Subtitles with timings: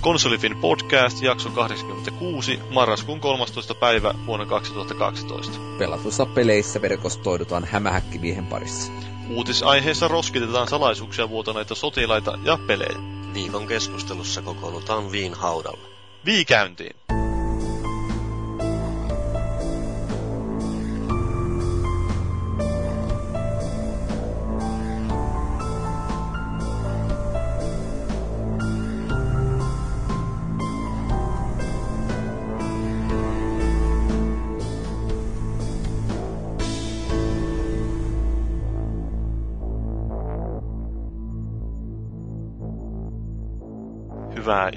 [0.00, 3.74] Konsolifin podcast, jakso 86, marraskuun 13.
[3.74, 5.58] päivä vuonna 2012.
[5.78, 8.92] Pelatussa peleissä verkostoidutaan hämähäkkimiehen parissa.
[9.28, 12.98] Uutisaiheessa roskitetaan salaisuuksia vuotaneita sotilaita ja pelejä.
[13.34, 15.88] Viikon keskustelussa kokoonnutaan Viin haudalla.
[16.24, 16.44] Vii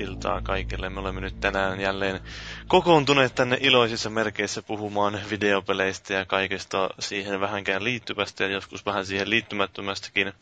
[0.03, 0.89] iltaa kaikille.
[0.89, 2.19] Me olemme nyt tänään jälleen
[2.67, 9.29] kokoontuneet tänne iloisissa merkeissä puhumaan videopeleistä ja kaikesta siihen vähänkään liittyvästä ja joskus vähän siihen
[9.29, 10.33] liittymättömästäkin.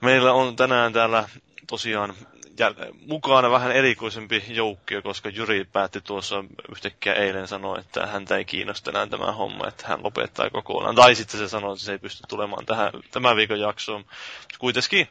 [0.00, 1.28] Meillä on tänään täällä
[1.66, 2.14] tosiaan
[3.06, 8.90] mukana vähän erikoisempi joukkio, koska Juri päätti tuossa yhtäkkiä eilen sanoa, että häntä ei kiinnosta
[8.90, 10.94] enää tämä homma, että hän lopettaa kokonaan.
[10.94, 14.04] Tai sitten se sanoi, että se ei pysty tulemaan tähän, tämän viikon jaksoon.
[14.58, 15.08] Kuitenkin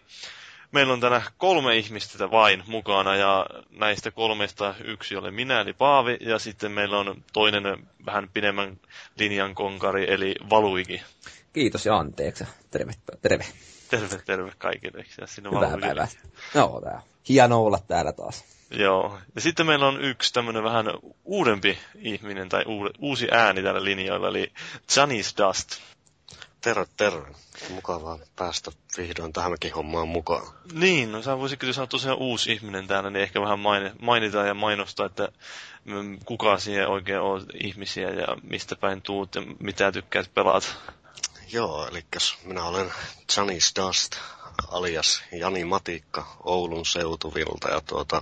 [0.72, 6.18] meillä on tänä kolme ihmistä vain mukana ja näistä kolmesta yksi oli minä eli Paavi
[6.20, 7.64] ja sitten meillä on toinen
[8.06, 8.80] vähän pidemmän
[9.20, 11.02] linjan konkari eli Valuigi.
[11.54, 12.44] Kiitos ja anteeksi.
[12.72, 12.94] Terve.
[13.22, 13.46] Terve.
[13.90, 15.06] Terve, terve kaikille.
[15.22, 16.08] Ja sinne Hyvää päivää.
[16.56, 17.02] Joo, tää.
[17.30, 18.46] Hieno olla täällä taas.
[18.72, 19.18] Joo.
[19.36, 20.86] Ja sitten meillä on yksi tämmöinen vähän
[21.24, 22.64] uudempi ihminen tai
[23.00, 24.54] uusi ääni tällä linjoilla, eli
[24.96, 25.82] Janis Dust.
[26.68, 27.28] Terve, terve.
[27.70, 30.48] Mukavaa päästä vihdoin tähänkin hommaan mukaan.
[30.74, 33.60] Niin, no sä voisit kyllä sanoa tosiaan uusi ihminen täällä, niin ehkä vähän
[34.02, 35.30] mainita ja mainostaa, että
[35.86, 40.68] mm, kuka siihen oikein on ihmisiä ja mistä päin tuut ja mitä tykkäät pelata.
[41.52, 42.06] Joo, eli
[42.44, 42.92] minä olen
[43.38, 44.16] Janis Dust,
[44.68, 48.22] alias Jani Matikka Oulun seutuvilta ja tuota,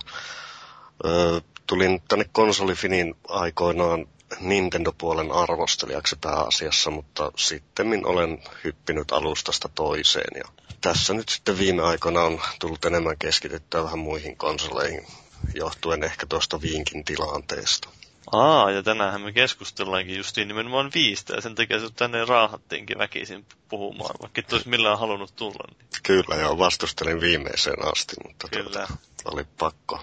[1.04, 4.06] ö, tulin tänne konsolifinin aikoinaan
[4.40, 10.38] Nintendo-puolen arvostelijaksi pääasiassa, mutta sitten olen hyppinyt alustasta toiseen.
[10.38, 10.44] Ja
[10.80, 15.06] tässä nyt sitten viime aikoina on tullut enemmän keskityttyä vähän muihin konsoleihin,
[15.54, 17.88] johtuen ehkä tuosta Viinkin tilanteesta.
[18.32, 23.46] Aa, ja tänään me keskustellaankin justiin nimenomaan viistä, ja sen takia se tänne raahattiinkin väkisin
[23.68, 25.64] puhumaan, vaikka et olisi millään halunnut tulla.
[25.68, 25.86] Niin.
[26.02, 28.70] Kyllä, joo, vastustelin viimeiseen asti, mutta Kyllä.
[28.70, 28.88] Tuota,
[29.24, 29.98] oli pakko,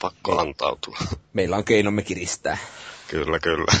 [0.00, 0.98] pakko antautua.
[1.32, 2.58] Meillä on keinomme kiristää.
[3.08, 3.72] Kyllä, kyllä.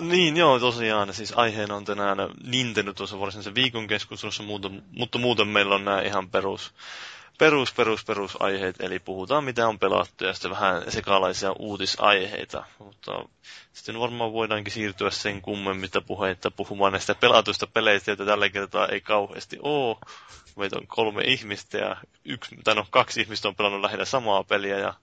[0.00, 1.14] Niin, joo, tosiaan.
[1.14, 4.42] Siis aiheena on tänään Nintendo tuossa varsinaisen viikon keskustelussa,
[4.92, 6.74] mutta muuten meillä on nämä ihan perus,
[7.40, 12.64] perus, perus, perusaiheet, eli puhutaan mitä on pelattu ja sitten vähän sekalaisia uutisaiheita.
[12.78, 13.12] Mutta
[13.72, 19.00] sitten varmaan voidaankin siirtyä sen kummemmita puheita puhumaan näistä pelatuista peleistä, joita tällä kertaa ei
[19.00, 19.96] kauheasti ole.
[20.56, 24.78] Meitä on kolme ihmistä ja yksi, tai no, kaksi ihmistä on pelannut lähinnä samaa peliä
[24.78, 24.94] ja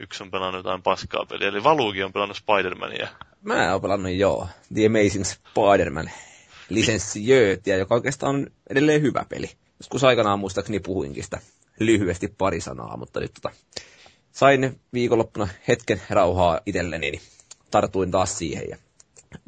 [0.00, 1.48] yksi on pelannut jotain paskaa peliä.
[1.48, 3.08] Eli Valuuki on pelannut Spider-Mania.
[3.42, 6.10] Mä oon pelannut joo, The Amazing Spider-Man
[6.68, 9.50] lisenssijöötiä, joka oikeastaan on edelleen hyvä peli.
[9.80, 11.40] Joskus aikanaan muistaakseni puhuinkin sitä
[11.78, 13.54] lyhyesti pari sanaa, mutta nyt tota,
[14.32, 17.20] sain viikonloppuna hetken rauhaa itselleni, niin
[17.70, 18.64] tartuin taas siihen.
[18.68, 18.76] Ja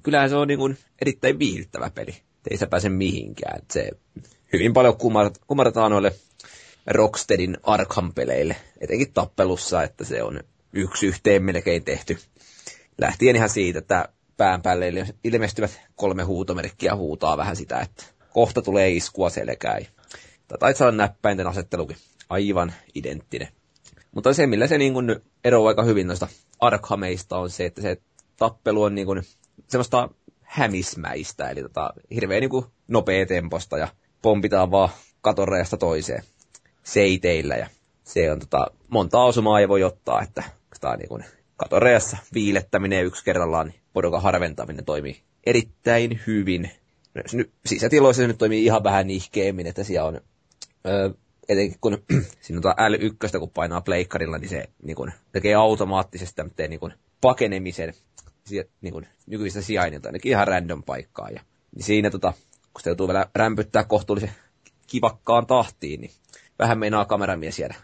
[0.02, 2.16] kyllähän se on niin kuin erittäin viihdyttävä peli.
[2.50, 3.62] Ei se pääse mihinkään.
[3.70, 3.90] Se
[4.52, 4.96] hyvin paljon
[5.46, 6.12] kumartaa noille
[6.86, 10.40] Rocksteadin Arkham-peleille, etenkin tappelussa, että se on
[10.72, 12.18] yksi yhteen melkein tehty.
[12.98, 14.92] Lähtien ihan siitä, että pään päälle
[15.24, 19.86] ilmestyvät kolme huutomerkkiä huutaa vähän sitä, että kohta tulee iskua selkään.
[20.58, 21.96] Tai saada näppäinten asettelukin
[22.34, 23.48] aivan identtinen.
[24.12, 26.28] Mutta se, millä se niin kuin eroaa aika hyvin noista
[26.60, 27.96] Arkhameista, on se, että se
[28.36, 29.22] tappelu on niin kuin
[29.68, 30.08] semmoista
[30.40, 33.88] hämismäistä, eli tota, hirveän niin nopea temposta ja
[34.22, 34.88] pompitaan vaan
[35.20, 36.22] katorreesta toiseen
[36.82, 37.66] seiteillä ja
[38.04, 40.42] se on tota, monta osumaa ei voi ottaa, että
[40.80, 41.24] tämä niin kuin
[42.34, 46.70] viilettäminen yksi kerrallaan, niin porukan harventaminen toimii erittäin hyvin.
[47.66, 50.20] Sisätiloissa se nyt toimii ihan vähän nihkeemmin, että siellä on
[50.86, 51.14] ö,
[51.48, 52.02] etenkin kun
[52.40, 56.92] siinä on L1, kun painaa pleikkarilla, niin se niin kun, tekee automaattisesti tämmöinen niin kun,
[57.20, 57.94] pakenemisen
[58.80, 61.30] niin kun, nykyistä sijainnilta, ainakin ihan random paikkaa.
[61.30, 61.40] Ja,
[61.74, 62.32] niin siinä, tota,
[62.74, 64.32] kun se joutuu vielä rämpyttää kohtuullisen
[64.86, 66.10] kivakkaan tahtiin, niin
[66.58, 67.74] vähän meinaa kameramies jäädä,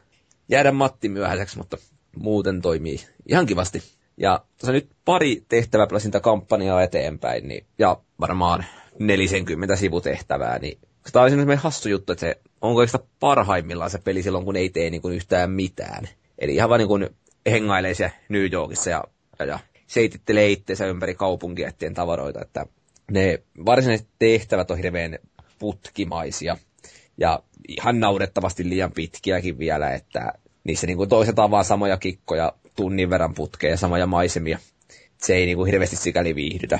[0.49, 1.77] jäädä Matti myöhäiseksi, mutta
[2.17, 3.83] muuten toimii ihan kivasti.
[4.17, 8.65] Ja tuossa nyt pari tehtäväplasinta kampanjaa eteenpäin, niin, ja varmaan
[8.99, 10.79] 40 sivutehtävää, niin
[11.13, 14.71] tämä on semmoinen hassu juttu, että se onko sitä parhaimmillaan se peli silloin, kun ei
[14.71, 16.09] tee niin kuin yhtään mitään.
[16.39, 17.09] Eli ihan vaan niin kuin
[17.51, 19.05] hengailee se New Yorkissa ja,
[19.39, 22.67] ja, ja seitittelee itseensä ympäri kaupunkia tavaroita, että
[23.11, 25.19] ne varsinaiset tehtävät on hirveän
[25.59, 26.57] putkimaisia
[27.19, 30.33] ja ihan naurettavasti liian pitkiäkin vielä, että
[30.65, 34.59] niissä niin kuin toisetaan vaan samoja kikkoja tunnin verran putkeen ja samoja maisemia.
[35.19, 36.79] Se ei niin kuin hirveästi sikäli viihdytä.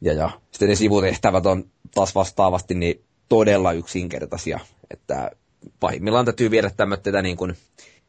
[0.00, 5.30] Ja, ja sitten ne sivutehtävät on taas vastaavasti niin todella yksinkertaisia, että
[5.80, 7.56] pahimmillaan täytyy viedä tämmöitä niin kuin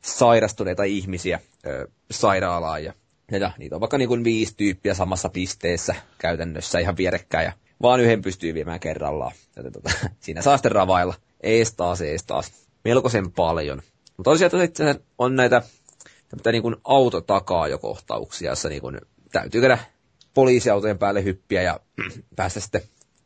[0.01, 2.93] sairastuneita ihmisiä ö, sairaalaan ja,
[3.31, 7.99] ja, niitä on vaikka niin kuin viisi tyyppiä samassa pisteessä käytännössä ihan vierekkäin ja vaan
[7.99, 9.31] yhden pystyy viemään kerrallaan.
[9.55, 12.51] Joten tota, siinä saa sitten ravailla ees taas, ees taas.
[12.83, 13.81] Melkoisen paljon.
[14.17, 15.61] Mutta tosiaan sitten on näitä
[16.51, 16.75] niin kuin
[17.77, 19.77] kohtauksia, jossa niin kuin täytyy käydä
[20.33, 21.79] poliisiautojen päälle hyppiä ja
[22.35, 22.81] päästä sitten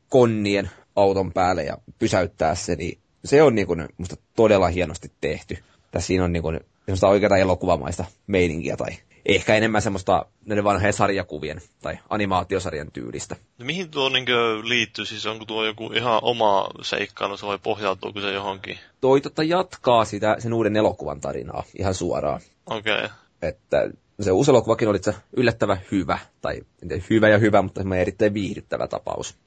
[0.09, 5.57] konnien auton päälle ja pysäyttää se, niin se on niin kuin, musta todella hienosti tehty.
[5.91, 8.89] Tässä siinä on niin kuin, semmoista oikeaa elokuvamaista meininkiä tai
[9.25, 13.35] ehkä enemmän semmoista näiden vanhojen sarjakuvien tai animaatiosarjan tyylistä.
[13.57, 14.25] No mihin tuo niin
[14.63, 15.05] liittyy?
[15.05, 18.79] Siis onko tuo joku ihan oma seikkailu vai pohjautuuko se johonkin?
[19.01, 22.41] Toi totta jatkaa sitä sen uuden elokuvan tarinaa ihan suoraan.
[22.65, 22.95] Okei.
[22.95, 23.09] Okay.
[23.41, 23.89] Että
[24.19, 26.61] se uusi elokuvakin oli se yllättävän hyvä, tai
[27.09, 29.37] hyvä ja hyvä, mutta se erittäin viihdyttävä tapaus.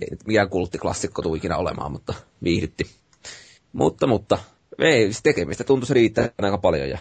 [0.00, 2.90] Ei mikään kulttiklassikko tule ikinä olemaan, mutta viihdytti.
[3.72, 4.38] Mutta, mutta,
[4.78, 6.88] ei, tekemistä tuntuisi riittää aika paljon.
[6.90, 6.98] Ja,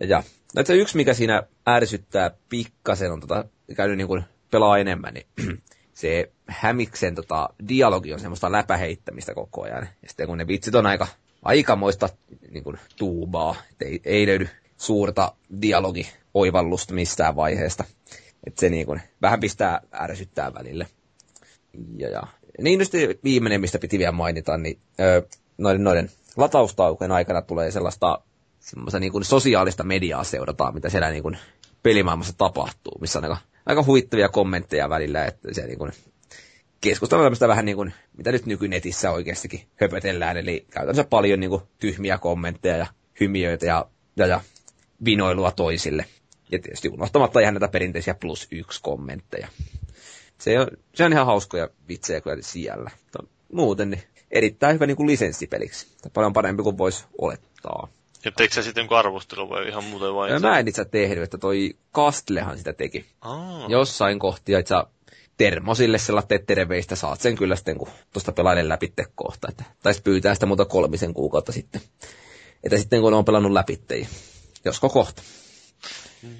[0.00, 0.22] ja, ja.
[0.56, 3.44] No, se yksi, mikä siinä ärsyttää pikkasen, on tota,
[3.76, 5.26] käynyt niin kuin pelaa enemmän, niin
[5.92, 9.88] se Hämiksen tota, dialogi on semmoista läpäheittämistä koko ajan.
[10.02, 11.06] Ja sitten kun ne vitsit on aika
[11.42, 12.08] aikamoista
[12.50, 15.32] niin kuin, tuubaa, että ei, ei löydy suurta
[15.62, 17.84] dialogi-oivallusta mistään vaiheesta.
[18.46, 20.86] Että se niin kuin, vähän pistää ärsyttää välille.
[21.96, 22.22] Ja, ja.
[22.62, 22.92] Niin just
[23.24, 25.22] viimeinen, mistä piti vielä mainita, niin öö,
[25.58, 28.22] noiden, noiden lataustaukojen aikana tulee sellaista
[28.60, 31.38] semmoista niin kuin sosiaalista mediaa seurataan, mitä siellä niin kuin
[31.82, 33.36] pelimaailmassa tapahtuu, missä on aika,
[33.66, 35.92] aika huvittavia kommentteja välillä, että se niin kuin
[36.80, 41.62] keskustellaan tämmöistä vähän niin kuin, mitä nyt nykynetissä oikeastikin höpötellään, eli käytännössä paljon niin kuin
[41.78, 42.86] tyhmiä kommentteja ja
[43.20, 43.86] hymiöitä ja,
[44.16, 44.40] ja, ja
[45.04, 46.04] vinoilua toisille.
[46.52, 49.48] Ja tietysti unohtamatta ihan näitä perinteisiä plus yksi kommentteja.
[50.38, 52.90] Se on, se on ihan hauskoja vitsejä kyllä siellä.
[53.02, 55.86] Mutta muuten niin erittäin hyvä niin kuin lisenssipeliksi.
[56.14, 57.88] Paljon parempi kuin voisi olettaa.
[58.24, 60.30] Ja teikö sä sitten arvostelu vai ihan muuten vai?
[60.30, 63.06] Ja mä en itse tehnyt, että toi Kastlehan sitä teki.
[63.20, 63.66] Aa.
[63.68, 64.84] Jossain kohtia, sä
[65.36, 69.48] termosille sellainen terveistä saat sen kyllä sitten, kun tuosta pelailen läpi kohta.
[69.48, 71.80] Että taisi pyytää sitä muuta kolmisen kuukautta sitten.
[72.64, 73.80] Että sitten kun on pelannut läpi,
[74.64, 75.22] josko kohta.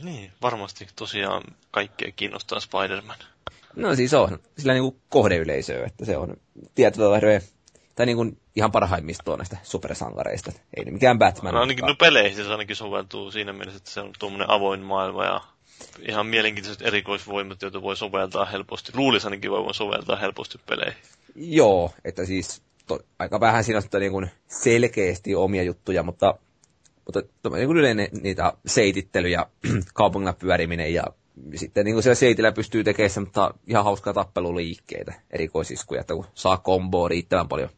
[0.02, 3.18] Niin, varmasti tosiaan kaikkea kiinnostaa Spider-Man.
[3.76, 6.36] No siis on, sillä niin kuin kohdeyleisöä, että se on
[6.74, 7.40] tietyllä
[7.94, 10.52] tai niin kuin ihan parhaimmista näistä supersankareista.
[10.76, 11.54] Ei ne mikään Batman.
[11.54, 15.24] No ainakin no peleihin se ainakin soveltuu siinä mielessä, että se on tuommoinen avoin maailma
[15.24, 15.40] ja
[16.08, 18.92] ihan mielenkiintoiset erikoisvoimat, joita voi soveltaa helposti.
[18.94, 21.02] Luulisi ainakin voi soveltaa helposti peleihin.
[21.34, 26.34] Joo, että siis to, aika vähän siinä on niin kuin selkeästi omia juttuja, mutta,
[27.04, 27.20] mutta
[27.56, 29.46] niin kuin yleinen niitä seitittelyjä,
[29.94, 31.04] kaupungilla pyöriminen ja
[31.54, 36.56] sitten niin kuin siellä seitillä pystyy tekemään semmoista ihan hauskaa tappeluliikkeitä, erikoisiskuja, että kun saa
[36.56, 37.70] komboa riittävän paljon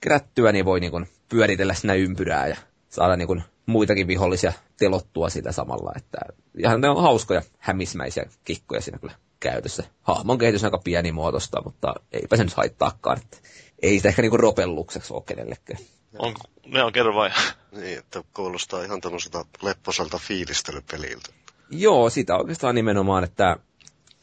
[0.00, 2.56] kerättyä, niin voi niin kuin pyöritellä sinä ympyrää ja
[2.88, 5.92] saada niin kuin muitakin vihollisia telottua sitä samalla.
[5.96, 6.18] Että
[6.58, 9.84] ihan ne on hauskoja hämismäisiä kikkoja siinä kyllä käytössä.
[10.02, 13.18] Hahmon kehitys on aika pienimuotoista, mutta eipä se nyt haittaakaan.
[13.18, 13.36] Että
[13.82, 15.80] ei sitä ehkä niinku ropellukseksi ole kenellekään.
[16.18, 17.30] Onko, ne on kerro vai?
[17.72, 21.28] Niin, että kuulostaa ihan tämmöiseltä lepposalta fiilistelypeliltä.
[21.70, 23.56] Joo, sitä oikeastaan nimenomaan, että,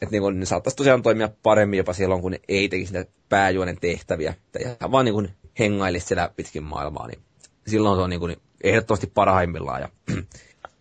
[0.02, 3.10] että niin kuin, ne saattaisi tosiaan toimia paremmin jopa silloin, kun ne ei tekisi niitä
[3.28, 4.34] pääjuonen tehtäviä.
[4.52, 7.18] Tai ihan vaan niin kuin hengailisi siellä pitkin maailmaa, niin
[7.66, 9.80] silloin se on niin kuin ehdottomasti parhaimmillaan.
[9.80, 9.88] Ja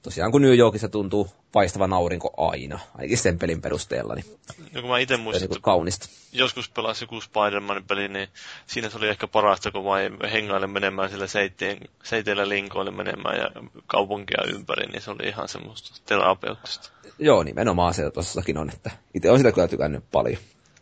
[0.08, 4.16] tosiaan kun New Yorkissa tuntuu paistavan aurinko aina, ainakin sen pelin perusteella.
[4.16, 4.26] Niin
[4.74, 6.08] no kun mä itse muistan, niin kaunista.
[6.32, 8.28] joskus pelasin joku Spider-Manin peli, niin
[8.68, 13.50] siinä se oli ehkä parasta, kun vain hengaille menemään sillä seiteen, seiteillä linkoille menemään ja
[13.88, 16.90] kaupunkia ympäri, niin se oli ihan semmoista terapeuttista.
[17.20, 20.38] Joo, nimenomaan se tossakin on, että itse olen sitä kyllä tykännyt paljon.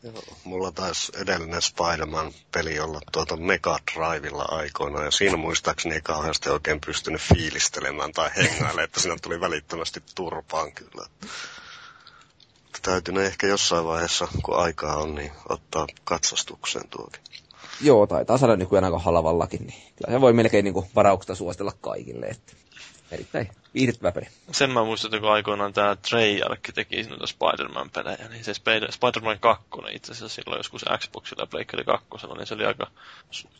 [0.05, 6.49] Joo, mulla taisi edellinen Spider-Man-peli olla tuota Mega Drivella aikoina, ja siinä muistaakseni ei kauheasti
[6.49, 11.07] oikein pystynyt fiilistelemään tai hengailemaan, että siinä tuli välittömästi turpaan kyllä.
[12.81, 17.21] Täytyy ehkä jossain vaiheessa, kun aikaa on, niin ottaa katsastukseen tuokin.
[17.81, 22.25] Joo, taitaa saada nykyään aika halavallakin, niin kyllä se voi melkein niin varauksesta suositella kaikille.
[22.25, 22.53] Että
[23.11, 24.25] erittäin viihdyttävä peli.
[24.51, 28.53] Sen mä muistan, että kun aikoinaan tämä Treyarch teki noita Spider-Man-pelejä, niin se
[28.91, 32.07] Spider-Man 2 itse asiassa silloin joskus Xboxilla ja Pleikkari 2,
[32.37, 32.91] niin se oli aika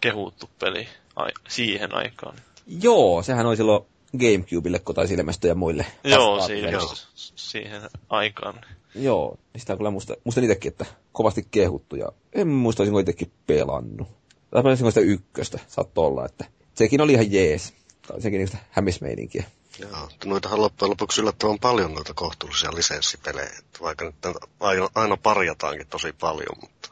[0.02, 2.36] kehuttu peli ai- siihen aikaan.
[2.82, 3.86] Joo, sehän oli silloin
[4.18, 5.86] Gamecubelle, kun taisi ilmestyä ja muille.
[6.04, 6.94] Joo, siihen, joo.
[7.16, 8.62] siihen aikaan.
[8.96, 13.32] Joo, sitä on kyllä muista, muista itsekin, että kovasti kehuttu ja en muista, olisinko itsekin
[13.48, 14.08] pelannut.
[14.52, 17.74] Tai sitä ykköstä, saattoi olla, että sekin oli ihan jees
[18.08, 19.44] tai sekin niistä hämismeininkiä.
[19.80, 24.16] Joo, noitahan loppujen lopuksi yllättävän paljon noita kohtuullisia lisenssipelejä, että vaikka nyt
[24.60, 26.90] aina, aina parjataankin tosi paljon, mutta...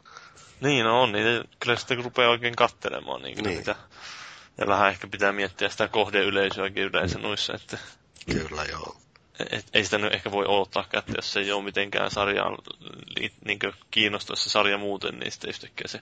[0.61, 3.57] Niin no on, niin kyllä sitten rupeaa oikein kattelemaan niin, niin.
[3.57, 3.75] mitä.
[4.57, 7.77] Ja vähän ehkä pitää miettiä sitä kohdeyleisöäkin yleensä noissa, että...
[8.25, 8.95] Kyllä, joo
[9.51, 12.57] et, ei sitä nyt ehkä voi odottaa kättä, jos se ei ole mitenkään sarjaan
[13.45, 13.59] niin
[13.91, 16.01] kiinnostaisi se sarja muuten, niin sitten yhtäkkiä se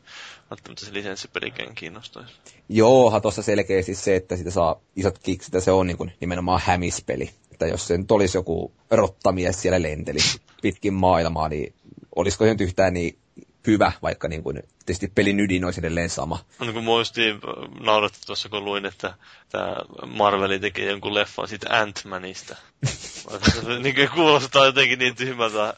[0.50, 2.33] välttämättä se lisenssipelikään kiinnostaisi.
[2.69, 7.29] Joo, tuossa selkeästi se, että sitä saa isot kiksit, se on niin kuin nimenomaan hämispeli.
[7.51, 10.19] Että jos se olisi joku rottamies siellä lenteli
[10.62, 11.74] pitkin maailmaa, niin
[12.15, 13.17] olisiko se nyt yhtään niin
[13.68, 16.46] hyvä, vaikka niin kuin, tietysti pelin ydin olisi edelleen sama.
[16.60, 17.39] No niin kuin muistin äh,
[17.80, 19.13] nauratti tuossa, kun luin, että
[19.50, 19.75] tämä
[20.06, 22.56] Marveli tekee jonkun leffan siitä Ant-Manista.
[23.84, 25.74] niin kuin kuulostaa jotenkin niin tyhmältä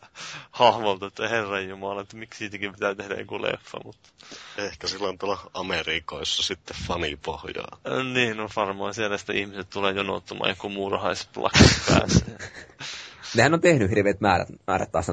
[0.52, 3.80] hahmolta, että herran jumala, että miksi siitäkin pitää tehdä joku leffa.
[3.84, 4.10] Mutta...
[4.58, 7.80] Ehkä silloin tuolla Amerikoissa sitten fanipohjaa.
[7.92, 12.26] Äh, niin, no varmaan siellä sitten ihmiset tulee jonottamaan joku muurahaisplakki päässä.
[13.36, 15.10] Nehän on tehnyt hirveät määrät, määrät taas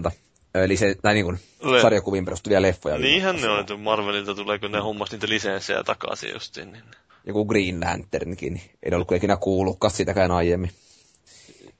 [0.54, 2.98] näitä lise, tai niin kuin Le- sarjakuviin perustuvia leffoja.
[2.98, 6.72] Niinhän ne on, että Marvelilta tulee, kun ne hommas niitä lisenssejä takaisin justiin.
[6.72, 6.84] Niin.
[7.26, 10.70] Joku Green Lanternkin, niin ei ollut ikinä kuullutkaan sitäkään aiemmin.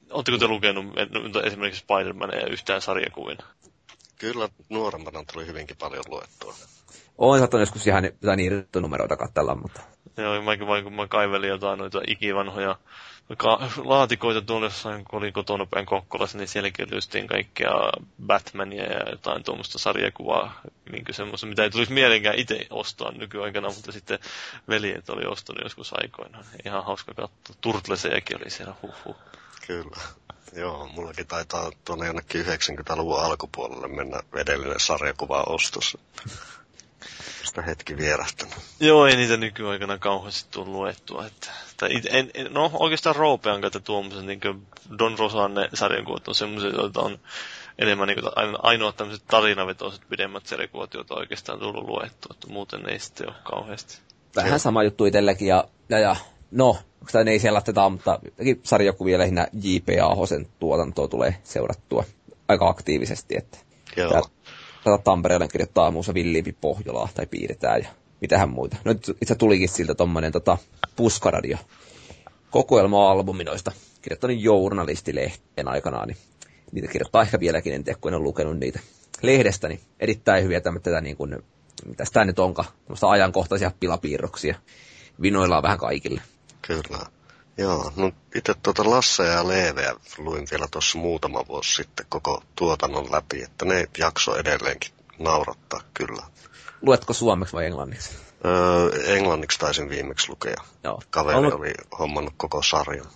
[0.09, 0.85] Oletteko te lukenut
[1.45, 3.37] esimerkiksi Spider-Mania yhtään sarjakuvin?
[4.19, 6.53] Kyllä nuorempana tuli hyvinkin paljon luettua.
[7.17, 8.39] Olen saattanut joskus ihan jotain
[8.79, 9.81] numeroita katsella, mutta...
[10.17, 12.75] Joo, mäkin vain kun mä kaivelin jotain noita ikivanhoja
[13.83, 17.71] laatikoita tuolla jossain, kun oli kotona päin Kokkolassa, niin sielläkin oli kaikkea
[18.27, 20.61] Batmania ja jotain tuommoista sarjakuvaa,
[20.91, 24.19] niin semmoista, mitä ei tulisi mielenkään itse ostaa nykyaikana, mutta sitten
[24.69, 26.45] veljet oli ostanut joskus aikoinaan.
[26.65, 27.55] Ihan hauska katsoa.
[27.61, 29.15] Turtlesejakin oli siellä, huh,
[29.67, 29.97] Kyllä.
[30.55, 35.97] Joo, mullakin taitaa tuonne jonnekin 90-luvun alkupuolelle mennä vedellinen sarjakuva ostos
[37.43, 38.55] sitä hetki vierähtänyt.
[38.79, 41.25] Joo, ei niitä nykyaikana kauheasti tullut luettua.
[41.25, 44.39] Että, tai en, en, no oikeastaan Roopean kautta tuommoisen niin
[44.99, 47.19] Don Rosanne sarjankuvat on semmoisia, joita on
[47.79, 48.31] enemmän niin kuin,
[48.63, 53.97] ainoa tämmöiset tarinavetoiset pidemmät sarjakuvat, joita oikeastaan tullut luettua, että muuten ei sitten ole kauheasti.
[54.35, 56.15] Vähän sama juttu itselläkin ja, ja, ja
[56.51, 56.77] no,
[57.11, 58.19] tämä ei siellä tätä, mutta
[58.63, 59.89] sarjakuvia lähinnä J.P.
[60.03, 62.03] Ahosen tuotantoa tulee seurattua
[62.47, 63.57] aika aktiivisesti, että
[63.97, 64.09] Joo.
[64.11, 64.21] Tää,
[64.83, 67.89] tätä Tampereelle kirjoittaa muussa Villiipi Pohjolaa tai piirretään ja
[68.21, 68.77] mitähän muita.
[68.85, 70.57] No itse tulikin siltä tommonen tota,
[70.95, 71.57] puskaradio
[72.51, 73.71] kokoelma-albuminoista
[74.01, 76.17] kirjoittanut journalistilehteen aikanaan, niin
[76.71, 78.79] niitä kirjoittaa ehkä vieläkin, en tiedä, kun en ole lukenut niitä
[79.21, 81.43] lehdestä, niin erittäin hyviä tämmöitä niin kuin,
[81.85, 82.67] mitä tämä nyt onkaan,
[83.09, 84.55] ajankohtaisia pilapiirroksia.
[85.21, 86.21] Vinoillaan vähän kaikille.
[86.61, 87.05] Kyllä.
[87.57, 93.11] Joo, no itse tuota Lasse ja Leeveä luin vielä tuossa muutama vuosi sitten koko tuotannon
[93.11, 96.23] läpi, että ne jakso edelleenkin naurattaa kyllä.
[96.81, 98.11] Luetko suomeksi vai englanniksi?
[98.45, 100.63] Öö, englanniksi taisin viimeksi lukea.
[100.83, 101.01] Joo.
[101.09, 101.53] Kaveri on...
[101.53, 103.07] oli hommannut koko sarjan.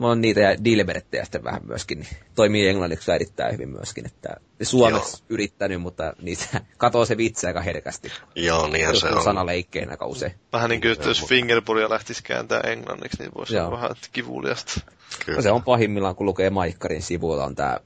[0.00, 4.28] Mulla on niitä ja Dilberettejä sitten vähän myöskin, niin toimii englanniksi erittäin hyvin myöskin, että
[4.62, 5.26] suomeksi Joo.
[5.28, 6.44] yrittänyt, mutta niitä
[6.78, 8.12] katoo se vitsi aika herkästi.
[8.34, 9.24] Joo, niin se on.
[9.24, 10.34] Sanaleikkeen aika usein.
[10.52, 14.80] Vähän niin kuin, että jos Fingerpuria lähtisi kääntää englanniksi, niin voisi olla vähän kivuliasta.
[15.24, 15.36] Kyllä.
[15.36, 17.80] No se on pahimmillaan, kun lukee Maikkarin sivuilla, on tämä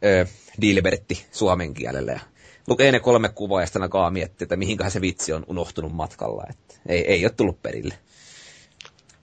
[0.60, 2.12] Dilbertti suomen kielellä.
[2.12, 2.20] Ja
[2.66, 6.44] lukee ne kolme kuvaa ja sitten alkaa miettiä, että mihinköhän se vitsi on unohtunut matkalla.
[6.50, 7.94] Että ei, ei ole tullut perille.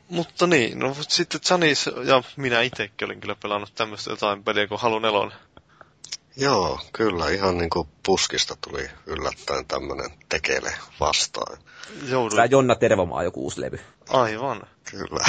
[0.09, 4.81] Mutta niin, no sitten Janis ja minä itsekin olin kyllä pelannut tämmöistä jotain peliä kuin
[4.81, 5.31] Halu Nelon.
[6.37, 7.29] Joo, kyllä.
[7.29, 11.57] Ihan niin kuin puskista tuli yllättäen tämmöinen tekele vastaan.
[12.09, 12.35] Joudun.
[12.35, 13.79] Tämä Jonna Tervomaa joku uusi levy.
[14.09, 14.63] Aivan.
[14.91, 15.25] Kyllä.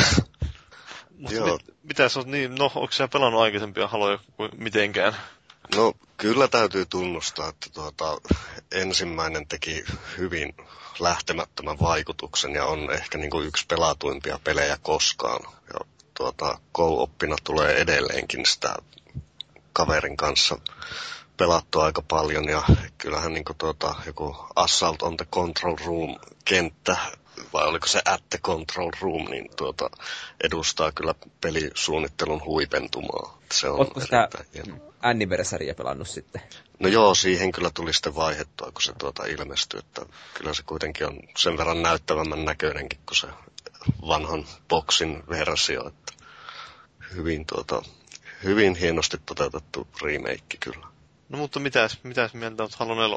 [1.31, 1.47] Joo.
[1.57, 5.17] Mit, mitä sä niin, no onko sä pelannut aikaisempia haloja kuin mitenkään?
[5.75, 8.21] No kyllä täytyy tunnustaa, että tuota,
[8.73, 9.85] ensimmäinen teki
[10.19, 10.55] hyvin
[11.01, 15.53] lähtemättömän vaikutuksen ja on ehkä niin kuin yksi pelatuimpia pelejä koskaan.
[15.73, 15.81] Ja
[16.15, 18.77] tuota, co-oppina tulee edelleenkin sitä
[19.73, 20.59] kaverin kanssa
[21.37, 22.63] pelattu aika paljon ja
[22.99, 26.97] kyllähän niin kuin tuota, joku Assault on the Control Room kenttä
[27.53, 29.91] vai oliko se at the control room, niin tuota,
[30.45, 33.39] edustaa kyllä pelisuunnittelun huipentumaa.
[33.53, 34.29] Se on Oletko sitä
[35.03, 36.43] anniversaria pelannut sitten?
[36.79, 41.07] No joo, siihen kyllä tuli sitten vaihettua, kun se tuota ilmestyi, että kyllä se kuitenkin
[41.07, 43.27] on sen verran näyttävämmän näköinenkin kuin se
[44.07, 46.13] vanhan boksin versio, että
[47.15, 47.83] hyvin, tuota,
[48.45, 50.87] hyvin hienosti toteutettu remake kyllä.
[51.29, 53.17] No mutta mitäs, mitäs mieltä olet Halo 4?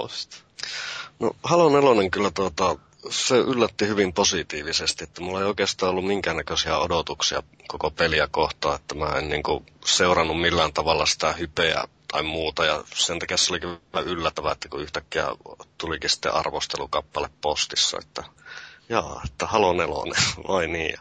[1.20, 2.76] No Halo 4 kyllä tuota,
[3.10, 8.96] se yllätti hyvin positiivisesti, että mulla ei oikeastaan ollut minkäännäköisiä odotuksia koko peliä kohtaan, että
[8.96, 13.54] mä en niin kuin seurannut millään tavalla sitä hypeä tai muuta, ja sen takia se
[13.54, 15.28] oli kyllä yllättävää, että kun yhtäkkiä
[15.78, 18.24] tulikin sitten arvostelukappale postissa, että
[18.90, 20.98] jaa, että Halo nelonen, vai niin.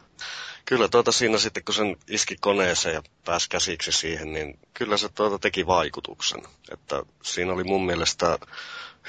[0.65, 5.09] Kyllä tuota siinä sitten, kun sen iski koneeseen ja pääsi käsiksi siihen, niin kyllä se
[5.09, 6.43] tuota teki vaikutuksen.
[6.73, 8.39] Että siinä oli mun mielestä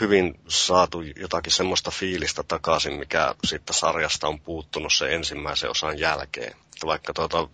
[0.02, 6.56] hyvin saatu jotakin semmoista fiilistä takaisin, mikä sitten sarjasta on puuttunut se ensimmäisen osan jälkeen.
[6.86, 7.48] Vaikka tuota,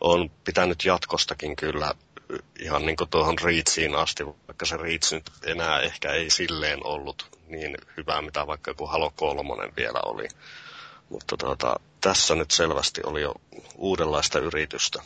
[0.00, 1.94] on pitänyt jatkostakin kyllä
[2.60, 7.38] ihan niin kuin tuohon Reachiin asti, vaikka se Reach nyt enää ehkä ei silleen ollut
[7.48, 10.28] niin hyvää, mitä vaikka joku Halo 3 vielä oli.
[11.08, 13.34] Mutta tuota, tässä nyt selvästi oli jo
[13.76, 15.02] uudenlaista yritystä.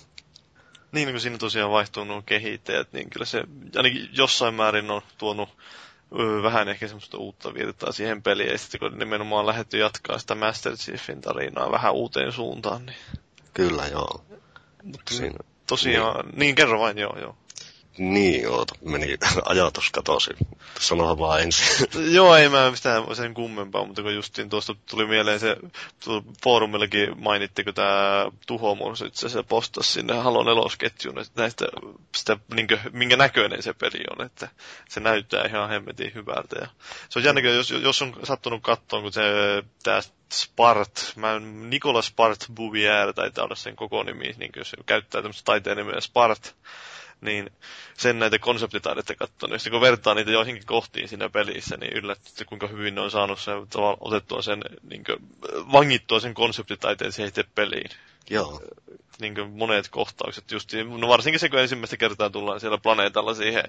[0.92, 3.44] Niin, kun siinä tosiaan vaihtuu nuo kehittäjät, niin kyllä se
[3.76, 5.48] ainakin jossain määrin on tuonut
[6.42, 10.76] vähän ehkä semmoista uutta virtaa siihen peliin, ja sitten kun nimenomaan lähdetty jatkaa sitä Master
[10.76, 12.96] Chiefin tarinaa vähän uuteen suuntaan, niin...
[13.54, 14.24] Kyllä, joo.
[14.82, 17.36] Mutta Siinä, tosiaan, niin, niin kerro vain, joo, joo.
[17.98, 20.30] Niin, joo, meni ajatus katosi.
[20.80, 21.86] Sanoa vaan ensin.
[22.16, 25.56] joo, ei mä mitään sen kummempaa, mutta kun justiin tuosta tuli mieleen se,
[26.44, 31.66] foorumillakin mainittiin, kun tämä Tuhomurs itse asiassa postasi sinne Halo nelosketjun, että näistä,
[32.16, 34.48] sitä, niin kuin, minkä näköinen se peli on, että
[34.88, 36.56] se näyttää ihan hemmetin hyvältä.
[36.60, 36.68] Ja
[37.08, 39.22] se on jännä, jos, jos on sattunut katsoa, kun se
[39.82, 40.00] tämä
[40.32, 41.38] Spart, mä
[41.68, 46.56] Nikola Spart Bouvier taitaa olla sen koko nimi, niin jos käyttää tämmöistä taiteen nimeä Spart,
[47.20, 47.50] niin
[47.94, 49.52] sen näitä konseptitaidetta katsonut.
[49.52, 53.10] Ja sitten kun vertaa niitä joihinkin kohtiin siinä pelissä, niin yllätty, kuinka hyvin ne on
[53.10, 53.54] saanut sen,
[54.00, 55.18] otettua sen, niin kuin,
[55.72, 57.90] vangittua sen konseptitaiteen siihen itse peliin.
[58.30, 58.62] Joo.
[59.20, 63.64] Niin kuin monet kohtaukset, just, no varsinkin se, kun ensimmäistä kertaa tullaan siellä planeetalla siihen,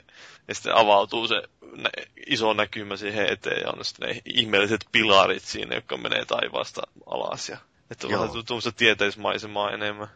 [0.48, 1.42] ja sitten avautuu se
[1.76, 1.90] nä-
[2.28, 7.50] iso näkymä siihen eteen, ja on sitten ne ihmeelliset pilarit siinä, jotka menee taivaasta alas,
[7.50, 7.58] ja
[7.92, 10.08] että on vähän tuommoista tieteismaisemaa enemmän.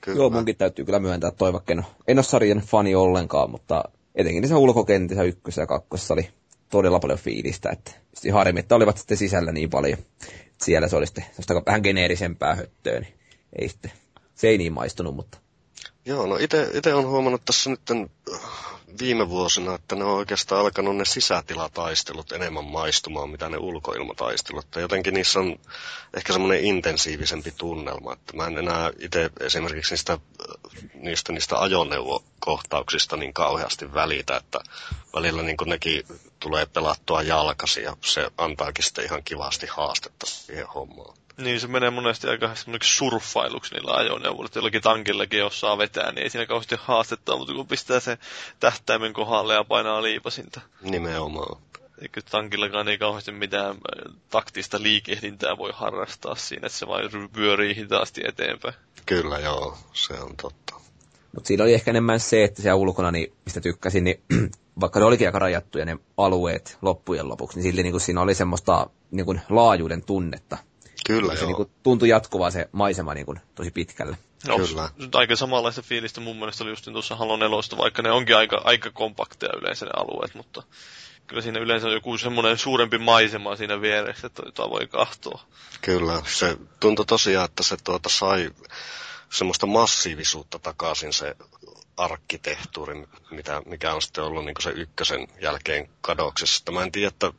[0.00, 0.18] Kyllä.
[0.18, 3.84] Joo, munkin täytyy kyllä myöntää toi, vaikka en, en ole sarjan fani ollenkaan, mutta
[4.14, 6.28] etenkin se ulkokentissä ykkössä ja kakkosessa oli
[6.70, 7.92] todella paljon fiilistä, että
[8.32, 9.98] harmi, että olivat sitten sisällä niin paljon.
[10.62, 11.24] Siellä se oli sitten
[11.66, 13.14] vähän geneerisempää höttöä, niin
[13.58, 13.92] ei sitten,
[14.34, 15.38] se ei niin maistunut, mutta...
[16.04, 17.80] Joo, no itse on huomannut tässä nyt
[18.98, 24.66] viime vuosina, että ne on oikeastaan alkanut ne sisätilataistelut enemmän maistumaan, mitä ne ulkoilmataistelut.
[24.74, 25.58] Ja jotenkin niissä on
[26.16, 30.18] ehkä semmoinen intensiivisempi tunnelma, että mä en enää itse esimerkiksi niistä,
[30.94, 34.60] niistä, niistä ajoneuvokohtauksista niin kauheasti välitä, että
[35.14, 36.02] välillä niin nekin
[36.40, 41.16] tulee pelattua jalkasi ja se antaakin sitten ihan kivasti haastetta siihen hommaan.
[41.36, 46.12] Niin, se menee monesti aika semmoiseksi surffailuksi niillä ajoneuvoilla, että jollakin tankillakin, jos saa vetää,
[46.12, 48.18] niin ei siinä kauheasti haastetta, mutta kun pistää se
[48.60, 50.60] tähtäimen kohdalle ja painaa liipasinta.
[50.82, 51.62] Nimenomaan.
[52.02, 57.76] Eikö tankillakaan ei kauheasti mitään äh, taktista liikehdintää voi harrastaa siinä, että se vain vyörii
[57.76, 58.74] hitaasti eteenpäin.
[59.06, 60.74] Kyllä, joo, se on totta.
[61.32, 64.22] Mutta siinä oli ehkä enemmän se, että siellä ulkona, niin, mistä tykkäsin, niin
[64.80, 68.34] vaikka ne olikin aika rajattuja ne alueet loppujen lopuksi, niin silti niin kuin siinä oli
[68.34, 70.58] semmoista niin kuin laajuuden tunnetta.
[71.06, 74.16] Kyllä, se niin kuin, tuntui jatkuvaa se maisema niin kuin, tosi pitkälle.
[74.48, 74.88] No, Kyllä.
[75.14, 78.90] Aika samanlaista fiilistä mun mielestä oli just tuossa Halo 4, vaikka ne onkin aika, aika
[78.90, 80.62] kompakteja yleensä ne alueet, mutta
[81.26, 85.40] kyllä siinä yleensä on joku semmoinen suurempi maisema siinä vieressä, että jota voi kahtoa.
[85.80, 88.50] Kyllä, se tuntui tosiaan, että se tuota sai
[89.32, 91.36] semmoista massiivisuutta takaisin se
[91.96, 92.94] arkkitehtuuri,
[93.30, 96.72] mitä, mikä on sitten ollut niin se ykkösen jälkeen kadoksessa.
[96.72, 97.32] Mä en tiedä, että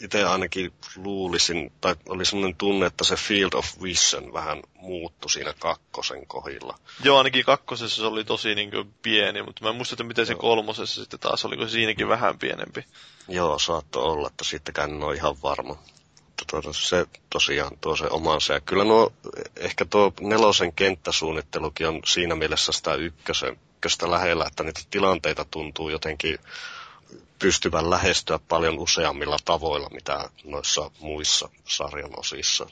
[0.00, 5.54] itse ainakin luulisin, tai oli semmoinen tunne, että se Field of Vision vähän muuttui siinä
[5.58, 6.78] kakkosen kohdilla.
[7.04, 10.26] Joo, ainakin kakkosessa se oli tosi niin kuin pieni, mutta mä en muista, että miten
[10.26, 12.84] se kolmosessa sitten taas, oliko se siinäkin vähän pienempi.
[13.28, 15.78] Joo, saattoi olla, että sittenkään en ole ihan varma.
[16.26, 18.52] Mutta tuota, se tosiaan tuo se omansa.
[18.52, 19.12] Ja kyllä nuo,
[19.56, 25.88] ehkä tuo nelosen kenttäsuunnittelukin on siinä mielessä sitä ykkösen, ykköstä lähellä, että niitä tilanteita tuntuu
[25.88, 26.38] jotenkin
[27.38, 32.66] pystyvän lähestyä paljon useammilla tavoilla, mitä noissa muissa sarjan osissa.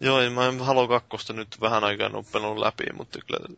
[0.00, 3.48] Joo, en mä en Halo 2 nyt vähän aikaa nuppenut läpi, mutta kyllä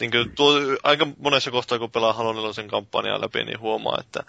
[0.00, 0.52] niin kuin tuo,
[0.82, 4.20] aika monessa kohtaa, kun pelaa Halo 4 kampanjaa läpi, niin huomaa, että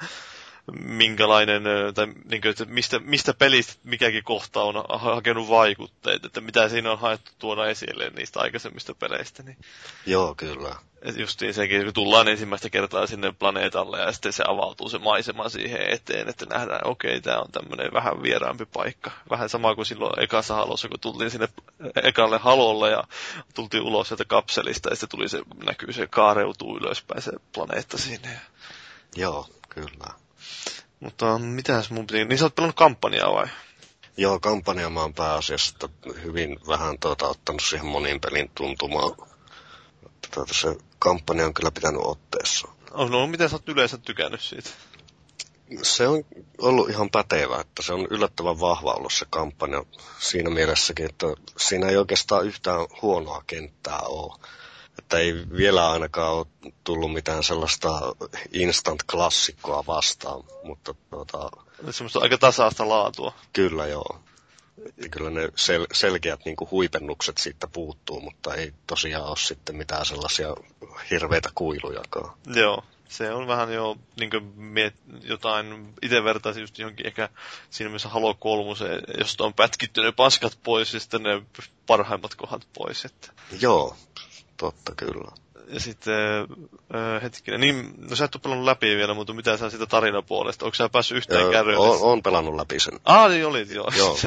[0.84, 1.64] minkälainen,
[1.96, 6.92] tai niin kuin, että mistä, mistä pelistä mikäkin kohta on hakenut vaikutteet, että mitä siinä
[6.92, 9.44] on haettu tuoda esille niistä aikaisemmista peleistä.
[9.44, 9.58] Niin.
[10.06, 10.76] Joo, kyllä.
[11.02, 15.50] Et justiin sekin, kun tullaan ensimmäistä kertaa sinne planeetalle ja sitten se avautuu se maisema
[15.50, 19.12] siihen eteen, että nähdään, okei, okay, tämä on tämmöinen vähän vieraampi paikka.
[19.30, 21.48] Vähän sama kuin silloin ekassa halossa, kun tultiin sinne
[22.04, 23.04] ekalle halolle ja
[23.54, 28.42] tultiin ulos sieltä kapselista ja sitten tuli se, näkyy se kaareutuu ylöspäin se planeetta sinne.
[29.16, 30.22] Joo, kyllä.
[31.00, 32.26] Mutta mitäs mun piti...
[32.26, 33.48] Niin sä oot pelannut kampanjaa vai?
[34.18, 35.90] Joo, kampanja mä oon pääasiassa
[36.24, 39.12] hyvin vähän tuota, ottanut siihen monin pelin tuntumaan.
[40.34, 42.68] Tuota, se kampanja on kyllä pitänyt otteessa.
[42.92, 44.70] Oh, no, miten sä oot yleensä tykännyt siitä?
[45.84, 46.24] se on
[46.58, 49.84] ollut ihan pätevä, että se on yllättävän vahva ollut se kampanja
[50.20, 51.28] siinä mielessäkin, että
[51.58, 54.40] siinä ei oikeastaan yhtään huonoa kenttää ole.
[55.12, 56.46] Että ei vielä ainakaan ole
[56.84, 58.16] tullut mitään sellaista
[58.54, 61.50] instant-klassikkoa vastaan, mutta tuota,
[61.90, 63.34] Semmoista aika tasaista laatua.
[63.54, 64.20] kyllä joo.
[64.98, 70.06] Ja kyllä ne sel- selkeät niin huipennukset siitä puuttuu, mutta ei tosiaan ole sitten mitään
[70.06, 70.56] sellaisia
[71.12, 72.38] hirveitä kuilujakaan.
[72.56, 77.30] Joo, se on vähän jo niin miet, jotain, itse vertaisin just johonkin ehkä
[77.70, 78.70] siinä mielessä Halo 3,
[79.20, 81.42] josta on pätkitty ne paskat pois ja sitten ne
[81.88, 83.06] parhaimmat kohdat pois.
[83.06, 83.32] Että.
[83.62, 83.96] Joo,
[84.62, 85.32] totta kyllä.
[85.72, 86.14] Ja sitten,
[86.96, 90.66] äh, hetkinen, niin, no sä et ole pelannut läpi vielä, mutta mitä sä siitä tarinapuolesta?
[90.66, 91.78] Onko sä päässyt yhteen Öö, kärryyn?
[91.78, 93.00] oon, oon pelannut läpi sen.
[93.06, 93.92] Ah, niin olit, joo.
[93.98, 94.18] Joo,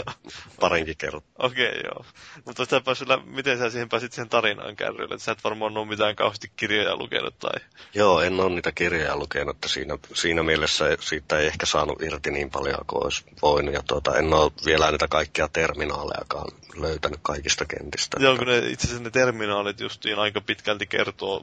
[0.60, 1.22] parinkin kerran.
[1.38, 2.04] Okei, okay, joo.
[2.44, 5.18] Mutta sä päässyt lä- miten sä siihen pääsit siihen tarinaan kärryille?
[5.18, 7.60] Sä et varmaan ole mitään kauheasti kirjoja lukenut tai...
[7.94, 12.30] Joo, en ole niitä kirjoja lukenut, että siinä, siinä mielessä siitä ei ehkä saanut irti
[12.30, 13.74] niin paljon kuin olisi voinut.
[13.74, 18.16] Ja tuota, en ole vielä niitä kaikkia terminaalejakaan löytänyt kaikista kentistä.
[18.20, 21.33] Joo, kun ne, itse asiassa ne terminaalit justiin aika pitkälti kertoo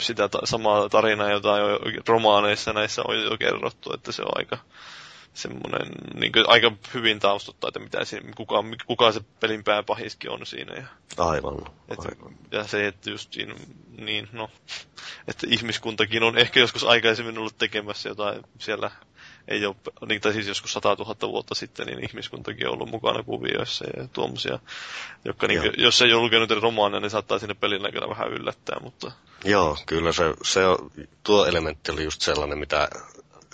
[0.00, 4.58] sitä ta- samaa tarinaa, jota jo romaaneissa näissä on jo kerrottu, että se on aika
[5.34, 10.74] semmoinen, niin aika hyvin taustuttaa, että mitä siinä, kuka, kuka se pelin pääpahiskin on siinä.
[10.74, 10.86] Ja,
[11.24, 11.54] Aivan.
[11.88, 12.34] et, aivan.
[12.50, 13.54] ja se, että just siinä,
[13.98, 14.50] niin no,
[15.28, 18.90] että ihmiskuntakin on ehkä joskus aikaisemmin ollut tekemässä jotain siellä
[19.48, 19.76] ei ole,
[20.08, 24.08] niin, tai siis joskus 100 000 vuotta sitten, niin ihmiskuntakin on ollut mukana kuvioissa ja
[24.12, 24.58] tuommoisia,
[25.24, 29.12] jotka niin, jos ei ole lukenut romaaneja, niin saattaa sinne pelin aikana vähän yllättää, mutta
[29.44, 30.90] Joo, kyllä se, se on,
[31.22, 32.88] tuo elementti oli just sellainen, mitä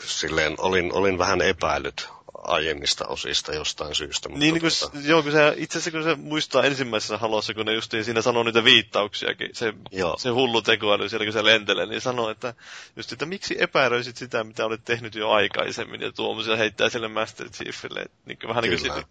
[0.01, 2.09] silleen olin, olin vähän epäillyt
[2.45, 4.29] aiemmista osista jostain syystä.
[4.29, 7.55] Mutta Niin, niin kun, tota, joo, kun se, itse asiassa kun se muistaa ensimmäisessä halossa,
[7.55, 10.17] kun ne justiin siinä sanoo niitä viittauksiakin, se, Joo.
[10.19, 12.55] se hullu tekoäly siellä, kun se lentelee, niin sanoo, että
[12.97, 17.49] just, että miksi epäröisit sitä, mitä olet tehnyt jo aikaisemmin, ja tuommoisia heittää sille Master
[17.49, 19.07] Chiefille, että niin, vähän niin kuin Kyllä.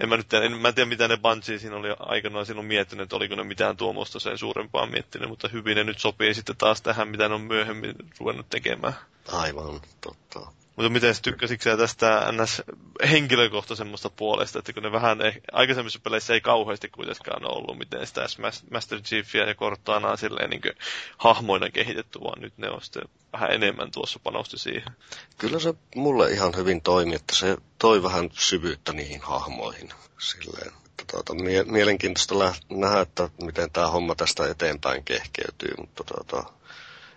[0.00, 2.66] en mä nyt tiedä, en, mä en tiedä mitä ne Bungie siinä oli aikanaan silloin
[2.66, 6.56] miettinyt, että oliko ne mitään tuommoista sen suurempaa miettinyt, mutta hyvin ne nyt sopii sitten
[6.56, 8.94] taas tähän, mitä ne on myöhemmin ruvennut tekemään.
[9.32, 10.59] aivan totta.
[10.76, 12.62] Mutta miten tykkäsitkö tästä ns.
[13.10, 18.26] henkilökohtaisemmasta puolesta, että kun ne vähän, eh, aikaisemmissa peleissä ei kauheasti kuitenkaan ollut miten sitä
[18.70, 20.62] Master Chiefia ja Cortanaa silleen niin
[21.18, 23.02] hahmoina kehitetty, vaan nyt ne on sitten
[23.32, 24.92] vähän enemmän tuossa panosti siihen.
[25.38, 29.92] Kyllä se mulle ihan hyvin toimi, että se toi vähän syvyyttä niihin hahmoihin.
[30.18, 30.72] Silleen,
[31.10, 32.34] tuota, mie- mielenkiintoista
[32.70, 36.52] nähdä, että miten tämä homma tästä eteenpäin kehkeytyy, mutta tuota,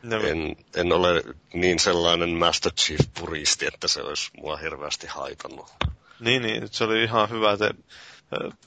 [0.03, 5.65] Ne, en, en ole niin sellainen Master Chief-puristi, että se olisi mua hirveästi haitannut.
[6.19, 7.71] Niin, niin, se oli ihan hyvä, että,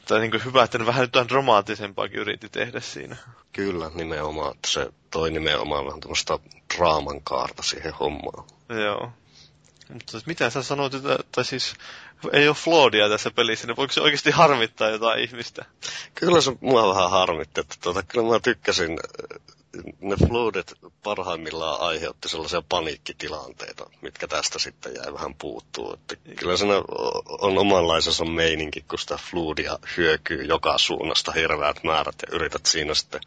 [0.09, 3.17] tai niin hyvä, että ne vähän jotain dramaattisempaakin yritti tehdä siinä.
[3.53, 6.39] Kyllä, nimenomaan, että se toi nimenomaan vähän tämmöistä
[6.77, 8.45] draaman kaarta siihen hommaan.
[8.69, 9.13] Joo.
[9.93, 11.75] Mutta mitä sä sanoit, että, tai siis
[12.33, 15.65] ei ole Floodia tässä pelissä, niin voiko se oikeasti harmittaa jotain ihmistä?
[16.15, 18.99] Kyllä se mua vähän harmitti, että tuota, kyllä mä tykkäsin,
[20.01, 25.93] ne floodet parhaimmillaan aiheutti sellaisia paniikkitilanteita, mitkä tästä sitten jäi vähän puuttuu.
[25.95, 26.75] Että kyllä siinä
[27.29, 33.21] on omanlaisensa meininki, kun sitä floodia hyökyy joka suunnasta hirveät määrät ja yrität siinä sitten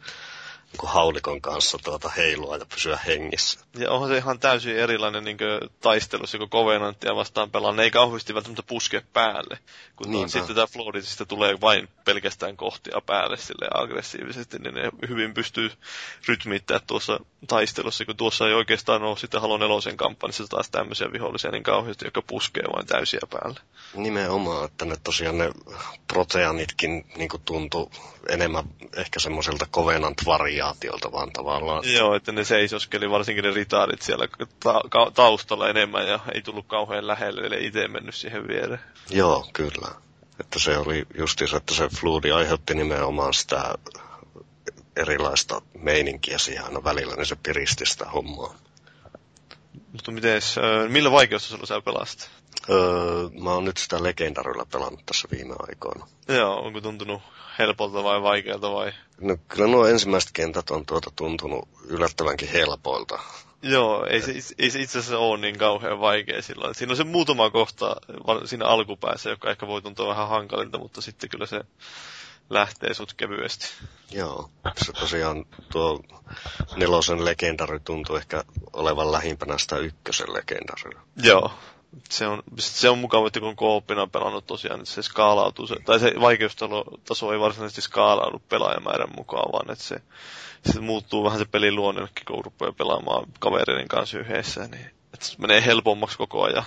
[0.82, 3.60] haulikon kanssa tuota heilua ja pysyä hengissä.
[3.78, 5.36] Ja onhan se ihan täysin erilainen niin
[5.80, 7.72] taistelussa, kun Covenantia vastaan pelaa.
[7.72, 9.58] Ne ei kauheasti välttämättä puske päälle.
[9.96, 15.34] Kun taas sitten tämä Floridista tulee vain pelkästään kohtia päälle sille aggressiivisesti, niin ne hyvin
[15.34, 15.70] pystyy
[16.28, 21.50] rytmittämään tuossa taistelussa, kun tuossa ei oikeastaan ole sitten Halo 4 kampanjassa taas tämmöisiä vihollisia
[21.50, 23.60] niin kauheasti, jotka puskee vain täysiä päälle.
[23.94, 25.50] Nimenomaan, että ne tosiaan ne
[26.08, 27.90] proteanitkin niin tuntuu
[28.28, 28.64] enemmän
[28.96, 29.66] ehkä semmoiselta
[30.60, 31.82] Covenant-variaatiolta vaan tavallaan.
[31.92, 34.28] Joo, että ne seisoskeli, varsinkin ne ritaarit siellä
[34.62, 38.80] ta- ka- taustalla enemmän ja ei tullut kauhean lähelle, eli itse mennyt siihen viereen.
[39.10, 39.88] Joo, kyllä.
[40.40, 43.74] Että se oli justiinsa, että se Floodi aiheutti nimenomaan sitä
[44.96, 48.54] erilaista meininkiä siihen aina välillä, niin se piristi sitä hommaa.
[49.92, 52.30] Mutta mites, äh, millä vaikeustasolla sä pelasit?
[52.70, 56.06] Öö, mä oon nyt sitä legendaryllä pelannut tässä viime aikoina.
[56.28, 57.22] Joo, onko tuntunut
[57.58, 58.92] helpolta vai vaikealta vai?
[59.20, 63.18] No, kyllä nuo ensimmäiset kentät on tuota tuntunut yllättävänkin helpoilta.
[63.62, 66.74] Joo, ei se, ei se itse asiassa ole niin kauhean vaikea silloin.
[66.74, 67.96] Siinä on se muutama kohta
[68.44, 71.60] siinä alkupäässä, joka ehkä voi tuntua vähän hankalilta, mutta sitten kyllä se
[72.50, 73.66] lähtee sut kevyesti.
[74.10, 74.50] Joo,
[74.84, 76.00] se tosiaan tuo
[76.76, 81.00] nelosen legendary tuntuu ehkä olevan lähimpänä sitä ykkösen legendaryä.
[81.22, 81.52] Joo.
[82.10, 85.76] Se on, se on mukava, että kun on kooppina pelannut tosiaan, että se skaalautuu, se,
[85.84, 90.02] tai se vaikeustaso ei varsinaisesti skaalaudu pelaajamäärän mukaan, vaan että se,
[90.72, 95.34] se muuttuu vähän se pelin luonnellekin, kun rupeaa pelaamaan kavereiden kanssa yhdessä, niin että se
[95.38, 96.64] menee helpommaksi koko ajan.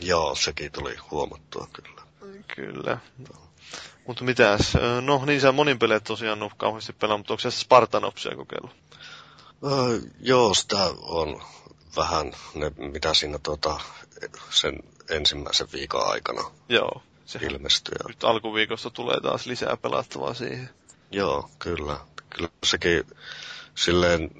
[0.00, 2.02] Joo, sekin tuli huomattua kyllä.
[2.56, 2.98] Kyllä.
[4.06, 8.36] Mutta mitäs, no niin sä monin pelejä tosiaan ole kauheasti pelannut, mutta onko se Spartanopsia
[8.36, 8.76] kokeillut?
[9.64, 11.42] Öö, joo, sitä on
[11.96, 13.80] vähän ne, mitä siinä tota,
[14.50, 17.94] sen ensimmäisen viikon aikana Joo, se ilmestyy.
[18.08, 20.70] Nyt alkuviikosta tulee taas lisää pelattavaa siihen.
[21.10, 22.00] Joo, kyllä.
[22.30, 23.04] Kyllä sekin
[23.74, 24.30] silleen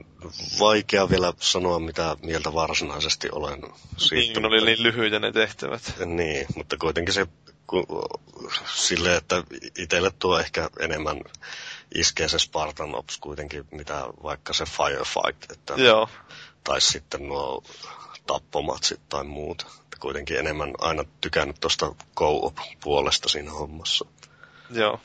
[0.60, 3.62] vaikea vielä sanoa, mitä mieltä varsinaisesti olen
[3.96, 4.40] siitä.
[4.40, 5.94] Niin, oli niin lyhyitä ne tehtävät.
[6.06, 7.26] Niin, mutta kuitenkin se
[8.74, 9.42] sille, että
[9.78, 11.20] itselle tuo ehkä enemmän
[11.94, 15.52] iskee se Spartan Ops kuitenkin, mitä vaikka se Firefight.
[15.52, 16.08] Että, Joo.
[16.64, 17.62] Tai sitten nuo
[18.26, 19.66] tappomatsit tai muut.
[20.00, 24.04] Kuitenkin enemmän aina tykännyt tuosta co-op-puolesta siinä hommassa.
[24.70, 25.00] Joo,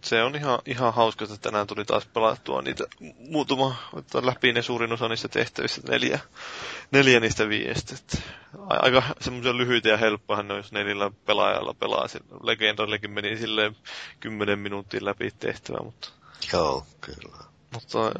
[0.00, 2.84] se on ihan, ihan hauska, että tänään tuli taas pelattua niitä
[3.18, 3.76] muutama,
[4.22, 6.20] läpi ne suurin osa niistä tehtävistä, neljä,
[6.90, 7.96] neljä niistä viiestä.
[8.68, 12.06] Aika semmoisia lyhyitä ja helppoahan ne jos neljällä pelaajalla pelaa.
[12.42, 13.76] Legendallekin meni silleen
[14.20, 16.08] kymmenen minuuttia läpi tehtävä, mutta...
[16.52, 17.36] Joo, kyllä.
[17.74, 18.12] Mutta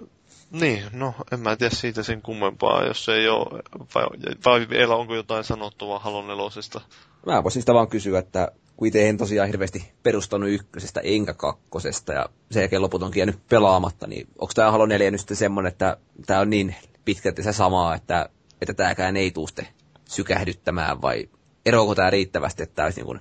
[0.50, 3.62] niin, no en mä tiedä siitä sen kummempaa, jos ei ole,
[3.94, 4.06] vai,
[4.44, 6.80] vai vielä onko jotain sanottavaa Halo nelosesta?
[7.26, 12.12] Mä voisin sitä vaan kysyä, että kun itse en tosiaan hirveästi perustanut ykkösestä enkä kakkosesta
[12.12, 15.72] ja sen jälkeen loput onkin jäänyt pelaamatta, niin onko tämä Halo 4 nyt sitten semmoinen,
[15.72, 18.28] että tämä on niin pitkälti se samaa, että,
[18.60, 19.68] että tämäkään ei tule sitten
[20.04, 21.28] sykähdyttämään vai
[21.66, 23.20] eroako tämä riittävästi, että tämä olisi niin kuin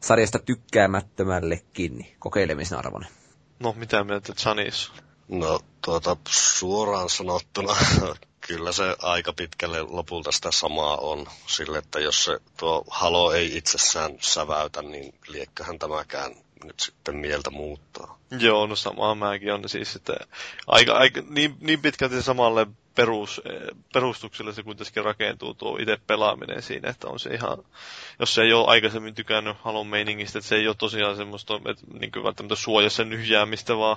[0.00, 3.10] sarjasta tykkäämättömällekin niin kokeilemisen arvoinen?
[3.60, 4.92] No, mitä mieltä Janis?
[5.28, 7.76] No, tuota, suoraan sanottuna
[8.46, 11.26] kyllä se aika pitkälle lopulta sitä samaa on.
[11.46, 16.34] Sille, että jos se tuo halo ei itsessään säväytä, niin liekköhän tämäkään
[16.64, 18.18] nyt sitten mieltä muuttaa.
[18.38, 20.16] Joo, no samaa mäkin on siis, että
[20.66, 23.40] aika, aika niin, niin pitkälti samalle perus,
[23.92, 27.58] perustukselle se kuitenkin rakentuu tuo itse pelaaminen siinä, että on se ihan,
[28.20, 31.84] jos se ei ole aikaisemmin tykännyt halon meiningistä, että se ei ole tosiaan semmoista, että
[32.00, 33.96] niin kuin välttämättä suojassa nyhjäämistä, vaan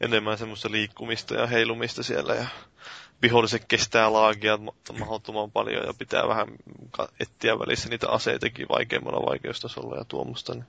[0.00, 2.46] enemmän semmoista liikkumista ja heilumista siellä ja
[3.22, 4.58] viholliset kestää laagia
[4.98, 6.48] mahdottoman paljon ja pitää vähän
[7.20, 10.66] etsiä välissä niitä aseitakin vaikeimmalla vaikeustasolla ja tuommoista, niin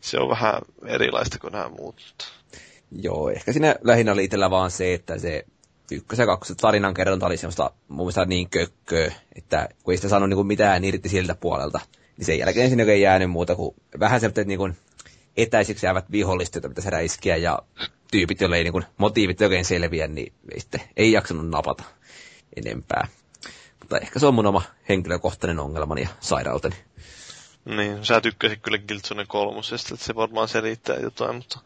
[0.00, 2.32] se on vähän erilaista kuin nämä muut.
[3.02, 5.44] Joo, ehkä siinä lähinnä oli itsellä vaan se, että se
[5.90, 10.28] ykkös- ja kakkos tarinankerronta oli semmoista mun mielestä niin kökköä, että kun ei sitä saanut
[10.28, 11.80] niin mitään irti siltä puolelta,
[12.16, 14.76] niin sen jälkeen sinne ei jäänyt muuta kuin vähän semmoista niin
[15.36, 17.58] etäisiksi jäävät viholliset, joita pitäisi räiskiä, ja
[18.10, 21.84] tyypit, joille ei niin kuin, motiivit oikein selviä, niin ei, sitten, ei jaksanut napata
[22.56, 23.08] enempää.
[23.80, 26.76] Mutta ehkä se on mun oma henkilökohtainen ongelmani ja sairauteni.
[27.64, 31.58] Niin, sä tykkäsit kyllä Killzone kolmosesta, että se varmaan selittää jotain, mutta...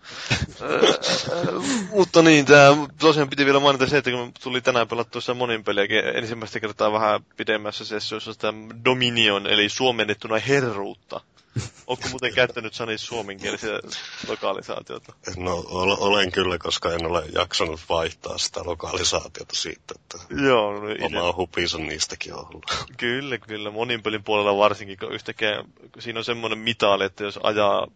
[1.97, 5.65] mutta niin, tää tosiaan piti vielä mainita se, että kun tuli tänään pelattua sitä monin
[5.65, 8.55] peliäkin ensimmäistä kertaa vähän pidemmässä sessiossa sitä
[8.85, 11.21] Dominion, eli suomennettuna herruutta.
[11.87, 13.81] Onko muuten käyttänyt Sani suomenkielisiä
[14.29, 15.13] lokalisaatiota?
[15.37, 15.65] No
[15.99, 21.75] olen kyllä, koska en ole jaksanut vaihtaa sitä lokalisaatiota siitä, että Joo, no, oma hupis
[21.75, 22.87] on niistäkin ollut.
[22.97, 23.71] Kyllä, kyllä.
[23.71, 25.65] Monin pelin puolella varsinkin, kun yhtäkkiä
[25.99, 27.87] siinä on semmoinen mitali, että jos ajaa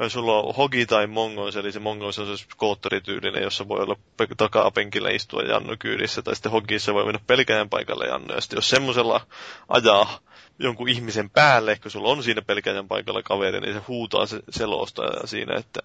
[0.00, 3.96] jos sulla on hogi tai mongos, eli se mongos on se skootterityylinen, jossa voi olla
[4.36, 8.70] takapenkillä istua Jannu kyydissä, tai sitten hogissa voi mennä pelkäjän paikalle Jannu, ja sitten jos
[8.70, 9.26] semmoisella
[9.68, 10.18] ajaa
[10.58, 15.02] jonkun ihmisen päälle, kun sulla on siinä pelkäjän paikalla kaveri, niin se huutaa se selosta
[15.24, 15.80] siinä, että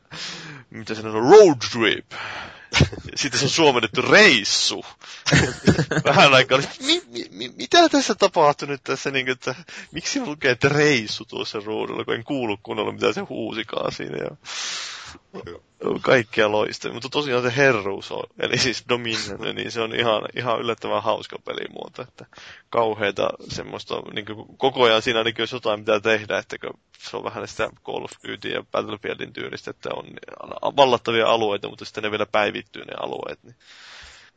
[0.69, 2.11] mitä se on, road trip.
[3.15, 4.85] Sitten se on suomennettu reissu.
[6.05, 9.55] Vähän aikaa oli, mi, mi, mi, mitä tässä tapahtuu nyt tässä, niin kuin, että
[9.91, 14.17] miksi lukee, että reissu tuossa ruudulla, kun en kuulu kunnolla, mitä se huusikaan siinä.
[14.17, 14.35] Ja
[16.01, 20.59] kaikkia loistavia, mutta tosiaan se herruus on, eli siis Dominion, niin se on ihan, ihan
[20.59, 22.25] yllättävän hauska pelimuoto, että
[22.69, 26.57] kauheita semmoista, niin kuin, koko ajan siinä ainakin olisi jotain mitä tehdä, että
[26.97, 30.05] se on vähän sitä Call of Duty ja Battlefieldin tyylistä, että on
[30.77, 33.55] vallattavia alueita, mutta sitten ne vielä päivittyy ne alueet, niin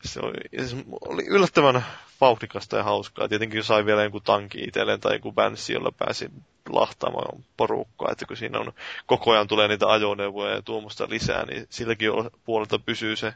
[0.05, 1.85] se oli, se oli yllättävän
[2.21, 3.29] vauhdikasta ja hauskaa.
[3.29, 6.31] Tietenkin sai vielä jonkun tanki itselleen tai jonkun bänssi, jolla pääsi
[6.71, 8.73] lahtaamaan porukkaa, että kun siinä on
[9.07, 12.11] koko ajan tulee niitä ajoneuvoja ja tuommoista lisää, niin silläkin
[12.45, 13.35] puolelta pysyy se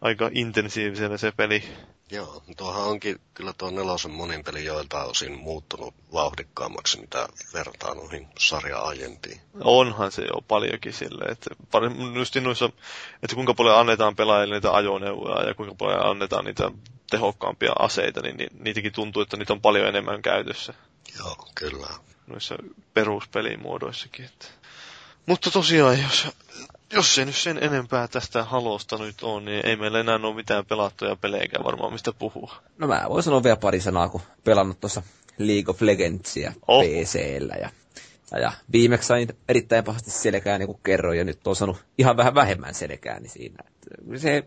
[0.00, 1.62] aika intensiivisenä se peli.
[2.10, 8.28] Joo, tuohan onkin kyllä tuo nelosen monin peli joilta osin muuttunut vauhdikkaammaksi, mitä vertaa noihin
[8.38, 9.40] sarja aiempiin.
[9.60, 11.50] Onhan se jo paljonkin silleen, että
[12.14, 12.70] just noissa,
[13.22, 16.70] että kuinka paljon annetaan pelaajille niitä ajoneuvoja ja kuinka paljon annetaan niitä
[17.10, 20.74] tehokkaampia aseita, niin niitäkin tuntuu, että niitä on paljon enemmän käytössä.
[21.18, 21.88] Joo, kyllä
[22.26, 22.54] noissa
[22.94, 24.24] peruspelimuodoissakin.
[24.24, 24.46] Että.
[25.26, 26.28] Mutta tosiaan, jos,
[26.92, 30.66] jos ei nyt sen enempää tästä halosta nyt on, niin ei meillä enää ole mitään
[30.66, 32.56] pelattuja pelejä varmaan mistä puhua.
[32.78, 35.02] No mä voin sanoa vielä pari sanaa, kun pelannut tuossa
[35.38, 36.84] League of Legendsia Oh.
[36.84, 37.54] PCllä.
[37.54, 37.70] Ja,
[38.40, 42.34] ja, viimeksi sain erittäin pahasti selkää, niin kuin kerroin, ja nyt on saanut ihan vähän
[42.34, 43.64] vähemmän selkää niin siinä.
[44.16, 44.44] Se,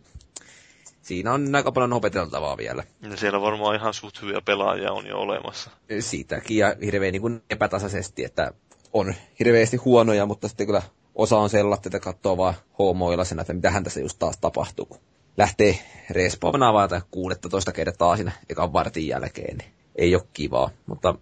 [1.08, 2.84] siinä on aika paljon opeteltavaa vielä.
[3.02, 5.72] Ja siellä varmaan ihan suht hyviä pelaajia on jo olemassa.
[6.00, 8.52] Siitäkin ja hirveän niin kuin epätasaisesti, että
[8.94, 10.82] on hirveästi huonoja, mutta sitten kyllä
[11.16, 15.00] osa on sellaista, että katsoo vaan hoomoilasena, että mitähän tässä just taas tapahtuu, kun
[15.38, 20.70] lähtee respawnaamaan tai 16 kertaa siinä ekan vartin jälkeen, niin ei ole kivaa.
[20.86, 21.16] Mutta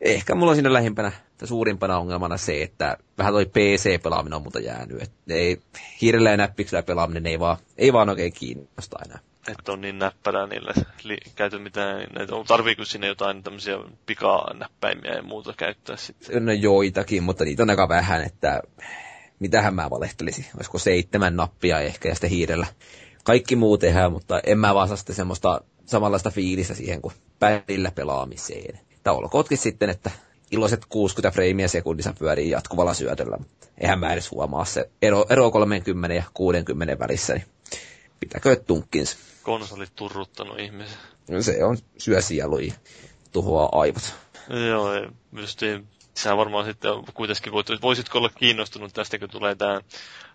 [0.00, 1.12] ehkä mulla on siinä lähimpänä,
[1.46, 5.02] suurimpana ongelmana se, että vähän toi PC-pelaaminen on muuta jäänyt.
[5.02, 5.60] Että ei,
[6.02, 9.18] hiirellä ja näppiksellä pelaaminen ei vaan, ei vaan oikein kiinnosta enää.
[9.48, 10.72] Että on niin näppärää niille
[11.04, 13.74] li- käyty mitään, näitä, tarviiko sinne jotain tämmöisiä
[14.06, 16.44] pikanäppäimiä ja muuta käyttää sitten?
[16.46, 18.62] No joitakin, mutta niitä on aika vähän, että
[19.38, 20.46] mitähän mä valehtelisin.
[20.56, 22.66] Olisiko seitsemän nappia ehkä ja sitten hiirellä.
[23.24, 27.90] Kaikki muu tehdään, mutta en mä vaan saa sitten semmoista samanlaista fiilistä siihen kuin päivillä
[27.90, 28.80] pelaamiseen.
[28.94, 30.10] Että olkootkin sitten, että
[30.50, 33.38] iloiset 60 freimiä sekunnissa pyörii jatkuvalla syötöllä,
[33.78, 37.46] eihän mä edes huomaa se ero, ero 30 ja 60 välissä, niin
[38.20, 39.16] pitäkö tunkkinsa.
[39.42, 40.98] Konsolit turruttanut ihmisen.
[41.40, 42.72] Se on syö sieluja,
[43.32, 44.14] tuhoaa aivot.
[44.68, 44.88] Joo,
[45.32, 45.60] just
[46.14, 49.80] sä varmaan sitten kuitenkin voit, voisitko olla kiinnostunut tästä, kun tulee tämä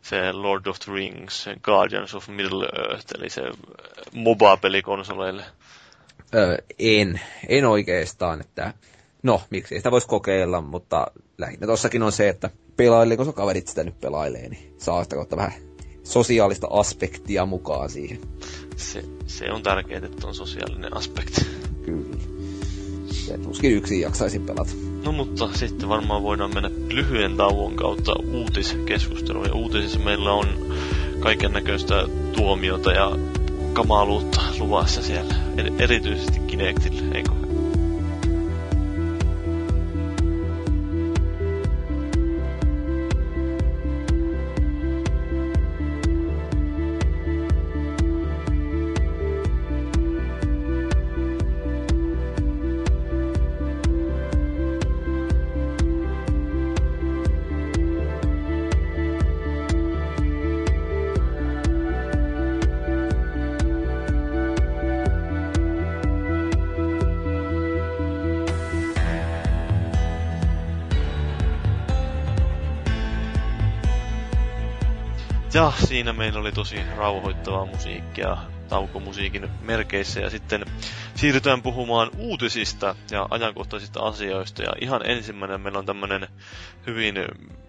[0.01, 3.41] se Lord of the Rings, Guardians of Middle Earth, eli se
[4.13, 5.43] MOBA-peli konsoleille.
[6.35, 8.73] Öö, en, en oikeastaan, että
[9.23, 13.84] no, miksi sitä voisi kokeilla, mutta lähinnä tossakin on se, että pelailee, sun kaverit sitä
[13.84, 15.53] nyt pelailee, niin saa sitä kautta vähän
[16.03, 18.19] sosiaalista aspektia mukaan siihen.
[18.75, 21.45] Se, se on tärkeää, että on sosiaalinen aspekti.
[21.86, 22.17] Kyllä.
[23.12, 24.71] Se tuskin yksin jaksaisin pelata.
[25.03, 29.45] No mutta sitten varmaan voidaan mennä lyhyen tauon kautta uutiskeskusteluun.
[29.45, 30.47] Ja uutisissa meillä on
[31.19, 33.12] kaiken näköistä tuomiota ja
[33.73, 35.36] kamaluutta luvassa siellä.
[35.58, 37.48] Er- erityisesti Kinectille, eikö?
[75.59, 78.37] Ja siinä meillä oli tosi rauhoittavaa musiikkia
[78.69, 80.19] taukomusiikin merkeissä.
[80.19, 80.65] Ja sitten
[81.15, 84.63] siirrytään puhumaan uutisista ja ajankohtaisista asioista.
[84.63, 86.27] Ja ihan ensimmäinen meillä on tämmönen
[86.87, 87.15] hyvin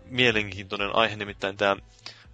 [0.04, 1.76] mielenkiintoinen aihe, nimittäin tämä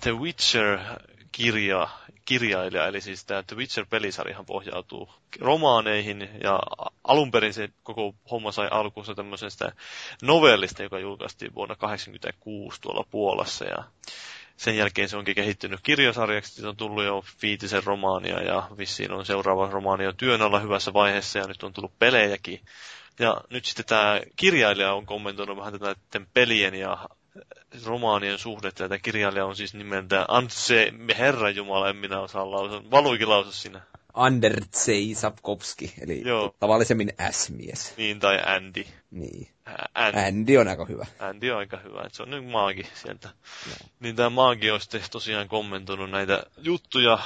[0.01, 1.89] The Witcher-kirja,
[2.25, 5.09] kirjailija, eli siis tämä The Witcher-pelisarjahan pohjautuu
[5.41, 6.31] romaaneihin.
[6.45, 6.61] Ja
[7.05, 9.73] alun perin se koko homma sai alkuunsa tämmöisestä
[10.23, 13.65] novellista, joka julkaistiin vuonna 1986 tuolla Puolassa.
[13.65, 13.85] Ja
[14.57, 19.27] sen jälkeen se onkin kehittynyt kirjasarjaksi, siitä on tullut jo viitisen romaania ja vissiin on
[19.27, 22.61] seuraava romaani jo työn alla hyvässä vaiheessa ja nyt on tullut pelejäkin.
[23.19, 25.97] Ja nyt sitten tämä kirjailija on kommentoinut vähän tätä
[26.35, 27.09] pelien ja
[27.85, 28.83] romaanien suhdetta.
[28.83, 32.91] Ja tämä kirjailija on siis nimeltä Antse, herra Jumala, en minä osaa lausua.
[32.91, 33.81] Valuikin lausu sinä.
[34.17, 36.55] Andertsei Sapkowski, eli Joo.
[36.61, 37.95] tavallisemmin S-mies.
[37.97, 38.85] Niin, tai Andy.
[39.11, 39.49] Niin.
[39.95, 40.21] Andy.
[40.21, 41.07] Andy on aika hyvä.
[41.19, 43.29] Andy on aika hyvä, että se on nyt maagi sieltä.
[44.01, 47.19] Niin tämä maagi on sitten tosiaan kommentoinut näitä juttuja,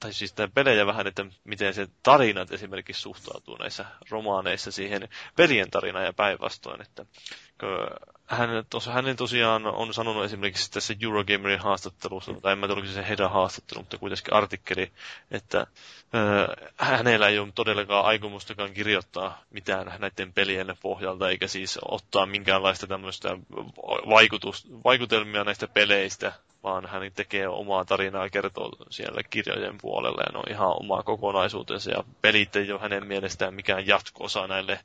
[0.00, 5.70] tai siis tämä pelejä vähän, että miten se tarinat esimerkiksi suhtautuu näissä romaaneissa siihen pelien
[5.70, 7.06] tarinaan ja päinvastoin, että
[8.26, 13.08] hän, tos, hänen tosiaan on sanonut esimerkiksi tässä Eurogamerin haastattelussa, tai en mä tiedä, se
[13.08, 14.92] heidän haastattelu, mutta kuitenkin artikkeli,
[15.30, 15.66] että
[16.14, 22.86] ö, hänellä ei ole todellakaan aikomustakaan kirjoittaa mitään näiden pelien pohjalta, eikä siis ottaa minkäänlaista
[22.86, 23.38] tämmöistä
[24.08, 26.32] vaikutus, vaikutelmia näistä peleistä,
[26.66, 31.90] vaan hän tekee omaa tarinaa kertoo siellä kirjojen puolella ja ne on ihan omaa kokonaisuutensa
[31.90, 34.80] ja pelit ei ole hänen mielestään mikään jatko-osa näille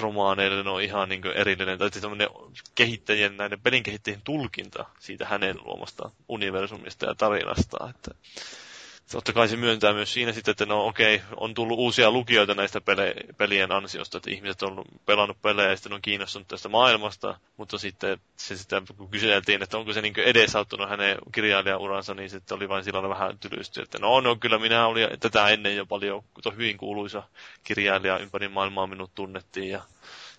[0.00, 2.28] romaaneille, ne on ihan niin erillinen, tai siis tämmöinen
[2.74, 8.10] kehittäjien, näiden pelin kehittäjien tulkinta siitä hänen luomasta universumista ja tarinasta, että
[9.12, 12.54] totta kai se myöntää myös siinä sitten, että no okei, okay, on tullut uusia lukijoita
[12.54, 17.38] näistä pele- pelien ansiosta, että ihmiset on pelannut pelejä ja sitten on kiinnostunut tästä maailmasta,
[17.56, 22.56] mutta sitten se sitä, kun kyseltiin, että onko se niin edesauttanut hänen kirjailijauransa, niin sitten
[22.56, 26.24] oli vain silloin vähän tylysty, että no, no kyllä minä olin tätä ennen jo paljon
[26.52, 27.22] hyvin kuuluisa
[27.64, 29.82] kirjailija ympäri maailmaa minut tunnettiin ja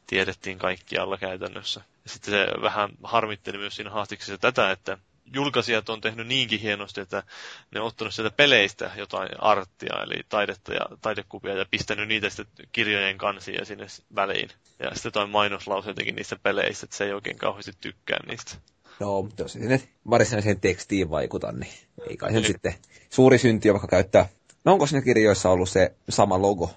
[0.07, 1.81] tiedettiin kaikkialla käytännössä.
[2.03, 4.97] Ja sitten se vähän harmitteli myös siinä haastiksessa tätä, että
[5.33, 7.23] julkaisijat on tehnyt niinkin hienosti, että
[7.71, 12.67] ne on ottanut sieltä peleistä jotain arttia, eli taidetta ja taidekuvia, ja pistänyt niitä sitten
[12.71, 14.49] kirjojen kansia sinne väliin.
[14.79, 18.55] Ja sitten jotain mainoslauseitakin niistä peleistä, että se ei oikein kauheasti tykkää niistä.
[18.99, 21.73] No, mutta jos sinne varsinaiseen tekstiin vaikuta, niin
[22.09, 22.73] ei kai sen sitten
[23.09, 24.29] suuri synti on vaikka käyttää.
[24.65, 26.71] No onko siinä kirjoissa ollut se sama logo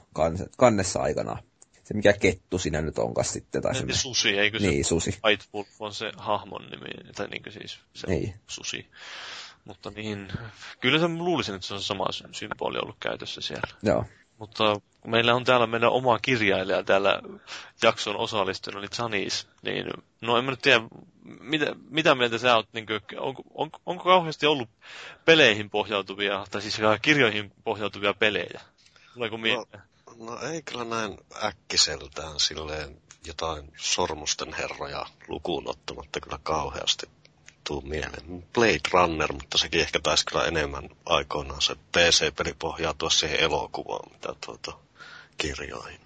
[0.57, 1.43] kannessa aikanaan?
[1.85, 3.63] Se mikä kettu sinä nyt onkas sitten.
[3.63, 5.19] Tai se susi, eikö se niin, susi.
[5.25, 8.35] White Wolf on se hahmon nimi, tai niin siis se niin.
[8.47, 8.87] susi.
[9.65, 10.29] Mutta niin,
[10.81, 13.69] kyllä se luulisin, että se on sama symboli ollut käytössä siellä.
[13.83, 14.05] Joo.
[14.39, 17.23] Mutta kun meillä on täällä meidän oma kirjailija täällä
[17.83, 19.87] jakson osallistunut, eli Janis, niin
[20.21, 20.81] no en mä nyt tiedä,
[21.41, 24.69] mitä, mitä mieltä sä oot, niin kuin, onko, onko, onko kauheasti ollut
[25.25, 28.61] peleihin pohjautuvia, tai siis kirjoihin pohjautuvia pelejä?
[29.15, 29.67] Tuleeko mieleen?
[29.73, 32.97] No, No ei kyllä näin äkkiseltään silleen
[33.27, 37.07] jotain sormusten herroja lukuun ottamatta kyllä kauheasti
[37.65, 38.47] tuu mieleen.
[38.55, 44.35] Blade Runner, mutta sekin ehkä taisi kyllä enemmän aikoinaan se PC-peli pohjautua siihen elokuvaan, mitä
[44.47, 44.79] tuota
[45.39, 46.01] kirjoihin.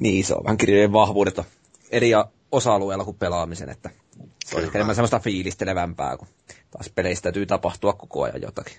[0.00, 1.44] Niin, se on vähän kirjojen vahvuudetta
[1.90, 2.10] eri
[2.52, 3.90] osa-alueella kuin pelaamisen, että
[4.44, 6.28] se on ehkä enemmän semmoista fiilistelevämpää, kun
[6.74, 8.76] taas peleissä täytyy tapahtua koko ajan jotakin.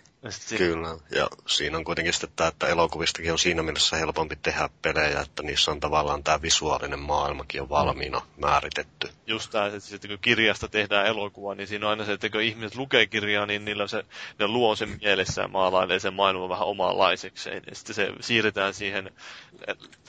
[0.58, 5.22] Kyllä, ja siinä on kuitenkin sitten tämä, että elokuvistakin on siinä mielessä helpompi tehdä pelejä,
[5.22, 9.10] että niissä on tavallaan tämä visuaalinen maailmakin on valmiina määritetty.
[9.28, 12.42] Just tämä, että sitten kun kirjasta tehdään elokuva, niin siinä on aina se, että kun
[12.42, 14.06] ihmiset lukee kirjaa, niin niillä se,
[14.40, 17.64] ne luo sen mielessään maalailee sen maailman vähän omanlaisekseen.
[17.70, 19.12] Ja sitten se siirretään siihen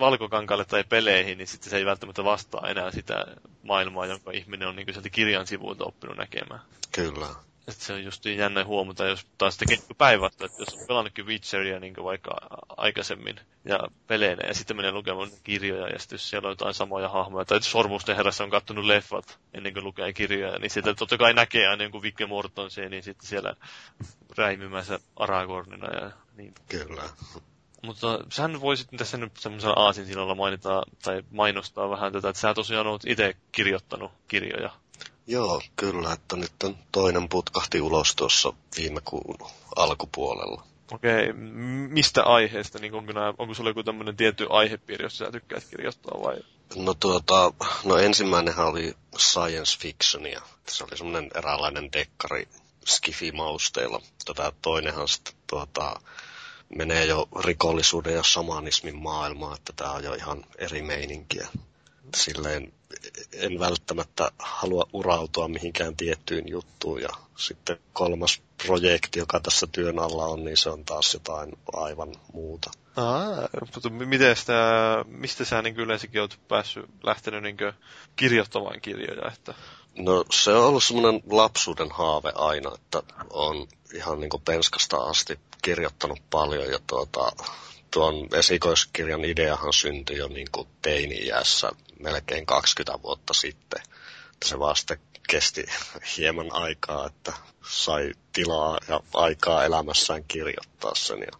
[0.01, 3.26] valkokankalle tai peleihin, niin sitten se ei välttämättä vastaa enää sitä
[3.62, 6.61] maailmaa, jonka ihminen on niin sieltä kirjan sivuilta oppinut näkemään.
[6.93, 7.47] Kyllä.
[7.69, 11.27] Että se on just niin jännä huomata, jos taas tekee päinvastoin, että jos on pelannutkin
[11.27, 12.31] Witcheria niin vaikka
[12.77, 17.09] aikaisemmin ja peleinä ja sitten menee lukemaan kirjoja ja sitten jos siellä on jotain samoja
[17.09, 21.35] hahmoja, tai Sormusten herrassa on kattonut leffat ennen kuin lukee kirjoja, niin sitten totta kai
[21.35, 23.55] näkee aina jonkun Vikke Mortonsen, niin sitten siellä
[24.37, 26.55] räimimässä Aragornina ja niin.
[26.69, 27.03] Kyllä.
[27.83, 32.87] Mutta sähän voisit tässä nyt semmoisella aasinsilalla mainita tai mainostaa vähän tätä, että sä tosiaan
[32.87, 34.71] oot itse kirjoittanut kirjoja.
[35.27, 39.39] Joo, kyllä, että nyt on toinen putkahti ulos tuossa viime kuun
[39.77, 40.66] alkupuolella.
[40.93, 41.33] Okei,
[41.89, 42.79] mistä aiheesta?
[42.79, 46.37] Niin onko, nämä, onko sulla joku tämmöinen tietty aihepiiri, jos sä tykkäät kirjoittaa vai?
[46.77, 47.53] No tuota,
[47.85, 50.41] no ensimmäinenhän oli science fictionia.
[50.68, 52.49] Se oli semmoinen eräänlainen dekkari
[52.87, 54.03] skifi-mausteilla.
[54.24, 56.01] Tota, toinenhan sitten tuota,
[56.77, 61.49] menee jo rikollisuuden ja samanismin maailmaan, että tämä on jo ihan eri meininkiä.
[62.15, 62.73] Silleen
[63.33, 67.03] en välttämättä halua urautua mihinkään tiettyyn juttuun.
[67.03, 72.15] Ja sitten kolmas projekti, joka tässä työn alla on, niin se on taas jotain aivan
[72.33, 72.71] muuta.
[72.97, 74.55] Aa, mutta miten sitä,
[75.09, 77.57] mistä sä niin yleensäkin oot päässyt, lähtenyt niin
[78.17, 79.33] kirjoittamaan kirjoja?
[79.33, 79.55] Että...
[79.99, 86.19] No se on ollut semmoinen lapsuuden haave aina, että on ihan niin penskasta asti kirjoittanut
[86.31, 87.33] paljon ja tuota,
[87.91, 90.49] tuon esikoiskirjan ideahan syntyi jo niin
[90.83, 93.82] teini-iässä melkein 20 vuotta sitten.
[94.44, 94.97] Se vasta
[95.28, 95.66] kesti
[96.16, 97.32] hieman aikaa, että
[97.70, 101.18] sai tilaa ja aikaa elämässään kirjoittaa sen.
[101.18, 101.38] Ja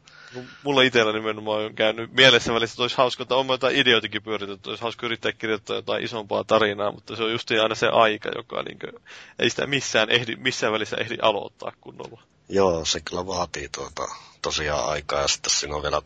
[0.63, 4.71] mulla itsellä nimenomaan on käynyt mielessä välissä, että olisi hauska, että on jotain ideoitakin pyöritetty,
[4.71, 8.63] olisi hauska yrittää kirjoittaa jotain isompaa tarinaa, mutta se on just aina se aika, joka
[8.63, 9.03] niin kuin,
[9.39, 12.23] ei sitä missään, ehdi, missään välissä ehdi aloittaa kunnolla.
[12.49, 14.03] Joo, se kyllä vaatii tuota,
[14.43, 16.03] tosiaan aikaa ja sitten siinä on vielä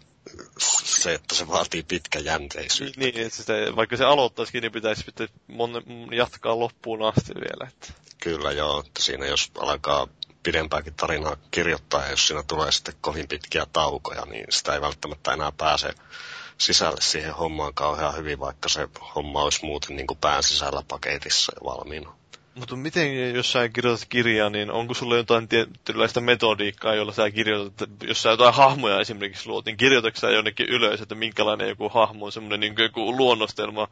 [0.85, 3.01] se, että se vaatii pitkäjänteisyyttä.
[3.01, 7.69] Niin, että sitä, vaikka se aloittaisikin, niin pitäisi sitten mon- jatkaa loppuun asti vielä.
[7.69, 7.93] Että.
[8.21, 10.09] Kyllä joo, että siinä jos alkaa
[10.43, 15.33] pidempääkin tarinaa kirjoittaa, ja jos siinä tulee sitten kovin pitkiä taukoja, niin sitä ei välttämättä
[15.33, 15.95] enää pääse
[16.59, 21.53] sisälle siihen hommaan kauhean hyvin, vaikka se homma olisi muuten niin kuin pään sisällä paketissa
[21.65, 22.20] valmiina.
[22.61, 27.91] Mutta miten, jos sä kirjoitat kirjaa, niin onko sulla jotain tietynlaista metodiikkaa, jolla sä kirjoitat,
[28.03, 32.27] jos sä jotain hahmoja esimerkiksi luot, niin kirjoitatko sä jonnekin ylös, että minkälainen joku hahmo
[32.27, 33.89] on, semmoinen niin joku luonnostelma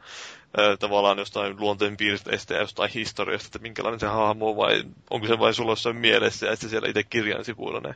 [0.79, 5.39] tavallaan jostain luonteen piirteistä ja jostain historiasta, että minkälainen se hahmo on, vai onko se
[5.39, 7.95] vain sulla jossain mielessä ja sitten siellä itse kirjan sivuilla ne?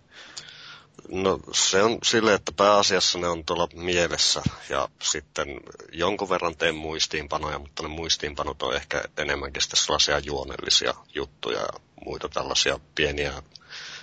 [1.12, 5.47] No se on sille, että pääasiassa ne on tuolla mielessä ja sitten
[5.91, 11.80] jonkun verran teen muistiinpanoja, mutta ne muistiinpanot on ehkä enemmänkin sitten sellaisia juonellisia juttuja ja
[12.06, 13.43] muita tällaisia pieniä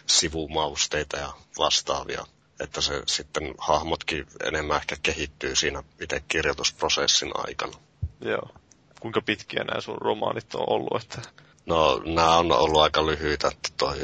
[0.07, 2.27] sivumausteita ja vastaavia.
[2.61, 7.73] Että se sitten hahmotkin enemmän ehkä kehittyy siinä itse kirjoitusprosessin aikana.
[8.21, 8.49] Joo.
[9.01, 11.03] Kuinka pitkiä nämä sun romaanit on ollut?
[11.03, 11.23] Että...
[11.67, 13.49] No, nämä on ollut aika lyhyitä.
[13.49, 13.99] Että toi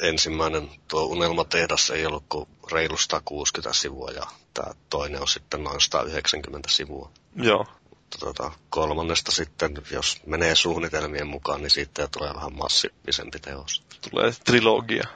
[0.00, 5.80] ensimmäinen tuo Unelmatehdas ei ollut kuin reilu 160 sivua ja tämä toinen on sitten noin
[5.80, 7.10] 190 sivua.
[7.36, 7.66] Joo.
[7.90, 13.82] mutta tota, kolmannesta sitten, jos menee suunnitelmien mukaan, niin siitä tulee vähän massiivisempi teos.
[14.10, 15.08] Tulee trilogia.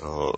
[0.00, 0.34] No,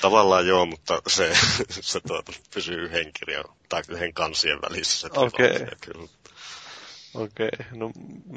[0.00, 1.36] tavallaan joo, mutta se,
[1.80, 5.08] se tuota, pysyy yhden kirjan tai yhden kansien välissä.
[5.16, 5.56] Okei.
[5.56, 5.66] Okay.
[5.80, 6.08] Kyllä.
[7.14, 7.78] Okei, okay.
[7.78, 7.90] no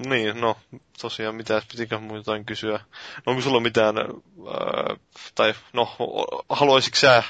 [0.09, 0.57] niin, no
[1.01, 2.79] tosiaan mitä pitikään mun jotain kysyä.
[3.25, 4.95] No onko sulla mitään, ää,
[5.35, 5.95] tai no
[6.49, 7.23] haluaisitko sä,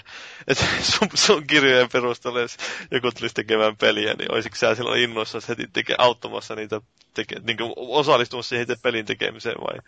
[0.48, 2.58] että sun, sun kirjojen perusteella, jos
[2.92, 6.82] joku tulisi tekemään peliä, niin olisitko sä silloin innoissa heti teke, auttamassa niitä,
[7.14, 9.80] teke, niin osallistumassa siihen pelin tekemiseen vai?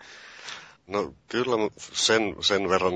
[0.87, 2.93] No kyllä sen, sen verran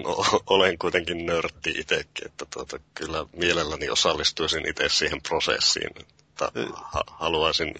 [0.47, 5.91] olen kuitenkin nörtti itsekin, että tuota, kyllä mielelläni osallistuisin itse siihen prosessiin.
[6.29, 7.73] Että ha- haluaisin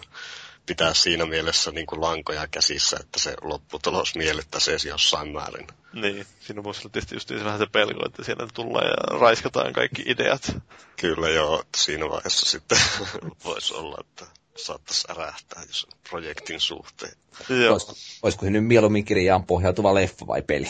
[0.66, 5.68] pitää siinä mielessä niin kuin lankoja käsissä, että se lopputulos miellyttäisi edes jossain määrin.
[5.93, 10.03] Niin, siinä voisi olla tietysti just vähän se pelko, että siellä tulee ja raiskataan kaikki
[10.05, 10.55] ideat.
[10.99, 12.78] Kyllä joo, siinä vaiheessa sitten
[13.45, 17.14] voisi olla, että saattaisi ärähtää jos projektin suhteen.
[17.49, 17.72] Joo.
[17.72, 17.93] Olisiko,
[18.24, 20.68] olisiko se nyt mieluummin kirjaan pohjautuva leffa vai peli?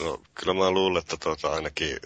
[0.00, 1.98] No, kyllä mä luulen, että tuota, ainakin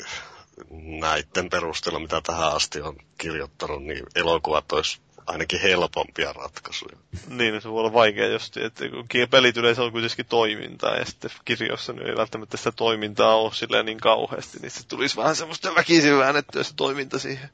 [1.00, 6.96] näiden perusteella, mitä tähän asti on kirjoittanut, niin elokuvat olisi ainakin helpompia ratkaisuja.
[7.28, 11.30] Niin, se voi olla vaikea just, että kun pelit yleensä on kuitenkin toimintaa ja sitten
[11.44, 15.74] kirjoissa niin ei välttämättä sitä toimintaa ole silleen niin kauheasti, niin se tulisi vähän semmoista
[15.74, 17.50] väkisin väännettyä se toiminta siihen.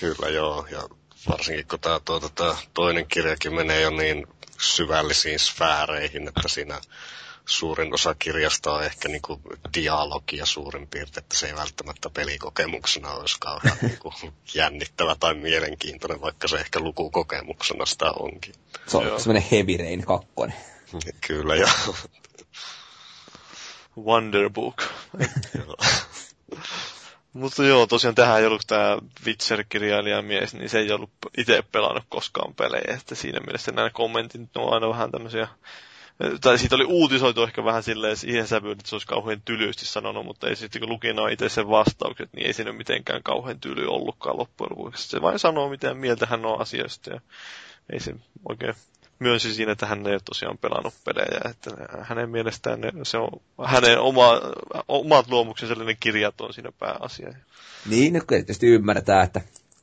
[0.00, 0.82] Kyllä joo, ja
[1.30, 4.26] varsinkin kun tämä, tuota, toinen kirjakin menee jo niin
[4.60, 6.80] syvällisiin sfääreihin, että siinä
[7.46, 9.40] suurin osa kirjasta on ehkä niin kuin
[9.74, 14.14] dialogia suurin piirtein, että se ei välttämättä pelikokemuksena olisi kauhean niin kuin
[14.54, 18.54] jännittävä tai mielenkiintoinen, vaikka se ehkä lukukokemuksena sitä onkin.
[18.86, 20.28] Se on semmoinen Heavy Rain 2.
[21.26, 21.96] Kyllä, joo.
[23.96, 24.82] Wonder Book.
[27.32, 32.54] Mutta joo, tosiaan tähän ei ollut tämä Witcher-kirjailijamies, niin se ei ollut itse pelannut koskaan
[32.54, 35.48] pelejä, että siinä mielessä nämä kommentit on aina vähän tämmöisiä
[36.40, 40.26] tai siitä oli uutisoitu ehkä vähän silleen siihen sävyyn, että se olisi kauhean tylysti sanonut,
[40.26, 44.38] mutta ei sitten kun lukina itse sen vastaukset, niin ei siinä mitenkään kauhean tyly ollutkaan
[44.38, 45.08] loppujen lopuksi.
[45.08, 47.20] Se vain sanoo, miten mieltä hän on asiasta ja
[47.92, 48.14] ei se
[48.48, 48.74] oikein
[49.18, 53.30] myönsi siinä, että hän ei ole tosiaan pelannut pelejä, että hänen mielestään ne, se on
[53.64, 54.40] hänen oma,
[54.88, 57.34] omat luomuksensa sellainen kirjat on siinä pääasia.
[57.90, 59.40] Niin, no tietysti ymmärretään, että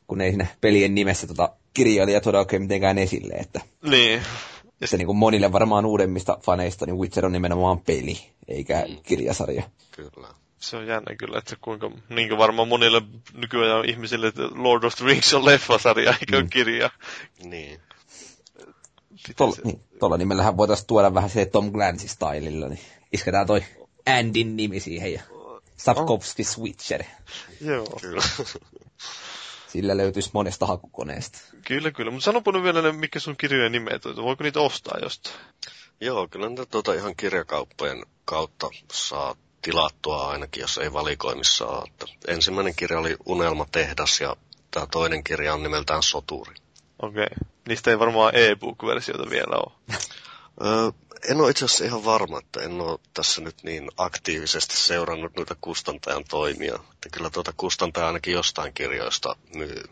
[0.08, 4.22] kun ei siinä pelien nimessä tota kirjailija tuoda oikein mitenkään esille, että niin.
[4.82, 8.18] Ja se niin kuin monille varmaan uudemmista faneista, niin Witcher on nimenomaan peli,
[8.48, 8.98] eikä mm.
[9.04, 9.64] kirjasarja.
[9.92, 10.28] Kyllä.
[10.60, 13.02] Se on jännä kyllä, että kuinka, niin kuin varmaan monille
[13.34, 16.50] nykyään ihmisille, että Lord of the Rings on leffasarja, eikä mm.
[16.50, 16.90] kirja.
[17.44, 17.80] Niin.
[19.36, 22.80] Tuolla, niin, tuolla nimellähän voitaisiin tuoda vähän se Tom Clancy-stylilla, niin
[23.14, 23.64] isketään toi
[24.06, 25.22] Andin nimi siihen ja
[25.78, 27.04] Sapkowski Switcher.
[27.62, 27.88] Joo.
[28.02, 28.22] Kyllä.
[29.72, 31.39] Sillä löytyisi monesta hakukoneesta.
[31.67, 32.11] Kyllä, kyllä.
[32.11, 34.15] Mutta sanopa nyt vielä, mikä sun kirjojen nimet on.
[34.15, 35.36] Voiko niitä ostaa jostain?
[36.01, 41.84] Joo, kyllä niitä tuota ihan kirjakauppojen kautta saa tilattua ainakin, jos ei valikoimissa ole.
[41.88, 44.36] Että ensimmäinen kirja oli Unelma tehdas ja
[44.72, 46.55] tämä toinen kirja on nimeltään Soturi.
[47.01, 47.24] Okei.
[47.24, 47.47] Okay.
[47.67, 49.97] Niistä ei varmaan e-book-versiota vielä ole.
[50.65, 50.91] Öö,
[51.30, 55.55] en ole itse asiassa ihan varma, että en ole tässä nyt niin aktiivisesti seurannut noita
[55.61, 56.76] kustantajan toimia.
[56.76, 59.84] Että kyllä tuota kustantaja ainakin jostain kirjoista myy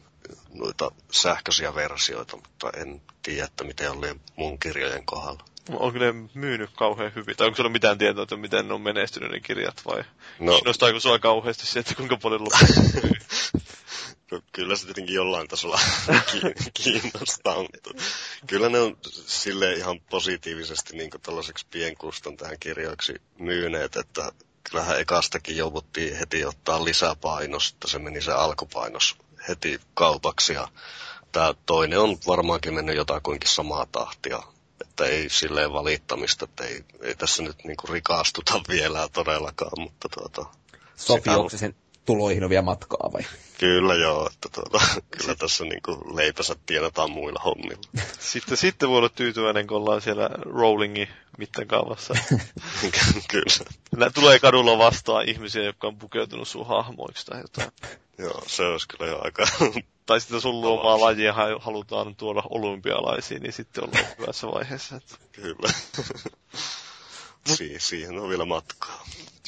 [0.53, 5.43] noita sähköisiä versioita, mutta en tiedä, että miten oli mun kirjojen kohdalla.
[5.69, 7.37] Onko ne myynyt kauhean hyvin?
[7.37, 10.03] Tai onko sulla mitään tietoa, että miten ne on menestynyt ne kirjat vai
[10.39, 10.53] no.
[10.53, 13.19] kiinnostaako sua kauheasti se, että kuinka paljon loppujen
[14.51, 15.79] kyllä se tietenkin jollain tasolla
[16.83, 17.89] kiinnostaa, mutta
[18.47, 24.31] kyllä ne on sille ihan positiivisesti niin tällaiseksi pienkustantajan kirjoiksi myyneet, että
[24.63, 29.17] kyllähän ekastakin jouduttiin heti ottaa lisäpainosta, se meni se alkupainos
[29.47, 30.67] heti kaupaksi ja
[31.31, 34.43] tämä toinen on varmaankin mennyt jotakuinkin samaa tahtia,
[34.81, 40.45] että ei silleen valittamista, että ei, ei tässä nyt niinku rikastuta vielä todellakaan, mutta tuota...
[40.95, 41.75] Sofi, onko se sen
[42.09, 43.21] tuloihin on vielä matkaa vai?
[43.59, 44.85] Kyllä joo, että tuota,
[45.17, 47.81] kyllä tässä niin kuin leipänsä tienataan muilla hommilla.
[48.19, 51.07] Sitten, sitten voi olla tyytyväinen, kun ollaan siellä rollingin
[51.37, 52.13] mittakaavassa.
[53.31, 53.71] kyllä.
[53.97, 57.71] Nää tulee kadulla vastaan ihmisiä, jotka on pukeutunut sun hahmoiksi tai jotain.
[58.17, 59.47] joo, se olisi kyllä jo aika...
[60.05, 64.95] tai sitten sun luomaa lajia halutaan tuoda olympialaisiin, niin sitten ollaan hyvässä vaiheessa.
[64.95, 65.15] Että...
[65.31, 65.69] Kyllä.
[67.55, 69.05] si- siihen on vielä matkaa.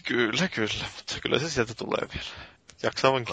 [0.08, 2.51] Kyllä, kyllä, mutta kyllä se sieltä tulee vielä.
[2.84, 3.26] Jaksavan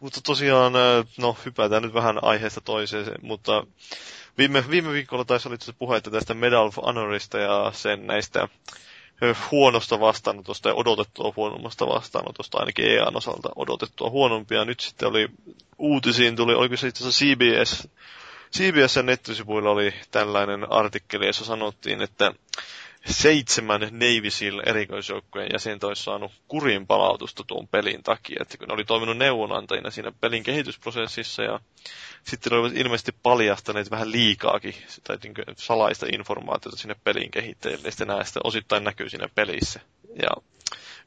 [0.00, 0.72] Mutta tosiaan,
[1.18, 3.66] no hypätään nyt vähän aiheesta toiseen, mutta
[4.38, 8.48] viime, viime viikolla taisi oli puhetta tästä Medal of Honorista ja sen näistä
[9.50, 14.64] huonosta vastaanotosta ja odotettua huonommasta vastaanotosta, ainakin EAN osalta odotettua huonompia.
[14.64, 15.28] Nyt sitten oli
[15.78, 17.88] uutisiin, tuli, oliko se itse asiassa CBS,
[18.56, 22.32] CBSn nettisivuilla oli tällainen artikkeli, jossa sanottiin, että
[23.06, 28.74] seitsemän Navy Seal erikoisjoukkojen jäsentä olisi saanut kurin palautusta tuon pelin takia, että kun ne
[28.74, 31.60] oli toiminut neuvonantajina siinä pelin kehitysprosessissa ja
[32.24, 38.06] sitten ne olivat ilmeisesti paljastaneet vähän liikaakin tai niin salaista informaatiota sinne pelin kehittäjille, ja
[38.06, 39.80] näistä osittain näkyy siinä pelissä.
[40.22, 40.30] Ja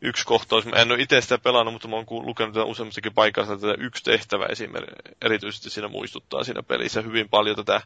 [0.01, 3.75] yksi kohtaus, mä en ole itse sitä pelannut, mutta mä oon lukenut useammassakin paikassa, että
[3.77, 7.81] yksi tehtävä esimerkiksi erityisesti siinä muistuttaa siinä pelissä hyvin paljon tätä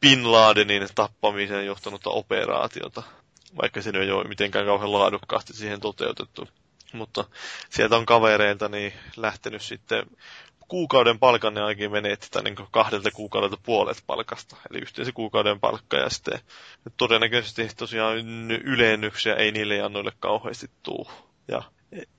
[0.00, 3.02] Bin Ladenin tappamiseen johtanutta operaatiota
[3.62, 6.48] vaikka se ei ole mitenkään kauhean laadukkaasti siihen toteutettu.
[6.92, 7.24] Mutta
[7.70, 10.06] sieltä on kavereilta niin lähtenyt sitten
[10.68, 16.10] kuukauden palkan ne ainakin menetti, niin kahdelta kuukaudelta puolet palkasta, eli yhteensä kuukauden palkka, ja
[16.10, 16.40] sitten
[16.96, 18.18] todennäköisesti tosiaan
[18.50, 21.10] ylennyksiä ei niille annoille kauheasti tuu.
[21.48, 21.62] Ja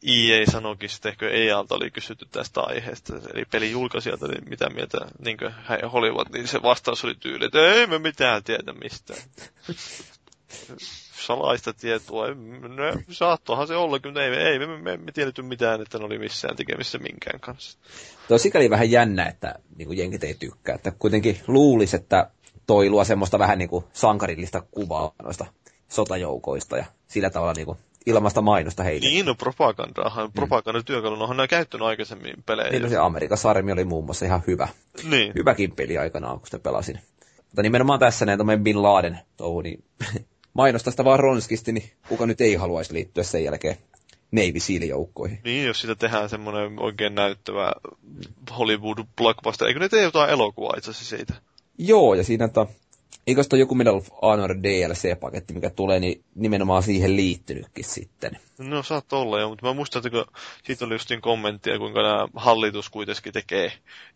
[0.04, 4.98] EA sanoikin sitten, ehkä EAlta oli kysytty tästä aiheesta, eli pelin julkaisijalta, niin mitä mieltä
[5.20, 5.38] niin
[5.70, 9.20] he olivat, niin se vastaus oli tyyli, että ei me mitään tiedä mistään
[11.26, 12.28] salaista tietoa.
[12.28, 16.20] No, saattohan se olla, mutta ei, ei me, me, me tiedetty mitään, että ne oli
[16.20, 17.78] missään tekemissä minkään kanssa.
[18.28, 20.76] Tuo sikäli vähän jännä, että niin kuin jenkit ei tykkää.
[20.76, 22.30] Että kuitenkin luulisi, että
[22.68, 25.46] toi luo semmoista vähän niin kuin sankarillista kuvaa noista
[25.88, 29.10] sotajoukoista ja sillä tavalla niin kuin ilmasta mainosta heille.
[29.10, 30.34] Niin, no propagandaahan, mm.
[30.34, 32.70] propagandatyökaluna on käyttänyt aikaisemmin pelejä.
[32.70, 34.68] Niin, no se Amerikan sarmi oli muun muassa ihan hyvä.
[35.10, 35.32] Niin.
[35.36, 37.00] Hyväkin peli aikanaan, kun sitä pelasin.
[37.38, 39.84] Mutta nimenomaan tässä näin Bin Laden touhu, niin
[40.56, 43.78] mainosta sitä vaan ronskisti, niin kuka nyt ei haluaisi liittyä sen jälkeen
[44.32, 45.40] Navy Seal-joukkoihin.
[45.44, 47.74] Niin, jos sitä tehdään semmoinen oikein näyttävä
[48.58, 51.34] Hollywood blockbuster, eikö ne tee jotain elokuvaa itse asiassa siitä?
[51.78, 52.66] Joo, ja siinä että
[53.28, 58.40] Eikö sitä joku Medal of Honor DLC-paketti, mikä tulee, niin nimenomaan siihen liittynytkin sitten?
[58.58, 60.26] No saat olla jo, mutta mä muistan, että kun
[60.64, 63.72] siitä oli justiin kommenttia, kuinka nämä hallitus kuitenkin tekee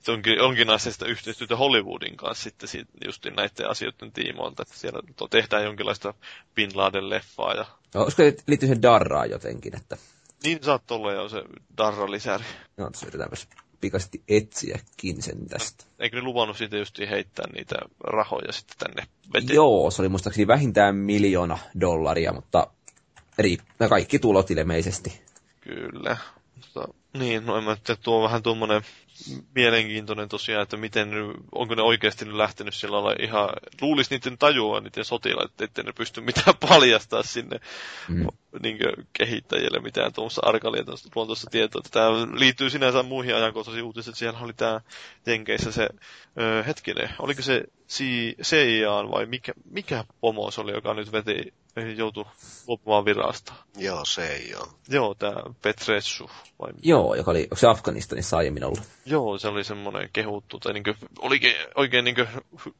[0.07, 2.69] onkin, jonkinlaista yhteistyötä Hollywoodin kanssa sitten
[3.05, 6.13] justiin näiden asioiden tiimoilta, että siellä tehdään jonkinlaista
[6.55, 7.55] Bin Laden-leffaa.
[7.57, 7.65] Ja...
[7.93, 9.97] No, olisiko liittyy se Darraa jotenkin, että...
[10.43, 11.43] Niin saat olla jo se
[11.77, 12.43] Darra-lisäri.
[12.77, 13.47] No, tässä yritetäänpäs
[13.81, 15.85] pikaisesti etsiäkin sen tästä.
[15.99, 19.55] Eikö ne luvannut siitä just heittää niitä rahoja sitten tänne veteen?
[19.55, 22.67] Joo, se oli muistaakseni vähintään miljoona dollaria, mutta
[23.37, 23.57] eri,
[23.89, 25.21] kaikki tulot ilmeisesti.
[25.61, 26.17] Kyllä.
[27.13, 28.81] Niin, no en mä tiedä, tuo on vähän tuommoinen
[29.55, 31.09] mielenkiintoinen tosiaan, että miten,
[31.51, 33.49] onko ne oikeasti nyt lähtenyt sillä lailla ihan,
[33.81, 37.59] luulisi niiden tajua niiden sotilaat, että ne pysty mitään paljastaa sinne
[38.07, 38.27] mm.
[38.61, 38.77] niin
[39.13, 41.81] kehittäjille mitään tuossa arkaluontoista tietoa.
[41.91, 44.81] Tämä liittyy sinänsä muihin ajankohtaisiin uutisiin, että siellä oli tämä
[45.25, 45.89] Jenkeissä se,
[46.39, 47.63] ö, hetkinen, oliko se
[48.41, 51.53] CIA vai mikä, mikä pomo se oli, joka nyt veti
[51.97, 52.25] joutui
[52.67, 53.53] luopumaan virasta.
[53.77, 54.67] Joo, se ei ole.
[54.89, 56.29] Joo, tämä Petressu.
[56.59, 56.71] Vai...
[56.81, 58.81] Joo, joka oli, onko se Afganistanissa aiemmin ollut?
[59.05, 60.83] Joo, se oli semmoinen kehuttu, tai niin
[61.19, 62.15] olikin oikein niin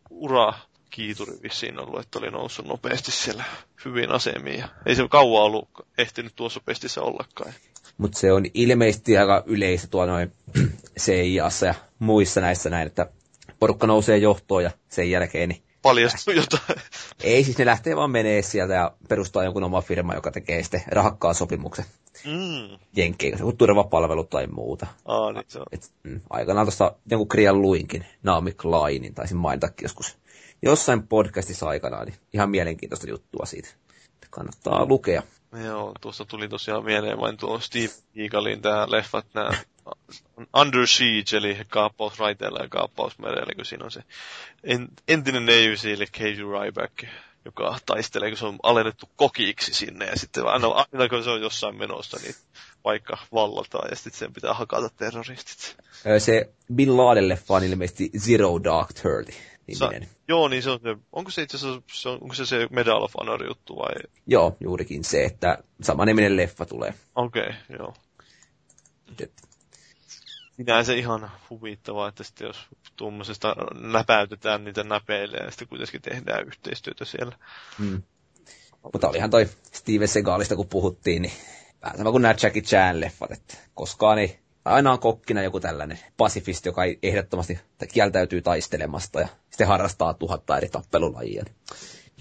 [0.09, 0.53] ura
[0.89, 3.43] kiituri vissiin ollut, että oli noussut nopeasti siellä
[3.85, 4.59] hyvin asemiin.
[4.59, 7.53] Ja ei se kauan ollut ehtinyt tuossa pestissä ollakaan.
[7.97, 10.33] Mutta se on ilmeisesti aika yleistä tuo noin
[10.99, 13.09] CIAssa ja muissa näissä näin, että
[13.59, 16.81] porukka nousee johtoon ja sen jälkeen niin paljastuu jotain.
[17.23, 20.83] Ei, siis ne lähtee vaan menee sieltä ja perustaa jonkun oma firma, joka tekee sitten
[20.87, 21.85] rahakkaan sopimuksen.
[22.25, 22.77] Mm.
[22.95, 24.87] Jenkkeihin, joku turvapalvelu tai muuta.
[25.05, 25.65] Aa, niin se on.
[25.71, 30.17] Et, mm, aikanaan tuosta jonkun kirjan luinkin, Naomi Kleinin, taisin mainitakin joskus
[30.61, 33.69] jossain podcastissa aikanaan, niin ihan mielenkiintoista juttua siitä.
[34.29, 35.23] Kannattaa lukea.
[35.63, 39.49] Joo, tuossa tuli tosiaan mieleen vain tuo Steve Eagalin tämä leffat, nämä
[40.55, 44.03] Under Siege, eli kaappaus raiteella ja kaappaus merellä, kun siinä on se
[45.07, 47.03] entinen Navy Seal Casey Ryback,
[47.45, 51.41] joka taistelee, kun se on alennettu kokiksi sinne, ja sitten aina, aina kun se on
[51.41, 52.35] jossain menossa, niin
[52.83, 55.77] vaikka vallataan, ja sitten sen pitää hakata terroristit.
[56.19, 59.31] Se Bin Laden-leffa on ilmeisesti Zero Dark Thirty.
[59.73, 59.91] Sa-
[60.27, 63.03] joo, niin se on se, onko se itse asiassa, se on, onko se se Medal
[63.03, 63.93] of Honor juttu vai?
[64.27, 66.93] Joo, juurikin se, että samaniminen leffa tulee.
[67.15, 67.93] Okei, okay, joo.
[70.59, 72.57] Sinänsä ihan huvittavaa, että sitten jos
[72.95, 77.35] tuommoisesta näpäytetään niitä näpeille ja sitten kuitenkin tehdään yhteistyötä siellä.
[77.77, 78.03] Mm.
[78.93, 81.33] Mutta olihan toi Steven Segalista, kun puhuttiin, niin
[81.81, 86.69] vähän sama kuin nämä Jackie Chan-leffat, että koskaan ei aina on kokkina joku tällainen pasifisti,
[86.69, 87.59] joka ei ehdottomasti
[87.93, 91.45] kieltäytyy taistelemasta ja sitten harrastaa tuhatta eri tappelulajia.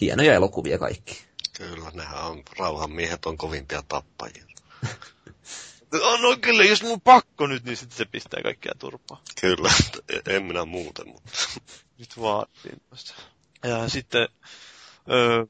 [0.01, 1.18] Hienoja elokuvia kaikki.
[1.57, 4.45] Kyllä, nehän on, rauhanmiehet on kovimpia tappajia.
[5.93, 9.22] No, no kyllä, jos mun pakko nyt, niin sitten se pistää kaikkia turpaa.
[9.41, 9.70] Kyllä,
[10.36, 11.30] en minä muuten, mutta...
[11.99, 12.82] Nyt vaatiin
[13.64, 14.28] Ja sitten
[15.11, 15.47] ö,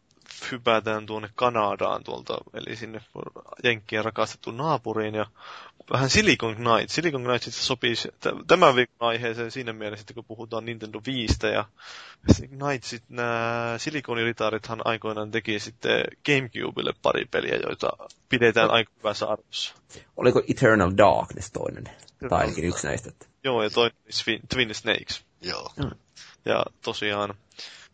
[0.53, 3.01] hypätään tuonne Kanadaan tuolta, eli sinne
[3.64, 5.26] Jenkkien rakastettu naapuriin ja
[5.93, 6.95] vähän Silicon Knights.
[6.95, 7.95] Silicon Knights sopii
[8.47, 11.64] tämän viikon aiheeseen siinä mielessä, että kun puhutaan Nintendo 5 ja
[12.59, 17.91] Knightsit, nämä silikoniritarithan aikoinaan teki sitten Gamecubelle pari peliä, joita
[18.28, 19.74] pidetään aika hyvässä arvossa.
[20.16, 21.84] Oliko Eternal Darkness toinen?
[22.28, 23.11] Tai ainakin yksi näistä.
[23.45, 23.97] Joo, ja toinen
[24.49, 25.24] Twin Snakes.
[25.41, 25.72] Joo.
[26.45, 27.34] Ja tosiaan,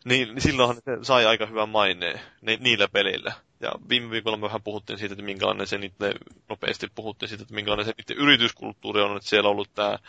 [0.05, 3.33] niin, niin silloinhan se sai aika hyvän maineen ni, niillä pelillä.
[3.59, 6.13] Ja viime viikolla me vähän puhuttiin siitä, että minkälainen se niiden,
[6.49, 9.99] nopeasti puhuttiin siitä, että minkälainen se niiden yrityskulttuuri on, että siellä on ollut tämä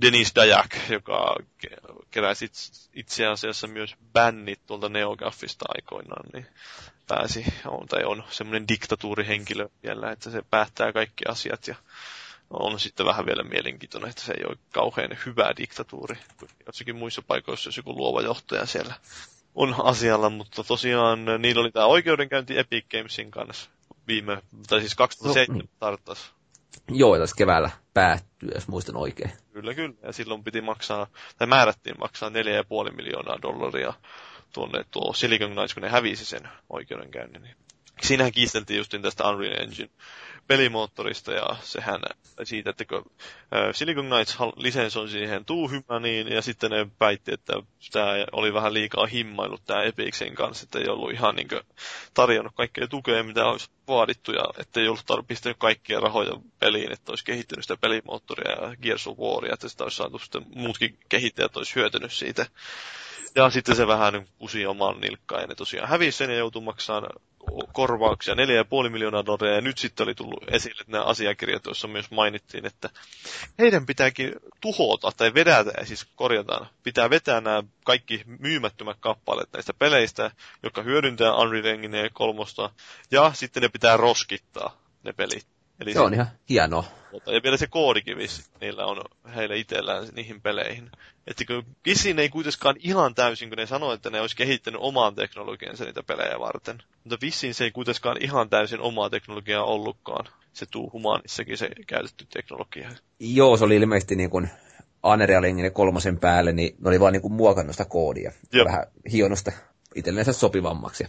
[0.00, 1.36] Denis Dajak, joka
[2.10, 2.50] keräsi
[2.94, 6.46] itse asiassa myös bännit tuolta Neogaffista aikoinaan, niin
[7.08, 11.74] pääsi, on, tai on semmoinen diktatuurihenkilö vielä, että se päättää kaikki asiat ja
[12.50, 16.16] on sitten vähän vielä mielenkiintoinen, että se ei ole kauhean hyvä diktatuuri.
[16.66, 18.94] Jossakin muissa paikoissa, jos joku luova johtaja siellä
[19.54, 23.70] on asialla, mutta tosiaan niillä oli tämä oikeudenkäynti Epic Gamesin kanssa
[24.06, 25.70] viime, tai siis 2007 no, niin.
[25.78, 26.32] tarttas.
[26.88, 29.32] Joo, tässä keväällä päättyy, jos muistan oikein.
[29.52, 29.94] Kyllä, kyllä.
[30.02, 31.06] Ja silloin piti maksaa,
[31.38, 33.92] tai määrättiin maksaa 4,5 miljoonaa dollaria
[34.52, 37.56] tuonne tuo Silicon Knights, kun ne hävisi sen oikeudenkäynnin.
[38.02, 39.90] Siinähän kiisteltiin justin tästä Unreal Engine
[40.50, 42.00] pelimoottorista ja sehän
[42.42, 43.10] siitä, että kun
[43.72, 47.52] Silicon Knights lisensoi siihen Tuuhymaniin ja sitten ne väitti, että
[47.92, 51.48] tämä oli vähän liikaa himmailut tämä Epicsen kanssa, että ei ollut ihan niin
[52.14, 57.12] tarjonnut kaikkea tukea, mitä olisi vaadittu ja että ei ollut pistänyt kaikkia rahoja peliin, että
[57.12, 61.56] olisi kehittynyt sitä pelimoottoria ja Gears of Waria, että sitä olisi saatu sitten muutkin kehittäjät
[61.56, 62.46] olisi hyötynyt siitä.
[63.34, 67.10] Ja sitten se vähän kusi oman nilkkaan ja ne tosiaan hävisi sen ja joutui maksamaan
[67.72, 72.66] korvauksia, 4,5 miljoonaa dollaria, ja nyt sitten oli tullut esille nämä asiakirjat, joissa myös mainittiin,
[72.66, 72.90] että
[73.58, 79.74] heidän pitääkin tuhota tai vedätä, ja siis korjataan, pitää vetää nämä kaikki myymättömät kappaleet näistä
[79.74, 80.30] peleistä,
[80.62, 82.42] jotka hyödyntää Unreal Engine 3,
[83.10, 85.46] ja sitten ne pitää roskittaa ne pelit.
[85.80, 86.84] Eli se on ihan hienoa.
[87.26, 88.18] Ja vielä se koodikin
[88.60, 90.90] niillä on heille itsellään niihin peleihin.
[91.30, 95.14] Että kun Kissin ei kuitenkaan ihan täysin, kun ne sanoo, että ne olisi kehittänyt omaan
[95.14, 96.82] teknologiansa niitä pelejä varten.
[97.04, 100.26] Mutta vissiin se ei kuitenkaan ihan täysin omaa teknologiaa ollutkaan.
[100.52, 102.90] Se tuu humanissakin se käytetty teknologia.
[103.20, 104.50] Joo, se oli ilmeisesti niin kuin
[105.04, 108.32] Unreal Engine kolmosen päälle, niin ne oli vaan niin kuin muokannut sitä koodia.
[108.52, 108.64] Joo.
[108.64, 109.52] Vähän hionosta
[109.94, 111.06] itsellensä sopivammaksi.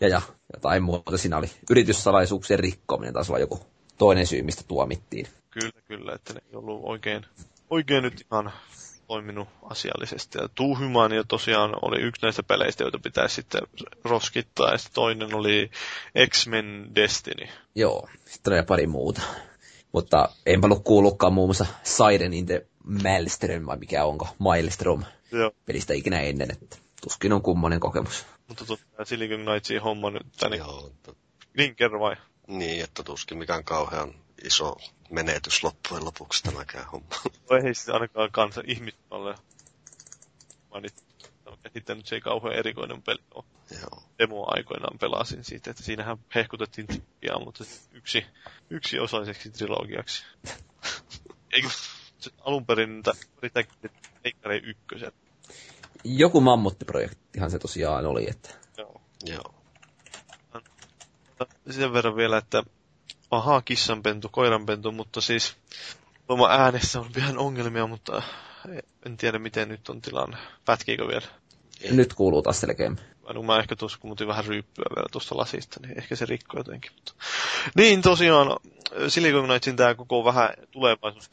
[0.00, 0.22] Ja, ja
[0.54, 1.50] jotain muuta siinä oli.
[1.70, 3.60] Yrityssalaisuuksien rikkominen taisi olla joku
[3.98, 5.26] toinen syy, mistä tuomittiin.
[5.50, 7.26] Kyllä, kyllä, että ne ei ollut oikein,
[7.70, 8.52] oikein nyt ihan
[9.08, 10.38] toiminut asiallisesti.
[10.38, 13.60] Ja Tuuhymania tosiaan oli yksi näistä peleistä, joita pitäisi sitten
[14.04, 15.70] roskittaa, ja sitten toinen oli
[16.30, 17.48] X-Men Destiny.
[17.74, 19.22] Joo, sitten oli pari muuta.
[19.92, 22.66] Mutta enpä ollut kuullutkaan muun muassa Siden in the
[23.02, 25.50] Maelstrom, vai mikä onko, Maelstrom, Joo.
[25.66, 28.26] pelistä ikinä ennen, että tuskin on kummonen kokemus.
[28.48, 30.56] Mutta tosiaan Silicon Knightsin homma nyt tänne.
[30.56, 30.92] Joo.
[31.56, 32.16] Niin, kerro vai?
[32.46, 34.76] Niin, että tuskin mikään kauhean iso
[35.10, 37.08] menetys loppujen lopuksi tämäkään homma.
[37.50, 39.34] Ei siis ainakaan kanssa ihmismalle
[40.70, 41.02] mainittu.
[41.74, 43.44] Että nyt se ei kauhean erikoinen peli ole.
[43.80, 44.02] Joo.
[44.18, 48.26] Demo aikoinaan pelasin siitä, että siinähän hehkutettiin trilogiaa, mutta yksi,
[48.70, 50.24] yksi osaiseksi trilogiaksi.
[51.52, 51.68] Eikö
[52.18, 53.02] se alun perin
[53.36, 53.90] yrittääkin
[54.24, 55.12] Eikkari ykkösen?
[56.04, 58.50] Joku mammuttiprojektihan se tosiaan oli, että...
[58.76, 59.00] Joo.
[59.26, 59.58] Joo
[61.70, 62.62] sen verran vielä, että
[63.30, 65.56] ahaa, kissanpentu, koiranpentu, mutta siis
[66.26, 68.22] tuoma äänessä on vähän ongelmia, mutta
[69.06, 70.36] en tiedä miten nyt on tilanne.
[70.64, 71.26] Pätkiikö vielä?
[71.90, 73.04] Nyt kuuluu taas selkeämmin.
[73.34, 76.92] No mä ehkä tuossa kun vähän ryyppyä vielä tuosta lasista, niin ehkä se rikkoo jotenkin.
[76.94, 77.12] Mutta...
[77.74, 78.56] Niin tosiaan
[79.08, 81.30] Silicon Knightsin tämä koko vähän tulevaisuus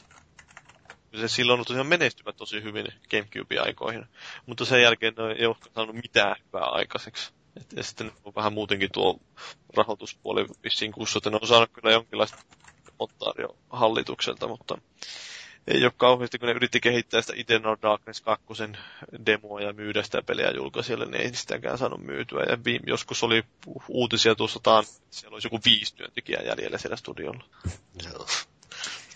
[1.20, 4.06] se silloin on tosiaan menestymät tosi hyvin Gamecube-aikoihin,
[4.46, 7.32] mutta sen jälkeen ne ei ole saanut mitään hyvää aikaiseksi.
[7.60, 9.20] Et, ja sitten on vähän muutenkin tuo
[9.76, 11.32] rahoituspuoli vissiin kussoten.
[11.32, 12.38] Ne on saanut kyllä jonkinlaista
[12.98, 14.78] ottaa jo hallitukselta, mutta
[15.66, 18.44] ei ole kauheasti, kun ne yritti kehittää sitä Eternal Darkness 2
[19.26, 22.42] demoa ja myydä sitä peliä julkaisijalle, niin ei sitäkään saanut myytyä.
[22.42, 23.42] Ja joskus oli
[23.88, 27.44] uutisia tuossa taan, siellä olisi joku viisi työntekijää jäljellä siellä studiolla.
[28.12, 28.26] Joo.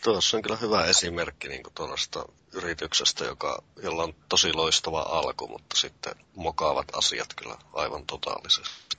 [0.05, 5.77] Tuossa on kyllä hyvä esimerkki niin tuollaista yrityksestä, joka, jolla on tosi loistava alku, mutta
[5.77, 8.97] sitten mokaavat asiat kyllä aivan totaalisesti.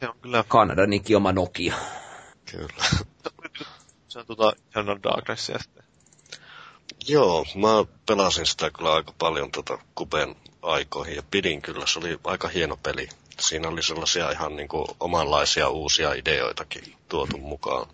[0.00, 0.44] Se on kyllä...
[0.48, 1.74] Kanadan oma Nokia.
[2.50, 2.84] Kyllä.
[4.08, 5.84] Se on tuota Eternal Darknessia sitten.
[7.08, 12.20] Joo, mä pelasin sitä kyllä aika paljon tota Kupen aikoihin ja pidin kyllä, se oli
[12.24, 13.08] aika hieno peli.
[13.40, 17.86] Siinä oli sellaisia ihan niin kuin omanlaisia uusia ideoitakin tuotu mukaan.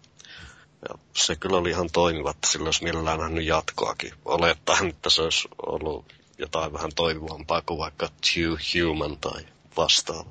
[0.88, 4.12] Ja se kyllä oli ihan toimiva, että sillä olisi mielellään nähnyt jatkoakin.
[4.24, 9.42] Olettaen, että se olisi ollut jotain vähän toimivampaa kuin vaikka Too Human tai
[9.76, 10.30] vastaava.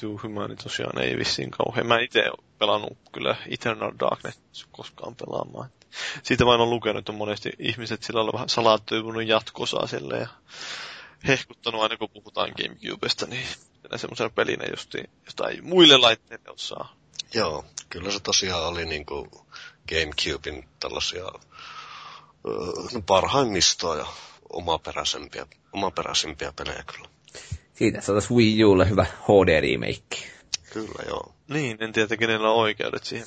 [0.00, 1.86] to Human tosiaan ei vissiin kauhean.
[1.86, 2.24] Mä itse
[2.58, 4.40] pelannut kyllä Eternal Darkness
[4.72, 5.70] koskaan pelaamaan.
[6.22, 10.28] Siitä vain on lukenut, että on monesti ihmiset sillä lailla vähän salaattoivunut jatkosaa sille ja
[11.28, 13.46] hehkuttanut aina kun puhutaan Gamecubesta, niin
[13.96, 14.94] semmoisena pelinä just,
[15.26, 16.94] jota ei muille laitteille osaa.
[17.34, 19.46] Joo, kyllä se tosiaan oli niinku
[19.88, 21.22] Gamecubein tällaisia
[22.94, 24.06] no parhaimmistoa ja
[24.52, 27.08] omaperäisempiä, omaperäisimpiä pelejä kyllä.
[27.74, 30.16] Siitä saataisiin Wii Ulle hyvä HD-remake.
[30.72, 31.34] Kyllä, joo.
[31.48, 33.26] Niin, en tiedä kenellä on oikeudet siihen.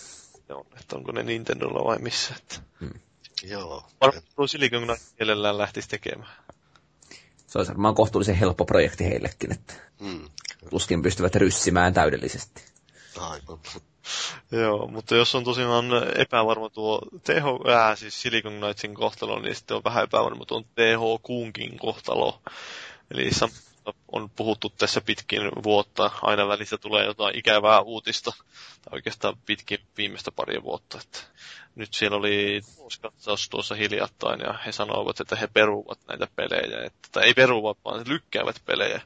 [0.50, 2.34] Joo, että onko ne Nintendolla vai missä.
[2.38, 2.56] Että...
[2.80, 3.00] Hmm.
[3.44, 3.88] Joo.
[4.02, 6.36] Varmaan tuo Silicon mielellään lähtisi tekemään.
[7.48, 10.30] Se olisi varmaan kohtuullisen helppo projekti heillekin, että hmm,
[10.70, 12.62] tuskin pystyvät ryssimään täydellisesti.
[13.20, 13.60] Aivan.
[14.52, 15.86] Joo, mutta jos on tosiaan
[16.16, 21.22] epävarma tuo TH, äh, siis Silicon Knightsin kohtalo, niin sitten on vähän epävarma tuon TH
[21.24, 22.42] Kuunkin kohtalo.
[23.12, 23.30] Eli
[24.12, 28.32] on puhuttu tässä pitkin vuotta, aina välissä tulee jotain ikävää uutista,
[28.82, 31.00] tai oikeastaan pitkin viimeistä paria vuotta.
[31.04, 31.20] Että
[31.76, 32.62] nyt siellä oli
[33.02, 37.78] katsaus tuossa hiljattain, ja he sanoivat, että he peruvat näitä pelejä, että, tai ei peruvat,
[37.86, 39.02] vaan lykkäävät pelejä.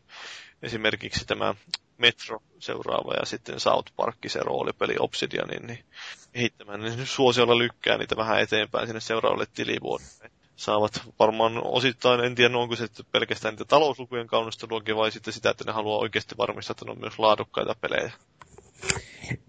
[0.62, 1.56] Esimerkiksi tämä
[2.00, 5.86] Metro seuraava ja sitten South Park se roolipeli Obsidianin, niin
[6.32, 10.32] kehittämään, niin suosiolla lykkää niitä vähän eteenpäin sinne seuraavalle tilivuodelle.
[10.56, 15.64] Saavat varmaan osittain, en tiedä onko se pelkästään niitä talouslukujen kaunisteluakin vai sitten sitä, että
[15.64, 18.12] ne haluaa oikeasti varmistaa, että ne on myös laadukkaita pelejä.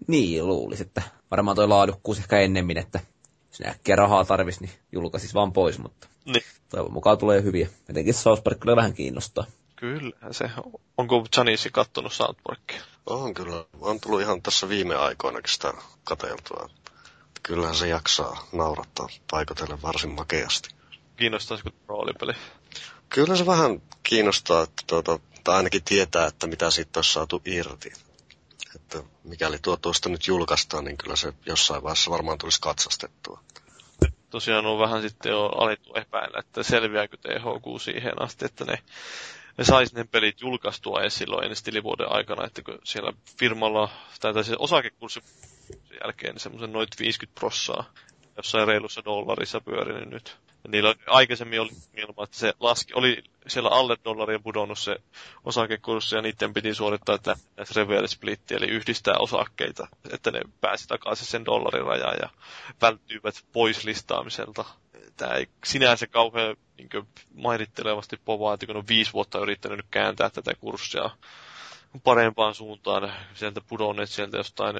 [0.07, 2.99] Niin, luulisin, että varmaan toi laadukkuus ehkä ennemmin, että
[3.49, 6.43] jos ne äkkiä rahaa tarvisi, niin julkaisis vaan pois, mutta niin.
[6.69, 7.69] toivon mukaan tulee hyviä.
[7.89, 9.45] Etenkin South Park kyllä vähän kiinnostaa.
[9.81, 10.49] Kyllä se.
[10.97, 12.81] Onko Janice kattonut South Parkia?
[13.05, 13.65] On kyllä.
[13.79, 15.73] On tullut ihan tässä viime aikoinakin sitä
[16.03, 16.69] kateltua.
[17.43, 20.69] Kyllähän se jaksaa naurattaa paikotelle varsin makeasti.
[21.17, 22.33] Kiinnostaisiko roolipeli?
[23.09, 27.93] Kyllä se vähän kiinnostaa, että tuota, tai ainakin tietää, että mitä siitä olisi saatu irti.
[28.75, 33.43] Että mikäli tuo tuosta nyt julkaistaan, niin kyllä se jossain vaiheessa varmaan tulisi katsastettua.
[34.29, 38.79] Tosiaan on vähän sitten jo alettu epäillä, että selviääkö THQ siihen asti, että ne
[39.61, 43.89] ne sais ne pelit julkaistua edes silloin ennen tilivuoden aikana, että kun siellä firmalla,
[44.19, 45.23] tai se osakekurssi
[46.03, 47.83] jälkeen semmoisen noin 50 prossaa
[48.37, 50.37] jossain reilussa dollarissa pyörinyt nyt.
[50.67, 54.95] Niillä aikaisemmin oli ongelma, että se laski, oli siellä alle dollaria pudonnut se
[55.43, 57.35] osakekurssi ja niiden piti suorittaa että
[57.75, 62.29] reverse split, eli yhdistää osakkeita, että ne pääsi takaisin sen dollarin rajaan ja
[62.81, 64.65] välttyivät pois listaamiselta.
[65.17, 70.53] Tämä ei sinänsä kauhean niin mairittelevasti povaa, että kun on viisi vuotta yrittänyt kääntää tätä
[70.59, 71.09] kurssia
[72.03, 74.75] parempaan suuntaan, sieltä pudonneet sieltä jostain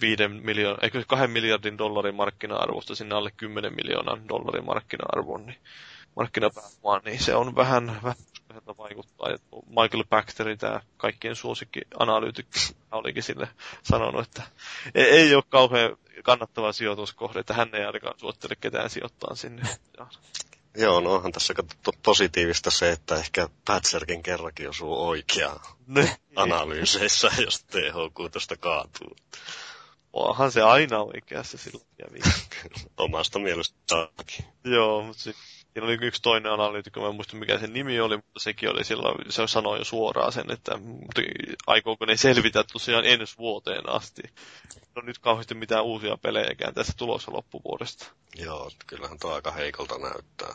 [0.00, 5.58] viiden miljoon, eikö kahden miljardin dollarin markkina-arvosta sinne alle 10 miljoonan dollarin markkina-arvon, niin
[6.16, 9.30] markkinapääomaan, niin se on vähän, vähän vaikuttaa.
[9.30, 12.58] Ja Michael Baxterin tämä kaikkien suosikki analyytikko
[12.92, 13.48] olikin sille
[13.82, 14.42] sanonut, että
[14.94, 19.62] ei, ei ole kauhean kannattava sijoituskohde, että hän ei ainakaan suottele ketään sijoittaa sinne.
[20.76, 21.54] Joo, no onhan tässä
[22.02, 26.16] positiivista se, että ehkä Patserkin kerrankin osuu oikeaan ne.
[26.36, 29.16] analyyseissä, jos THQ tästä kaatuu.
[30.12, 31.86] Onhan se aina oikeassa silloin.
[32.96, 34.44] Omasta mielestäkin.
[34.64, 35.22] Joo, mutta
[35.72, 38.84] Siinä oli yksi toinen analyytikko, mä en muista mikä sen nimi oli, mutta sekin oli
[38.84, 40.78] silloin, se sanoi jo suoraan sen, että
[41.66, 44.22] aikooko ne selvitä tosiaan ensi vuoteen asti.
[44.94, 48.06] No nyt kauheasti mitään uusia pelejäkään tässä tulossa loppuvuodesta.
[48.36, 50.54] Joo, kyllähän tuo aika heikolta näyttää.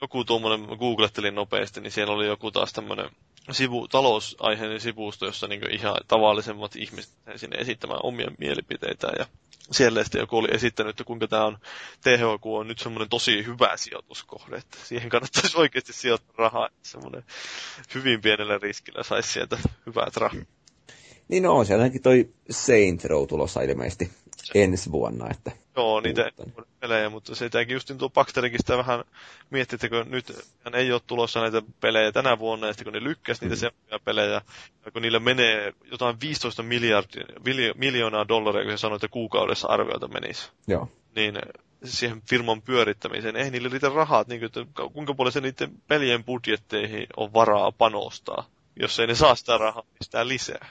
[0.00, 3.10] Joku tuommoinen, mä googlettelin nopeasti, niin siellä oli joku taas tämmöinen
[3.50, 9.26] sivu, talousaiheinen sivusto, jossa niin ihan tavallisemmat ihmiset sinne esittämään omia mielipiteitä ja
[9.72, 11.58] siellä sitten joku oli esittänyt, että kuinka tämä on,
[12.00, 17.24] THQ on nyt semmoinen tosi hyvä sijoituskohde, että siihen kannattaisi oikeasti sijoittaa rahaa, että semmoinen
[17.94, 20.48] hyvin pienellä riskillä saisi sieltä hyvät rahat.
[21.28, 21.66] Niin no, on
[22.02, 24.10] toi Saint Row tulossa ilmeisesti
[24.54, 25.30] ensi vuonna.
[25.30, 26.30] Että Joo, niitä
[26.80, 29.04] pelejä, mutta se sitäkin just tuo Baxterikin sitä vähän
[29.50, 30.32] miettii, että kun nyt
[30.64, 33.58] hän ei ole tulossa näitä pelejä tänä vuonna, ja sitten kun ne lykkäsi niitä mm.
[33.58, 34.42] seuraavia pelejä,
[34.84, 37.24] ja kun niillä menee jotain 15 miljardia,
[37.74, 40.50] miljoonaa dollaria, kun se sanoi, että kuukaudessa arvioita menisi.
[40.66, 40.88] Joo.
[41.14, 41.38] Niin
[41.84, 46.24] siihen firman pyörittämiseen, ei niille riitä rahat, niin kuin, että kuinka paljon se niiden pelien
[46.24, 48.44] budjetteihin on varaa panostaa,
[48.80, 50.68] jos ei ne saa sitä rahaa mistään lisää,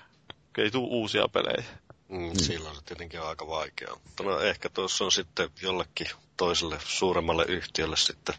[0.58, 1.64] ei tule uusia pelejä.
[2.10, 2.40] Mm, mm.
[2.40, 4.00] Silloin se tietenkin on aika vaikeaa.
[4.04, 8.36] Mutta no ehkä tuossa on sitten jollekin toiselle suuremmalle yhtiölle sitten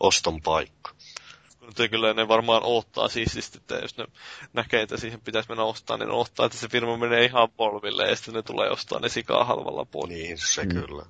[0.00, 0.94] oston paikka.
[1.60, 4.06] Mutta kyllä ne varmaan ottaa siis, että jos ne
[4.52, 8.08] näkee, että siihen pitäisi mennä ostaa, niin ne ottaa, että se firma menee ihan polville
[8.08, 10.08] ja sitten ne tulee ostaa ne sikaa halvalla pois.
[10.08, 10.68] Niin, se mm.
[10.68, 11.06] kyllä.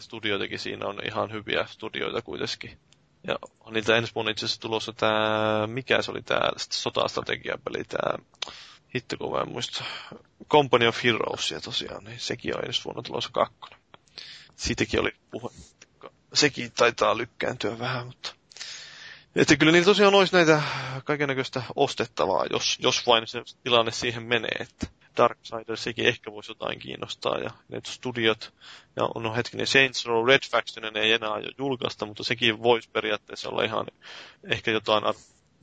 [0.00, 2.78] Studioitakin siinä on ihan hyviä studioita kuitenkin.
[3.26, 8.18] Ja on niiltä ensi vuonna itse asiassa tulossa tää, mikä se oli tää sotastrategiapeli, tää,
[8.94, 9.84] hitto kun mä en muista,
[10.48, 13.78] Company of Heroesia tosiaan, niin sekin on ensi vuonna tulossa kakkonen.
[14.56, 15.50] Siitäkin oli puhe,
[16.34, 18.34] sekin taitaa lykkääntyä vähän, mutta
[19.36, 20.62] että kyllä niillä tosiaan olisi näitä
[21.04, 24.86] kaikenlaista ostettavaa, jos, jos vain se tilanne siihen menee, että
[25.16, 28.54] Darksiders ehkä voisi jotain kiinnostaa, ja ne studiot,
[28.96, 33.48] ja no hetkinen, Saints Row Red Faction ei enää jo julkaista, mutta sekin voisi periaatteessa
[33.48, 33.86] olla ihan
[34.44, 35.04] ehkä jotain,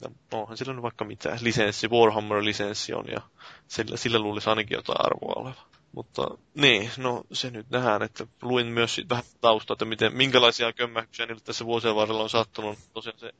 [0.01, 3.21] no, onhan sillä nyt vaikka mitä, lisenssi, Warhammer-lisenssi on, ja
[3.67, 5.61] sillä, sillä luulisi ainakin jotain arvoa oleva.
[5.91, 11.25] Mutta niin, no se nyt nähdään, että luin myös vähän taustaa, että miten, minkälaisia kömmähdyksiä
[11.25, 12.79] niille tässä vuosien varrella on sattunut.
[12.93, 13.33] Tosiaan se,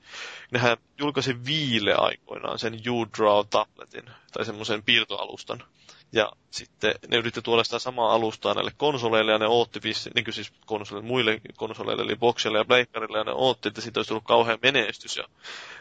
[0.51, 5.63] nehän julkaisi viile aikoinaan sen U-Draw-tabletin, tai semmoisen piirtoalustan.
[6.11, 10.25] Ja sitten ne yritti tuoda sitä samaa alustaa näille konsoleille, ja ne ootti vissi, niin
[10.25, 14.07] kuin siis konsoleille, muille konsoleille, eli Boxille ja Pleikkarille, ja ne ootti, että siitä olisi
[14.07, 15.23] tullut kauhean menestys, ja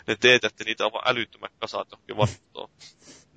[0.07, 2.71] ne teetätti niitä aivan älyttömät kasat johonkin vaihtoon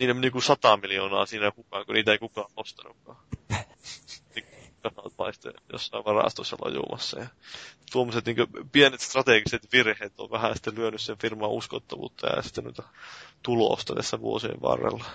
[0.02, 3.18] niille meni kuin sata miljoonaa siinä kukaan, kun niitä ei kukaan ostanutkaan.
[4.82, 7.20] Kannat vaiste jossain varastossa lojumassa.
[7.20, 7.28] Ja
[7.92, 8.38] tuommoiset niin
[8.72, 12.74] pienet strategiset virheet on vähän sitten lyönyt sen firman uskottavuutta ja sitten
[13.44, 15.06] tulosta tässä vuosien varrella.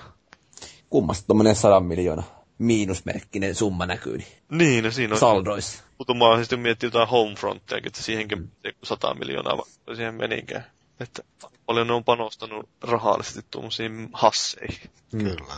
[0.90, 2.22] Kummasta tuommoinen sadan miljoona
[2.58, 4.16] miinusmerkkinen summa näkyy.
[4.18, 5.20] Niin, niin no siinä on.
[5.20, 5.84] Saldoissa.
[5.98, 8.48] Mutta mä oon sitten miettinyt jotain Homefrontia, että siihenkin mm.
[8.82, 9.62] 100 miljoonaa
[9.94, 10.66] siihen menikään.
[11.00, 11.22] Että
[11.66, 14.90] paljon ne on panostanut rahallisesti tuommoisiin hasseihin.
[15.12, 15.18] Mm.
[15.18, 15.54] Kyllä.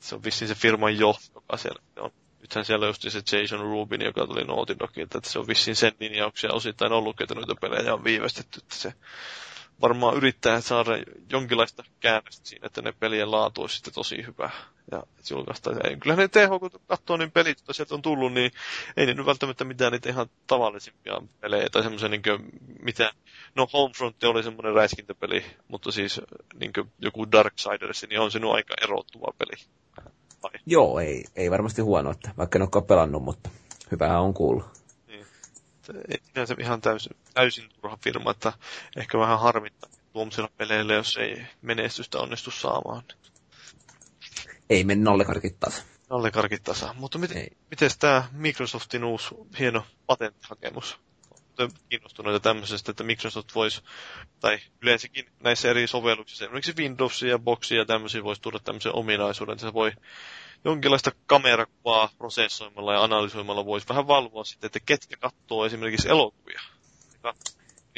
[0.00, 2.10] Se on vissiin se firman johto, joka siellä on.
[2.40, 5.92] Nythän siellä just se Jason Rubin, joka tuli Naughty Dogilta, että se on vissiin sen
[6.00, 8.60] linjauksia osittain ollut, että noita pelejä on viivästetty.
[8.62, 8.94] Että se
[9.80, 10.90] varmaan yrittää saada
[11.30, 14.50] jonkinlaista käännöstä siinä, että ne pelien laatu olisi sitten tosi hyvä.
[14.90, 15.70] Ja julkaista.
[16.00, 18.50] Kyllä ne TH, kun katsoo niin pelit, joita sieltä on tullut, niin
[18.96, 22.22] ei ne nyt välttämättä mitään niitä ihan tavallisimpia pelejä tai semmoisia niin
[22.82, 23.12] mitä,
[23.54, 26.20] no Homefront oli semmoinen räiskintäpeli, mutta siis
[26.60, 29.64] niin joku Darksiders, niin on nyt aika erottuva peli.
[30.42, 30.50] Vai?
[30.66, 33.50] Joo, ei, ei varmasti huono, että vaikka en olekaan pelannut, mutta
[33.90, 34.77] hyvähän on kuullut.
[35.92, 36.20] Niin.
[36.34, 38.52] Ei se ihan täysin, täysin turha firma, että
[38.96, 43.02] ehkä vähän harmittaa tuommoisilla peleillä, jos ei menestystä onnistu saamaan.
[44.70, 45.82] Ei mene nallekarkit tasa.
[46.10, 46.94] Nallekarkit tasa.
[46.98, 49.28] Mutta miten, miten tämä Microsoftin uusi
[49.58, 50.98] hieno patenttihakemus?
[51.88, 53.82] kiinnostuneita tämmöisestä, että Microsoft voisi,
[54.40, 59.52] tai yleensäkin näissä eri sovelluksissa, esimerkiksi Windowsia ja Boxia ja tämmöisiä voisi tuoda tämmöisen ominaisuuden,
[59.52, 59.92] että se voi
[60.64, 66.60] jonkinlaista kamerakuvaa prosessoimalla ja analysoimalla voisi vähän valvoa sitten, että ketkä katsoo esimerkiksi elokuvia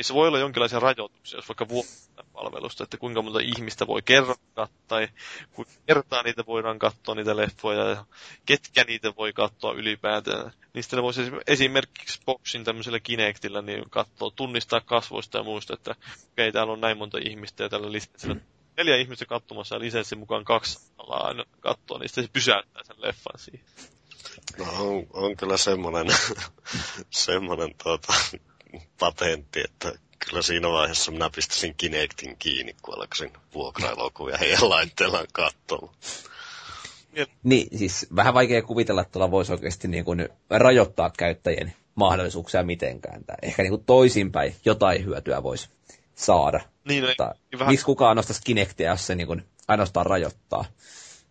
[0.01, 4.69] niissä voi olla jonkinlaisia rajoituksia, jos vaikka vuokrataan palvelusta, että kuinka monta ihmistä voi kerrata,
[4.89, 5.09] tai
[5.51, 8.05] kuinka kertaa niitä voidaan katsoa, niitä leffoja, ja
[8.47, 10.53] ketkä niitä voi katsoa ylipäätään.
[10.75, 16.49] Niistä ne voisi esimerkiksi Boxin tämmöisellä Kinectillä niin katsoa, tunnistaa kasvoista ja muista, että okei,
[16.49, 18.37] okay, täällä on näin monta ihmistä, ja tällä lisenssillä
[18.81, 23.39] neljä ihmistä katsomassa ja lisenssin mukaan kaksi aina katsoa, niin sitten se pysäyttää sen leffan
[23.39, 23.67] siihen.
[24.59, 26.07] No on, on kyllä semmoinen,
[27.11, 28.13] semmoinen tuota,
[28.99, 29.93] patentti, että
[30.29, 35.95] kyllä siinä vaiheessa minä pistäisin Kinectin kiinni, kun alkaisin vuokrailokuvia heidän laitteellaan katsomaan.
[37.43, 43.25] Niin, siis vähän vaikea kuvitella, että tuolla voisi oikeasti niin kuin rajoittaa käyttäjien mahdollisuuksia mitenkään.
[43.25, 45.69] Tai ehkä niin kuin toisinpäin jotain hyötyä voisi
[46.21, 46.61] saada.
[46.85, 47.73] Niin, Mutta niin vähän...
[47.73, 50.65] Miksi kukaan nostaisi Kinectia, jos se niin kuin ainoastaan rajoittaa?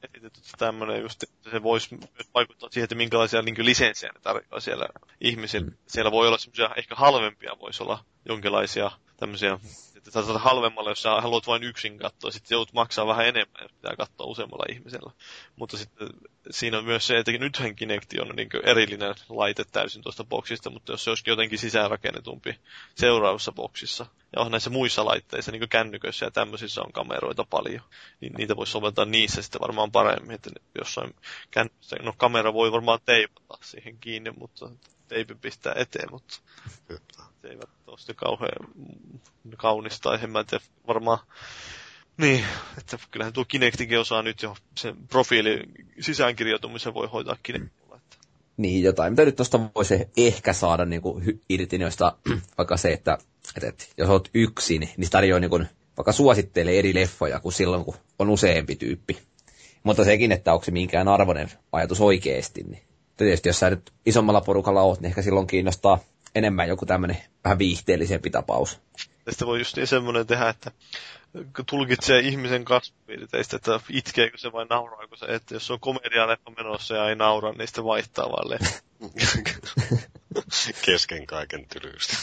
[0.03, 4.59] esitetty tämmöinen just, että se voisi myös vaikuttaa siihen, että minkälaisia niin lisenssejä ne tarjoaa
[4.59, 4.85] siellä
[5.21, 5.67] ihmisille.
[5.69, 5.77] Mm.
[5.87, 9.59] Siellä voi olla semmoisia ehkä halvempia, voisi olla jonkinlaisia tämmöisiä
[9.99, 13.71] että saat halvemmalla, jos sä haluat vain yksin katsoa, sitten joudut maksaa vähän enemmän, jos
[13.71, 15.11] pitää katsoa useammalla ihmisellä.
[15.55, 16.07] Mutta sitten
[16.51, 20.91] siinä on myös se, että nythän Kinecti on niin erillinen laite täysin tuosta boksista, mutta
[20.93, 22.59] jos se olisikin jotenkin sisäänrakennetumpi
[22.95, 27.81] seuraavassa boksissa, ja on näissä muissa laitteissa, niin kuin kännyköissä ja tämmöisissä on kameroita paljon,
[28.21, 31.15] niin niitä voisi soveltaa niissä sitten varmaan paremmin, että jossain
[31.51, 34.69] kännykössä, no kamera voi varmaan teipata siihen kiinni, mutta
[35.09, 36.39] teipi pistää eteen, mutta
[37.41, 37.57] se ei
[37.87, 38.69] ole kauhean
[39.57, 41.19] kaunista, en mä tiedä, varmaan
[42.17, 42.45] niin,
[42.77, 45.59] että kyllähän tuo Kinectikin osaa nyt jo sen profiili
[45.99, 47.95] sisäänkirjautumisen voi hoitaa Kinectilla.
[47.95, 48.17] Että.
[48.57, 52.17] Niin, jotain, mitä nyt tuosta voisi ehkä saada niin kuin, irti, josta,
[52.57, 53.17] vaikka se, että,
[53.55, 57.85] että, että jos olet yksin, niin tarjoaa niin kuin, vaikka suosittelee eri leffoja kuin silloin,
[57.85, 59.17] kun on useampi tyyppi.
[59.83, 62.81] Mutta sekin, että onko se minkään arvoinen ajatus oikeasti, niin
[63.25, 65.99] tietysti jos sä nyt isommalla porukalla oot, niin ehkä silloin kiinnostaa
[66.35, 68.79] enemmän joku tämmöinen vähän viihteellisempi tapaus.
[69.25, 70.71] Tästä voi just niin semmoinen tehdä, että
[71.69, 75.79] tulkitsee ihmisen kasvupiirteistä, että itkeekö se vai nauraako se, että jos on
[76.27, 78.79] leffa menossa ja ei naura, niin sitten vaihtaa vaan leffa.
[80.85, 82.17] Kesken kaiken tylyystä.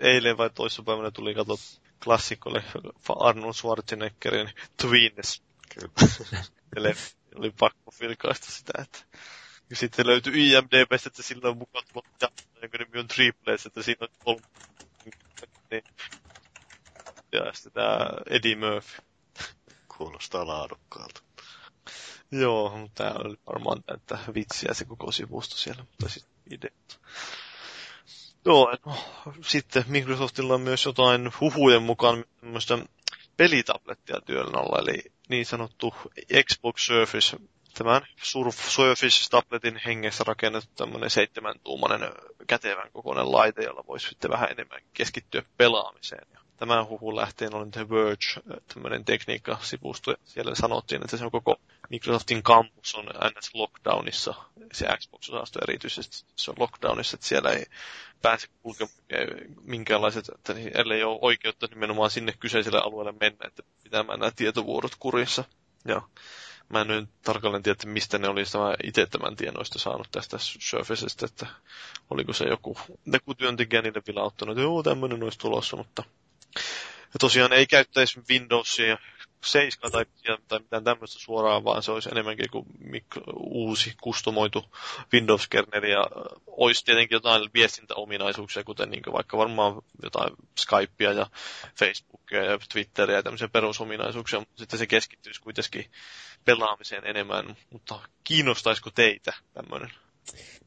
[0.00, 1.56] eilen vai toissapäivänä tuli kato
[2.04, 2.64] klassikolle
[3.08, 5.42] Arnold Schwarzeneggerin Twins.
[5.74, 6.94] Kyllä.
[7.34, 8.98] Oli pakko filkaista sitä, että
[9.70, 12.06] ja sitten löytyi IMDBstä, että sillä on mukaan tullut
[12.62, 14.42] jonka nimi on Triples, että siinä on kolme.
[15.70, 15.84] Niin.
[17.32, 17.98] Ja sitten tämä
[18.30, 19.02] Eddie Murphy.
[19.96, 21.22] Kuulostaa laadukkaalta.
[22.30, 27.00] Joo, mutta tämä oli varmaan että vitsiä se koko sivusto siellä, mutta sitten ideat.
[28.44, 28.96] Joo, no,
[29.42, 32.78] sitten Microsoftilla on myös jotain huhujen mukaan tämmöistä
[33.36, 35.94] pelitablettia työllä alla, eli niin sanottu
[36.44, 37.36] Xbox Surface
[37.74, 42.00] tämän Surface Tabletin hengessä rakennettu tämmöinen seitsemäntuumainen
[42.46, 46.26] kätevän kokoinen laite, jolla voisi sitten vähän enemmän keskittyä pelaamiseen.
[46.32, 51.30] Ja tämän huhun lähteen oli The Verge, tämmöinen tekniikkasivusto, ja siellä sanottiin, että se on
[51.30, 51.60] koko
[51.92, 54.34] Microsoftin kampus on NS lockdownissa,
[54.72, 57.66] se Xbox-osasto erityisesti, se on lockdownissa, että siellä ei
[58.22, 58.94] pääse kulkemaan
[59.62, 65.44] minkäänlaiset, että ellei ole oikeutta nimenomaan sinne kyseiselle alueelle mennä, että pitämään nämä tietovuorot kurissa.
[65.84, 66.02] Ja
[66.68, 71.46] Mä en nyt tarkalleen tiedä, mistä ne olisi itse tämän tienoista saanut tästä Surfacesta, että
[72.10, 76.02] oliko se joku, joku työntekijä niille vielä ottanut, että joo, tämmöinen olisi tulossa, mutta
[77.14, 78.98] ja tosiaan ei käyttäisi Windowsia
[79.44, 80.06] 7 tai,
[80.48, 82.66] tai mitään tämmöistä suoraan, vaan se olisi enemmänkin kuin
[83.36, 84.64] uusi kustomoitu
[85.12, 86.06] Windows-kerneli ja
[86.46, 91.26] olisi tietenkin jotain viestintäominaisuuksia, kuten niin vaikka varmaan jotain Skypea ja
[91.78, 95.90] Facebookia ja Twitteriä ja tämmöisiä perusominaisuuksia, mutta sitten se keskittyisi kuitenkin
[96.44, 99.90] pelaamiseen enemmän, mutta kiinnostaisiko teitä tämmöinen?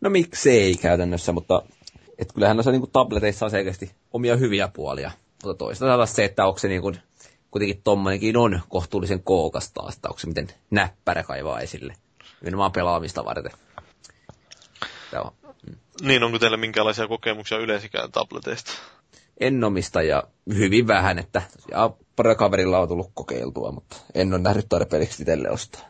[0.01, 1.61] No miksei käytännössä, mutta
[2.17, 5.11] et kyllähän noissa niin tableteissa on selkeästi omia hyviä puolia.
[5.43, 6.99] Mutta toisaalta se, että onko se niin kuin,
[7.55, 11.93] kuitenkin tommonenkin on kohtuullisen kookas taas, että onko se miten näppärä kaivaa esille.
[12.41, 13.51] Nimenomaan pelaamista varten.
[15.13, 15.33] Joo.
[15.43, 15.75] Mm.
[16.01, 18.71] Niin, onko teillä minkälaisia kokemuksia yleensikään tableteista?
[19.39, 21.41] En omista ja hyvin vähän, että
[21.71, 25.81] ja pari kaverilla on tullut kokeiltua, mutta en ole nähnyt tarpeeksi itselle ostaa.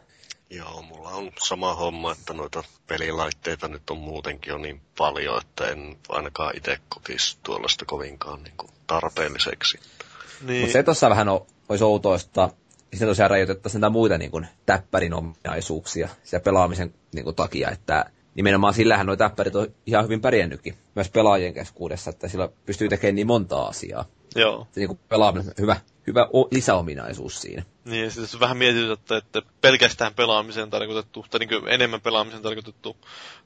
[0.49, 5.68] Joo, mulla on sama homma, että noita pelilaitteita nyt on muutenkin jo niin paljon, että
[5.68, 9.80] en ainakaan itse kokisi tuollaista kovinkaan niin kuin tarpeelliseksi.
[10.41, 10.61] Niin.
[10.61, 12.49] Mutta se tuossa vähän on, olisi outoista,
[12.91, 18.05] sitten tosiaan rajoitettaisiin näitä muita niin kuin, täppärin ominaisuuksia ja pelaamisen niin kuin, takia, että
[18.36, 23.16] nimenomaan sillähän nuo täppärit on ihan hyvin pärjännytkin myös pelaajien keskuudessa, että sillä pystyy tekemään
[23.16, 24.05] niin monta asiaa.
[24.36, 24.68] Joo.
[24.72, 25.78] Se niin kuin pelaaminen hyvä,
[26.08, 27.64] hyvä o- lisäominaisuus siinä.
[27.86, 32.97] Niin, ja sitten vähän mietityt, että pelkästään pelaamiseen tarkoitettu, tai niin enemmän pelaamiseen tarkoitettu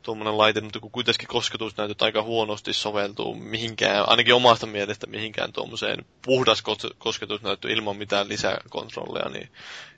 [0.01, 6.05] tuommoinen laite, mutta kun kuitenkin kosketusnäytöt aika huonosti soveltuu mihinkään, ainakin omasta mielestä mihinkään tuommoiseen
[6.25, 6.63] puhdas
[6.97, 9.49] kosketusnäyttö ilman mitään lisäkontrolleja, niin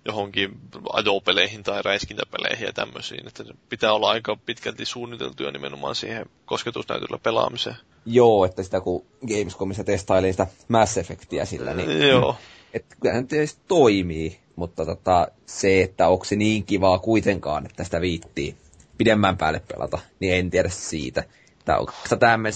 [0.05, 0.59] johonkin
[0.93, 7.19] ajopeleihin tai räiskintäpeleihin ja tämmöisiin, että se pitää olla aika pitkälti suunniteltuja nimenomaan siihen kosketusnäytöllä
[7.23, 7.75] pelaamiseen.
[8.05, 12.35] Joo, että sitä kun Gamescomissa testailin sitä Mass Effectia sillä, niin Joo.
[12.73, 18.01] Että kyllähän tietysti toimii, mutta tota, se, että onko se niin kivaa kuitenkaan, että sitä
[18.01, 18.55] viittii
[18.97, 21.23] pidemmän päälle pelata, niin en tiedä siitä.
[21.65, 21.87] Tämä on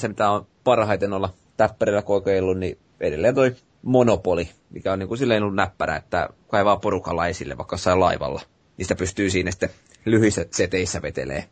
[0.07, 5.43] mitä on parhaiten olla täppärillä kokeillut, niin edelleen toi monopoli, mikä on niin kuin silleen
[5.43, 8.41] ollut näppärä, että kaivaa porukalla esille vaikka jossain laivalla.
[8.77, 9.69] Niistä pystyy siinä sitten
[10.05, 11.49] lyhyissä seteissä vetelee.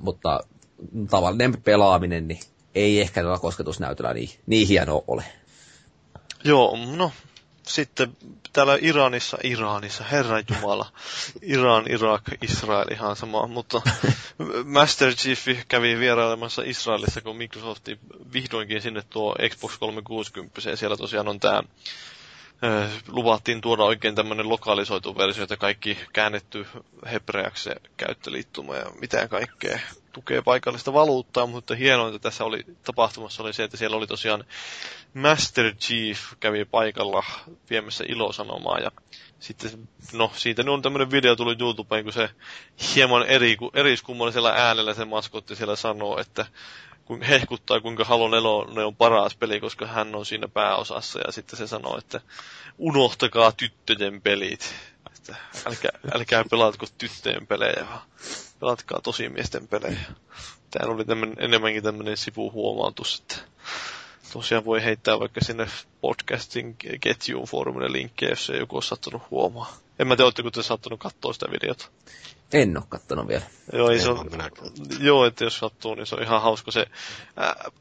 [0.00, 0.40] Mutta
[1.10, 2.40] tavallinen pelaaminen, niin
[2.74, 5.24] ei ehkä tällä kosketusnäytöllä niin, niin hieno ole.
[6.44, 7.12] Joo, no
[7.66, 8.16] sitten
[8.52, 10.92] täällä Iranissa, Iranissa, Herran Jumala,
[11.42, 13.82] Iran, Irak, Israel ihan sama, mutta
[14.64, 17.88] Master Chief kävi vierailemassa Israelissa, kun Microsoft
[18.32, 21.62] vihdoinkin sinne tuo Xbox 360 ja siellä tosiaan on tämä
[23.08, 26.66] luvattiin tuoda oikein tämmöinen lokalisoitu versio, että kaikki käännetty
[27.06, 29.78] hebreaksi käyttöliittuma ja mitä kaikkea
[30.12, 34.44] tukee paikallista valuuttaa, mutta hienointa tässä oli tapahtumassa oli se, että siellä oli tosiaan
[35.14, 37.24] Master Chief kävi paikalla
[37.70, 38.90] viemässä ilosanomaa ja
[39.38, 42.30] sitten, no siitä on tämmöinen video tuli YouTubeen, kun se
[42.94, 46.46] hieman eri, eriskummallisella äänellä se maskotti siellä sanoo, että
[47.04, 51.20] kun hehkuttaa, kuinka Halo 4 on paras peli, koska hän on siinä pääosassa.
[51.26, 52.20] Ja sitten se sanoo, että
[52.78, 54.74] unohtakaa tyttöjen pelit.
[55.16, 55.34] Että
[55.66, 58.02] älkää, älkää pelaatko tyttöjen pelejä, vaan
[58.60, 60.00] pelatkaa tosimiesten pelejä.
[60.70, 63.36] Tämä oli tämmönen, enemmänkin tämmöinen sivuhuomautus, että
[64.34, 65.66] tosiaan voi heittää vaikka sinne
[66.00, 69.76] podcastin ketjuun foorumille linkkejä, jos ei joku ole sattunut huomaa.
[69.98, 71.88] En mä tiedä, oletteko te sattunut katsoa sitä videota.
[72.52, 73.44] En ole kattonut vielä.
[73.72, 74.30] Joo, ei se on,
[75.00, 76.70] joo, että jos sattuu, niin se on ihan hauska.
[76.70, 76.86] Se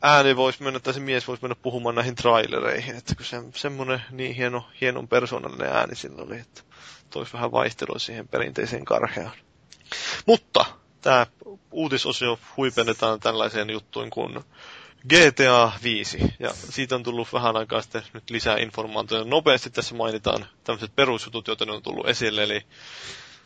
[0.02, 2.96] ääni voisi mennä, tai se mies voisi mennä puhumaan näihin trailereihin.
[2.96, 6.62] Että kun se, semmoinen niin hieno, hienon persoonallinen ääni sillä oli, että
[7.10, 9.36] toisi vähän vaihtelua siihen perinteiseen karheaan.
[10.26, 10.66] Mutta
[11.02, 11.28] tämä
[11.72, 14.44] uutisosio huipennetaan tällaiseen juttuun kuin
[15.10, 19.30] GTA 5, ja siitä on tullut vähän aikaa sitten nyt lisää informaatiota.
[19.30, 22.62] Nopeasti tässä mainitaan tämmöiset perusjutut, joita on tullut esille, eli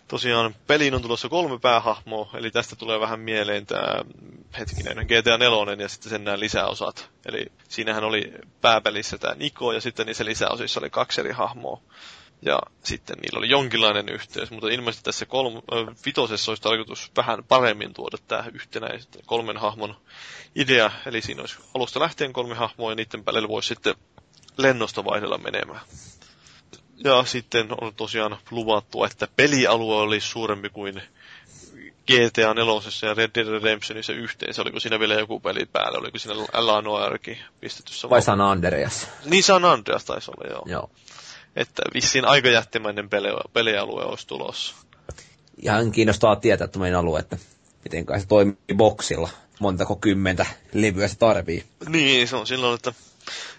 [0.07, 4.03] tosiaan peliin on tulossa kolme päähahmoa, eli tästä tulee vähän mieleen tämä
[4.59, 7.09] hetkinen GTA 4 ja sitten sen nämä lisäosat.
[7.25, 11.81] Eli siinähän oli pääpelissä tämä Niko ja sitten niissä lisäosissa oli kaksi eri hahmoa.
[12.41, 15.53] Ja sitten niillä oli jonkinlainen yhteys, mutta ilmeisesti tässä kolm,
[16.05, 19.95] vitosessa olisi tarkoitus vähän paremmin tuoda tämä yhtenäisen kolmen hahmon
[20.55, 20.91] idea.
[21.05, 23.95] Eli siinä olisi alusta lähtien kolme hahmoa ja niiden päälle voisi sitten
[24.57, 25.81] lennosta vaihdella menemään.
[27.03, 31.01] Ja sitten on tosiaan luvattu, että pelialue oli suurempi kuin
[32.07, 34.61] GTA 4 ja Red Dead Redemptionissa yhteensä.
[34.61, 35.99] Oliko siinä vielä joku peli päällä?
[35.99, 36.81] Oliko siinä L.A.
[36.81, 39.07] Noirkin pistetty Vai San Andreas?
[39.25, 40.63] Niin San Andreas taisi olla, joo.
[40.65, 40.89] Joo.
[41.57, 44.75] Että vissiin aika jättimäinen peli, pelialue olisi tulossa.
[45.57, 47.37] Ihan kiinnostaa tietää meidän alue, että
[47.83, 49.29] miten kai se toimii boksilla.
[49.59, 51.63] Montako kymmentä levyä se tarvii.
[51.89, 52.93] Niin, se on silloin, että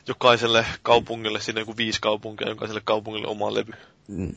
[0.06, 3.72] jokaiselle kaupungille, siinä joku viisi kaupunkia, jokaiselle kaupungille oma levy.
[4.08, 4.34] Mm.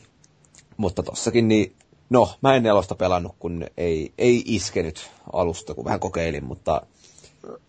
[0.76, 1.76] Mutta tossakin niin,
[2.10, 6.82] no, mä en nelosta pelannut, kun ei, ei iskenyt alusta, kun vähän kokeilin, mutta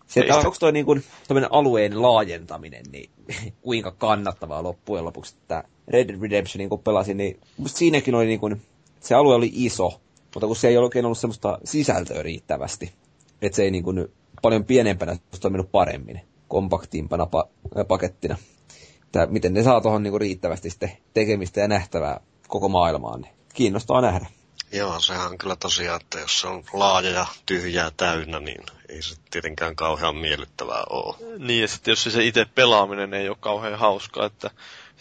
[0.06, 1.04] se, että onko toi niin kuin,
[1.50, 3.10] alueen laajentaminen, niin
[3.62, 8.40] kuinka kannattavaa loppujen lopuksi, että Red Dead Redemption kun pelasin, niin musta siinäkin oli niin
[8.40, 8.62] kuin,
[9.00, 10.00] se alue oli iso,
[10.34, 12.92] mutta kun se ei oikein ollut semmoista sisältöä riittävästi,
[13.42, 14.08] että se ei niin kuin,
[14.42, 18.36] paljon pienempänä toiminut paremmin kompaktiimpana pa- pakettina.
[19.04, 24.00] Että miten ne saa tuohon niinku riittävästi sitten tekemistä ja nähtävää koko maailmaan, niin kiinnostaa
[24.00, 24.26] nähdä.
[24.72, 29.02] Joo, sehän on kyllä tosiaan, että jos se on laaja ja tyhjää täynnä, niin ei
[29.02, 31.16] se tietenkään kauhean miellyttävää ole.
[31.38, 34.50] Niin, ja sitten jos se itse pelaaminen ei ole kauhean hauskaa, että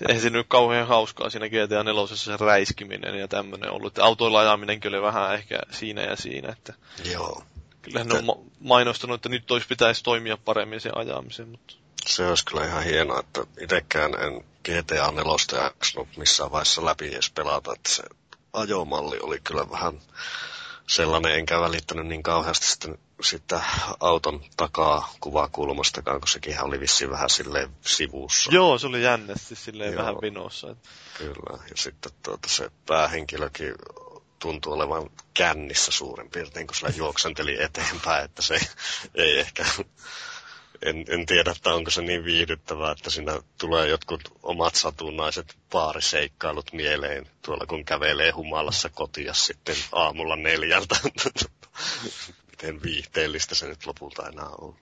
[0.10, 3.88] ei se nyt kauhean hauskaa siinä GTA 4 se räiskiminen ja tämmöinen ollut.
[3.88, 6.74] Että autoilla ajaminenkin oli vähän ehkä siinä ja siinä, että...
[7.12, 7.44] Joo.
[7.82, 11.74] Kyllähän ne on ma- mainostanut, että nyt olisi pitäisi toimia paremmin sen ajamisen, mutta...
[12.06, 17.30] Se olisi kyllä ihan hienoa, että itsekään en GTA 4 jaksanut missään vaiheessa läpi edes
[17.30, 18.04] pelata, että se
[18.54, 20.00] ajomalli oli kyllä vähän
[20.88, 23.60] sellainen, enkä välittänyt niin kauheasti sitten, sitten
[24.00, 28.52] auton takaa kuvakulmastakaan, kun sekin oli vissiin vähän silleen sivussa.
[28.54, 30.02] Joo, se oli jännästi silleen Joo.
[30.02, 30.70] vähän vinossa.
[30.72, 30.90] Että...
[31.18, 33.76] Kyllä, ja sitten tuota, se päähenkilökin
[34.40, 38.60] tuntuu olevan kännissä suurin piirtein, kun sillä juoksenteli eteenpäin, että se
[39.16, 39.66] ei ehkä,
[40.82, 46.74] en, en tiedä, että onko se niin viihdyttävää, että siinä tulee jotkut omat satunnaiset paariseikkailut
[46.74, 50.96] mieleen, tuolla kun kävelee humalassa kotia sitten aamulla neljältä.
[52.64, 54.76] Miten viihteellistä se nyt lopulta enää on.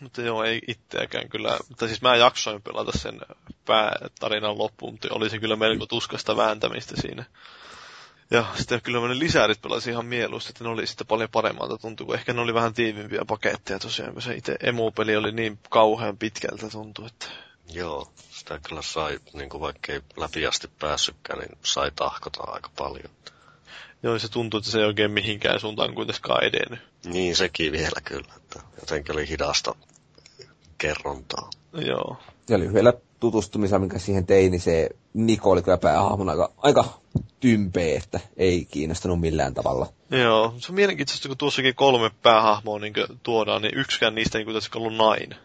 [0.00, 1.58] Mutta joo, ei itseäkään kyllä.
[1.68, 3.20] Mutta siis mä jaksoin pelata sen
[3.64, 7.24] päätarinan loppuun, mutta oli se kyllä melko tuskasta vääntämistä siinä.
[8.30, 12.06] Ja sitten kyllä ne lisäärit pelasi ihan mieluusti, että ne oli sitten paljon paremmalta tuntuu,
[12.06, 16.18] kun ehkä ne oli vähän tiivimpiä paketteja tosiaan, kun se itse emupeli oli niin kauhean
[16.18, 17.26] pitkältä tuntuu, että...
[17.72, 22.70] Joo, sitä kyllä sai, niin kuin vaikka ei läpi asti päässytkään, niin sai tahkota aika
[22.76, 23.10] paljon.
[24.04, 26.80] Joo, se tuntuu, että se ei oikein mihinkään suuntaan kuitenkaan edennyt.
[27.04, 29.74] Niin, sekin vielä kyllä, että jotenkin oli hidasta
[30.78, 31.50] kerrontaa.
[31.86, 32.16] Joo.
[32.48, 36.84] Ja lyhyellä tutustumisella, mikä siihen tein, niin se Niko oli kyllä päähahmona aika, aika
[37.40, 39.86] tympeä, että ei kiinnostanut millään tavalla.
[40.10, 44.82] Joo, se on mielenkiintoista, kun tuossakin kolme päähahmoa niin tuodaan, niin yksikään niistä ei kuitenkaan
[44.82, 45.38] ollut nainen.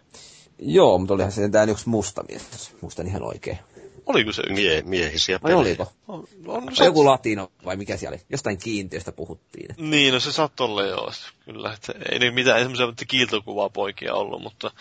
[0.60, 3.60] Joo, mutta olihan se tämä yksi musta mies, jos muistan ihan oikein.
[4.10, 4.53] Oliko se yksi?
[4.53, 5.91] Mie, miehisiä Vai oliko?
[6.07, 6.86] On, on, se...
[6.86, 8.26] joku latino vai mikä siellä oli?
[8.30, 9.76] Jostain kiintiöstä puhuttiin.
[9.77, 11.11] Niin, no se saattoi olla joo.
[11.45, 14.72] Kyllä, että ei mitään semmoisia kiiltokuvaa poikia ollut, mutta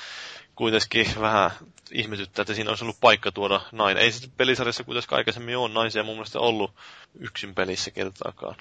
[0.54, 1.50] kuitenkin vähän
[1.92, 4.02] ihmetyttää, että siinä olisi ollut paikka tuoda nainen.
[4.02, 6.70] Ei sitten pelisarjassa kuitenkaan aikaisemmin ole naisia mun mielestä ollut
[7.18, 8.56] yksin pelissä kertaakaan.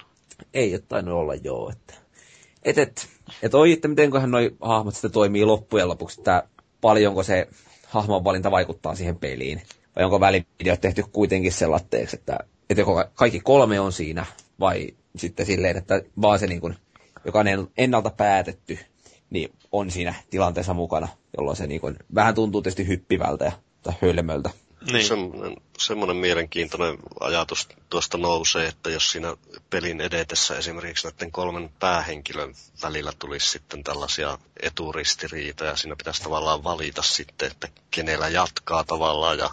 [0.54, 1.70] Ei ole tainnut olla joo.
[1.70, 1.94] Että...
[2.62, 3.08] Et, et,
[3.42, 6.48] et oi, että mitenköhän noi hahmot sitten toimii loppujen lopuksi, että
[6.80, 7.48] paljonko se
[7.86, 9.62] hahmon valinta vaikuttaa siihen peliin.
[9.98, 12.38] Vai onko välivideot tehty kuitenkin sellatteeksi, että,
[12.70, 14.26] että joko kaikki kolme on siinä,
[14.60, 16.76] vai sitten silleen, että vaan se niin kuin,
[17.24, 18.78] jokainen ennalta päätetty
[19.30, 23.52] niin on siinä tilanteessa mukana, jolloin se niin kuin, vähän tuntuu tietysti hyppivältä ja
[23.82, 24.50] tai hölmöltä.
[24.92, 25.06] Niin.
[25.06, 29.36] Semmoinen, semmoinen mielenkiintoinen ajatus tuosta nousee, että jos siinä
[29.70, 37.02] pelin edetessä esimerkiksi näiden kolmen päähenkilön välillä tulisi sitten tällaisia eturistiriitoja, siinä pitäisi tavallaan valita
[37.02, 39.50] sitten, että kenellä jatkaa tavallaan ja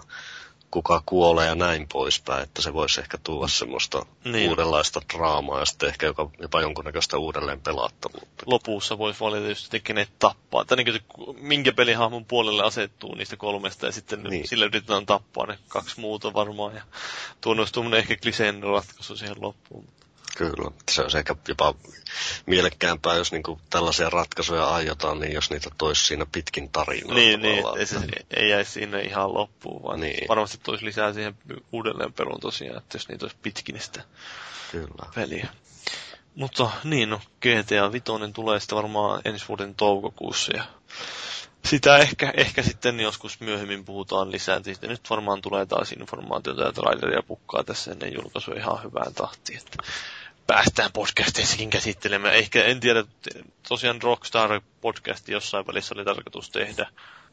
[0.76, 4.50] kuka kuolee ja näin poispäin, että se voisi ehkä tuoda semmoista niin.
[4.50, 8.44] uudenlaista draamaa ja sitten ehkä jopa, jopa jonkunnäköistä uudelleen pelattavuutta.
[8.46, 11.02] Lopussa voisi valita just kenet tappaa, että niin
[11.40, 14.48] minkä pelihahmon puolelle asettuu niistä kolmesta ja sitten niin.
[14.48, 16.82] sillä yritetään tappaa ne kaksi muuta varmaan ja
[17.42, 19.88] tuo olisi ehkä kliseen ratkaisu siihen loppuun.
[20.36, 20.72] Kyllä.
[20.92, 21.74] Se olisi ehkä jopa
[22.46, 27.16] mielekkäämpää, jos niinku tällaisia ratkaisuja aiotaan, niin jos niitä toisi siinä pitkin tarinaa.
[27.16, 28.00] Niin, niin ei, se,
[28.32, 30.28] ei jäisi sinne ihan loppuun, vaan niin.
[30.28, 31.36] varmasti toisi lisää siihen
[31.72, 34.04] uudelleen perun tosiaan, että jos niitä olisi pitkin sitä
[34.72, 35.12] Kyllä.
[35.16, 35.48] peliä.
[36.36, 40.64] Mutta niin, no GTA 5 tulee sitten varmaan ensi vuoden toukokuussa ja
[41.66, 44.64] sitä ehkä, ehkä sitten joskus myöhemmin puhutaan lisää.
[44.64, 49.60] Sitten nyt varmaan tulee taas informaatiota ja traileria pukkaa tässä ennen julkaisua ihan hyvään tahtiin.
[49.60, 49.78] Että
[50.48, 52.36] päästään podcasteissakin käsittelemään.
[52.36, 53.04] Ehkä en tiedä,
[53.68, 56.88] tosiaan Rockstar podcasti jossain välissä oli tarkoitus tehdä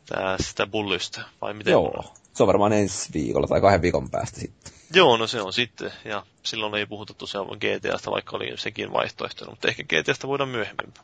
[0.07, 1.71] tää, sitä bullysta, vai miten?
[1.71, 4.73] Joo, se on varmaan ensi viikolla tai kahden viikon päästä sitten.
[4.95, 9.51] Joo, no se on sitten, ja silloin ei puhuta tosiaan GTAsta, vaikka oli sekin vaihtoehto,
[9.51, 10.95] mutta ehkä GTAsta voidaan myöhemmin.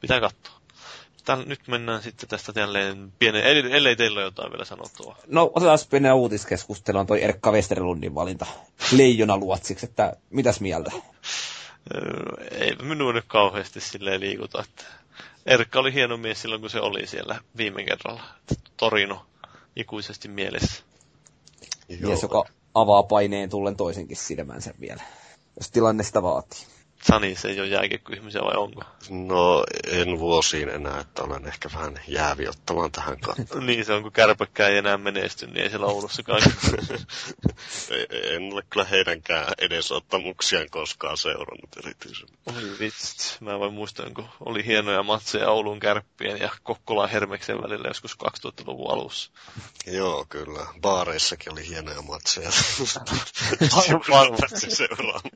[0.00, 0.61] Pitää katsoa.
[1.24, 5.16] Tän, nyt mennään sitten tästä jälleen pienen, ellei teillä ole jotain vielä sanottua.
[5.26, 8.46] No otetaan pienen uutiskeskustelu, on toi Erkka Westerlundin valinta
[8.92, 10.90] leijona luotsiksi, että mitäs mieltä?
[12.50, 14.84] ei minun nyt kauheasti silleen liikuta, että
[15.46, 18.22] Erkka oli hieno mies silloin, kun se oli siellä viime kerralla.
[18.76, 19.26] Torino
[19.76, 20.82] ikuisesti mielessä.
[22.00, 22.44] Mies, joka
[22.74, 25.02] avaa paineen tullen toisenkin silmänsä vielä,
[25.56, 26.66] jos tilanne sitä vaatii.
[27.02, 28.82] Sani, se ei ole jääkiekkoihmisiä vai onko?
[29.10, 33.66] No, en vuosiin enää, että olen ehkä vähän jäävi ottamaan tähän kattoon.
[33.66, 36.42] niin, se on kun kärpäkkä ei enää menesty, niin ei siellä Oulussakaan.
[38.34, 42.28] en ole kyllä heidänkään edesottamuksiaan koskaan seurannut erityisen.
[42.46, 47.88] Oi vitsit, mä vain muistan, kun oli hienoja matseja Oulun kärppien ja Kokkolan Hermeksen välillä
[47.88, 49.30] joskus 2000-luvun alussa.
[49.86, 50.66] Joo, kyllä.
[50.80, 52.50] Baareissakin oli hienoja matseja.
[54.10, 55.30] Varmasti seuraamaan.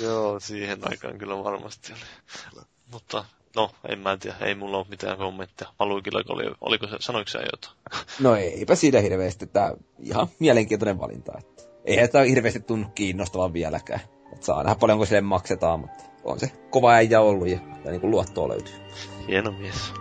[0.00, 2.62] Joo, siihen aikaan kyllä varmasti oli.
[2.92, 3.24] Mutta
[3.56, 5.72] no, en mä tiedä, ei mulla ole mitään kommentteja.
[5.78, 7.76] Maluikilla oli, oliko se, sanoiko se jotain?
[8.20, 11.32] No eipä siitä hirveästi, että ihan mielenkiintoinen valinta.
[11.38, 14.00] Että eihän tämä hirveästi tunnu kiinnostavan vieläkään.
[14.32, 18.00] Että saa nähdä paljonko sille maksetaan, mutta on se kova äijä ollut ja, ja niin
[18.00, 18.74] kuin luottoa löytyy.
[19.28, 19.92] Hieno mies.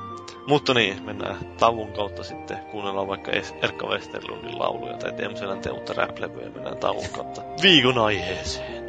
[0.48, 2.58] Mutta niin, mennään tavun kautta sitten.
[2.72, 3.32] Kuunnellaan vaikka
[3.62, 8.87] Erkka Westerlundin lauluja tai Teemu Selänteen uutta rap ja mennään tavun kautta viikon aiheeseen.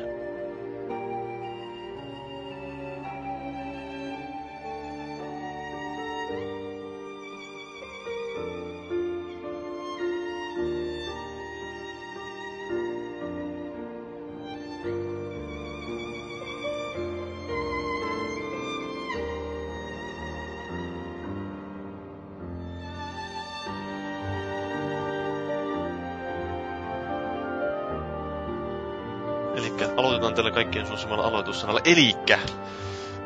[31.67, 31.81] Aloitussanalla.
[31.85, 32.39] Elikkä,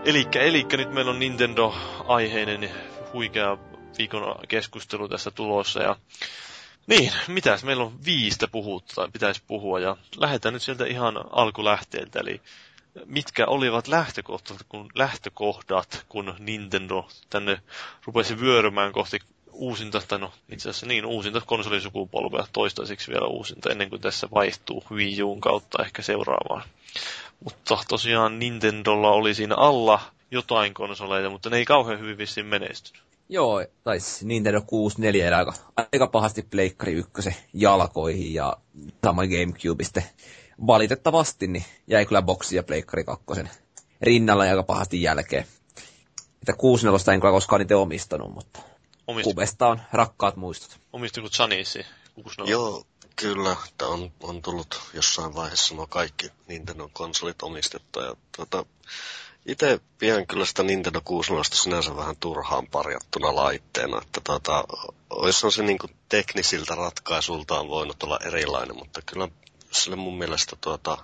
[0.04, 2.70] elikkä, elikkä nyt meillä on Nintendo-aiheinen
[3.12, 3.59] huikea
[3.98, 5.82] viikon keskustelu tässä tulossa.
[5.82, 5.96] Ja
[6.86, 7.64] niin, mitäs?
[7.64, 12.20] Meillä on viistä puhuttu tai pitäisi puhua ja lähdetään nyt sieltä ihan alkulähteeltä.
[12.20, 12.40] Eli
[13.06, 17.62] mitkä olivat lähtökohdat, kun, lähtökohdat, kun Nintendo tänne
[18.04, 19.18] rupesi vyörymään kohti
[19.52, 24.84] uusinta, tai no itse asiassa niin uusinta konsolisukupolvea, toistaiseksi vielä uusinta, ennen kuin tässä vaihtuu
[24.90, 26.62] Wii Uun kautta ehkä seuraavaan.
[27.44, 30.01] Mutta tosiaan Nintendolla oli siinä alla
[30.31, 33.02] jotain konsoleita, mutta ne ei kauhean hyvin vissiin menestynyt.
[33.28, 35.52] Joo, taisi Nintendo 64 aika,
[35.93, 38.56] aika pahasti Pleikkari 1 jalkoihin ja
[39.05, 40.05] sama Gamecube sitten
[40.66, 43.24] valitettavasti niin jäi kyllä boksi ja Pleikkari 2
[44.01, 45.47] rinnalla aika pahasti jälkeen.
[46.43, 48.60] Että 64 en kyllä koskaan niitä omistanut, mutta
[49.06, 49.24] Omist...
[49.24, 50.81] Kubesta on rakkaat muistot.
[50.93, 51.86] Omistiko Janisi?
[52.47, 52.85] Joo,
[53.22, 53.56] kyllä.
[53.78, 58.04] Tämä on, on tullut jossain vaiheessa nuo kaikki Nintendo-konsolit omistettua.
[58.04, 58.64] Ja, tuota,
[59.46, 64.64] itse pidän kyllä sitä Nintendo 64 sinänsä vähän turhaan parjattuna laitteena, että tuota,
[65.10, 69.28] olisi se niin kuin teknisiltä ratkaisuiltaan voinut olla erilainen, mutta kyllä
[69.70, 70.98] sille mun mielestä tuota,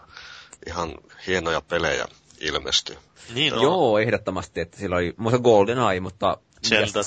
[0.66, 0.94] ihan
[1.26, 2.06] hienoja pelejä
[2.40, 2.98] ilmestyi.
[3.34, 3.62] Niin on.
[3.62, 6.36] Joo, ehdottomasti, että sillä oli muista Golden Eye, mutta...
[6.68, 7.00] Zelda.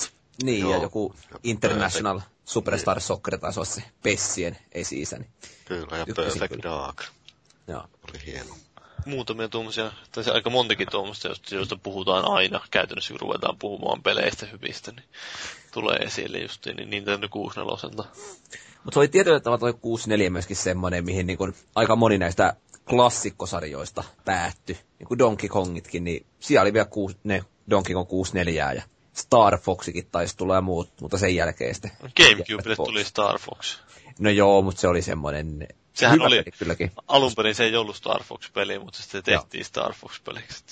[0.43, 0.73] Niin, Joo.
[0.73, 3.01] ja joku International ja Superstar.
[3.01, 5.25] Soccer taisi olla se Pessien esi-isäni.
[5.65, 7.03] Kyllä, ja Perfect Dark.
[7.67, 7.83] Joo.
[8.09, 8.55] Oli hieno.
[9.05, 14.91] Muutamia tuommoisia, tai aika montakin tuommoista, joista puhutaan aina käytännössä, kun ruvetaan puhumaan peleistä hyvistä,
[14.91, 15.05] niin
[15.71, 18.11] tulee esille just niin Nintendo 64.
[18.83, 22.53] Mutta se oli tietyllä tavalla toi 64 myöskin semmoinen, mihin niin kun aika moni näistä
[22.89, 24.77] klassikkosarjoista päättyi.
[24.99, 28.81] Niin kuin Donkey Kongitkin, niin siellä oli vielä kuusi, ne Donkey Kong 64 ja
[29.13, 31.91] Star Foxikin taisi tulla ja muut, mutta sen jälkeen sitten...
[32.17, 33.77] Gamecubelle tuli Star Fox.
[34.19, 36.91] No joo, mutta se oli semmoinen Sehän hyvä oli, peli kylläkin.
[37.07, 39.65] alun perin se ei ollut Star Fox-peli, mutta sitten tehtiin joo.
[39.65, 40.63] Star Fox-peliksi.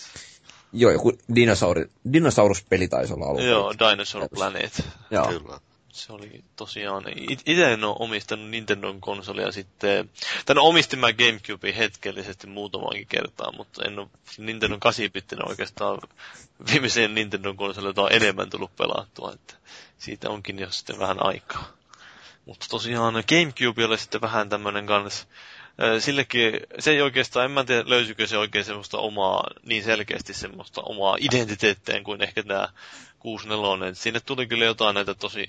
[0.74, 4.84] Joo, joku dinosauri, dinosaurus-peli taisi olla alun Joo, Dinosaur Planet.
[5.12, 5.28] Joo.
[5.28, 5.60] Kyllä.
[5.92, 7.04] Se oli tosiaan,
[7.46, 10.10] itse en ole omistanut Nintendon konsolia sitten,
[10.46, 14.08] tai no omistin mä Gamecube hetkellisesti muutamankin kertaa, mutta en ole
[14.38, 15.06] Nintendon 8
[15.46, 16.00] oikeastaan
[16.72, 19.54] viimeiseen Nintendon konsolilla on enemmän tullut pelattua, että
[19.98, 21.72] siitä onkin jo sitten vähän aikaa.
[22.46, 25.28] Mutta tosiaan Gamecube oli sitten vähän tämmöinen kanssa
[26.00, 30.82] sillekin, se ei oikeastaan, en mä tiedä löysikö se oikein semmoista omaa, niin selkeästi semmoista
[30.82, 32.68] omaa identiteetteen kuin ehkä tämä
[33.20, 33.94] 64.
[33.94, 35.46] Sinne tuli kyllä jotain näitä tosi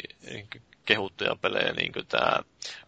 [0.84, 2.36] kehuttuja pelejä, niin kuin tämä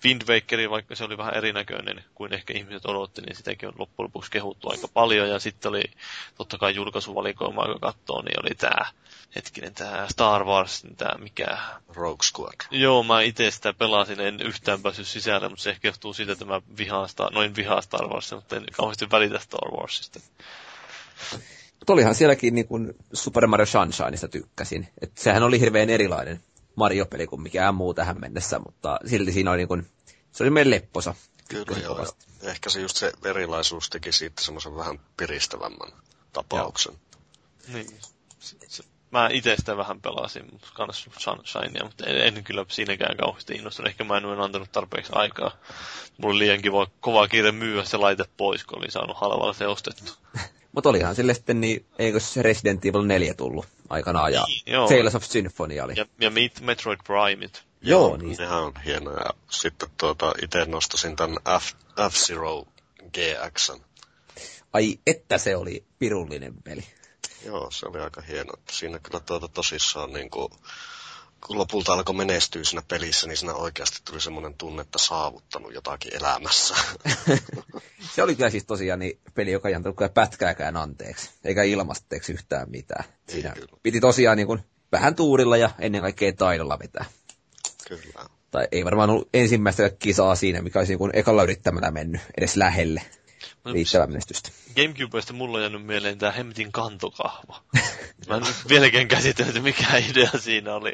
[0.05, 4.05] Wind Waker, vaikka se oli vähän erinäköinen kuin ehkä ihmiset odotti, niin sitäkin on loppujen
[4.05, 5.29] lopuksi kehuttu aika paljon.
[5.29, 5.83] Ja sitten oli
[6.37, 8.87] totta kai julkaisuvalikoima, joka katsoo, niin oli tämä
[9.37, 11.59] hetkinen, tämä Star Wars, tämä mikä...
[11.89, 12.55] Rogue Squad.
[12.71, 16.45] Joo, mä itse sitä pelasin, en yhtään päässyt sisälle, mutta se ehkä johtuu siitä, että
[16.45, 20.21] mä vihaan Star, noin vihaan Star Wars, mutta en kauheasti välitä Star Warsista.
[21.83, 24.89] Mutta olihan sielläkin niin kuin Super Mario Sunshineista tykkäsin.
[25.01, 26.45] Et sehän oli hirveän erilainen
[26.75, 29.87] Mario-peli kuin mikään muu tähän mennessä, mutta silti siinä oli niin kuin,
[30.33, 31.15] se oli meidän lepposa.
[31.49, 32.07] Kyllä joo,
[32.43, 35.93] ehkä se just se erilaisuus teki siitä semmoisen vähän piristävämmän
[36.33, 36.95] tapauksen.
[36.95, 37.75] Joo.
[37.75, 38.01] Niin.
[38.39, 43.55] Se, se, mä itse sitä vähän pelasin kanssa Sunshinea, mutta en, en kyllä siinäkään kauheasti
[43.55, 43.91] innostunut.
[43.91, 45.57] Ehkä mä en ole antanut tarpeeksi aikaa.
[46.19, 49.67] Mulla oli liian kiva, kova kiire myyä se laite pois, kun oli saanut halvalla se
[49.67, 50.13] ostettu.
[50.73, 54.89] Mutta olihan sille sitten, niin eikö se Resident Evil 4 tullut aikanaan, ja niin, joo.
[54.89, 55.95] Tales of Symphony oli.
[55.97, 56.31] Ja, ja
[56.61, 57.63] Metroid Primeit.
[57.83, 58.37] Joo, joo niin.
[58.39, 59.31] Nehän on hienoja.
[59.51, 61.73] Sitten tuota, itse nostasin tämän F,
[62.11, 62.65] F-Zero
[63.13, 63.71] GX.
[64.73, 66.85] Ai, että se oli pirullinen peli.
[67.47, 68.53] Joo, se oli aika hieno.
[68.71, 70.53] Siinä kyllä tuota tosissaan niin kuin,
[71.47, 76.17] kun lopulta alkoi menestyä siinä pelissä, niin siinä oikeasti tuli semmoinen tunne, että saavuttanut jotakin
[76.17, 76.75] elämässä.
[78.15, 82.71] se oli kyllä siis tosiaan niin peli, joka ei antanut pätkääkään anteeksi, eikä ilmasteeksi yhtään
[82.71, 83.05] mitään.
[83.29, 87.05] Siinä ei, piti tosiaan niin kuin vähän tuurilla ja ennen kaikkea taidolla vetää.
[87.89, 88.29] Kyllä.
[88.51, 92.57] Tai ei varmaan ollut ensimmäistä kisaa siinä, mikä olisi niin kuin ekalla yrittämällä mennyt edes
[92.57, 93.03] lähelle
[93.65, 94.51] riittävää menestystä.
[94.77, 97.63] Gamecubesta mulla on jäänyt mieleen tämä hemmetin kantokahva.
[98.29, 100.93] Mä en vieläkään käsitellyt, mikä idea siinä oli.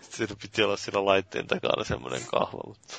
[0.00, 2.94] Siinä piti olla sillä laitteen takana semmoinen kahva, mutta...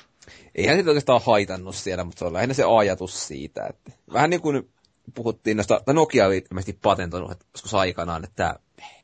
[0.55, 4.41] Eihän se oikeastaan haitannut siellä, mutta se on lähinnä se ajatus siitä, että vähän niin
[4.41, 4.69] kuin
[5.13, 8.59] puhuttiin noista, tai Nokia oli ilmeisesti patentoinut että joskus aikanaan, että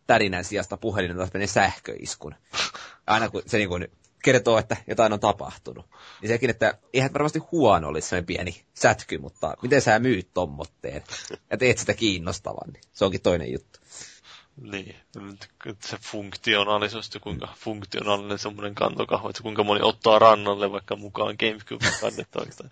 [0.07, 2.35] tärinän sijasta puhelin taas menee sähköiskun.
[3.07, 3.87] Aina kun se niin kuin
[4.23, 5.85] kertoo, että jotain on tapahtunut.
[6.21, 11.03] Niin sekin, että eihän varmasti huono olisi sellainen pieni sätky, mutta miten sä myyt tommotteen
[11.51, 13.79] ja teet sitä kiinnostavan, niin se onkin toinen juttu.
[14.61, 14.95] Niin,
[15.79, 22.63] se funktionaalisuus, kuinka funktionaalinen semmoinen kantokahva, että kuinka moni ottaa rannalle vaikka mukaan Gamecube kannettavaksi.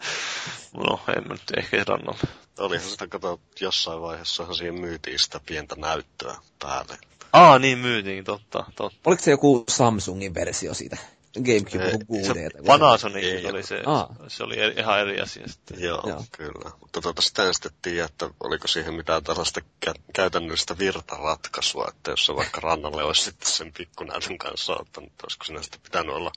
[0.78, 2.20] No, en mä nyt ehkä rannalle.
[2.60, 6.98] Olihan sitä, kato, jossain vaiheessa siihen myytiin sitä pientä näyttöä päälle.
[7.34, 9.00] Aa, niin myytiin, totta, totta.
[9.06, 10.98] Oliko se joku Samsungin versio siitä?
[11.44, 12.66] Gamecube QD.
[12.66, 14.16] Panasonic oli se, Aa.
[14.28, 15.82] se oli ihan eri asia sitten.
[15.82, 16.26] Joo, Joo.
[16.38, 16.72] kyllä.
[16.80, 22.26] Mutta tuota sitä sitten tiedä, että oliko siihen mitään tällaista kä- käytännöllistä virtaratkaisua, että jos
[22.26, 26.32] se vaikka rannalle olisi sitten sen pikkunäytön kanssa ottanut, olisiko sinä sitten pitänyt olla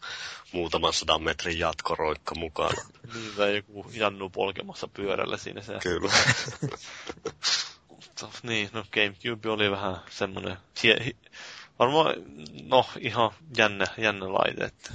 [0.53, 2.83] muutaman sadan metrin jatkoroikka mukana.
[3.15, 5.73] niin, tai joku Jannu polkemassa pyörällä siinä se.
[5.83, 6.13] Kyllä.
[8.43, 10.57] niin, no Gamecube oli vähän semmoinen
[11.79, 12.15] varmaan,
[12.63, 14.65] no ihan jännä, jännä laite.
[14.65, 14.91] Että...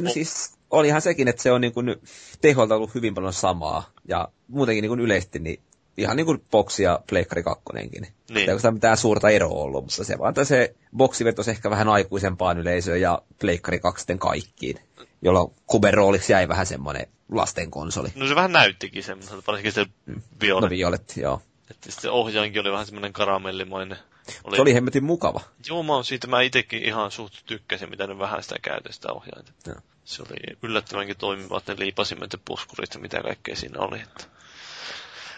[0.00, 1.96] No siis olihan sekin, että se on niin kuin
[2.40, 3.90] teholta ollut hyvin paljon samaa.
[4.08, 5.62] Ja muutenkin niin kuin yleisesti niin
[5.96, 7.62] ihan niin kuin boksi ja Pleikkari 2.
[7.72, 8.06] Niin.
[8.34, 13.00] Ei mitään suurta eroa ollut, mutta se vaan se boksi vetosi ehkä vähän aikuisempaan yleisöön
[13.00, 14.78] ja Pleikkari 2 kaikkiin,
[15.22, 18.08] jolloin Kuben rooliksi jäi vähän semmoinen lasten konsoli.
[18.14, 20.22] No se vähän näyttikin semmoiselta, varsinkin se mm.
[20.40, 20.62] Violet.
[20.62, 21.42] No Violet, joo.
[21.70, 23.98] Että se ohjaankin oli vähän semmoinen karamellimainen.
[24.44, 24.56] Oli...
[24.56, 25.40] Se oli hemmetin mukava.
[25.68, 29.12] Joo, mä oon siitä, mä itekin ihan suht tykkäsin, mitä ne vähän sitä käytä sitä
[29.12, 29.52] ohjainta.
[29.66, 29.74] Ja.
[30.04, 34.00] Se oli yllättävänkin toimivat ne liipasimet ja puskurit ja mitä kaikkea siinä oli.
[34.00, 34.24] Että.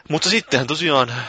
[0.09, 1.27] Mutta sittenhän tosiaan äh,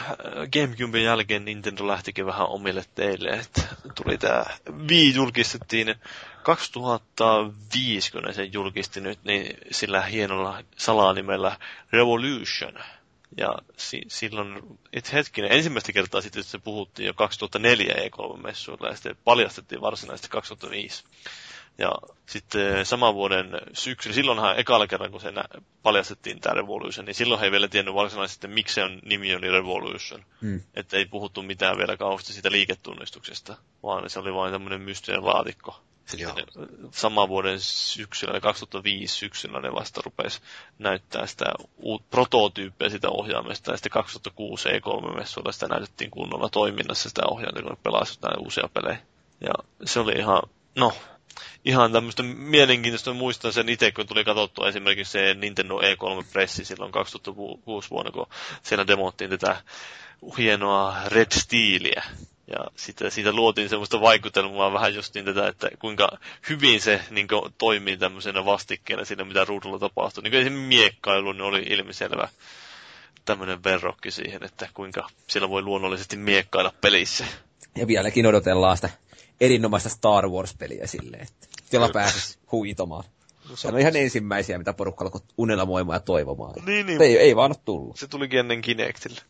[0.54, 3.62] Gamecuben jälkeen Nintendo lähtikin vähän omille teille, että
[3.96, 4.58] tuli tää
[4.90, 5.96] Wii julkistettiin
[6.44, 11.58] 2005, kun ne sen julkisti nyt, niin sillä hienolla salanimellä
[11.92, 12.74] Revolution–
[13.38, 19.18] ja si- silloin, itse hetkinen, ensimmäistä kertaa sitten se puhuttiin jo 2004 E3-messuilla ja sitten
[19.24, 21.04] paljastettiin varsinaisesti 2005.
[21.78, 21.92] Ja
[22.26, 25.34] sitten saman vuoden syksyllä, silloinhan ekalla kerran, kun se
[25.84, 29.52] paljastettiin tämä Revolution, niin silloin he ei vielä tiennyt varsinaisesti, miksi se on nimi oli
[29.52, 30.26] Revolution.
[30.42, 30.62] Mm.
[30.74, 35.82] Että ei puhuttu mitään vielä kauheasti siitä liiketunnistuksesta, vaan se oli vain tämmöinen mystinen laatikko.
[36.06, 36.36] Sitten
[36.92, 40.42] saman vuoden syksyllä, 2005 syksyllä ne vasta rupesi
[40.80, 41.46] näyttää sitä
[41.78, 47.72] uut prototyyppiä sitä ohjaamista, ja sitten 2006 E3-messuilla sitä näytettiin kunnolla toiminnassa sitä ohjaamista, kun
[47.72, 48.98] ne pelasivat näitä uusia pelejä.
[49.42, 49.54] Ja
[49.86, 50.42] se oli ihan,
[50.76, 50.94] no,
[51.66, 53.14] ihan tämmöistä mielenkiintoista.
[53.14, 58.28] Muistan sen itse, kun tuli katsottua esimerkiksi se Nintendo E3-pressi silloin 2006 vuonna, kun
[58.64, 59.62] siellä demottiin tätä
[60.38, 62.04] hienoa Red Steelia.
[62.48, 66.18] Ja sitä, siitä luotiin semmoista vaikutelmaa vähän just niin tätä, että kuinka
[66.50, 70.24] hyvin se niin kuin, toimii tämmöisenä vastikkeena siinä, mitä ruudulla tapahtuu.
[70.24, 72.30] Niin kuin miekkailu niin oli ilmiselvä
[73.26, 77.26] tämmöinen verrokki siihen, että kuinka siellä voi luonnollisesti miekkailla pelissä.
[77.76, 78.90] Ja vieläkin odotellaan sitä
[79.42, 83.04] erinomaista Star Wars-peliä silleen, että jolla pääsisi huitomaan.
[83.54, 86.54] Se on ihan ensimmäisiä, mitä porukka alkoi unelmoimaan ja toivomaan.
[86.66, 87.02] Niin, niin.
[87.02, 87.98] Ei, ei vaan ole tullut.
[87.98, 89.22] Se tulikin ennen Kinectille.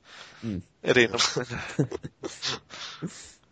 [0.43, 0.61] Mm.
[0.83, 1.59] Erinomainen.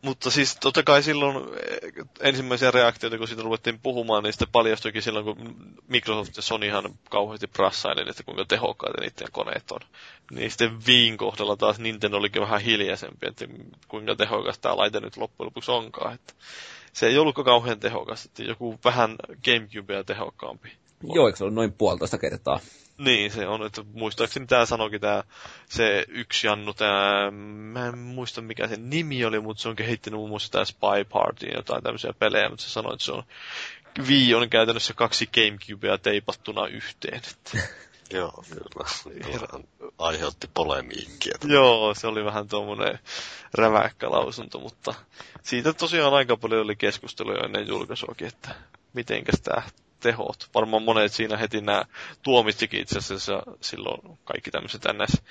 [0.03, 5.01] Mutta siis totta kai silloin eh, ensimmäisiä reaktioita, kun siitä ruvettiin puhumaan, niin sitten paljastuikin
[5.01, 5.55] silloin, kun
[5.87, 9.79] Microsoft ja Sonyhan kauheasti prassaili, että kuinka tehokkaita niiden koneet on.
[10.31, 13.45] Niin sitten Viin kohdalla taas Nintendo olikin vähän hiljaisempi, että
[13.87, 16.13] kuinka tehokas tämä laite nyt loppujen lopuksi onkaan.
[16.13, 16.33] Että
[16.93, 19.15] se ei ollut kauhean tehokas, että joku vähän
[19.45, 20.71] Gamecubea tehokkaampi.
[21.13, 22.59] Joo, eikö se ollut noin puolitoista kertaa?
[22.97, 25.23] Niin, se on, että muistaakseni tämä sanoikin tämä,
[25.69, 27.31] se yksi Jannu, tämä,
[27.71, 31.05] mä en muista mikä sen nimi oli, mutta se on kehittänyt muun muassa tämä Spy
[31.13, 33.23] Party ja jotain tämmöisiä pelejä, mutta se sanoi, että se on,
[34.07, 37.17] Wii on käytännössä kaksi Gamecubea teipattuna yhteen.
[37.17, 37.57] Että.
[38.13, 39.47] Joo, kyllä.
[39.97, 41.37] aiheutti polemiikkia.
[41.43, 42.99] Joo, se oli vähän tuommoinen
[43.53, 44.93] räväkkä lausunto, mutta
[45.43, 48.55] siitä tosiaan aika paljon oli keskustelua ennen julkaisuakin, että
[48.93, 49.61] mitenkäs tämä
[50.03, 50.49] tehot.
[50.53, 51.83] Varmaan monet siinä heti nämä
[52.21, 55.21] tuomitsikin itse asiassa silloin kaikki tämmöiset NS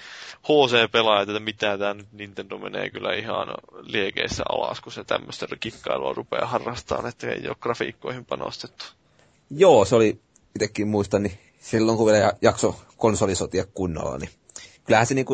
[0.43, 3.49] HC-pelaajat, että mitä tämä nyt Nintendo menee kyllä ihan
[3.83, 8.85] liekeissä alas, kun se tämmöistä kikkailua rupeaa harrastamaan, että ei ole grafiikkoihin panostettu.
[9.51, 10.21] Joo, se oli
[10.55, 14.31] itsekin muistan, niin silloin kun vielä jakso konsolisotia kunnolla, niin
[14.85, 15.27] kyllähän se niin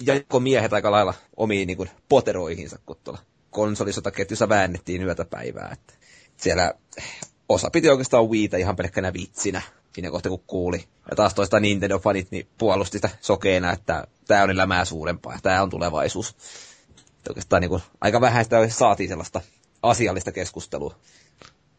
[0.00, 3.20] jako miehet aika lailla omiin niin kuin poteroihinsa, kun tuolla
[3.50, 5.70] konsolisotaketjussa väännettiin yötä päivää.
[5.72, 5.94] Että
[6.36, 6.74] siellä
[7.48, 9.62] osa piti oikeastaan Wiitä ihan pelkkänä vitsinä
[9.92, 10.84] siinä kohtaa kun kuuli.
[11.10, 15.62] Ja taas toista Nintendo-fanit niin puolusti sitä sokeena, että tämä on elämää suurempaa ja tämä
[15.62, 16.36] on tulevaisuus.
[16.98, 19.40] Että oikeastaan niin kuin, aika vähän sitä saatiin sellaista
[19.82, 20.94] asiallista keskustelua.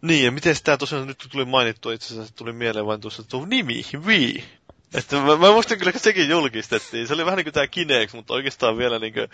[0.05, 3.45] Niin, ja miten tämä tosiaan nyt tuli mainittua, itse asiassa tuli mieleen vain tuossa tuo
[3.45, 4.43] nimi, Wii.
[4.93, 7.07] Että mä, mä muistan kyllä, että sekin julkistettiin.
[7.07, 9.27] Se oli vähän niin kuin tämä Kinex, mutta oikeastaan vielä niin kuin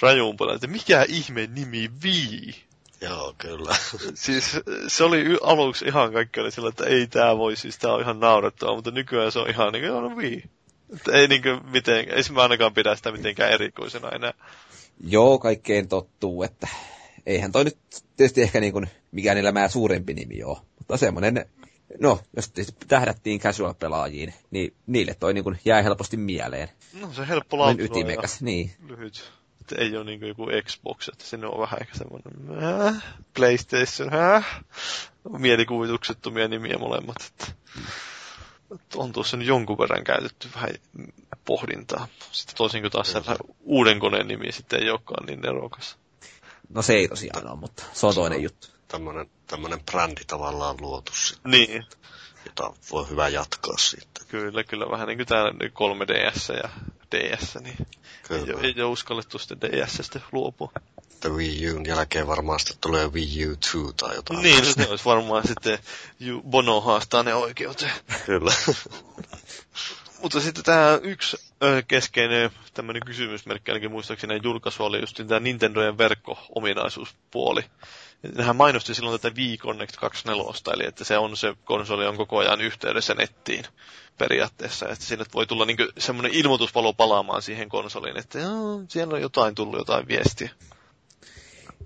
[0.00, 0.52] rajuumpana.
[0.52, 2.54] Että mikä ihme nimi Wii?
[3.00, 3.76] Joo, kyllä.
[4.14, 4.56] siis
[4.88, 8.20] se oli aluksi ihan kaikki oli sillä, että ei tää voi, siis tää on ihan
[8.20, 10.44] naurettavaa, mutta nykyään se on ihan niin kuin, no Wii.
[10.94, 14.32] Että ei niin kuin miten, ei mä ainakaan pidä sitä mitenkään erikoisena enää.
[15.06, 16.68] Joo, kaikkeen tottuu, että
[17.26, 17.78] eihän toi nyt
[18.16, 21.46] tietysti ehkä niin kuin mikään elämää suurempi nimi ole, mutta semmoinen,
[22.00, 22.52] no, jos
[22.88, 26.68] tähdättiin casual-pelaajiin, niin niille toi niin kuin jää helposti mieleen.
[27.00, 28.70] No se helppo lautua ytimekäs, niin.
[28.86, 29.32] Lyhyt.
[29.60, 33.04] Että ei ole niin kuin joku Xbox, että sinne on vähän ehkä semmoinen äh,
[33.34, 34.62] PlayStation, äh,
[35.38, 37.16] mielikuvituksettomia nimiä molemmat.
[37.20, 37.46] Että,
[38.96, 40.70] on tuossa nyt jonkun verran käytetty vähän
[41.44, 42.08] pohdintaa.
[42.32, 43.14] Sitten tosin kuin taas
[43.60, 45.98] uuden koneen nimi sitten ei olekaan niin nerokas.
[46.68, 48.68] No se ei tosiaan ole, mutta se on se toinen on juttu.
[48.88, 51.50] Tämmönen, tämmönen brändi tavallaan luotu sitten.
[51.50, 51.84] Niin.
[52.46, 54.26] Jota voi hyvä jatkaa sitten.
[54.28, 54.90] Kyllä, kyllä.
[54.90, 56.70] Vähän niin kuin tämä 3DS ja
[57.10, 57.86] DS, niin
[58.28, 58.60] kyllä.
[58.60, 60.72] ei, ei ole uskallettu sitten DSstä luopua.
[61.20, 64.42] The Wii Un jälkeen varmaan sitten tulee Wii U 2 tai jotain.
[64.42, 65.78] Niin, se olisi varmaan sitten
[66.50, 67.92] Bono haastaa ne oikeuteen.
[68.26, 68.52] Kyllä.
[70.22, 71.36] Mutta sitten tämä yksi
[71.88, 77.64] keskeinen tämmöinen kysymysmerkki, ainakin muistaakseni julkaisu oli just tämä Nintendojen verkko-ominaisuuspuoli.
[78.36, 82.38] Nehän mainosti silloin tätä Wii Connect 24, eli että se on se konsoli on koko
[82.38, 83.64] ajan yhteydessä nettiin
[84.18, 88.38] periaatteessa, että sinne voi tulla niin semmoinen ilmoituspalo palaamaan siihen konsoliin, että
[88.88, 90.50] siellä on jotain tullut, jotain viestiä.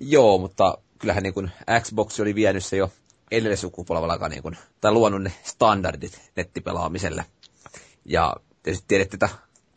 [0.01, 2.93] Joo, mutta kyllähän niin kuin Xbox oli vienyt se jo
[3.31, 7.25] edellisukupolvella, niin tai luonut ne standardit nettipelaamiselle.
[8.05, 9.29] Ja tietysti tiedätte, että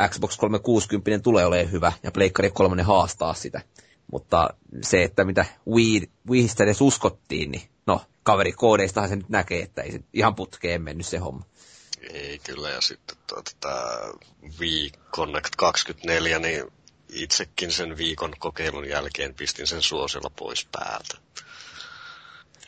[0.09, 3.61] Xbox 360 tulee olemaan hyvä, ja Pleikkari 3 haastaa sitä.
[4.11, 4.49] Mutta
[4.81, 9.81] se, että mitä Wii, Wiistä edes uskottiin, niin no, kaveri koodeistahan se nyt näkee, että
[9.81, 11.45] ei se ihan putkeen mennyt se homma.
[12.13, 13.83] Ei kyllä, ja sitten tuota, tämä
[14.59, 16.63] Wii Connect 24, niin
[17.09, 21.17] itsekin sen viikon kokeilun jälkeen pistin sen suosilla pois päältä.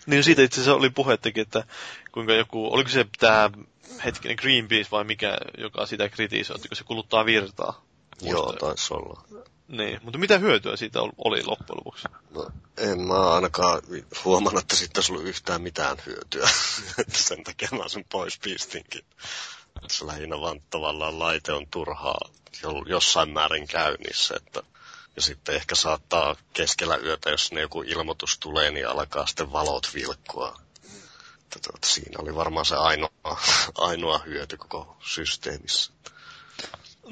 [0.06, 1.64] Niin siitä itse asiassa oli puhettakin, että
[2.12, 3.50] kuinka joku, oliko se tämä
[4.06, 7.86] hetkinen Greenpeace vai mikä, joka sitä kritisoi, kun se kuluttaa virtaa.
[8.22, 9.24] Joo, taisi olla.
[9.68, 12.08] Niin, mutta mitä hyötyä siitä oli loppujen lopuksi?
[12.30, 13.82] No, en mä ainakaan
[14.26, 16.50] huomannut, että siitä olisi ollut yhtään mitään hyötyä.
[17.28, 19.06] sen takia mä sen pois pistinkin.
[19.88, 22.20] Se lähinnä vaan tavallaan laite on turhaa
[22.86, 24.64] jossain määrin käynnissä, että
[25.16, 29.90] ja sitten ehkä saattaa keskellä yötä, jos ne joku ilmoitus tulee, niin alkaa sitten valot
[29.94, 30.65] vilkkua
[31.56, 33.10] että tuota, siinä oli varmaan se ainoa,
[33.78, 35.94] ainoa hyöty koko systeemissä.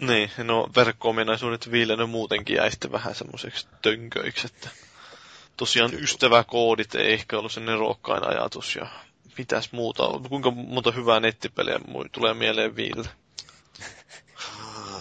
[0.01, 4.69] Niin, no verkko-ominaisuudet viilennyt muutenkin jäi sitten vähän semmoiseksi tönköiksi, että
[5.57, 6.03] tosiaan Kyllä.
[6.03, 8.87] ystäväkoodit ei ehkä ollut sen nerokkain ajatus ja
[9.37, 11.79] mitäs muuta, kuinka monta hyvää nettipeliä
[12.11, 13.09] tulee mieleen viille?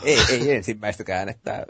[0.02, 1.66] ei, ei ensimmäistäkään, että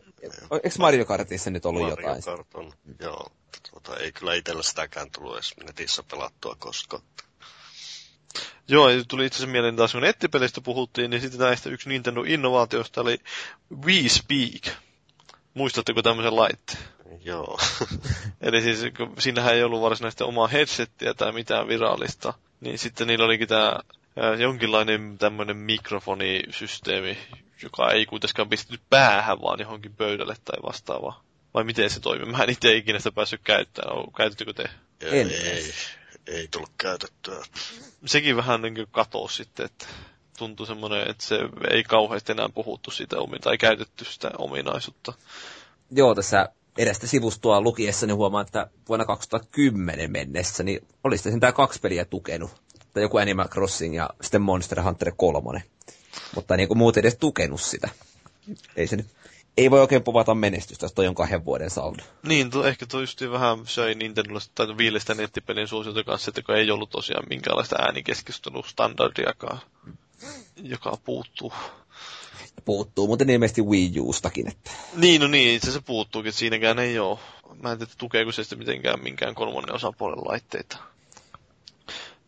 [0.52, 2.22] eikö Mario Kartissa nyt ollut Mario jotain?
[2.22, 3.32] Kart on, joo.
[3.70, 7.02] Tuota, ei kyllä itsellä sitäkään tullut edes netissä pelattua koskaan.
[8.68, 13.00] Joo, ja tuli itse asiassa mieleen taas, kun nettipelistä puhuttiin, niin sitten näistä yksi Nintendo-innovaatiosta
[13.00, 13.18] oli
[13.84, 14.76] Wii Speak.
[15.54, 16.84] Muistatteko tämmöisen laitteen?
[17.24, 17.58] Joo.
[18.40, 18.80] Eli siis
[19.18, 23.80] siinähän ei ollut varsinaista omaa headsettiä tai mitään virallista, niin sitten niillä olikin tämä
[24.38, 27.18] jonkinlainen tämmöinen mikrofonisysteemi,
[27.62, 31.24] joka ei kuitenkaan pistetty päähän, vaan johonkin pöydälle tai vastaavaa.
[31.54, 32.32] Vai miten se toimii?
[32.32, 34.12] Mä en itse ikinä sitä päässyt käyttämään.
[34.16, 34.70] Käytettekö te?
[35.00, 35.30] En.
[35.30, 35.72] Ei,
[36.26, 37.44] ei tullut käytettyä.
[38.06, 39.86] Sekin vähän niin kuin katosi sitten, että
[40.38, 41.38] tuntui semmoinen, että se
[41.70, 45.12] ei kauheasti enää puhuttu siitä omi- tai käytetty sitä ominaisuutta.
[45.90, 51.80] Joo, tässä edestä sivustoa lukiessa niin huomaan, että vuonna 2010 mennessä niin olisi tämä kaksi
[51.80, 52.50] peliä tukenut.
[52.94, 55.62] Tai joku Animal Crossing ja sitten Monster Hunter 3.
[56.34, 57.88] Mutta niin kuin muut edes tukenut sitä.
[58.76, 59.06] Ei se nyt
[59.56, 62.02] ei voi oikein povata menestystä, jos toi on kahden vuoden saldo.
[62.22, 66.56] Niin, to, ehkä tuo just vähän söi Nintendolla tai viilestä nettipelin suosiota kanssa, että kun
[66.56, 69.60] ei ollut tosiaan minkäänlaista äänikeskustelustandardiakaan,
[70.62, 71.52] joka puuttuu.
[72.64, 74.48] Puuttuu, mutta ilmeisesti Wii Ustakin.
[74.48, 74.70] Että...
[74.96, 77.18] Niin, no niin, itse asiassa puuttuukin, että siinäkään ei ole.
[77.62, 80.76] Mä en tiedä, tukeeko se sitten mitenkään minkään kolmannen osapuolen laitteita.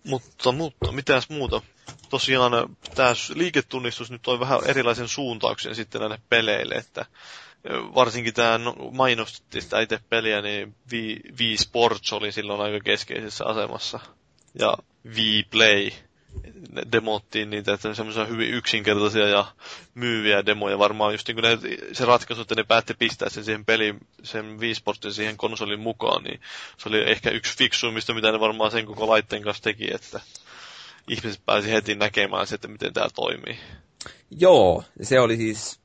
[0.04, 1.62] Mutta, mutta, mitäs muuta?
[2.10, 7.06] Tosiaan tämä liiketunnistus nyt on vähän erilaisen suuntauksen sitten näille peleille, että
[7.94, 10.74] varsinkin tämä no, mainostettiin sitä itse peliä, niin
[11.40, 14.00] Wii Sports oli silloin aika keskeisessä asemassa.
[14.58, 14.76] Ja
[15.16, 15.90] Wii Play
[16.92, 19.46] demottiin niitä, että ne semmoisia hyvin yksinkertaisia ja
[19.94, 20.78] myyviä demoja.
[20.78, 21.58] Varmaan just niin kuin ne,
[21.92, 26.24] se ratkaisu, että ne päätti pistää sen siihen peliin, sen Wii Sportin siihen konsolin mukaan,
[26.24, 26.40] niin
[26.76, 30.20] se oli ehkä yksi fiksuimmista, mitä ne varmaan sen koko laitteen kanssa teki, että
[31.08, 33.58] ihmiset pääsi heti näkemään se, että miten tämä toimii.
[34.30, 35.80] Joo, se oli siis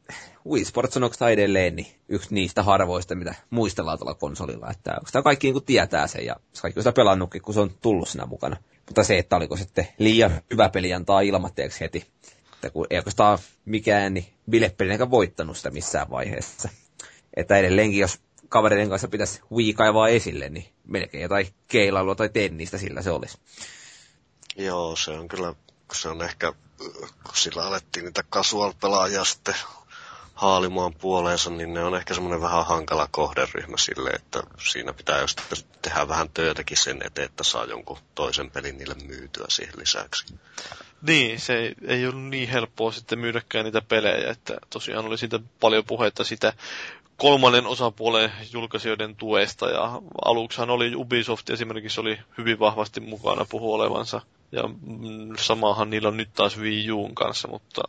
[0.50, 4.72] Wii Sports on onko edelleen niin yksi niistä harvoista, mitä muistellaan tuolla konsolilla.
[4.72, 7.72] Että onko tämä kaikki niin tietää sen ja kaikki on sitä pelannutkin, kun se on
[7.82, 8.58] tullut siinä mukana.
[8.90, 12.06] Mutta se, että oliko sitten liian hyvä peli antaa ilmatteeksi heti.
[12.54, 16.70] Että kun ei oikeastaan mikään niin bilepeli eikä voittanut sitä missään vaiheessa.
[17.36, 19.76] Että edelleenkin, jos kavereiden kanssa pitäisi Wii
[20.12, 23.38] esille, niin melkein jotain keilailua tai tennistä sillä se olisi.
[24.56, 25.54] Joo, se on kyllä,
[25.94, 26.54] se on ehkä,
[27.24, 29.56] kun sillä alettiin niitä casual-pelaajia sitten
[30.40, 35.42] haalimaan puoleensa, niin ne on ehkä semmoinen vähän hankala kohderyhmä sille, että siinä pitää just
[35.82, 40.26] tehdä vähän työtäkin sen eteen, että saa jonkun toisen pelin niille myytyä siihen lisäksi.
[41.02, 45.40] Niin, se ei, ei ollut niin helppoa sitten myydäkään niitä pelejä, että tosiaan oli siitä
[45.60, 46.54] paljon puhetta sitä
[47.18, 54.22] kolmannen osapuolen julkaisijoiden tuesta, ja aluksihan oli Ubisoft esimerkiksi oli hyvin vahvasti mukana puhu olevansa,
[54.52, 57.82] ja mm, samahan niillä on nyt taas Wii Uun kanssa, mutta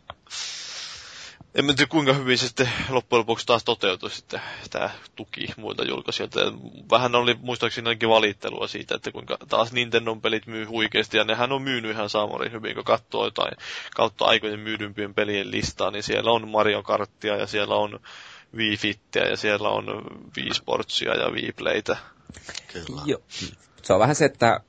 [1.55, 6.39] en tiedä kuinka hyvin se sitten loppujen lopuksi taas toteutui sitten tämä tuki muilta julkaisijoilta.
[6.91, 11.51] Vähän oli muistaakseni ainakin valittelua siitä, että kuinka taas Nintendon pelit myy huikeasti ja nehän
[11.51, 13.57] on myynyt ihan saamari hyvin, kun katsoo jotain
[13.95, 17.99] kautta aikojen myydympien pelien listaa, niin siellä on Mario Karttia ja siellä on
[18.55, 19.85] Wii Fittiä ja siellä on
[20.37, 21.97] Wii Sportsia ja Wii Playtä.
[22.73, 23.01] Kyllä.
[23.05, 23.21] Joo.
[23.81, 24.59] Se on vähän se, että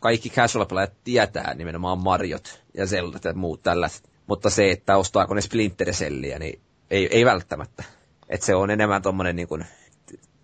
[0.00, 5.40] kaikki casual-pelaajat tietää nimenomaan Mariot ja Zeldat ja muut tällaiset mutta se, että ostaako ne
[5.40, 6.60] Splinter Cellia, niin
[6.90, 7.84] ei, ei välttämättä.
[8.28, 9.66] Että se on enemmän tommonen niin kuin,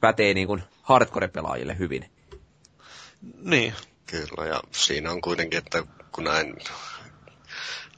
[0.01, 2.11] pätee niin kuin hardcore-pelaajille hyvin.
[3.43, 3.74] Niin.
[4.06, 5.82] Kyllä, ja siinä on kuitenkin, että
[6.12, 6.56] kun näin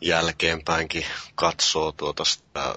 [0.00, 1.04] jälkeenpäinkin
[1.34, 2.74] katsoo tuota sitä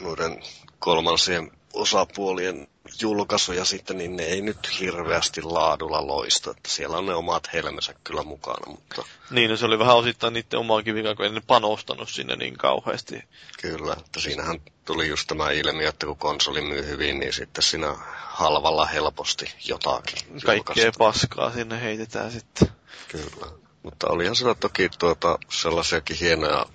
[0.00, 0.42] noiden
[0.78, 2.68] kolmansien osapuolien
[3.00, 6.50] julkaisuja sitten, niin ne ei nyt hirveästi laadulla loista.
[6.50, 8.66] Että siellä on ne omat helmensä kyllä mukana.
[8.66, 9.02] Mutta...
[9.30, 12.56] Niin, no se oli vähän osittain niiden omaa kivikaan, kun ei ne panostanut sinne niin
[12.56, 13.22] kauheasti.
[13.60, 17.94] Kyllä, että siinähän tuli just tämä ilmiö, että kun konsoli myy hyvin, niin sitten siinä
[18.16, 20.40] halvalla helposti jotakin.
[20.44, 22.68] Kaikkea paskaa sinne heitetään sitten.
[23.08, 23.52] Kyllä,
[23.82, 26.66] mutta olihan siellä toki tuota, sellaisiakin hienoja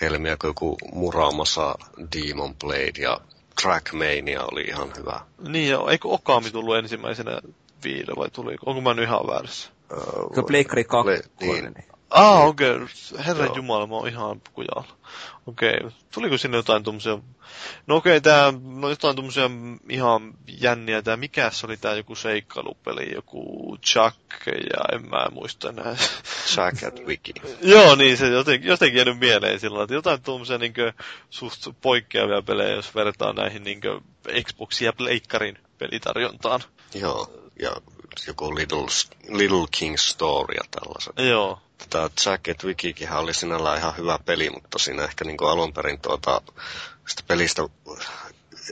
[0.00, 1.74] helmiä kuin joku Muramasa
[2.16, 3.20] Demon Blade ja
[3.62, 5.20] Trackmania oli ihan hyvä.
[5.48, 7.40] Niin, ja eikö Okami tullut ensimmäisenä
[7.84, 8.56] viille vai tuli?
[8.66, 9.70] Onko mä nyt ihan väärässä?
[9.92, 11.12] Uh, Pleikkari 2.
[11.40, 11.74] niin.
[12.10, 12.70] Ah, okei.
[12.70, 12.86] Okay.
[13.26, 13.56] Herran Joo.
[13.56, 14.96] Jumala, mä oon ihan kujalla.
[15.50, 15.76] Okei.
[15.80, 15.90] Okay.
[16.14, 17.18] Tuliko sinne jotain tuommoisia...
[17.86, 18.52] No okei, okay, tää...
[18.62, 19.50] No jotain tuommoisia
[19.88, 21.02] ihan jänniä.
[21.02, 25.96] Tää mikäs oli tää joku seikkailupeli, joku Chuck ja en mä muista enää.
[26.56, 27.34] Jack at Wiki.
[27.62, 30.92] Joo, niin se jotenkin, jotenkin jäänyt mieleen sillä että jotain tuommoisia niinkö
[31.30, 34.00] suht poikkeavia pelejä, jos vertaa näihin niinkö
[34.42, 36.60] Xboxin ja Pleikkarin pelitarjontaan.
[36.94, 37.76] Joo, ja
[38.26, 38.86] joku Little,
[39.28, 41.12] Little King Story ja tällaiset.
[41.18, 41.60] Joo.
[41.90, 46.00] Tämä Jack at Wikikinhän oli sinällään ihan hyvä peli, mutta siinä ehkä niin alun perin
[46.00, 46.42] tuota,
[47.08, 47.62] sitä pelistä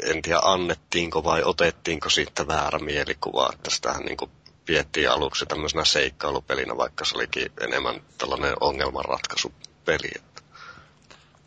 [0.02, 4.30] en tiedä annettiinko vai otettiinko siitä väärä mielikuva, että sitähän niin
[4.64, 10.10] piettiin aluksi tämmöisenä seikkailupelinä, vaikka se olikin enemmän tällainen ongelmanratkaisupeli.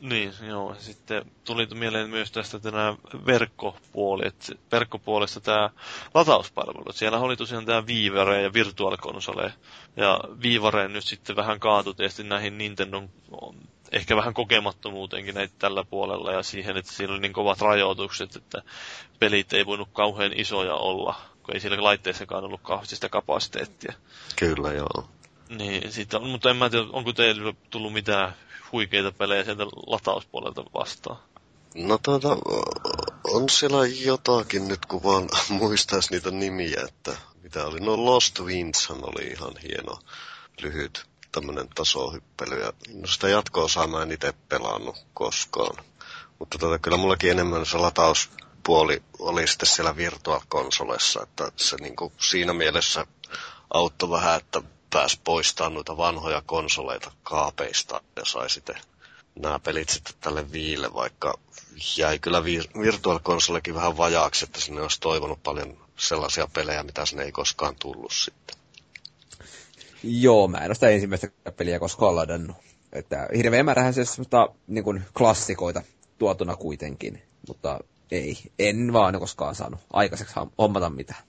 [0.02, 0.76] Niin, joo.
[0.80, 2.95] Sitten tuli mieleen myös tästä tämä
[3.26, 5.69] verkkopuoli, että verkkopuolesta tämä
[6.14, 6.91] latauspalvelu.
[6.94, 9.53] Siellä oli tosiaan tämä Viivere ja Virtual Console.
[9.95, 13.10] Ja Viivare nyt sitten vähän kaatui tietysti näihin Nintendon
[13.91, 18.61] ehkä vähän kokemattomuutenkin näitä tällä puolella ja siihen, että siinä oli niin kovat rajoitukset, että
[19.19, 23.94] pelit ei voinut kauhean isoja olla, kun ei siellä laitteessakaan ollut kauheasti sitä kapasiteettia.
[24.36, 25.10] kyllä joo.
[25.49, 28.34] Niin, siitä, on- mutta en mä tiedä, onko teillä tullut mitään
[28.72, 31.18] huikeita pelejä sieltä latauspuolelta vastaan.
[31.76, 32.38] No tuota,
[33.23, 35.30] on siellä jotakin nyt, kun vaan
[35.60, 37.80] muistaisi niitä nimiä, että mitä oli.
[37.80, 39.99] No Lost Windshan oli ihan hieno,
[40.61, 42.60] lyhyt tämmönen tasohyppely.
[42.60, 45.85] Ja no sitä jatko-osaa mä en itse pelannut koskaan.
[46.39, 52.53] Mutta tota, kyllä mullakin enemmän se latauspuoli oli sitten siellä virtual-konsolessa, että se niinku siinä
[52.53, 53.06] mielessä
[53.73, 54.61] auttoi vähän, että
[54.93, 58.76] pääsi poistamaan noita vanhoja konsoleita kaapeista ja sai sitten
[59.35, 61.39] nämä pelit sitten tälle viille, vaikka
[61.97, 67.05] jäi kyllä vir- Virtual Consolekin vähän vajaaksi, että sinne olisi toivonut paljon sellaisia pelejä, mitä
[67.05, 68.57] sinne ei koskaan tullut sitten.
[70.03, 71.27] Joo, mä en ole sitä ensimmäistä
[71.57, 72.57] peliä koskaan ladannut.
[72.93, 75.81] Että hirveän määrähän se semmoista niin kuin klassikoita
[76.18, 77.80] tuotuna kuitenkin, mutta
[78.11, 81.23] ei, en vaan koskaan saanut aikaiseksi hommata mitään.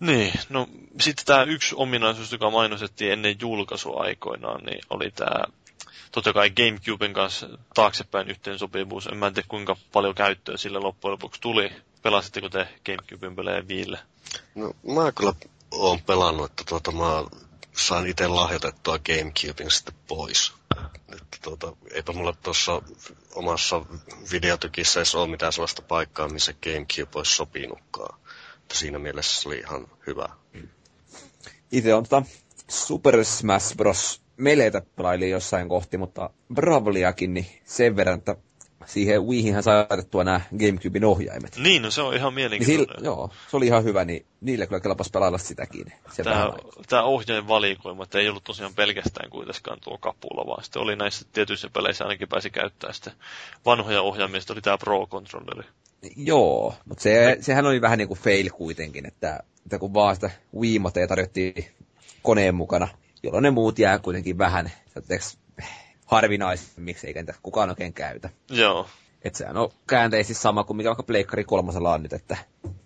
[0.00, 0.68] Niin, no
[1.00, 5.44] sitten tämä yksi ominaisuus, joka mainostettiin ennen julkaisuaikoinaan, niin oli tämä
[6.12, 9.06] totta kai Gamecuben kanssa taaksepäin yhteensopivuus.
[9.06, 11.72] En mä tiedä kuinka paljon käyttöä sille loppujen lopuksi tuli.
[12.02, 13.98] Pelasitteko te Gamecuben pelejä viille?
[14.54, 15.32] No, mä kyllä
[15.70, 17.24] oon pelannut, että tuota, mä
[17.76, 20.52] sain itse lahjoitettua Gamecubein sitten pois.
[21.12, 22.82] Että tuota, eipä mulla tuossa
[23.34, 23.82] omassa
[24.32, 28.18] videotykissä edes ole mitään sellaista paikkaa, missä Gamecube olisi sopinutkaan.
[28.68, 30.28] Että siinä mielessä se oli ihan hyvä.
[31.72, 32.22] Itse on tota
[32.68, 34.22] Super Smash Bros.
[34.36, 38.36] Meleitä pelailin jossain kohti, mutta Bravliakin niin sen verran, että
[38.86, 41.56] siihen Wiihinhän sai laitettua nämä Gamecubein ohjaimet.
[41.56, 43.04] Niin, no se on ihan Niin sillä, mielenkiintoinen.
[43.04, 45.92] joo, se oli ihan hyvä, niin niille kyllä kelpas pelailla sitäkin.
[46.24, 46.52] Tämä, vähän
[46.88, 51.26] tämä ohjaajan valikoima, että ei ollut tosiaan pelkästään kuitenkaan tuo kapula, vaan sitten oli näissä
[51.32, 53.12] tietyissä peleissä ainakin pääsi käyttämään sitten
[53.66, 55.68] vanhoja ohjaimia, sitten oli tämä Pro Controlleri.
[56.16, 60.30] Joo, mutta se, sehän oli vähän niin kuin fail kuitenkin, että, että kun vaan sitä
[60.60, 61.64] Wiimotea tarjottiin
[62.22, 62.88] koneen mukana,
[63.22, 64.72] jolloin ne muut jää kuitenkin vähän
[66.06, 68.30] harvinaisemmiksi, eikä niitä kukaan oikein käytä.
[68.50, 68.88] Joo,
[69.22, 72.36] Että sehän on käänteisesti sama kuin mikä vaikka Pleikkari kolmosella on nyt, että,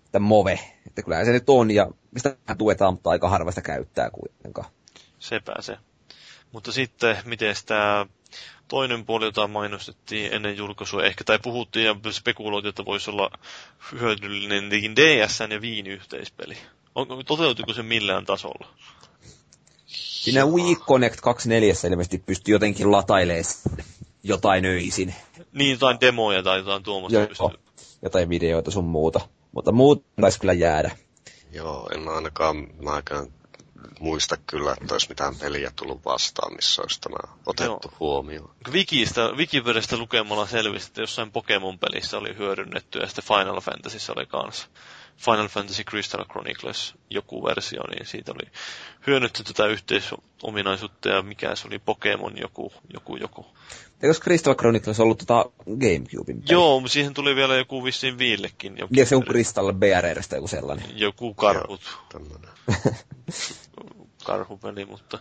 [0.07, 0.59] että Move.
[0.87, 4.71] Että kyllähän se nyt on ja mistä tuetaan, mutta aika harva sitä käyttää kuitenkaan.
[5.19, 5.77] sepä se.
[6.53, 8.07] Mutta sitten, miten tämä
[8.69, 13.31] toinen puoli, jota mainostettiin ennen julkaisua ehkä, tai puhuttiin ja spekuloitiin, että voisi olla
[13.93, 16.57] hyödyllinen niin DSN ja Viin yhteispeli.
[16.95, 18.69] On, toteutuiko se millään tasolla?
[19.87, 23.45] Siinä Wii Connect 24 ilmeisesti pystyy jotenkin latailemaan
[24.23, 25.15] jotain öisin.
[25.53, 27.49] Niin, jotain demoja tai jotain tuommoista Joo, pystyy.
[28.03, 29.21] jotain videoita sun muuta.
[29.53, 30.91] Mutta muut taisi kyllä jäädä.
[31.53, 33.27] Joo, en ainakaan mäkään
[34.01, 37.97] muista kyllä, että olisi mitään peliä tullut vastaan, missä olisi tämä otettu Joo.
[38.01, 38.51] huomioon.
[38.73, 44.69] Wikistä, Wikipediasta lukemalla selvisi, että jossain Pokemon-pelissä oli hyödynnetty ja sitten Final Fantasyssä oli kanssa.
[45.17, 48.51] Final Fantasy Crystal Chronicles joku versio, niin siitä oli
[49.07, 53.47] hyödynnetty tätä yhteisominaisuutta ja mikä se oli Pokemon joku, joku, joku.
[54.03, 56.53] Eikö Crystal Chronicles ollut tota Gamecubein peli?
[56.53, 58.79] Joo, mutta siihen tuli vielä joku vissiin viillekin.
[58.79, 60.87] Joku, Ja se on Crystal BRRstä joku sellainen.
[60.99, 61.81] joku karhut,
[62.13, 62.51] Tämmönen.
[64.25, 65.19] karhupeli, mutta...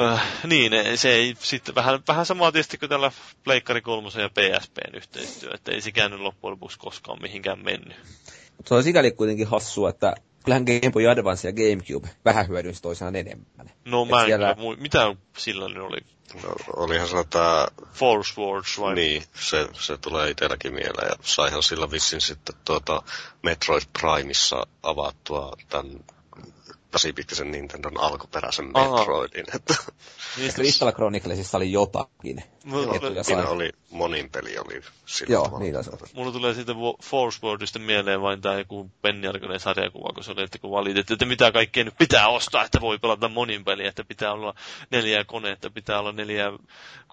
[0.00, 3.12] Äh, niin, se ei sitten vähän, vähän samaa tietysti kuin tällä
[3.44, 7.96] Pleikkari 3 ja PSPn yhteistyö, että ei sekään nyt loppujen lopuksi koskaan mihinkään mennyt.
[8.66, 10.14] Se on sikäli kuitenkin hassua, että
[10.44, 13.70] kyllähän Game Boy Advance ja Gamecube vähän hyödynsi toisaan enemmän.
[13.84, 15.98] No Et mä en siellä- mui- mitä sillä nyt oli?
[16.42, 18.94] No, olihan se tämä, Force Wars vai?
[18.94, 21.08] niin, se, se tulee itselläkin mieleen.
[21.08, 23.02] Ja saihan sillä vissin sitten tuota
[23.42, 26.04] Metroid Primeissa avattua tämän
[26.96, 28.66] 8-bittisen Nintendon alkuperäisen.
[28.66, 29.44] Metroidin.
[29.54, 29.74] Että,
[30.36, 32.44] Niin, Crystal Chroniclesissa oli jotakin.
[32.64, 33.24] mulla, Etuja sai.
[33.24, 35.64] siinä oli monin peli oli sillä Joo, tavalla.
[35.64, 36.06] niin olla.
[36.14, 36.72] mulla tulee siitä
[37.04, 41.14] Force Worldista mieleen vain tämä joku Penny Arkonen sarjakuva, kun se oli, että kun valitettiin,
[41.14, 44.54] että mitä kaikkea nyt pitää ostaa, että voi pelata monin peliä, että pitää olla
[44.90, 46.52] neljä konetta, pitää olla neljä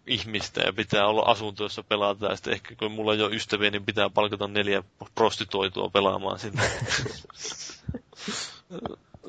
[0.07, 2.31] ihmistä ja pitää olla asunto, jossa pelataan.
[2.31, 4.83] Ja sitten ehkä kun mulla on jo ystäviä, niin pitää palkata neljä
[5.15, 6.63] prostituoitua pelaamaan sinne.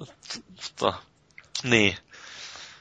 [0.01, 0.93] Mutta,
[1.63, 1.97] niin.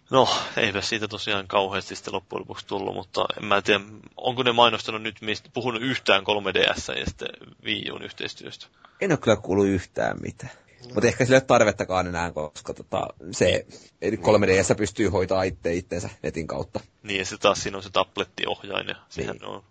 [0.10, 3.80] No, eipä siitä tosiaan kauheasti sitten loppujen lopuksi tullut, mutta en mä tiedä,
[4.18, 7.30] onko ne mainostanut nyt, mistä, puhunut yhtään 3DS ja sitten
[7.64, 8.68] Wii Uun yhteistyöstä.
[9.02, 10.52] En ole kyllä kuullut yhtään mitään.
[10.94, 13.66] Mutta ehkä sillä ei ole tarvettakaan enää, koska tota, se
[14.04, 16.80] 3DS pystyy hoitaa itse itsensä netin kautta.
[17.04, 19.64] Niin, ja se taas siinä on se tablettiohjain ja sehän on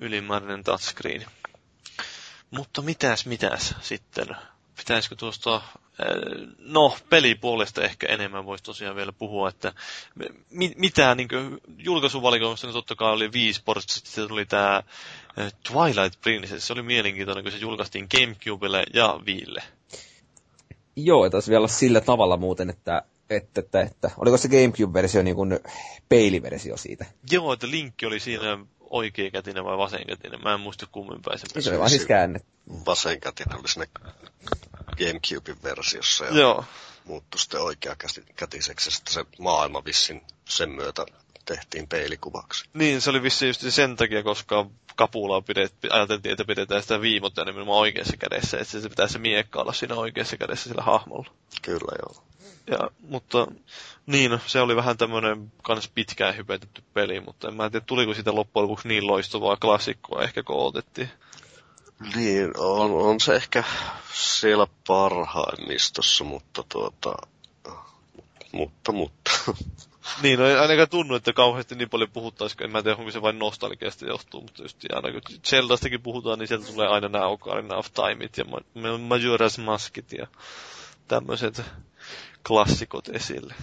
[0.00, 1.26] ylimääräinen touchscreen.
[2.50, 4.26] Mutta mitäs, mitäs sitten?
[4.78, 5.62] Pitäisikö tuosta, äh,
[6.58, 9.72] no pelipuolesta ehkä enemmän voisi tosiaan vielä puhua, että
[10.50, 11.28] mi- mitä niin
[11.78, 14.82] julkaisuvalikoimassa niin totta kai oli viisi portista, sitten tuli tämä
[15.72, 19.62] Twilight Princess, se oli mielenkiintoinen, kun se julkaistiin Gamecubelle ja Viille.
[20.96, 25.22] Joo, ja taisi vielä olla sillä tavalla muuten, että, että, että, että oliko se Gamecube-versio
[25.22, 25.58] niin kuin
[26.08, 27.06] peiliversio siitä?
[27.30, 28.58] Joo, että linkki oli siinä
[28.90, 32.48] oikeakätinen vai vasenkätinen, mä en muista kummin päin se Se oli vaan siis käännetty.
[32.86, 33.86] Vasenkätinen oli siinä
[34.98, 36.64] Gamecubein versiossa ja Joo,
[37.04, 41.06] muuttui sitten oikeakätiseksi sitten se maailma vissin sen myötä
[41.44, 42.64] tehtiin peilikuvaksi.
[42.74, 44.66] Niin, se oli vissiin just sen takia, koska
[44.96, 49.60] kapulaa pidet, ajateltiin, että pidetään sitä viimotta nimenomaan oikeassa kädessä, että se pitää se miekka
[49.60, 51.30] olla siinä oikeassa kädessä sillä hahmolla.
[51.62, 52.27] Kyllä joo.
[52.70, 53.46] Ja, mutta
[54.06, 58.34] niin, se oli vähän tämmöinen kans pitkään hypetetty peli, mutta en mä tiedä, tuliko siitä
[58.34, 61.10] loppujen lopuksi niin loistavaa klassikkoa ehkä kun otettiin.
[62.14, 63.64] Niin, on, on se ehkä
[64.12, 67.14] siellä parhaimmistossa, mutta tuota,
[68.52, 69.30] mutta, mutta.
[70.22, 73.22] Niin, no ei ainakaan tunnu, että kauheasti niin paljon puhuttaisiin, en mä tiedä, onko se
[73.22, 77.76] vain nostalgiasta johtuu, mutta just aina kun Zeldastakin puhutaan, niin sieltä tulee aina nämä Ocarina
[77.76, 80.26] of Timeit ja Ma- Majora's Maskit ja
[81.08, 81.62] tämmöiset
[82.46, 83.54] klassikot esille.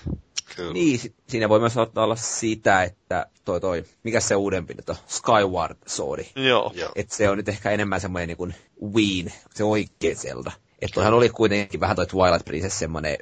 [0.56, 0.74] Kyllä.
[0.74, 4.90] Niin, si- siinä voi myös ottaa olla sitä, että toi toi, mikä se uudempi nyt
[4.90, 6.26] on, Skyward Sword.
[6.36, 6.74] Joo.
[6.96, 8.56] Että se on nyt ehkä enemmän semmoinen niin kuin
[8.96, 10.52] Wien, se oikea Zelda.
[10.82, 13.18] Että toihan oli kuitenkin vähän toi Twilight Princess semmoinen,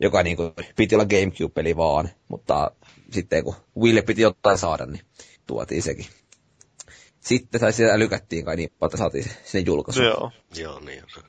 [0.00, 2.70] joka niin kuin piti olla Gamecube-peli vaan, mutta
[3.10, 5.02] sitten kun Wille piti jotain saada, niin
[5.46, 6.06] tuotiin sekin.
[7.20, 10.06] Sitten tai sitä lykättiin kai niin, että saatiin se sinne julkaisuun.
[10.06, 10.30] Joo.
[10.56, 11.20] Joo, niin se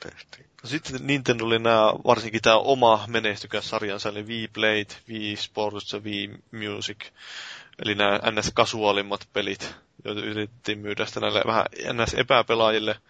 [0.00, 0.47] tehtiin.
[0.64, 5.98] Sitten Nintendo oli nämä, varsinkin tämä oma menestykäs sarjansa, eli Wii Play, Wii Sports ja
[5.98, 6.98] Wii Music.
[7.84, 9.74] Eli nämä NS-kasuaalimmat pelit,
[10.04, 13.00] joita yritettiin myydä sitten näille vähän NS-epäpelaajille.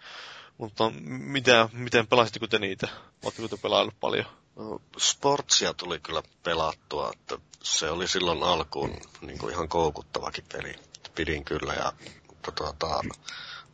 [0.57, 2.87] Mutta mitä, miten pelasitteko te niitä?
[3.23, 4.25] Oletteko te pelaillut paljon?
[4.55, 10.75] No, Sportsia tuli kyllä pelattua, että se oli silloin alkuun niin kuin ihan koukuttavakin peli.
[11.15, 11.93] Pidin kyllä ja
[12.55, 13.01] tuota,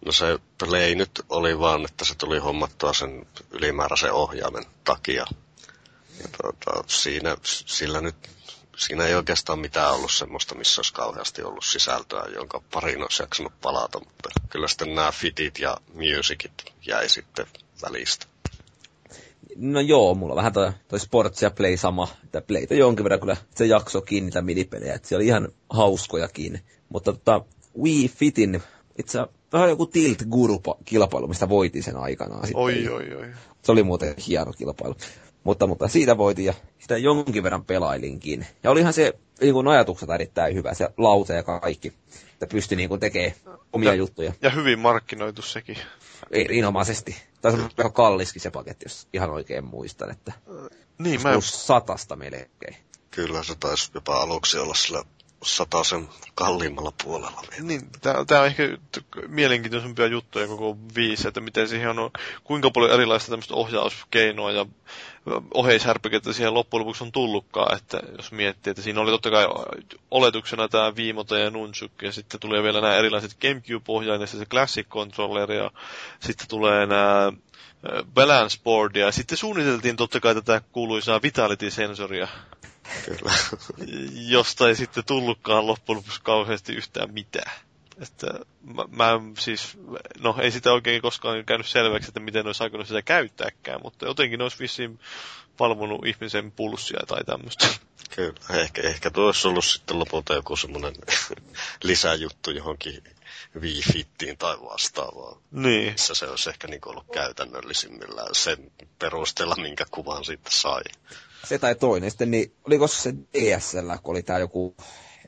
[0.05, 5.25] no se play nyt oli vaan, että se tuli hommattua sen ylimääräisen ohjaimen takia.
[6.19, 8.15] Ja tuota, siinä, sillä nyt,
[8.77, 13.53] siinä ei oikeastaan mitään ollut semmoista, missä olisi kauheasti ollut sisältöä, jonka parin olisi jaksanut
[13.61, 17.45] palata, mutta kyllä sitten nämä fitit ja musicit jäi sitten
[17.81, 18.25] välistä.
[19.55, 23.37] No joo, mulla vähän toi, toi Sports ja Play sama, että Playtä jonkin verran kyllä
[23.55, 26.61] se jakso kiinni niitä minipelejä, että se oli ihan hauskojakin.
[26.89, 27.41] Mutta tota,
[27.83, 28.63] Wii Fitin,
[28.97, 29.19] itse
[29.55, 32.47] vähän joku Tilt Guru-kilpailu, mistä voitin sen aikanaan.
[32.47, 32.63] Sitten.
[32.63, 33.27] Oi, oi, oi.
[33.61, 34.95] Se oli muuten hieno kilpailu.
[35.43, 38.47] Mutta, mutta siitä voitin ja sitä jonkin verran pelailinkin.
[38.63, 41.93] Ja olihan se niin kuin ajatukset erittäin hyvä, se lauta ja kaikki.
[42.33, 43.33] Että pystyi niin kuin tekemään
[43.73, 45.77] omia Ja- juttuja Ja hyvin markkinoitu sekin.
[46.31, 47.15] erinomaisesti.
[47.41, 50.31] Taisi olla aika kalliskin se paketti, jos ihan oikein muistan, että
[50.97, 52.75] Niin, mä, satasta melkein.
[53.11, 55.03] Kyllä se taisi jopa aluksi olla sillä
[55.43, 57.41] sataisen kalliimmalla puolella.
[57.59, 58.63] Niin, tämä on ehkä
[59.27, 62.11] mielenkiintoisempia juttuja koko viisi, että miten siihen on,
[62.43, 64.65] kuinka paljon erilaista tämmöistä ohjauskeinoa ja
[65.53, 69.47] oheishärpäkettä siihen loppujen lopuksi on tullutkaan, että jos miettii, että siinä oli totta kai
[70.11, 75.51] oletuksena tämä viimota ja nunchuk, ja sitten tulee vielä nämä erilaiset Gamecube-ohjaimet, se Classic Controller,
[75.51, 75.71] ja
[76.19, 77.33] sitten tulee nämä
[78.13, 82.27] balance board, ja sitten suunniteltiin totta kai tätä kuuluisaa vitality-sensoria,
[83.05, 83.33] Kyllä.
[84.35, 87.51] josta ei sitten tullutkaan loppujen lopuksi kauheasti yhtään mitään.
[88.01, 88.27] Että
[88.63, 89.77] mä, mä, siis,
[90.19, 94.41] no ei sitä oikein koskaan käynyt selväksi, että miten olisi aikonut sitä käyttääkään, mutta jotenkin
[94.41, 94.99] olisi vissiin
[95.59, 97.67] valvonut ihmisen pulssia tai tämmöistä.
[98.15, 100.93] Kyllä, ehkä, ehkä tuo olisi ollut sitten lopulta joku semmoinen
[101.83, 103.03] lisäjuttu johonkin
[103.59, 105.41] Wii-fittiin tai vastaavaa.
[105.51, 105.91] Niin.
[105.91, 110.81] Missä se olisi ehkä niin ollut käytännöllisimmillään sen perusteella, minkä kuvan sitten sai.
[111.45, 112.11] Se tai toinen.
[112.11, 114.75] Sitten niin, oliko se DSL, kun oli tämä joku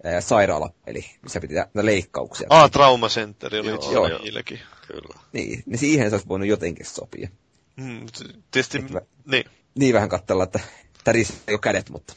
[0.03, 2.47] ää, sairaalapeli, missä piti tehdä leikkauksia.
[2.49, 4.19] Ah, Trauma Center oli Joo, joo.
[4.21, 4.59] niilläkin.
[4.87, 5.19] Kyllä.
[5.33, 7.29] Niin, niin siihen se olisi voinut jotenkin sopia.
[7.75, 8.05] Mm,
[8.51, 9.43] tietysti, Että- niin.
[9.75, 10.59] Niin vähän katsella, että
[11.03, 12.13] tärisee jo kädet, mutta...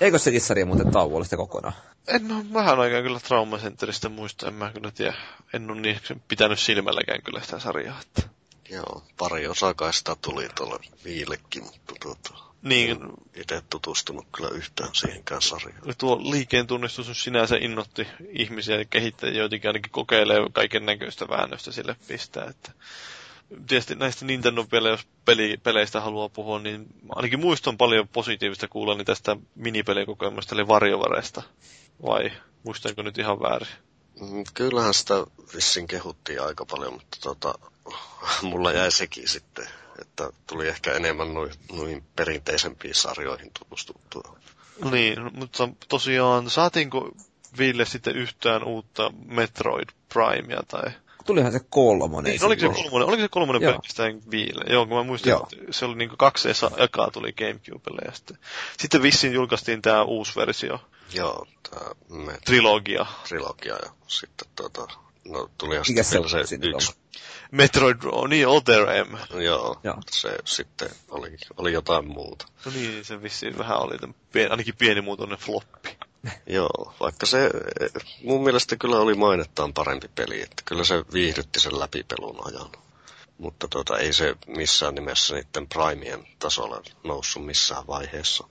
[0.00, 1.74] Eikö se sarja muuten tauolla sitä kokonaan?
[2.08, 5.14] En ole vähän aikaa kyllä Trauma Centeristä muista, en mä kyllä tiedä.
[5.52, 8.00] En ole niin pitänyt silmälläkään kyllä sitä sarjaa.
[8.00, 8.22] Että.
[8.70, 12.34] Joo, pari osaa kai sitä tuli tuolle viillekin, mutta tuota,
[12.64, 12.98] Niin,
[13.34, 15.94] itse tutustunut kyllä yhtään siihenkään sarjaan.
[15.98, 21.96] tuo liikkeen tunnistus sinänsä innotti ihmisiä ja kehittäjiä, joitakin ainakin kokeilee kaiken näköistä väännöstä sille
[22.08, 22.46] pistää.
[22.50, 22.72] Että
[23.66, 29.36] tietysti näistä Nintendo-pelejä, jos peli, peleistä haluaa puhua, niin ainakin muistan paljon positiivista kuulla tästä
[29.54, 31.42] minipelikokemusta, eli varjovareista.
[32.02, 32.32] Vai
[32.62, 33.68] muistanko nyt ihan väärin?
[34.20, 35.14] Mm, Kyllähän sitä
[35.54, 37.54] vissiin kehuttiin aika paljon, mutta tota,
[38.42, 39.68] mulla jäi sekin sitten,
[40.00, 44.36] että tuli ehkä enemmän noihin, noihin perinteisempiin sarjoihin tutustuttua.
[44.90, 47.10] Niin, mutta tosiaan saatiinko
[47.58, 50.90] Ville sitten yhtään uutta Metroid Primea tai...
[51.26, 52.30] Tulihan se kolmonen.
[52.30, 53.72] Niin, oliko se kolmonen, oliko se kolmonen Joo.
[53.72, 54.64] pelkästään Viille?
[54.72, 55.48] Joo, kun mä muistan, Joo.
[55.52, 58.38] että se oli niinku kaksi esa- ekaa tuli Gamecubelle ja sitten,
[58.78, 60.78] sitten vissiin julkaistiin tämä uusi versio,
[61.14, 63.06] Joo, tämä me trilogia.
[63.28, 64.86] trilogia ja sitten tota,
[65.28, 66.92] no Mikä sitten se on se yksi.
[67.50, 69.40] Metroid, oh, niin Other M.
[69.42, 69.96] Joo, Joo.
[70.10, 72.46] se sitten oli, oli jotain muuta.
[72.64, 75.98] No niin, se vissiin vähän oli tämän pien, ainakin pienimuotoinen floppi.
[76.46, 77.50] Joo, vaikka se
[78.24, 82.70] mun mielestä kyllä oli mainettaan parempi peli, että kyllä se viihdytti sen läpipelun ajan.
[83.38, 88.48] Mutta tota, ei se missään nimessä niiden Primien tasolla noussut missään vaiheessa.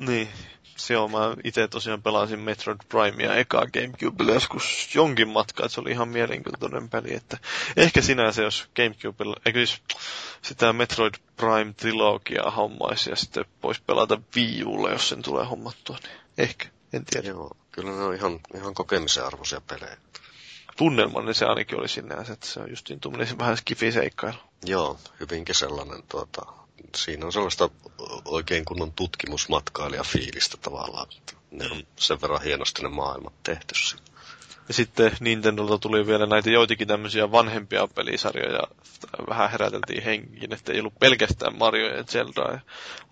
[0.00, 0.28] Niin,
[0.76, 1.10] se on.
[1.10, 6.08] Mä itse tosiaan pelasin Metroid Primea ekaa Gamecubelle joskus jonkin matkaa, että se oli ihan
[6.08, 7.14] mielenkiintoinen peli.
[7.14, 7.38] Että
[7.76, 9.82] ehkä sinänsä, jos Gamecubelle, eikö siis
[10.42, 16.20] sitä Metroid Prime trilogiaa hommaisi ja sitten pois pelata Wii jos sen tulee hommattua, niin
[16.38, 17.28] ehkä, en tiedä.
[17.28, 19.96] Joo, kyllä ne on ihan, ihan kokemisen arvoisia pelejä.
[20.76, 24.36] Tunnelmanne se ainakin oli sinänsä, että se on justiin tuommoinen vähän skifiseikkailu.
[24.64, 26.52] Joo, hyvinkin sellainen, tuota,
[26.96, 27.70] siinä on sellaista
[28.24, 31.06] oikein kunnon tutkimusmatkailijafiilistä tavallaan.
[31.16, 34.04] Että ne on sen verran hienosti ne maailmat tehty siinä.
[34.68, 38.62] Ja sitten Nintendolta tuli vielä näitä joitakin tämmöisiä vanhempia pelisarjoja.
[39.28, 42.58] Vähän heräteltiin henkiin, että ei ollut pelkästään Mario ja Zelda.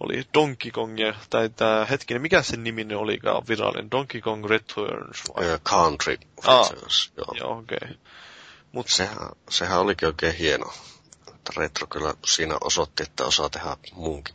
[0.01, 3.91] Oli Donkey Kong ja, tai tämä hetkinen, mikä sen nimi olikaan virallinen?
[3.91, 5.45] Donkey Kong Returns vai?
[5.45, 6.19] Ö, Country.
[6.37, 7.35] Returns, joo.
[7.39, 7.79] Joo, okei.
[7.83, 7.97] Okay.
[8.73, 10.73] Mut Sehän, sehän olikin oikein hieno.
[11.43, 13.77] Että Retro kyllä siinä osoitti, että osaa tehdä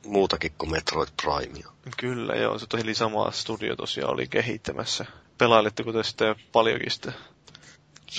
[0.05, 1.71] muutakin kuin Metroid Primea.
[1.97, 5.05] kyllä joo, se oli sama studio tosiaan oli kehittämässä.
[5.37, 7.11] Pelailitteko te sitä paljonkin sitä?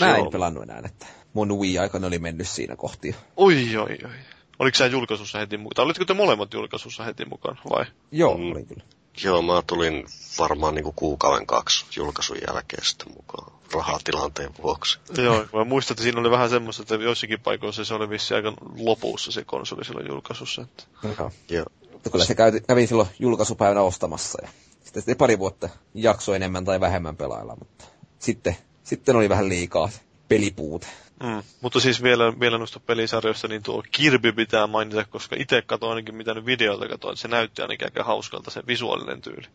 [0.00, 0.30] Mä en Joo.
[0.30, 3.16] pelannut enää, että mun Wii-aikana oli mennyt siinä kohti.
[3.36, 4.10] Oi, oi, oi.
[4.58, 5.74] Oliko sä julkaisussa heti mukaan?
[5.74, 7.84] Tai olitteko te molemmat julkaisussa heti mukaan, vai?
[8.12, 8.52] Joo, Mm.
[8.52, 8.82] oli kyllä.
[9.24, 10.06] Joo, mä tulin
[10.38, 14.98] varmaan niinku kuukauden kaksi julkaisun jälkeen sitten mukaan rahatilanteen vuoksi.
[15.16, 18.52] Joo, mä muistan, että siinä oli vähän semmoista, että joissakin paikoissa se oli vissi aika
[18.78, 20.62] lopussa se konsoli silloin julkaisussa.
[20.62, 20.84] Että...
[21.18, 21.32] Joo.
[21.48, 21.66] Joo.
[21.92, 24.48] Mutta kyllä se kävi, kävi silloin julkaisupäivänä ostamassa ja
[24.82, 27.84] sitten, sitten pari vuotta jakso enemmän tai vähemmän pelailla, mutta
[28.18, 29.88] sitten, sitten oli vähän liikaa
[30.28, 30.86] pelipuute.
[31.22, 31.42] Mm.
[31.60, 36.14] Mutta siis vielä, vielä noista pelisarjoista, niin tuo Kirby pitää mainita, koska itse katsoin ainakin
[36.14, 39.46] mitä nyt videolta katsoin, että se näytti ainakin aika hauskalta se visuaalinen tyyli.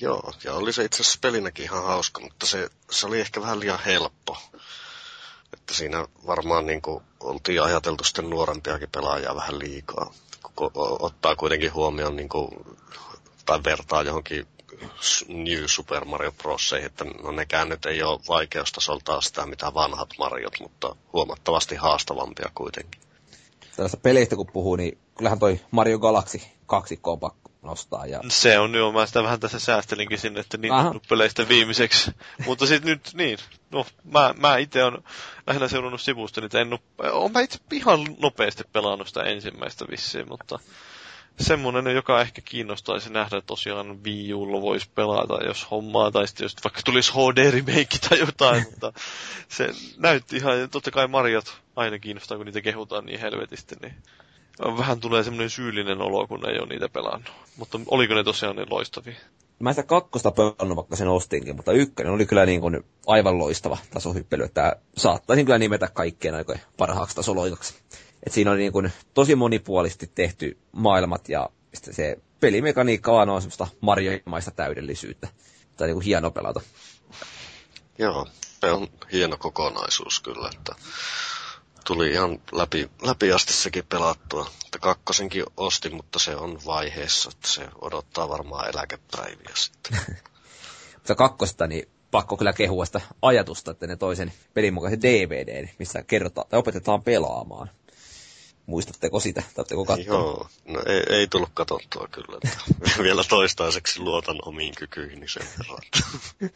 [0.00, 3.60] Joo, ja oli se itse asiassa pelinäkin ihan hauska, mutta se, se oli ehkä vähän
[3.60, 4.36] liian helppo.
[5.52, 10.14] Että siinä varmaan niin kuin, oltiin ajateltu sitten nuorempiakin pelaajia vähän liikaa.
[10.56, 12.48] Kun ottaa kuitenkin huomioon niin kuin,
[13.46, 14.46] tai vertaa johonkin
[15.28, 20.60] New Super Mario Broseihin, että no nekään nyt ei ole vaikeustasoltaan sitä mitä vanhat Mariot,
[20.60, 23.00] mutta huomattavasti haastavampia kuitenkin.
[23.76, 28.06] Tällaista peleistä kun puhuu, niin kyllähän toi Mario Galaxy kaksikko on pakko nostaa.
[28.06, 30.94] Ja Se on joo, mä sitä vähän tässä säästelinkin sinne, että niin Aha.
[31.08, 32.10] peleistä viimeiseksi.
[32.46, 33.38] Mutta sitten nyt niin,
[33.70, 35.04] no mä, mä itse on
[35.46, 40.28] lähinnä seurannut sivusta, niin en ole, on mä itse ihan nopeasti pelannut sitä ensimmäistä vissiin,
[40.28, 40.58] mutta
[41.40, 46.56] semmonen, joka ehkä kiinnostaisi nähdä tosiaan Wii Ulla voisi pelata, jos hommaa, tai sitten jos
[46.64, 48.92] vaikka tulisi HD-remake tai jotain, mutta
[49.48, 53.94] se näytti ihan, ja totta kai Mariot aina kiinnostaa, kun niitä kehutaan niin helvetisti, niin
[54.78, 57.32] vähän tulee semmoinen syyllinen olo, kun ei ole niitä pelannut.
[57.56, 59.14] Mutta oliko ne tosiaan niin loistavia?
[59.60, 63.78] mä sitä kakkosta pelannut, vaikka sen ostinkin, mutta ykkönen oli kyllä niin kuin aivan loistava
[63.90, 67.74] tasohyppely, että saattaisin kyllä nimetä kaikkien aikojen parhaaksi tasoloikaksi.
[68.26, 73.66] Et siinä oli niin kuin tosi monipuolisesti tehty maailmat ja se pelimekaniikka vaan on semmoista
[73.80, 75.28] marjoimaista täydellisyyttä.
[75.76, 76.60] Tai niin kuin hieno pelata.
[77.98, 78.26] Joo,
[78.60, 80.74] se on hieno kokonaisuus kyllä, että
[81.86, 84.50] tuli ihan läpi, läpi asti sekin pelattua.
[84.64, 90.00] Että kakkosenkin ostin, mutta se on vaiheessa, että se odottaa varmaan eläkepäiviä sitten.
[90.94, 96.02] mutta kakkosta, niin pakko kyllä kehua sitä ajatusta, että ne toisen pelin mukaisen DVD, missä
[96.02, 97.70] kerrotaan tai opetetaan pelaamaan.
[98.70, 99.42] Muistatteko sitä?
[99.56, 100.14] Oletteko katsoa?
[100.14, 102.38] Joo, no ei, ei tullut katsottua kyllä.
[103.04, 105.82] Vielä toistaiseksi luotan omiin kykyihin sen verran.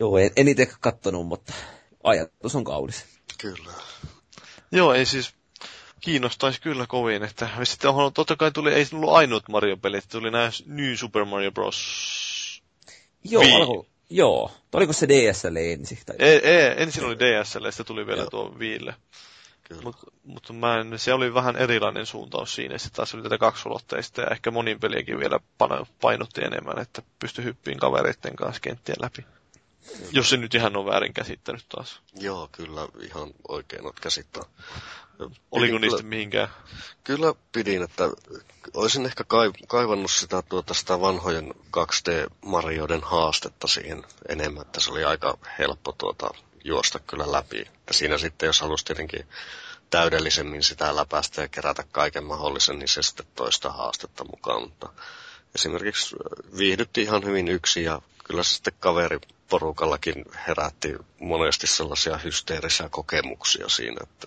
[0.00, 1.52] Joo, en, en itse katsonut, mutta
[2.04, 3.04] ajatus on kaunis.
[3.38, 3.72] Kyllä.
[4.72, 5.34] Joo, ei siis
[6.00, 10.50] kiinnostaisi kyllä kovin, että sitten on, totta kai tuli, ei ollut ainut Mario-pelit, tuli nämä
[10.66, 12.62] New Super Mario Bros.
[13.24, 14.50] Joo, alko, joo.
[14.72, 15.98] Oliko se DSL ensin?
[16.06, 16.16] Tai...
[16.18, 18.30] Ei, ei, ensin oli DSL ja sitten tuli vielä joo.
[18.30, 18.94] tuo Viille.
[19.82, 22.78] Mutta mut mä en, se oli vähän erilainen suuntaus siinä.
[22.78, 25.40] Sitten taas oli tätä kaksulotteista ja ehkä monin peliäkin vielä
[26.00, 29.24] painotti enemmän, että pystyi hyppiin kavereiden kanssa kenttien läpi.
[30.12, 32.00] Jos se nyt ihan on väärin käsittänyt taas.
[32.14, 34.48] Joo, kyllä ihan oikein olet käsittänyt.
[35.50, 36.48] Oliko niistä kyllä, mihinkään?
[37.04, 38.04] Kyllä pidin, että
[38.74, 39.24] olisin ehkä
[39.68, 46.30] kaivannut sitä, tuota, sitä vanhojen 2D-marjoiden haastetta siihen enemmän, että se oli aika helppo tuota,
[46.64, 47.58] juosta kyllä läpi.
[47.86, 49.28] Ja siinä sitten, jos halusi tietenkin
[49.90, 54.62] täydellisemmin sitä läpäistä ja kerätä kaiken mahdollisen, niin se sitten toista haastetta mukaan.
[54.62, 54.88] Mutta
[55.54, 56.16] esimerkiksi
[56.58, 63.96] viihdytti ihan hyvin yksi ja kyllä se sitten kaveriporukallakin herätti monesti sellaisia hysteerisiä kokemuksia siinä,
[64.02, 64.26] että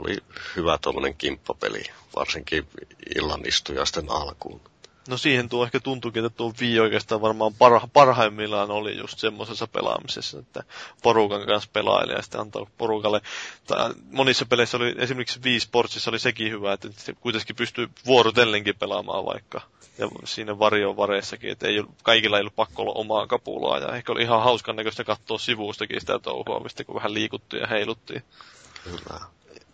[0.00, 0.18] oli
[0.56, 1.82] hyvä tuommoinen kimppapeli,
[2.16, 2.68] varsinkin
[3.16, 4.60] illan istujaisten alkuun.
[5.08, 9.66] No siihen tuo ehkä tuntuukin, että tuo Wii oikeastaan varmaan parha, parhaimmillaan oli just semmoisessa
[9.66, 10.62] pelaamisessa, että
[11.02, 13.20] porukan kanssa pelailee ja sitten antaa porukalle.
[13.66, 16.88] Tai monissa peleissä oli, esimerkiksi Wii Sportsissa oli sekin hyvä, että
[17.20, 19.60] kuitenkin pystyy vuorotellenkin pelaamaan vaikka.
[19.98, 23.78] Ja siinä varjon vareissakin, että ei, kaikilla ei ollut pakko olla omaa kapulaa.
[23.78, 27.66] Ja ehkä oli ihan hauskan näköistä katsoa sivustakin sitä touhua, mistä kun vähän liikuttiin ja
[27.66, 28.22] heiluttiin.
[28.84, 29.20] Hyvä.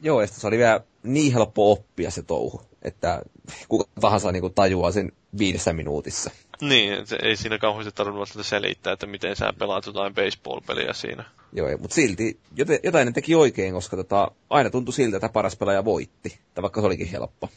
[0.03, 3.23] Joo, ja se oli vielä niin helppo oppia se touhu, että
[3.69, 6.31] kuka tahansa niin kuin tajuaa sen viidessä minuutissa.
[6.61, 11.25] Niin, se ei siinä kauheasti tarvinnut selittää, että miten sä pelaat jotain baseball-peliä siinä.
[11.53, 12.41] Joo, mutta silti
[12.83, 16.81] jotain ne teki oikein, koska tota, aina tuntui siltä, että paras pelaaja voitti, tai vaikka
[16.81, 17.49] se olikin helppo.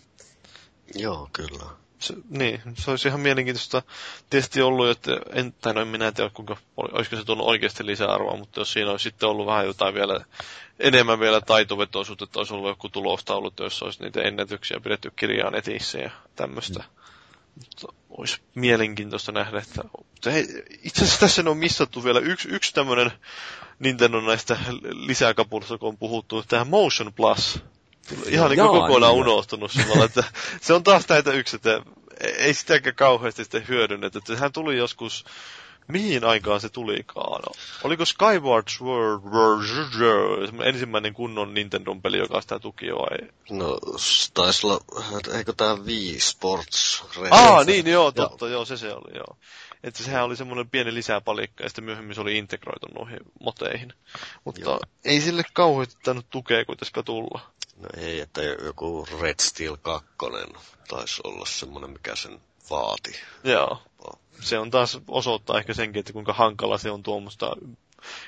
[0.95, 1.64] Joo, kyllä.
[1.99, 3.82] Se, niin, se olisi ihan mielenkiintoista
[4.30, 8.38] tietysti ollut, että en, tai no en minä tiedä, kuinka, olisiko se tullut oikeasti lisäarvoa,
[8.38, 10.26] mutta jos siinä olisi sitten ollut vähän jotain vielä
[10.80, 15.98] enemmän vielä taitovetoisuutta, että olisi ollut joku tulostaulut, joissa olisi niitä ennätyksiä pidetty kirjaa netissä
[15.98, 16.80] ja tämmöistä.
[16.80, 17.04] Mm.
[17.56, 20.48] Mutta olisi mielenkiintoista nähdä, että hei,
[20.84, 23.12] itse asiassa tässä on missattu vielä yksi, yksi tämmöinen
[23.80, 24.58] Nintendo näistä
[24.91, 27.60] lisäkapulista, kun on puhuttu, tähän Motion Plus.
[28.28, 30.24] Ihan niin kuin kokonaan niin unohtunut samalla, että
[30.62, 31.82] se on taas näitä yksi, että
[32.22, 34.18] ei sitäkään kauheasti sitten hyödynnetä.
[34.18, 35.26] Että sehän tuli joskus
[35.88, 37.44] mihin aikaan se tulikaan?
[37.84, 39.22] Oliko Skyward Sword
[40.64, 43.30] ensimmäinen kunnon Nintendo-peli, joka sitä tuki vai?
[43.50, 43.80] No,
[44.34, 44.80] taisi olla,
[45.38, 47.04] eikö tämä Wii Sports?
[47.32, 48.52] Ah, niin, joo, totta, joo.
[48.52, 49.38] joo, se se oli, joo.
[49.84, 53.94] Että sehän oli semmoinen pieni lisäpalikka, ja sitten myöhemmin se oli integroitu noihin moteihin.
[54.44, 54.80] Mutta joo.
[55.06, 57.42] ei sille kauheasti tainnut tukea kuitenkaan tulla.
[57.78, 60.08] No ei, että joku Red Steel 2
[60.88, 63.20] taisi olla semmoinen, mikä sen vaati.
[63.44, 63.82] Joo
[64.40, 67.56] se on taas osoittaa ehkä senkin, että kuinka hankala se on tuommoista,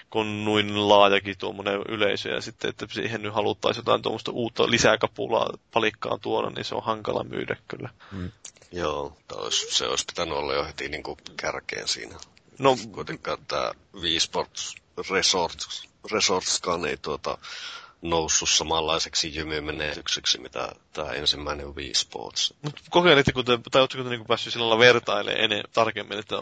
[0.09, 5.53] kun noin laajakin tuommoinen yleisö, ja sitten, että siihen nyt haluttaisiin jotain tuommoista uutta lisäkapulaa
[5.73, 7.89] palikkaan tuoda, niin se on hankala myydä kyllä.
[8.11, 8.31] Mm.
[8.71, 12.17] Joo, olisi, se olisi pitänyt olla jo heti niin kuin kärkeen siinä.
[12.59, 13.71] No, kuitenkaan tämä
[14.01, 14.75] Wii Sports
[15.09, 17.37] Resorts, Resortskaan ei tuota,
[18.09, 22.53] noussut samanlaiseksi jymymenetykseksi, mitä tämä ensimmäinen Wii Sports.
[22.61, 26.35] Mutta kokeilitteko te, tai oletteko te niinku päässyt sillä vertailemaan ennen, tarkemmin, että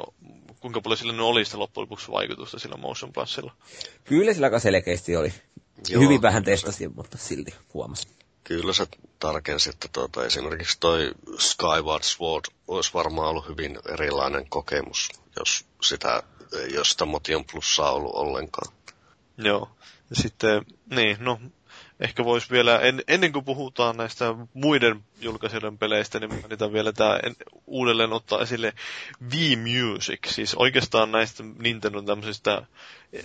[0.59, 3.53] kuinka paljon sillä nyt oli sitä loppujen lopuksi vaikutusta sillä Motion Plusilla?
[4.03, 5.33] Kyllä sillä aika selkeästi oli.
[5.89, 6.95] Joo, Hyvin vähän testasin, se...
[6.95, 8.11] mutta silti huomasin.
[8.43, 8.87] Kyllä se
[9.19, 15.09] tarkensi, että tuota, esimerkiksi toi Skyward Sword olisi varmaan ollut hyvin erilainen kokemus,
[15.39, 16.23] jos sitä,
[16.73, 18.73] jos sitä Motion Plussaa ollut ollenkaan.
[19.37, 19.69] Joo.
[20.11, 21.39] Sitten, niin, no,
[21.99, 27.19] ehkä voisi vielä, en, ennen kuin puhutaan näistä muiden julkaisijoiden peleistä, niin mainitaan vielä tämä
[27.67, 28.73] uudelleen ottaa esille
[29.31, 32.65] V-Music, siis oikeastaan näistä Nintendo tämmöisistä
[33.13, 33.23] eh,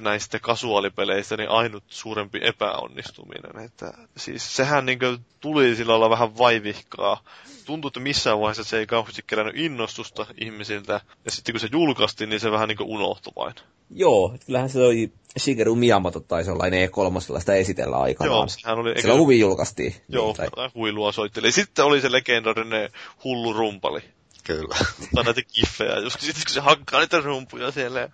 [0.00, 3.64] näistä kasuaalipeleistä niin ainut suurempi epäonnistuminen.
[3.64, 4.98] Että, siis sehän niin
[5.40, 7.24] tuli sillä olla vähän vaivihkaa.
[7.66, 11.00] Tuntui, että missään vaiheessa se ei kauheasti kerännyt innostusta ihmisiltä.
[11.24, 13.54] Ja sitten kun se julkaistiin, niin se vähän niin unohtui vain.
[13.94, 18.36] Joo, kyllähän se oli Shigeru Miyamoto taisi olla E3 sitä esitellä aikanaan.
[18.36, 19.00] Joo, hän oli...
[19.00, 19.94] Silloin huvi julkaistiin.
[20.08, 20.70] Joo, niin, tai...
[20.74, 21.52] huilua soitteli.
[21.52, 22.90] Sitten oli se legendarinen
[23.24, 24.00] hullu rumpali.
[24.44, 24.76] Kyllä.
[25.14, 28.08] Tai näitä kiffejä, joskus sitten kun se hakkaa niitä rumpuja siellä.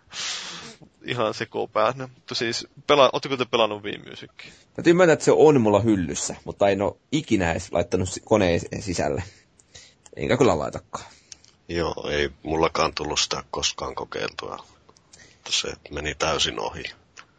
[1.05, 2.09] Ihan sekopäännä.
[2.15, 4.53] Mutta siis, pela, ootteko te pelannut Wii Musicin?
[4.75, 9.23] Täytyy myöntää, että se on mulla hyllyssä, mutta en ole ikinä edes laittanut koneen sisälle.
[10.17, 11.05] Enkä kyllä laitakaan.
[11.69, 14.65] Joo, ei mullakaan tullut sitä koskaan kokeiltua
[15.49, 16.83] se meni täysin ohi.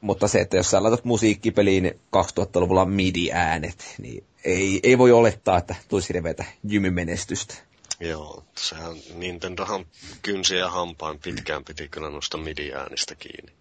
[0.01, 5.75] Mutta se, että jos sä laitat musiikkipeliin 2000-luvulla MIDI-äänet, niin ei, ei voi olettaa, että
[5.87, 7.53] tulisi revetä jymymenestystä.
[7.99, 9.85] Joo, sehän Nintendohan
[10.21, 13.51] kynsi ja hampaan pitkään piti kyllä noista MIDI-äänistä kiinni.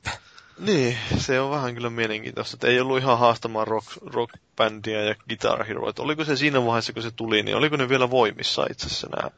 [0.59, 5.65] Niin, se on vähän kyllä mielenkiintoista, että ei ollut ihan haastamaan rock, rock-bändiä ja Guitar
[5.65, 5.89] Hero.
[5.89, 9.09] Että oliko se siinä vaiheessa, kun se tuli, niin oliko ne vielä voimissa itse asiassa
[9.17, 9.31] nämä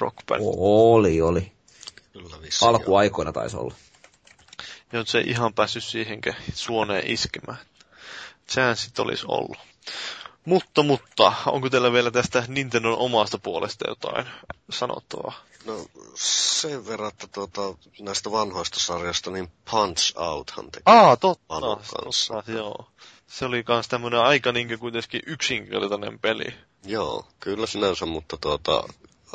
[0.00, 0.16] rock
[0.56, 1.52] Oli, oli.
[2.12, 3.74] Kyllä Alkuaikoina taisi olla
[4.94, 7.58] ja se ei ihan päässyt siihenkään suoneen iskemään.
[8.46, 9.56] Sehän sitten olisi ollut.
[10.44, 14.26] Mutta, mutta, onko teillä vielä tästä Nintendon omasta puolesta jotain
[14.70, 15.32] sanottavaa?
[15.64, 17.60] No sen verran, että tuota,
[18.00, 22.02] näistä vanhoista sarjoista, niin Punch Outhan teki Aa, totta, kanssa.
[22.34, 22.86] totta, joo.
[23.26, 26.54] Se oli kans tämmönen aika niin kuitenkin yksinkertainen peli.
[26.84, 28.84] Joo, kyllä sinänsä, mutta tuota,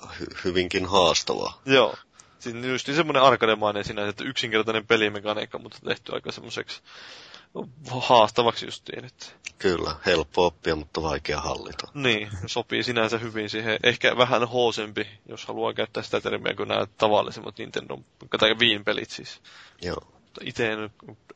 [0.02, 1.54] hy- hyvinkin haastava.
[1.66, 1.96] Joo.
[2.40, 6.82] Siis just semmoinen arkademainen sinänsä, että yksinkertainen pelimekaniikka, mutta tehty aika semmoiseksi
[7.90, 9.06] haastavaksi justiin.
[9.06, 9.26] Että...
[9.58, 11.88] Kyllä, helppo oppia, mutta vaikea hallita.
[11.94, 13.80] Niin, sopii sinänsä hyvin siihen.
[13.84, 17.98] Ehkä vähän hoosempi, jos haluaa käyttää sitä termiä kuin nämä tavallisemmat Nintendo,
[18.40, 19.42] tai Viin pelit siis.
[19.82, 20.14] Joo.
[20.42, 20.90] Itse en,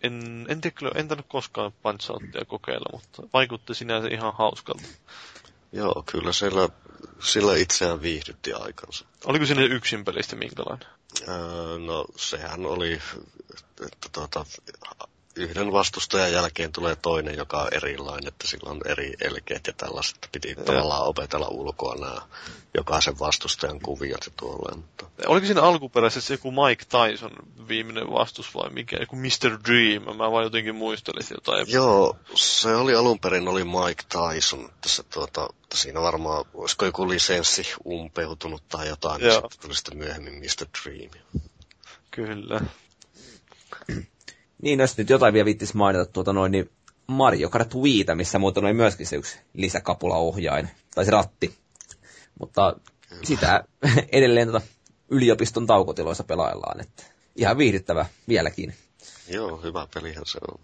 [0.03, 2.11] en, en tiedä kyllä, en tainnut koskaan punch
[2.48, 4.84] kokeilla, mutta vaikutti sinänsä ihan hauskalta.
[5.72, 6.69] Joo, kyllä siellä,
[7.19, 9.06] sillä itseään viihdytti aikansa.
[9.26, 10.88] Oliko sinne yksin pelistä minkälainen?
[11.27, 13.02] Öö, no sehän oli,
[13.85, 14.45] että tuota,
[15.35, 20.30] yhden vastustajan jälkeen tulee toinen, joka on erilainen, että sillä on eri elkeet ja tällaiset.
[20.31, 20.55] Piti ja.
[20.55, 22.22] tavallaan opetella ulkoa nämä
[22.77, 24.77] jokaisen vastustajan kuviot ja tuolleen.
[24.77, 25.05] Mutta...
[25.27, 27.31] Oliko siinä alkuperäisessä joku Mike Tyson
[27.68, 29.60] viimeinen vastus vai mikä, joku Mr.
[29.69, 30.18] Dream?
[30.18, 31.65] Mä vaan jotenkin muistelin jotain.
[31.69, 34.69] Joo, se oli alun perin oli Mike Tyson.
[34.81, 40.34] Tässä, tuota, siinä varmaan, olisiko joku lisenssi umpeutunut tai jotain, niin sitten tuli sitten myöhemmin
[40.34, 40.68] Mr.
[40.84, 41.11] Dream.
[42.11, 42.61] Kyllä.
[44.64, 46.69] Niin, jos nyt jotain vielä viittis mainita tuota noin, niin
[47.07, 51.56] Mario Kart Wiitä, missä muuten oli myöskin se yksi lisäkapulaohjain, tai se ratti.
[52.40, 52.76] Mutta
[53.23, 53.64] sitä
[54.11, 54.65] edelleen tuota
[55.10, 57.03] yliopiston taukotiloissa pelaillaan, että
[57.35, 58.76] ihan viihdyttävä vieläkin.
[59.27, 60.60] Joo, hyvä pelihän se on.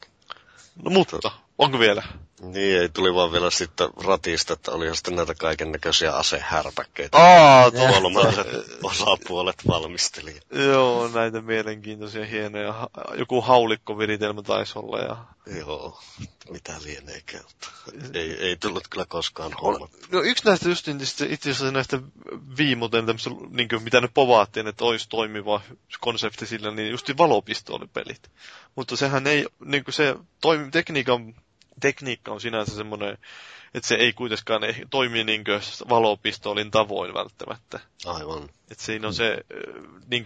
[0.84, 2.04] No mutta, onko vielä?
[2.42, 7.18] Niin, ei tuli vaan vielä sitten ratista, että oli sitten näitä kaiken näköisiä asehärpäkkeitä.
[7.18, 8.48] Aa, Kolmaiset
[8.84, 10.40] osapuolet valmisteli.
[10.52, 12.90] Joo, näitä mielenkiintoisia, hienoja.
[13.18, 15.00] Joku haulikkoviritelmä taisi olla.
[15.00, 15.18] Ja...
[15.60, 16.02] Joo,
[16.50, 17.44] mitä lieneekään.
[18.14, 19.92] Ei, ei tullut kyllä koskaan hommat.
[20.12, 22.02] No yksi näistä just itse asiassa näistä
[22.58, 23.06] viimoten,
[23.50, 25.62] niin kuin, mitä nyt povaattiin, että olisi toimiva
[26.00, 28.32] konsepti sillä, niin just valopistoolipelit.
[28.76, 31.36] Mutta sehän ei, niin kuin se toimi, tekniikan
[31.80, 33.18] tekniikka on sinänsä semmoinen,
[33.74, 35.44] että se ei kuitenkaan toimi niin
[35.90, 37.80] valopistoolin tavoin välttämättä.
[38.06, 38.50] Aivan.
[38.72, 39.38] Että siinä on se,
[40.10, 40.24] niin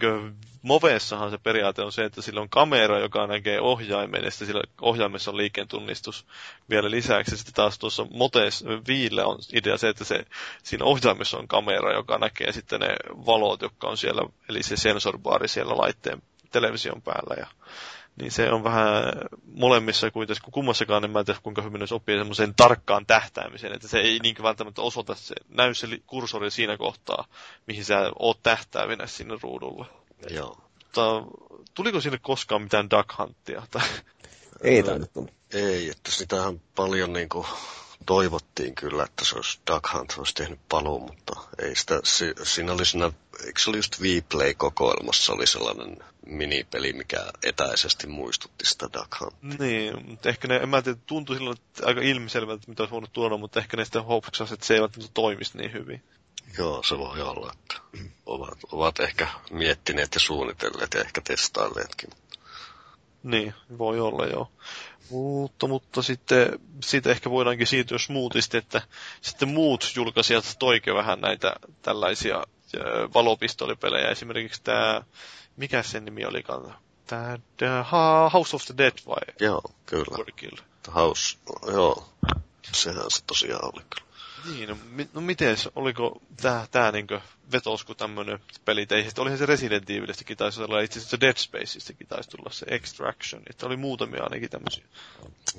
[0.62, 4.62] Moveessahan se periaate on se, että sillä on kamera, joka näkee ohjaimen, ja sitten sillä
[4.80, 6.26] ohjaimessa on liikkeen tunnistus
[6.70, 7.36] vielä lisäksi.
[7.36, 10.24] Sitten taas tuossa Motes Viille on idea se, että se,
[10.62, 15.48] siinä ohjaimessa on kamera, joka näkee sitten ne valot, jotka on siellä, eli se sensorbaari
[15.48, 17.34] siellä laitteen television päällä.
[17.38, 17.46] Ja
[18.16, 19.04] niin se on vähän
[19.44, 23.88] molemmissa kuitenkin, kun kummassakaan en mä tiedä kuinka hyvin ne sopii semmoiseen tarkkaan tähtäämiseen, että
[23.88, 27.26] se ei niin välttämättä osoita, se, näy se kursori siinä kohtaa,
[27.66, 29.86] mihin sä oot tähtäävinä sinne ruudulla.
[30.30, 30.58] Joo.
[30.84, 31.22] Mutta
[31.74, 33.62] tuliko sinne koskaan mitään Duck Huntia?
[34.60, 35.28] Ei tainnut tulla.
[35.52, 37.46] Ei, että sitähän paljon niin kuin
[38.06, 42.72] toivottiin kyllä, että se olisi Duck Hunt olisi tehnyt paluu, mutta ei sitä, si, siinä
[42.72, 43.12] oli siinä,
[43.46, 49.58] eikö se oli just Vplay-kokoelmassa oli sellainen minipeli, mikä etäisesti muistutti sitä Duck Hunt.
[49.58, 53.12] Niin, mutta ehkä ne, en mä tiedä, tuntui silloin että aika ilmiselvältä, mitä olisi voinut
[53.12, 56.02] tuoda, mutta ehkä ne sitten hopsasi, että se ei välttämättä toimisi niin hyvin.
[56.58, 57.80] Joo, se voi olla, että
[58.26, 62.10] ovat, ovat ehkä miettineet ja suunnitelleet ja ehkä testailleetkin.
[63.24, 64.50] Niin, voi olla joo.
[65.10, 68.82] Mutta, mutta sitten siitä ehkä voidaankin siirtyä smoothisti, että
[69.20, 72.44] sitten muut julkaisijat toike vähän näitä tällaisia
[73.14, 74.08] valopistolipelejä.
[74.08, 75.02] Esimerkiksi tämä,
[75.56, 76.74] mikä sen nimi olikaan?
[77.06, 77.84] Tämä
[78.32, 79.34] House of the Dead vai?
[79.40, 80.24] Joo, kyllä.
[80.36, 80.56] Kill.
[80.94, 82.08] House, joo.
[82.72, 84.13] Sehän se tosiaan oli kyllä.
[84.46, 84.76] Niin, no,
[85.14, 87.20] no miten, oliko tää, tää niinkö
[87.52, 89.10] vetos kuin tämmönen peli teihin?
[89.18, 93.66] Olihan se Resident Evilistäkin taisi olla, itse asiassa Dead Spaceistäkin taisi tulla se Extraction, että
[93.66, 94.84] oli muutamia ainakin tämmöisiä.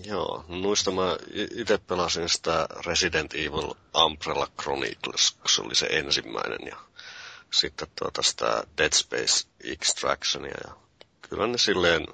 [0.03, 1.17] Joo, no muista mä
[1.55, 3.73] itse pelasin sitä Resident Evil
[4.05, 6.77] Umbrella Chronicles, kun se oli se ensimmäinen, ja
[7.51, 10.75] sitten tuota sitä Dead Space Extractionia, ja
[11.21, 12.07] kyllä ne silleen,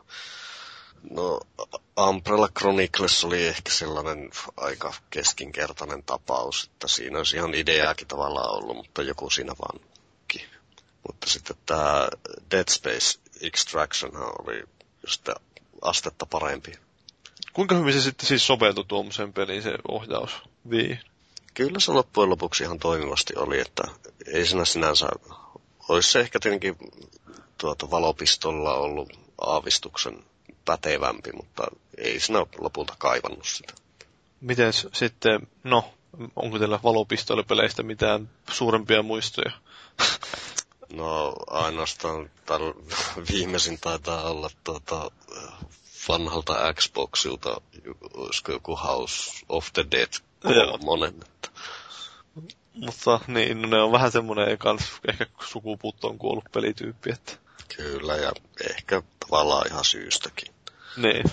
[1.10, 1.40] no
[2.10, 8.76] Umbrella Chronicles oli ehkä sellainen aika keskinkertainen tapaus, että siinä olisi ihan ideaakin tavallaan ollut,
[8.76, 9.80] mutta joku siinä vaan
[11.08, 12.10] Mutta sitten tämä
[12.52, 14.64] Dead Space Extraction oli
[15.08, 15.30] just
[15.82, 16.72] astetta parempi.
[17.54, 20.32] Kuinka hyvin se sitten siis soveltui tuommoiseen peliin se ohjaus
[20.70, 21.00] Vii?
[21.54, 23.84] Kyllä se loppujen lopuksi ihan toimivasti oli, että
[24.28, 25.10] ei siinä sinänsä,
[25.90, 26.76] olisi se ehkä tietenkin
[27.58, 29.10] tuota valopistolla ollut
[29.42, 30.24] aavistuksen
[30.66, 31.64] pätevämpi, mutta
[31.98, 33.74] ei sinä lopulta kaivannut sitä.
[34.42, 35.94] Miten sitten, no,
[36.36, 39.52] onko teillä valopistolipeleistä mitään suurempia muistoja?
[40.94, 42.74] No ainoastaan täl,
[43.32, 45.12] viimeisin taitaa olla tuota,
[46.10, 47.62] vanhalta Xboxilta,
[48.14, 50.10] olisiko joku House of the Dead
[50.44, 51.20] kolmonen.
[52.74, 57.12] Mutta niin, no ne on vähän semmoinen kans, ehkä sukupuuttoon kuollut pelityyppi.
[57.12, 57.34] Että...
[57.76, 58.32] Kyllä, ja
[58.70, 60.54] ehkä tavallaan ihan syystäkin.
[60.98, 61.24] Niin,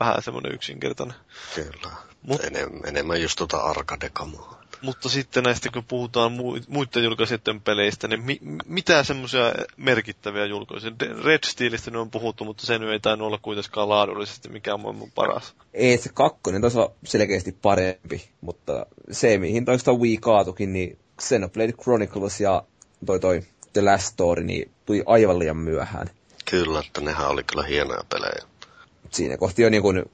[0.00, 1.16] vähän semmoinen yksinkertainen.
[1.54, 4.58] Kyllä, Mut, Enem, enemmän just tuota arkadekamaa.
[4.82, 6.32] Mutta sitten näistä, kun puhutaan
[6.68, 10.92] muiden julkaisijoiden peleistä, niin mi- mitä semmoisia merkittäviä julkaisuja?
[11.24, 15.54] Red Steelistä on puhuttu, mutta sen ei tainnut olla kuitenkaan laadullisesti mikään maailman paras.
[15.74, 22.40] Ei, se kakkonen taso selkeästi parempi, mutta se, mihin toista Wii kaatukin, niin Xenoblade Chronicles
[22.40, 22.62] ja
[23.06, 26.10] toi toi The Last Story, niin tuli aivan liian myöhään.
[26.50, 28.48] Kyllä, että nehän oli kyllä hienoja pelejä
[29.10, 30.10] siinä kohti on niin kuin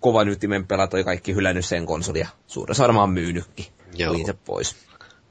[0.00, 2.28] kovan ytimen pelat oli kaikki hylännyt sen konsolia.
[2.46, 3.66] Suuressa varmaan myynytkin.
[3.94, 4.26] Joo.
[4.26, 4.76] se pois.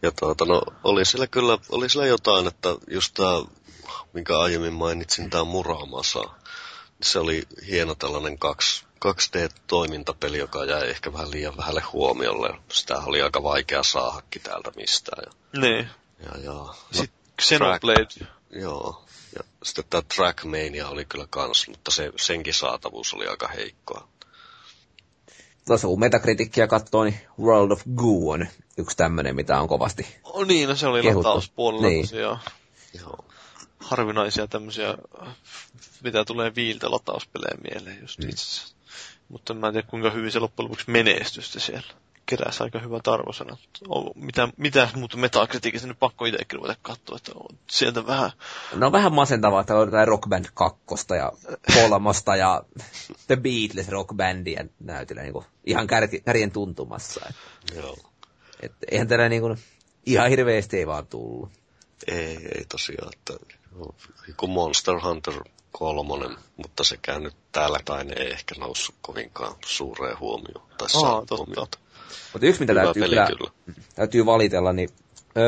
[0.01, 3.43] Ja tuota, no, oli siellä kyllä oli siellä jotain, että just tämä,
[4.13, 6.23] minkä aiemmin mainitsin, tämä Muramasa,
[7.01, 12.49] se oli hieno tällainen 2, 2D-toimintapeli, joka jäi ehkä vähän liian vähälle huomiolle.
[12.71, 15.23] Sitä oli aika vaikea saadakin täältä mistään.
[15.25, 15.89] Ja, niin.
[16.19, 18.05] Ja, ja, Sitten no, Xenoblade.
[18.05, 23.47] Track, joo, ja sitten tämä Trackmania oli kyllä kans, mutta se, senkin saatavuus oli aika
[23.47, 24.07] heikkoa.
[25.65, 28.47] Tuossa kun metakritikkiä katsoo, niin World of Goo on
[28.77, 31.27] yksi tämmöinen, mitä on kovasti oh, Niin, no se oli kehuttu.
[31.29, 32.05] latauspuolella niin.
[32.05, 32.39] tosiaan.
[32.99, 33.25] Joo.
[33.79, 34.97] Harvinaisia tämmöisiä,
[36.03, 38.29] mitä tulee viiltä latauspelejä mieleen just mm.
[38.29, 38.61] itse
[39.29, 41.87] Mutta mä en tiedä kuinka hyvin se loppujen lopuksi menestystä siellä
[42.29, 43.59] keräsi aika hyvät arvosanat.
[44.15, 48.31] Mitä, mitä muuta metakritiikistä nyt pakko itsekin ruveta katsoa, että on sieltä vähän...
[48.73, 50.77] No vähän masentavaa, että on jotain Rock Band 2
[51.17, 51.31] ja
[51.73, 52.63] kolmosta ja
[53.27, 55.87] The Beatles Rock Bandia näytillä niin kuin ihan
[56.25, 57.33] kärjen tuntumassa.
[57.75, 57.97] Joo.
[58.61, 59.57] Et, eihän tällä niin kuin,
[60.05, 61.49] ihan hirveästi ei vaan tullut.
[62.07, 63.33] Ei, ei tosiaan, että
[64.27, 65.33] joku Monster Hunter
[65.71, 70.69] kolmonen, mutta sekään nyt täällä päin ei ehkä noussut kovinkaan suureen huomioon.
[70.77, 71.35] Tai Aa, totta.
[71.35, 71.77] Huomiota.
[72.33, 73.51] Mutta yksi, mitä täytyy, peli, kyllä, kyllä.
[73.95, 74.89] täytyy valitella, niin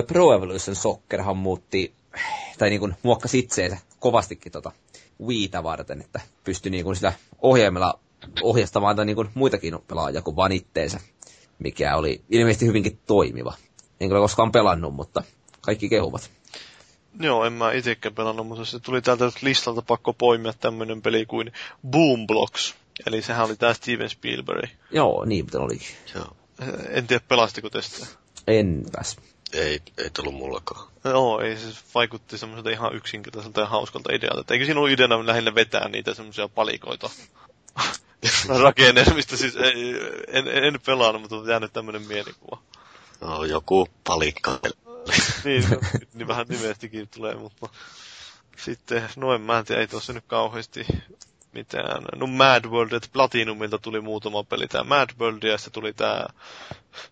[0.07, 1.93] Pro Evolution Soccerhan muutti,
[2.57, 4.71] tai niin kuin muokkasi itseensä kovastikin tota
[5.25, 7.99] Wiitä varten, että pystyi niin kuin sitä ohjelmalla
[8.41, 10.99] ohjastamaan tai niin kuin muitakin pelaajia kuin vaan itteensä,
[11.59, 13.53] mikä oli ilmeisesti hyvinkin toimiva.
[13.99, 15.23] En kyllä koskaan pelannut, mutta
[15.61, 16.31] kaikki kehuvat.
[17.19, 21.51] Joo, en mä itsekään pelannut, mutta se tuli täältä listalta pakko poimia tämmöinen peli kuin
[21.88, 22.75] Boom Blocks.
[23.07, 24.69] Eli sehän oli tää Steven Spielberg.
[24.91, 25.95] Joo, niin mutta olikin.
[26.15, 26.35] Joo.
[26.97, 28.07] En tiedä, pelastiko tästä.
[28.47, 29.17] Enpäs.
[29.53, 30.91] Ei, ei tullut mullakaan.
[31.03, 34.53] Joo, ei se vaikutti semmoiselta ihan yksinkertaiselta ja hauskalta idealta.
[34.53, 37.09] Eikö siinä ollut ideana lähinnä vetää niitä semmoisia palikoita
[38.63, 39.38] rakennelmista?
[39.38, 39.95] Siis ei,
[40.27, 42.61] en, en pelannut, mutta on jäänyt tämmöinen mielikuva.
[43.21, 44.59] No, joku palikka.
[45.45, 45.77] niin, no,
[46.13, 47.69] niin vähän nimestikin tulee, mutta
[48.57, 50.85] sitten, no en mä en tiedä, ei tuossa nyt kauheasti
[51.53, 52.03] mitään.
[52.15, 54.68] No Mad World, että Platinumilta tuli muutama peli.
[54.68, 56.34] Tää Mad World ja sitten tuli tää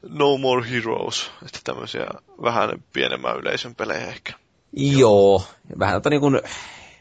[0.09, 1.31] No More Heroes.
[1.45, 2.05] Että tämmöisiä
[2.43, 4.33] vähän pienemmän yleisön pelejä ehkä.
[4.73, 5.43] Joo,
[5.79, 6.41] vähän tota niin kuin,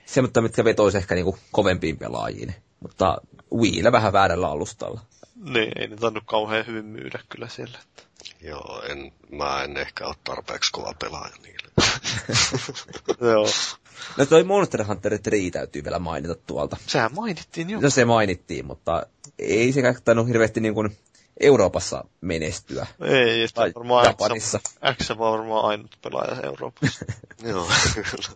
[0.07, 2.55] semmoista, mitkä vetoisi ehkä niin kuin kovempiin pelaajiin.
[2.81, 3.19] Mutta
[3.55, 5.01] Wiillä vähän väärällä alustalla.
[5.37, 7.79] Niin, ei ne tainnut kauhean hyvin myydä kyllä siellä.
[7.83, 8.03] Että...
[8.41, 11.69] Joo, en, mä en ehkä ole tarpeeksi kova pelaaja niille.
[13.33, 13.47] Joo.
[14.17, 16.77] No toi Monster Hunter 3 täytyy vielä mainita tuolta.
[16.87, 17.81] Sehän mainittiin jo.
[17.81, 19.07] No se mainittiin, mutta
[19.39, 20.97] ei se tainnut hirveästi niin kuin
[21.41, 22.87] Euroopassa menestyä.
[23.01, 24.59] Ei, sitä varmaan Japanissa.
[24.59, 27.05] X, X varmaan ainut pelaaja Euroopassa.
[27.49, 28.29] Joo, kyllä.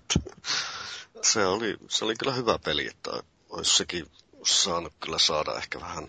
[1.22, 3.10] se oli, se oli kyllä hyvä peli, että
[3.50, 4.06] olisi sekin
[4.44, 6.06] saanut kyllä saada ehkä vähän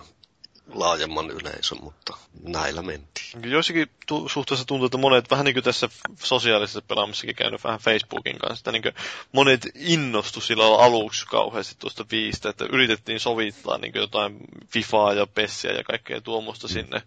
[0.74, 3.52] laajemman yleisön, mutta näillä mentiin.
[3.52, 8.40] Joissakin tu- suhteessa tuntuu, että monet, vähän niin kuin tässä sosiaalisessa pelaamisessakin käynyt vähän Facebookin
[8.40, 8.96] kanssa, että niin kuin
[9.32, 14.38] monet innostu silloin aluksi kauheasti tuosta viistä, että yritettiin sovittaa niin kuin jotain
[14.70, 17.02] FIFAa ja PESSiä ja kaikkea tuommoista sinne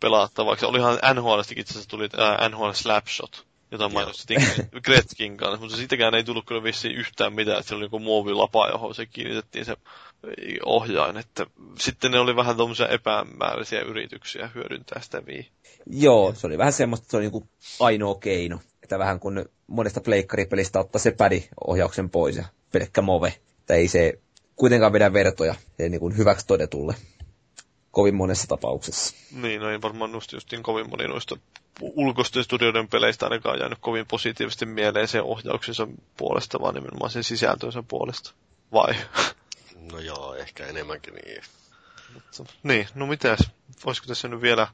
[0.00, 0.66] pelattavaksi.
[0.66, 4.42] Olihan NHListakin itse asiassa tuli ää, NHL Slapshot, jota mainostettiin
[4.84, 8.68] Gretzkin kanssa, mutta siitäkään ei tullut kyllä vissiin yhtään mitään, että siellä oli joku muovilapa,
[8.68, 9.76] johon se kiinnitettiin se
[10.64, 11.46] ohjain, että
[11.78, 15.48] sitten ne oli vähän tuommoisia epämääräisiä yrityksiä hyödyntää sitä vii.
[15.86, 17.50] Joo, se oli vähän semmoista, että se oli niin
[17.80, 18.60] ainoa keino.
[18.82, 23.34] Että vähän kun monesta pleikkaripelistä ottaa se pädi ohjauksen pois ja pelkkä move.
[23.58, 24.18] Että ei se
[24.56, 26.94] kuitenkaan vedä vertoja niin kuin hyväksi todetulle
[27.98, 29.14] kovin monessa tapauksessa.
[29.32, 31.36] Niin, no ei varmaan just justiin kovin moni noista
[31.80, 37.82] ulkoisten studioiden peleistä ainakaan jäänyt kovin positiivisesti mieleen sen ohjauksensa puolesta, vaan nimenomaan sen sisältönsä
[37.88, 38.32] puolesta.
[38.72, 38.94] Vai?
[39.92, 41.42] No joo, ehkä enemmänkin niin.
[42.14, 43.38] Mutta, niin, no mitäs?
[43.84, 44.68] Voisiko tässä nyt vielä...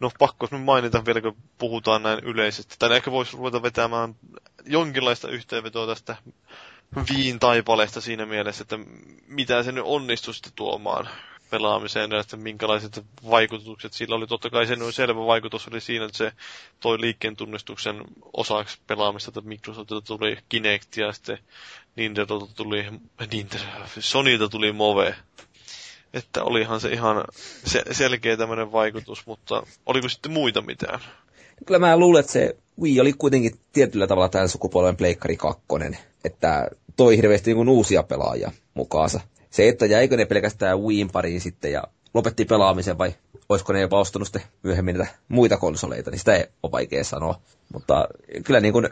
[0.00, 2.74] No pakko nyt mainita vielä, kun puhutaan näin yleisesti.
[2.78, 4.14] Tai ehkä voisi ruveta vetämään
[4.66, 6.16] jonkinlaista yhteenvetoa tästä
[7.14, 8.78] viin taipaleesta siinä mielessä, että
[9.26, 11.08] mitä se nyt onnistui sitten tuomaan
[11.50, 14.26] pelaamiseen ja että minkälaiset vaikutukset sillä oli.
[14.26, 16.32] Totta kai sen selvä vaikutus oli siinä, että se
[16.80, 18.02] toi liikkeen tunnistuksen
[18.32, 21.38] osaksi pelaamista, että Microsoftilta tuli Kinect ja sitten
[21.96, 22.84] Nintendolta tuli,
[23.32, 23.64] Nintendo,
[23.98, 25.14] Sonylta tuli Move.
[26.14, 27.24] Että olihan se ihan
[27.64, 31.00] se, selkeä tämmöinen vaikutus, mutta oliko sitten muita mitään?
[31.66, 36.68] Kyllä mä luulen, että se Wii oli kuitenkin tietyllä tavalla tämän sukupolven pleikkari kakkonen, että
[36.96, 39.20] toi hirveästi niin uusia pelaajia mukaansa.
[39.50, 41.82] Se, että jäikö ne pelkästään Wiin pariin sitten ja
[42.14, 43.14] lopetti pelaamisen vai
[43.48, 47.40] olisiko ne jopa ostanut sitten myöhemmin näitä muita konsoleita, niin sitä ei ole vaikea sanoa.
[47.72, 48.08] Mutta
[48.44, 48.88] kyllä niin kuin,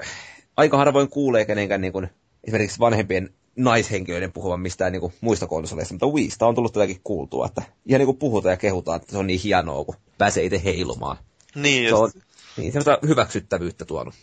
[0.57, 2.09] aika harvoin kuulee kenenkään niin kuin,
[2.45, 7.47] esimerkiksi vanhempien naishenkilöiden puhuvan mistään niin kuin, muista konsoleista, mutta Wiista on tullut tätäkin kuultua,
[7.47, 10.65] että ihan niin kuin puhutaan ja kehutaan, että se on niin hienoa, kun pääsee itse
[10.65, 11.17] heilumaan.
[11.55, 12.11] Niin, Se on
[12.57, 14.15] niin, semmoista hyväksyttävyyttä tuonut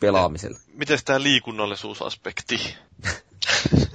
[0.00, 0.58] pelaamiselle.
[0.74, 2.58] Miten tämä liikunnallisuusaspekti?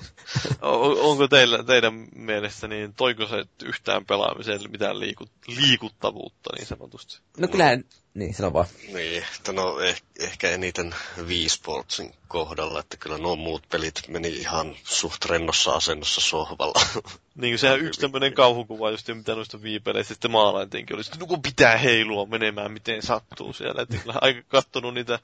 [0.61, 7.19] On- Onko teillä, teidän mielestä, niin toiko se yhtään pelaamiseen mitään liiku, liikuttavuutta niin sanotusti?
[7.37, 7.83] No kyllähän,
[8.13, 8.65] niin sano vaan.
[8.93, 10.95] Niin, että no eh, ehkä eniten
[11.27, 16.81] Wii Sportsin kohdalla, että kyllä nuo muut pelit meni ihan suht rennossa asennossa sohvalla.
[17.35, 21.41] Niin kuin sehän yksi tämmöinen kauhukuva, just mitä noista viipeleistä sitten maalaintiinkin, oli, että kun
[21.41, 23.81] pitää heilua menemään, miten sattuu siellä.
[23.81, 25.19] Että kyllä aika kattonut niitä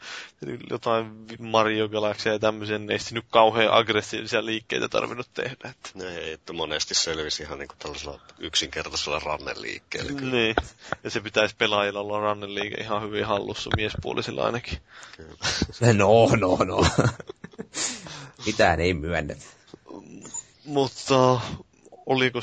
[0.70, 1.06] jotain
[1.40, 5.70] Mario Galaxia ja tämmöisiä, niin ei sitten nyt kauhean aggressiivisia liikkeitä tarvinnut tehdä.
[5.70, 6.10] Että.
[6.10, 10.11] Ei, että monesti selvisi ihan niin kuin tällaisella yksinkertaisella ranneliikkeellä.
[10.11, 10.36] Kyllä.
[10.36, 10.56] Niin.
[11.03, 14.77] Ja se pitäisi pelaajilla olla ranneliike ihan hyvin hallussa, miespuolisilla ainakin.
[15.18, 15.93] kyllä.
[15.93, 16.85] No, no, no.
[18.45, 19.45] Mitään ei myönnetä.
[20.65, 21.39] Mutta
[22.06, 22.39] oliko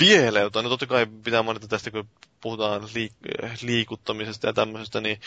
[0.00, 0.64] vielä jotain?
[0.64, 2.08] No totta kai pitää mainita tästä, kun
[2.40, 5.20] puhutaan liik- liikuttamisesta ja tämmöisestä, niin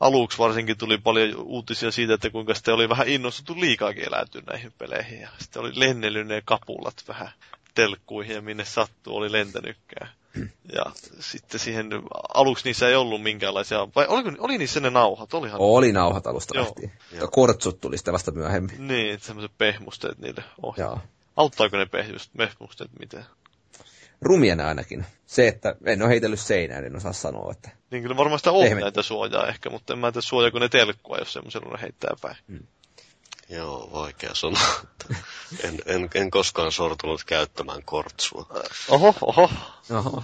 [0.00, 4.72] aluksi varsinkin tuli paljon uutisia siitä, että kuinka sitten oli vähän innostuttu liikaakin eläytyä näihin
[4.78, 5.20] peleihin.
[5.20, 7.28] Ja sitten oli lennellyt ne kapulat vähän
[7.74, 10.08] telkkuihin ja minne sattuu oli lentänytkään.
[10.74, 10.84] Ja
[11.20, 11.90] sitten siihen,
[12.34, 15.34] aluksi niissä ei ollut minkäänlaisia, vai oliko, oli niissä ne nauhat?
[15.34, 16.64] Olihan Oli nauhat alusta Joo.
[16.64, 16.92] lähtien.
[17.12, 17.28] Joo.
[17.28, 18.88] Kortsut tuli sitten vasta myöhemmin.
[18.88, 20.88] Niin, semmoiset pehmusteet niille ohjaa.
[20.90, 21.00] Joo.
[21.36, 23.24] Auttaako ne pehmust- pehmusteet miten?
[24.22, 25.06] Rumien ainakin.
[25.26, 29.02] Se, että en ole heitellyt seinään, en osaa sanoa, että Niin kyllä varmaan sitä ohjainta
[29.02, 32.36] suojaa ehkä, mutta en mä tiedä suojaako ne telkkua, jos semmoisella heittää päin.
[33.56, 34.60] Joo, vaikea sanoa.
[35.64, 38.46] en, en, en koskaan sortunut käyttämään kortsua.
[38.88, 39.50] Oho, oho,
[39.90, 40.22] Oho.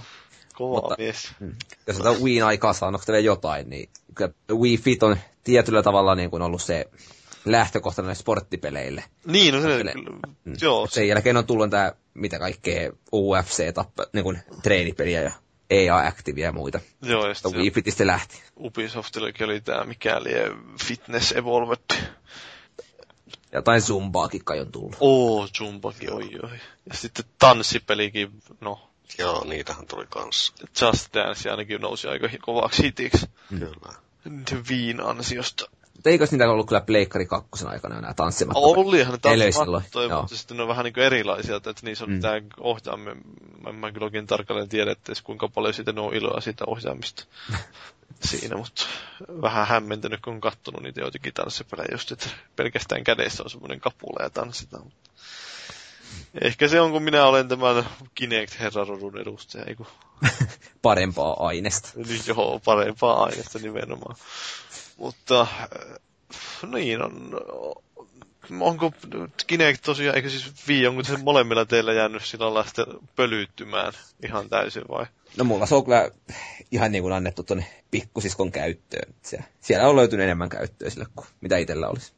[0.53, 1.31] kova Mutta- mies.
[1.39, 1.55] Mm.
[1.87, 2.73] Jos tätä Wiin aikaa
[3.07, 6.85] vielä jotain, niin kyllä Wii Fit on tietyllä tavalla niin kuin ollut se
[7.45, 9.03] lähtökohta näille sporttipeleille.
[9.25, 10.53] Niin, no se, Pele- kyllä, Mm.
[10.61, 15.31] joo, Sen jälkeen on tullut tämä, mitä kaikkea UFC, tappa, niin kuin treenipeliä ja
[15.69, 16.79] EA Activia ja muita.
[17.01, 18.41] joo, ja Ja sitten Wii Fitistä lähti.
[18.59, 20.29] Ubisoftillakin oli tämä mikäli
[20.85, 21.95] Fitness Evolved.
[23.51, 24.95] Jotain Zumbaakin kai on tullut.
[24.99, 26.57] Oo, Zumbakin, oi oi.
[26.85, 28.31] Ja sitten tanssipelikin,
[28.61, 30.53] no, Joo, niitähän tuli kanssa.
[30.81, 33.25] Just Dance ainakin nousi aika kovaksi hitiksi.
[33.49, 33.93] Kyllä.
[34.69, 35.69] Viin ansiosta.
[35.95, 38.59] Mutta eikös niitä ollut kyllä Pleikkari kakkosen aikana enää tanssimatta?
[38.59, 40.21] Olihan ne tanssimattoja, joo.
[40.21, 42.19] mutta sitten ne on vähän niin kuin erilaisia, että niissä on Mm.
[42.19, 43.15] tämä ohjaamme.
[43.63, 47.25] Mä, mä kyllä oikein tarkalleen tiedä, että kuinka paljon siitä on iloa siitä ohjaamista.
[48.25, 48.85] siinä, mutta
[49.41, 54.23] vähän hämmentynyt, kun on kattonut niitä joitakin tanssipelejä just, että pelkästään kädessä on semmoinen kapula
[54.23, 54.91] ja tanssitaan.
[56.41, 59.87] Ehkä se on, kun minä olen tämän Kinect Herrarodun edustaja, eiku.
[60.81, 61.89] parempaa aineesta.
[62.07, 64.15] Niin joo, parempaa aineesta nimenomaan.
[64.97, 65.47] Mutta
[66.67, 67.41] niin on,
[68.59, 68.93] onko
[69.47, 73.93] Kinect tosiaan, eikö siis Wii, onko se molemmilla teillä jäänyt sillä lailla pölyttymään
[74.25, 75.05] ihan täysin vai?
[75.37, 76.11] No mulla se on kyllä
[76.71, 79.13] ihan niin kuin annettu tuonne pikkusiskon käyttöön.
[79.61, 82.13] Siellä on löytynyt enemmän käyttöä sille kuin mitä itsellä olisi.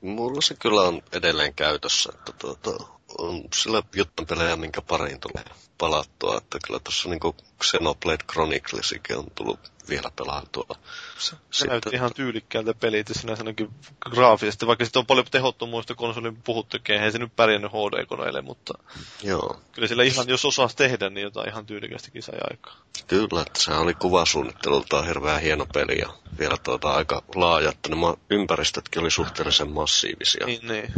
[0.00, 2.86] Mulla se kyllä on edelleen käytössä, että tuota,
[3.18, 5.44] on sillä juttanpelejä, minkä pariin tulee
[5.78, 7.20] palattua, että kyllä tuossa niin
[7.62, 10.76] Xenoblade Chroniclesikin on tullut vielä pelattua.
[11.18, 13.70] Se, se näytti ihan tyylikkäältä pelit ja sinä sanokin
[14.10, 18.74] graafisesti, vaikka sitten on paljon tehottomuista konsolin puhuttukin, eihän se nyt pärjännyt HD-koneille, mutta
[19.22, 19.60] Joo.
[19.72, 22.76] kyllä sillä ihan, jos osaa tehdä, niin jotain ihan tyylikästäkin sai aikaa.
[23.06, 28.14] Kyllä, että se oli kuvasuunnittelultaan hirveän hieno peli ja vielä tuota aika laaja, että nämä
[28.30, 30.46] ympäristötkin oli suhteellisen massiivisia.
[30.46, 30.94] Niin, niin.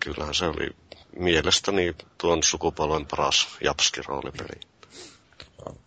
[0.00, 0.70] Kyllähän se oli
[1.16, 4.60] mielestäni tuon sukupolven paras japskiroolipeli.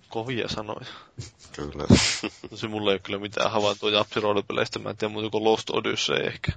[0.10, 0.86] Kovia sanoja.
[1.52, 1.86] Kyllä.
[2.56, 6.16] se mulla ei ole kyllä mitään havaintoa japsiroolipeleistä, mä en tiedä muuta kuin Lost Odyssey
[6.16, 6.52] ehkä.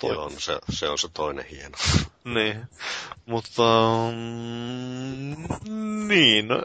[0.00, 0.14] Toi.
[0.14, 1.76] Joo, se, se on se toinen hieno.
[2.34, 2.66] niin,
[3.26, 3.62] mutta
[4.12, 6.62] mm, niin, no,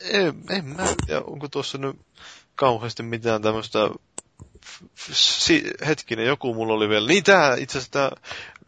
[0.00, 1.96] en, en mä tiedä, onko tuossa nyt
[2.54, 3.78] kauheasti mitään tämmöistä
[5.12, 7.08] si, hetkinen, joku mulla oli vielä.
[7.08, 8.10] Niin tää, itse asiassa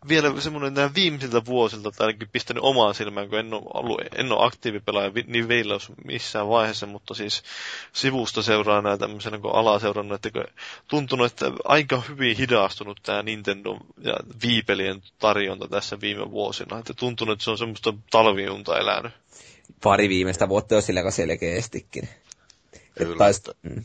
[0.08, 4.32] vielä semmoinen nämä viimeisiltä vuosilta, tai ainakin pistänyt omaan silmään, kun en ole, ollut, en
[4.32, 7.42] ole aktiivipelaaja niin Veilaus missään vaiheessa, mutta siis
[7.92, 10.44] sivusta seuraa näitä tämmöisenä kuin alaseurannut, että
[10.88, 17.32] tuntunut, että aika hyvin hidastunut tämä Nintendo ja viipelien tarjonta tässä viime vuosina, että tuntunut,
[17.32, 19.12] että se on semmoista talviunta elänyt.
[19.82, 22.08] Pari viimeistä vuotta jo sillä selkeästikin.
[22.98, 23.16] Kyllä.
[23.16, 23.84] Tais, mm.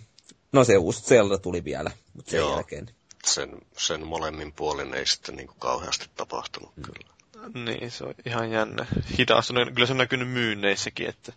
[0.51, 2.53] No se uusi Zelda tuli vielä, mutta sen Joo.
[2.53, 2.94] jälkeen
[3.25, 6.83] sen, sen molemmin puolin ei sitten niin kuin kauheasti tapahtunut mm.
[6.83, 7.15] kyllä.
[7.53, 8.85] Niin, se on ihan jännä.
[9.17, 9.73] Hidastunut.
[9.73, 11.33] Kyllä se on näkynyt myynneissäkin, että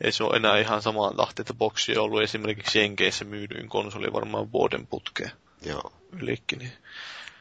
[0.00, 4.12] ei se ole enää ihan samaan tahti, että boksi on ollut esimerkiksi Jenkeissä myydyin konsoli
[4.12, 5.32] varmaan vuoden putkeen.
[5.62, 5.92] Joo.
[6.12, 6.58] Ylikin.
[6.58, 6.72] Niin.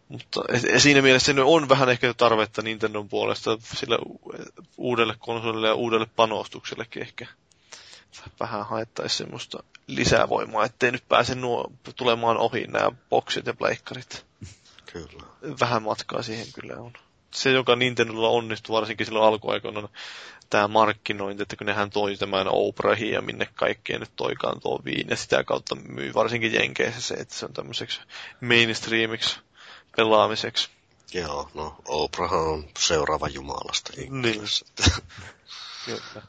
[0.10, 0.42] Mutta
[0.78, 3.98] siinä mielessä on vähän ehkä tarvetta Nintendon puolesta sille
[4.78, 7.28] uudelle konsolille ja uudelle panostuksellekin ehkä
[8.40, 14.26] vähän haettaisi semmoista lisävoimaa, ettei nyt pääse nuo tulemaan ohi nämä boksit ja pleikkarit.
[14.94, 15.24] Kyllä.
[15.60, 16.94] Vähän matkaa siihen kyllä on.
[17.32, 19.90] Se, joka Nintendolla onnistui varsinkin silloin alkuaikoina, on
[20.50, 25.08] tämä markkinointi, että kun nehän toi tämän Oprahin ja minne kaikkeen nyt toikaan tuo viin,
[25.10, 28.02] ja sitä kautta myy varsinkin Jenkeissä se, että se on tämmöiseksi
[28.42, 29.40] mainstreamiksi
[29.96, 30.70] pelaamiseksi.
[31.14, 33.94] Joo, no Oprah on seuraava jumalasta.
[33.98, 34.12] Niin.
[35.86, 36.22] Kyllä.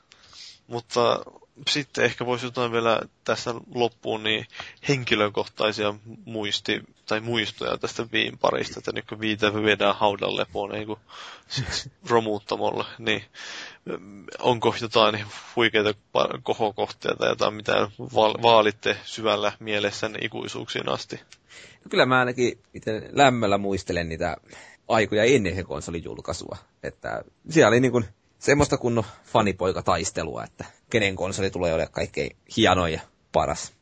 [0.69, 1.21] Mutta
[1.69, 4.47] sitten ehkä voisi jotain vielä tässä loppuun, niin
[4.89, 10.87] henkilökohtaisia muisti, tai muistoja tästä viin parista, että nyt kun viitä viedään haudan lepoon, ei
[10.87, 10.99] kun
[11.49, 13.25] siis romuuttamolle, niin
[13.85, 15.25] mm, onko jotain
[15.57, 15.95] huikeita
[16.43, 17.91] kohokohtia tai jotain, mitä
[18.43, 21.21] vaalitte syvällä mielessänne ikuisuuksiin asti?
[21.91, 22.59] Kyllä mä ainakin
[23.13, 24.37] lämmöllä muistelen niitä
[24.89, 26.57] aikoja ennen se konsolin julkaisua.
[26.83, 28.05] Että siellä oli niin kuin
[28.39, 33.01] semmoista kunnon fanipoika-taistelua, että kenen konsoli tulee olemaan kaikkein hienoin ja
[33.33, 33.73] paras.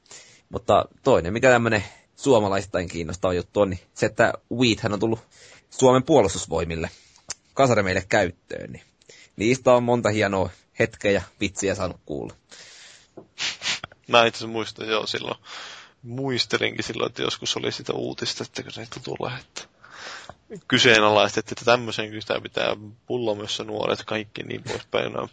[0.48, 1.84] Mutta toinen, mikä tämmöinen
[2.16, 5.20] suomalaistain kiinnostava juttu on, niin se, että Wheathän on tullut
[5.70, 6.90] Suomen puolustusvoimille
[7.54, 8.82] kasaremeille käyttöön, niin
[9.36, 12.34] niistä on monta hienoa hetkeä ja vitsiä saanut kuulla.
[14.08, 15.38] Mä itse muistan jo silloin,
[16.02, 19.62] muistelinkin silloin, että joskus oli sitä uutista, että kun se tulee, että
[20.68, 22.76] kyseenalaistettiin, että tämmöisen sitä pitää
[23.06, 25.12] pullomössä nuoret, kaikki niin poispäin.
[25.12, 25.28] Nämä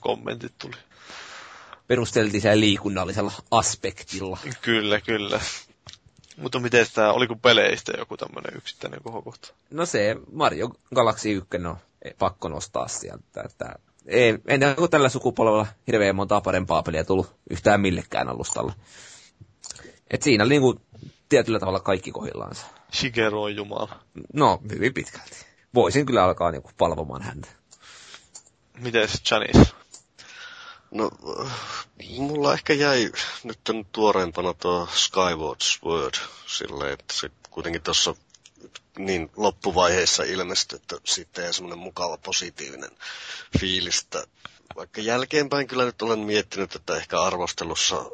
[0.00, 0.76] kommentit tuli.
[1.86, 4.38] Perusteltiin siellä liikunnallisella aspektilla.
[4.60, 5.40] Kyllä, kyllä.
[6.36, 9.54] Mutta miten tämä, oliko peleistä joku tämmöinen yksittäinen kohokohta?
[9.70, 11.76] No se Mario Galaxy 1 on
[12.18, 13.42] pakko nostaa sieltä.
[13.44, 13.74] Että
[14.06, 18.72] ei, ennen kuin tällä sukupolvella hirveän monta parempaa peliä tullut yhtään millekään alustalla.
[20.10, 20.80] Et siinä oli niinku
[21.28, 22.66] tietyllä tavalla kaikki kohillansa.
[22.94, 24.00] Shigeru on jumala.
[24.32, 25.46] No, hyvin pitkälti.
[25.74, 27.48] Voisin kyllä alkaa niinku palvomaan häntä.
[28.78, 29.74] Mites Janis?
[30.90, 31.10] No,
[32.18, 33.12] mulla ehkä jäi
[33.44, 33.60] nyt
[33.92, 36.14] tuoreempana tuo Skyward Sword
[36.46, 38.14] silleen, että se kuitenkin tuossa
[38.98, 42.90] niin loppuvaiheessa ilmestyi, että sitten jäi semmoinen mukava positiivinen
[43.60, 44.24] fiilistä
[44.76, 48.04] vaikka jälkeenpäin kyllä nyt olen miettinyt, että ehkä arvostelussa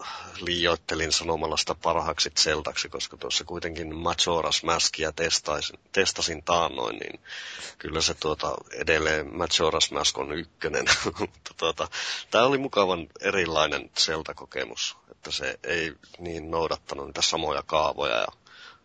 [0.41, 7.21] liioittelin sanomalla sitä parhaaksi Zeldaksi, koska tuossa kuitenkin Majora's Maskia testasin, testasin taannoin, niin
[7.79, 10.85] kyllä se tuota, edelleen Majora's Mask on ykkönen.
[11.19, 11.89] Mutta tuota,
[12.31, 18.27] tämä oli mukavan erilainen Zelda-kokemus, että se ei niin noudattanut niitä samoja kaavoja ja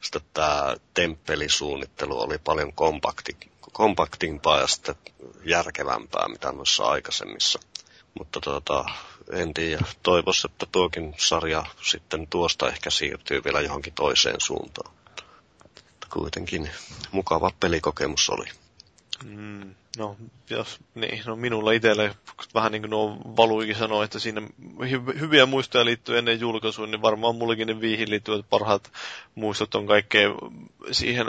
[0.01, 4.95] sitten tämä temppelisuunnittelu oli paljon kompakti, kompaktimpaa ja sitten
[5.45, 7.59] järkevämpää, mitä noissa aikaisemmissa.
[8.19, 8.85] Mutta tuota,
[9.31, 9.85] en tiedä.
[10.03, 14.93] Toivoisi, että tuokin sarja sitten tuosta ehkä siirtyy vielä johonkin toiseen suuntaan.
[16.13, 16.69] Kuitenkin
[17.11, 18.62] mukava pelikokemus oli.
[19.25, 20.15] Mm, no,
[20.49, 22.15] jos, niin, no minulla itselle,
[22.53, 24.41] vähän niin kuin Valuikin sanoi, että siinä
[24.79, 28.91] hy- hyviä muistoja liittyy ennen julkaisua, niin varmaan mullekin ne viihin liittyvät parhaat
[29.35, 30.29] muistot on kaikkea
[30.91, 31.27] siihen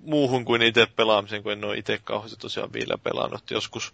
[0.00, 3.50] muuhun kuin itse pelaamiseen, kun en ole itse kauheasti tosiaan vielä pelannut.
[3.50, 3.92] Joskus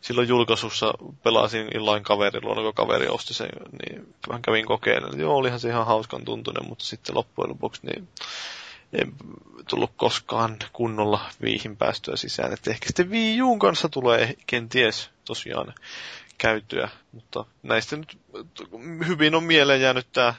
[0.00, 3.48] silloin julkaisussa pelasin illain kaverilla, kun kaveri osti sen,
[3.82, 5.20] niin vähän kävin kokeilemaan.
[5.20, 8.08] Joo, olihan se ihan hauskan tuntunen, mutta sitten loppujen lopuksi niin
[9.70, 12.52] tullut koskaan kunnolla viihin päästöä sisään.
[12.52, 15.74] Että ehkä sitten Wii Uun kanssa tulee kenties tosiaan
[16.38, 18.18] käytyä, mutta näistä nyt
[19.06, 20.34] hyvin on mieleen jäänyt tämä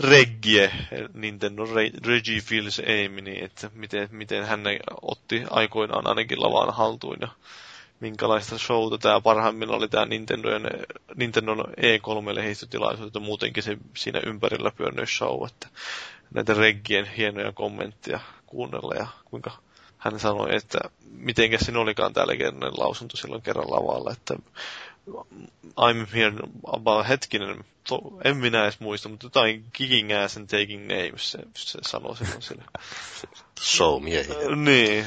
[0.00, 0.72] Reggie,
[1.14, 1.64] Nintendo
[2.06, 4.60] Reggie Feels Aim, niin että miten, miten hän
[5.02, 7.28] otti aikoinaan ainakin lavan haltuun ja
[8.00, 10.48] minkälaista showta tämä parhaimmillaan oli tämä Nintendo,
[11.16, 15.68] Nintendo E3-lehdistötilaisuus, että muutenkin se siinä ympärillä pyörnyt show, että
[16.34, 19.50] näitä Reggien hienoja kommentteja kuunnella ja kuinka
[19.98, 20.78] hän sanoi, että
[21.10, 24.34] mitenkä siinä olikaan tämä legendainen lausunto silloin kerran lavalla, että
[25.66, 26.32] I'm here
[26.66, 31.38] about hetkinen, to, en minä edes muista, mutta jotain kicking ass and taking names, se,
[31.54, 32.64] se sanoi silloin sille.
[33.60, 34.56] Show-miehiä.
[34.56, 35.06] Niin,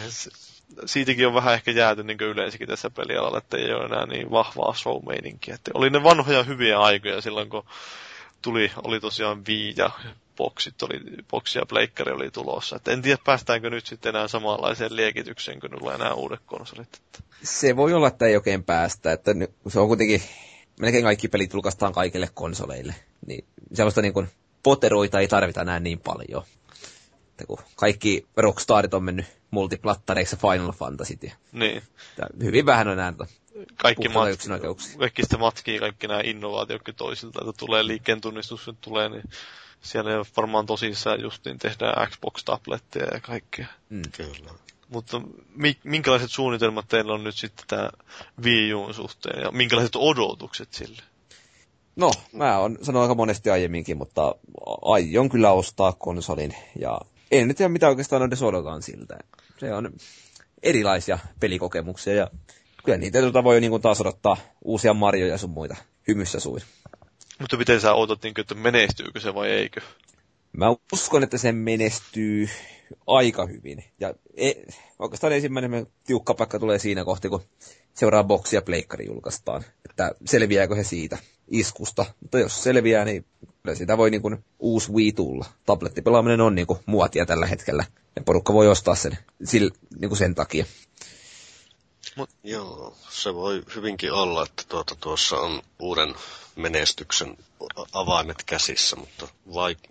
[0.85, 4.73] siitäkin on vähän ehkä jääty niin yleensäkin tässä pelialalla, että ei ole enää niin vahvaa
[4.73, 5.55] show-meininkiä.
[5.55, 7.65] Että oli ne vanhoja hyviä aikoja silloin, kun
[8.41, 9.91] tuli, oli tosiaan Wii ja
[10.37, 10.99] boksit oli,
[11.29, 12.75] boksi ja pleikkari oli tulossa.
[12.75, 17.01] Et en tiedä, päästäänkö nyt sitten enää samanlaiseen liekitykseen, kun tulee nämä uudet konsolit.
[17.43, 19.11] Se voi olla, että ei oikein päästä.
[19.11, 19.31] Että
[19.67, 20.21] se on kuitenkin,
[20.79, 22.95] melkein kaikki pelit julkaistaan kaikille konsoleille.
[23.27, 24.29] Niin sellaista niin kuin
[24.63, 26.43] poteroita ei tarvita enää niin paljon.
[27.29, 31.17] Että kun kaikki Rockstarit on mennyt multiplattareiksi Final Fantasy.
[31.51, 31.83] Niin.
[32.43, 33.13] Hyvin vähän on enää
[33.75, 39.09] kaikki, mat- kaikki sitä matkii, kaikki nämä innovaatiotkin toisilta, että tulee liikkeen tunnistus, että tulee,
[39.09, 39.23] niin
[39.85, 43.67] siellä ei varmaan tosissaan justiin tehdään Xbox-tabletteja ja kaikkea.
[43.89, 44.01] Mm.
[44.17, 44.51] Kyllä.
[44.89, 45.21] Mutta
[45.55, 47.89] mi- minkälaiset suunnitelmat teillä on nyt sitten tämä
[48.43, 51.01] Wii Uun suhteen ja minkälaiset odotukset sille?
[51.95, 54.35] No, mä oon sanonut aika monesti aiemminkin, mutta
[54.81, 56.99] aion kyllä ostaa konsolin ja
[57.31, 59.17] en nyt tiedä mitä oikeastaan edes odotan siltä.
[59.59, 59.93] Se on
[60.63, 62.27] erilaisia pelikokemuksia ja
[62.85, 65.75] kyllä niitä tuota voi niin kuin taas odottaa uusia Marjoja sun muita
[66.07, 66.61] hymyssä suin.
[67.39, 69.81] Mutta miten sä odotat, niin että menestyykö se vai eikö?
[70.53, 72.49] Mä uskon, että se menestyy
[73.07, 73.83] aika hyvin.
[73.99, 74.51] Ja e,
[74.99, 77.41] oikeastaan ensimmäinen tiukka paikka tulee siinä kohti, kun
[77.93, 79.63] seuraa boksia pleikkari julkaistaan.
[79.89, 81.17] Että selviääkö he siitä
[81.47, 82.05] iskusta.
[82.21, 83.25] Mutta jos selviää, niin
[83.63, 85.45] kyllä siitä voi niin kuin uusi Wii tulla.
[85.65, 87.85] Tablettipelaaminen on niin kuin muotia tällä hetkellä.
[88.15, 90.65] Ja porukka voi ostaa sen sillä, niin kuin sen takia.
[92.15, 92.29] Mut.
[92.43, 96.15] Joo, se voi hyvinkin olla, että tuota, tuossa on uuden
[96.55, 97.37] menestyksen
[97.93, 99.27] avaimet käsissä, mutta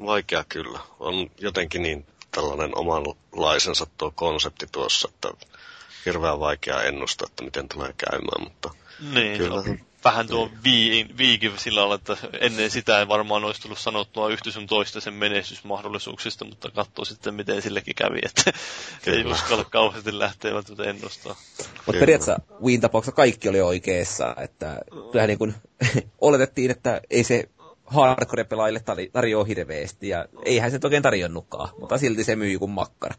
[0.07, 0.79] vaikea kyllä.
[1.01, 5.47] On jotenkin niin tällainen omanlaisensa tuo konsepti tuossa, että
[6.07, 8.71] hirveän vaikea ennustaa, että miten tulee käymään, mutta
[9.13, 9.63] niin, kyllä.
[10.05, 10.51] Vähän tuo
[11.19, 15.15] viikin sillä lailla, että ennen sitä ei varmaan olisi tullut sanottua yhtä sun toista sen
[15.15, 18.53] menestysmahdollisuuksista, mutta katsoo sitten, miten sillekin kävi, että
[19.05, 19.19] Kyllä.
[19.19, 21.37] ei uskalla kauheasti lähteä välttämättä ennustaa.
[21.87, 24.79] Mutta periaatteessa Wiin tapauksessa kaikki oli oikeassa, että
[25.11, 25.55] kyllähän niin kuin
[26.21, 27.49] oletettiin, että ei se
[27.85, 28.81] hardcore-pelaajille
[29.13, 33.15] tarjoa hirveästi, ja eihän se oikein tarjonnutkaan, mutta silti se myy kuin makkara.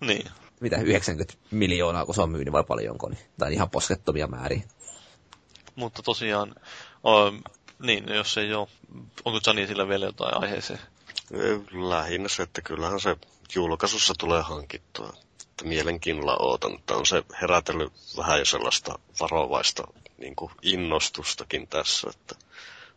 [0.00, 0.26] Niin.
[0.60, 4.62] Mitä, 90 miljoonaa, kun se on myynyt vai paljonko, niin, tai ihan poskettomia määriä
[5.76, 6.54] mutta tosiaan,
[7.04, 7.32] o,
[7.78, 8.68] niin, jos ei ole,
[9.24, 10.80] onko Jani sillä vielä jotain aiheeseen?
[11.72, 13.16] Lähinnä se, että kyllähän se
[13.54, 15.12] julkaisussa tulee hankittua.
[15.40, 19.84] Että mielenkiinnolla ootan, että on se herätellyt vähän jo sellaista varovaista
[20.18, 22.34] niin kuin innostustakin tässä, että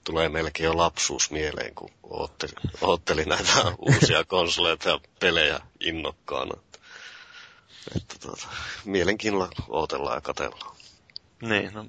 [0.04, 2.52] tulee melkein jo lapsuus mieleen, kun ootteli,
[2.82, 3.52] ootteli näitä
[3.90, 6.54] uusia konsoleita ja pelejä innokkaana.
[6.58, 6.80] Että,
[7.96, 8.48] että tuota,
[8.86, 10.76] mielenkiinnolla ootellaan ja katellaan.
[11.42, 11.86] Niin, no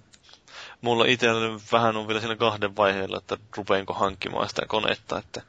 [0.81, 5.43] mulla itsellä vähän on vielä siinä kahden vaiheella, että rupeenko hankkimaan sitä konetta, että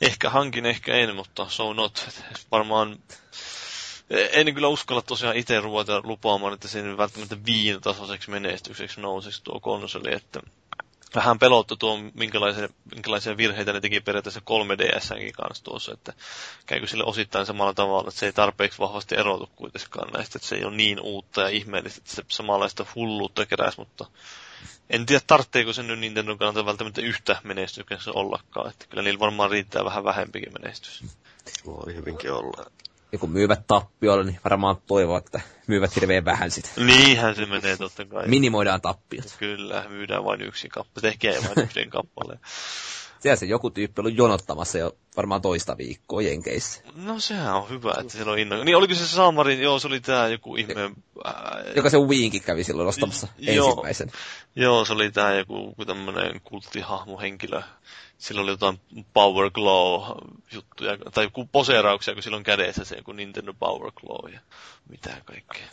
[0.00, 2.08] ehkä hankin, ehkä en, mutta so not.
[2.50, 2.98] Varmaan
[4.10, 10.14] en kyllä uskalla tosiaan itse ruveta lupaamaan, että ei välttämättä viinatasoiseksi menestykseksi nousisi tuo konsoli,
[10.14, 10.40] että
[11.14, 16.12] vähän pelottu tuo, minkälaisia, minkälaisia virheitä ne teki periaatteessa 3DSnkin kanssa tuossa, että
[16.66, 20.56] käykö sille osittain samalla tavalla, että se ei tarpeeksi vahvasti erotu kuitenkaan näistä, että se
[20.56, 24.06] ei ole niin uutta ja ihmeellistä, että se samanlaista hulluutta keräsi, mutta
[24.90, 29.50] en tiedä, tarvitseeko se nyt Nintendo kannalta välttämättä yhtä menestyksessä ollakaan, että kyllä niillä varmaan
[29.50, 31.04] riittää vähän vähempikin menestys.
[31.66, 32.70] Voi hyvinkin olla
[33.14, 36.68] ja kun myyvät tappiolle, niin varmaan toivoo, että myyvät hirveän vähän sitä.
[36.76, 38.28] Niinhän se menee totta kai.
[38.28, 39.36] Minimoidaan tappiot.
[39.38, 42.40] Kyllä, myydään vain yksi kappale, tekee vain yhden kappaleen.
[43.24, 46.82] Siellä se joku tyyppi ollut jonottamassa jo varmaan toista viikkoa Jenkeissä.
[46.94, 48.64] No sehän on hyvä, että siellä on inno.
[48.64, 50.90] Niin oliko se Samarin, joo se oli tää joku ihme...
[51.76, 54.10] Joka se Wiinkin kävi silloin ostamassa ensimmäisen.
[54.56, 57.62] Joo, se oli tää joku tämmönen kulttihahmo henkilö
[58.18, 58.80] sillä oli jotain
[59.12, 64.40] Power Glow-juttuja, tai poseerauksia, kun silloin kädessä se joku Nintendo Power Glow ja
[64.88, 65.66] mitä kaikkea.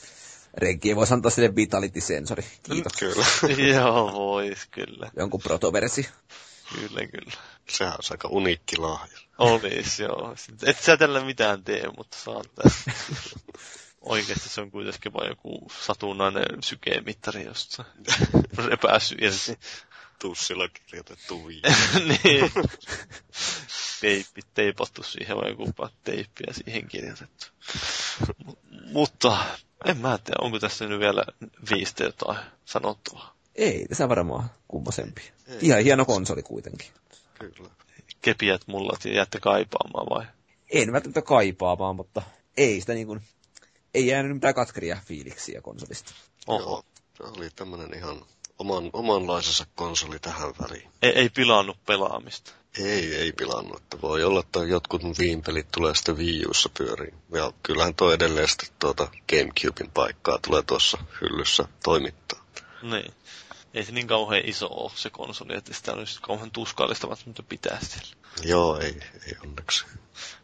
[0.58, 2.46] Renki voisi antaa sille Vitality-sensori.
[2.64, 2.94] Kiitos.
[3.00, 3.26] Kyllä.
[3.76, 5.12] Joo, vois kyllä.
[5.18, 6.10] Jonkun protoversi.
[6.76, 7.32] Kyllä, kyllä.
[7.70, 9.20] Sehän on aika uniikki lahja.
[9.38, 10.36] Olis, joo.
[10.66, 12.72] Et sä tällä mitään tee, mutta saattaa.
[14.02, 17.88] Oikeasti se on kuitenkin vain joku satunnainen sykemittari jostain.
[18.66, 19.60] Repäässyt irti
[20.20, 21.48] tussilla kirjoitettu
[22.24, 22.52] niin.
[24.02, 27.46] Teippi, teipattu siihen vai joku teippiä siihen kirjoitettu.
[28.46, 28.52] M-
[28.92, 29.46] mutta
[29.86, 31.24] en mä tiedä, onko tässä nyt vielä
[31.72, 33.41] viistä jotain sanottavaa.
[33.62, 35.22] Ei, tässä varmaan kummosempi.
[35.48, 35.58] Ei.
[35.62, 36.88] Ihan hieno konsoli kuitenkin.
[37.40, 37.70] Kyllä.
[38.22, 40.26] Kepiät mullat ja jäätte kaipaamaan vai?
[40.70, 42.22] En välttämättä kaipaamaan, mutta
[42.58, 43.22] ei sitä niin kuin,
[43.94, 46.14] ei jäänyt mitään katkeria fiiliksiä konsolista.
[46.48, 46.60] Oho.
[46.60, 46.84] Joo,
[47.18, 48.26] se oli tämmönen ihan
[48.60, 50.90] oman, omanlaisensa konsoli tähän väliin.
[51.02, 52.52] Ei, ei pilannut pelaamista.
[52.78, 53.82] Ei, ei pilannut.
[53.82, 57.14] Että voi olla, että jotkut Viin-pelit tulee sitten Wii Ussa pyöriin.
[57.34, 62.46] Ja kyllähän tuo edelleen sitten tuota Gamecubein paikkaa tulee tuossa hyllyssä toimittaa.
[62.82, 63.14] Niin.
[63.74, 67.80] Ei se niin kauhean iso ole se konsoli, että sitä olisi kauhean tuskallista, mutta pitää
[67.82, 68.16] siellä.
[68.44, 69.86] Joo, ei, ei onneksi.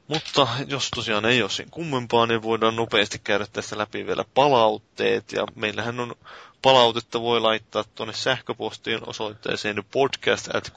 [0.08, 5.32] Mutta jos tosiaan ei ole siinä kummempaa, niin voidaan nopeasti käydä tästä läpi vielä palautteet.
[5.32, 6.16] Ja meillähän on
[6.62, 10.74] palautetta voi laittaa tuonne sähköpostiin osoitteeseen podcast at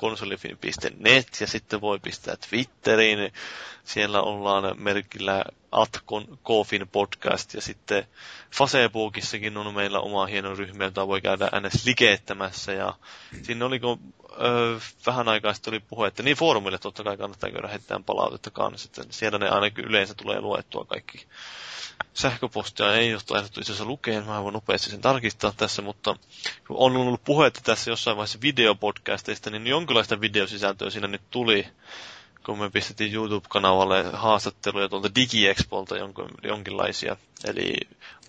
[1.40, 3.32] ja sitten voi pistää Twitteriin.
[3.84, 8.06] Siellä ollaan merkillä Atkon Kofin podcast ja sitten
[8.50, 11.86] Facebookissakin on meillä oma hieno ryhmä, jota voi käydä ns.
[11.86, 12.94] likeettämässä ja
[13.42, 13.98] sinne oliko
[14.32, 18.50] ö, vähän aikaa sitten oli puhe, että niin foorumille totta kai kannattaa käydä heittämään palautetta
[18.50, 21.26] kanssa, että siellä ne ainakin yleensä tulee luettua kaikki
[22.14, 26.16] sähköpostia ei ole taidettu itse asiassa lukea, mä voin nopeasti sen tarkistaa tässä, mutta
[26.68, 31.66] on ollut puhetta tässä jossain vaiheessa videopodcasteista, niin jonkinlaista videosisältöä siinä nyt tuli,
[32.46, 35.94] kun me pistettiin YouTube-kanavalle haastatteluja tuolta DigiExpolta
[36.42, 37.16] jonkinlaisia.
[37.44, 37.74] Eli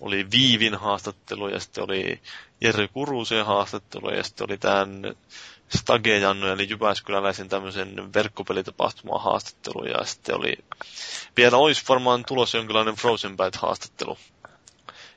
[0.00, 2.20] oli Viivin haastattelu ja sitten oli
[2.60, 5.02] Jerry Kurusen haastattelu ja sitten oli tämän
[5.76, 10.56] Stagejannu, eli Jyväskyläläisen tämmöisen verkkopelitapahtuman haastattelu, ja sitten oli,
[11.36, 14.18] vielä olisi varmaan tulossa jonkinlainen Frozen Bite haastattelu.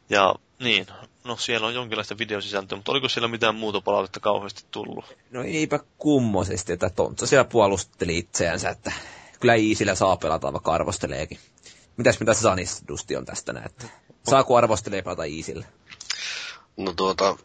[0.10, 0.88] Ja niin,
[1.24, 5.06] no siellä on jonkinlaista videosisältöä, mutta oliko siellä mitään muuta palautetta kauheasti tullut?
[5.32, 8.92] No eipä kummosesti, että Tontsa siellä puolusteli itseänsä, että
[9.40, 11.40] kyllä Iisillä saa pelata, vaikka arvosteleekin.
[11.98, 13.90] Mitäs mitä Sanis Dusti on tästä näette?
[14.30, 15.66] Saako arvostelee pelata Iisillä?
[16.78, 17.38] No tuota,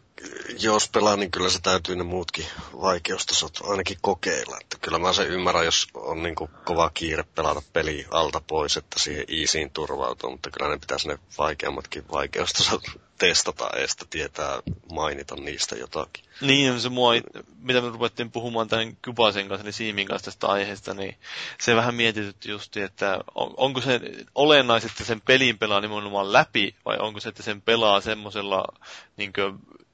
[0.59, 2.45] jos pelaa, niin kyllä se täytyy ne muutkin
[2.81, 4.57] vaikeustasot ainakin kokeilla.
[4.61, 8.77] Että kyllä mä sen ymmärrän, jos on niin kuin kova kiire pelata peli alta pois,
[8.77, 12.83] että siihen easyin turvautuu, mutta kyllä ne pitäisi ne vaikeammatkin vaikeustasot
[13.17, 16.25] testata eestä tietää mainita niistä jotakin.
[16.41, 17.11] Niin, se mua,
[17.59, 21.17] mitä me ruvettiin puhumaan tämän Kybasen kanssa, eli Siimin kanssa tästä aiheesta, niin
[21.59, 24.01] se vähän mietitytti justi, että on, onko se
[24.35, 28.65] olennaiset, että sen pelin pelaa nimenomaan läpi, vai onko se, että sen pelaa semmoisella
[29.17, 29.33] niin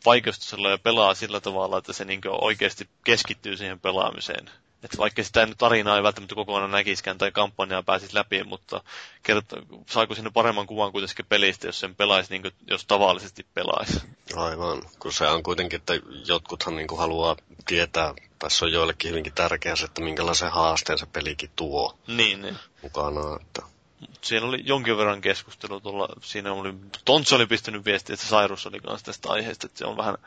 [0.05, 4.49] vaikeustasella ja pelaa sillä tavalla, että se niin oikeasti keskittyy siihen pelaamiseen.
[4.83, 8.83] Että vaikka sitä nyt tarinaa ei välttämättä kokonaan näkiskään tai kampanjaa pääsisi läpi, mutta
[9.23, 9.55] kerta,
[9.89, 14.01] saako sinne paremman kuvan kuitenkin pelistä, jos sen pelaisi niin kuin, jos tavallisesti pelaisi.
[14.35, 15.93] Aivan, kun se on kuitenkin, että
[16.27, 17.35] jotkuthan niin kuin haluaa
[17.65, 22.57] tietää, tässä on joillekin hyvinkin tärkeää se, että minkälaisen haasteen se pelikin tuo niin, niin.
[22.81, 23.39] mukana.
[23.41, 23.76] Että...
[24.21, 26.73] Siinä oli jonkin verran keskustelua tuolla, siinä oli,
[27.05, 30.17] Tontsa oli pistänyt viestiä, että Sairus oli kanssa tästä aiheesta, että se on vähän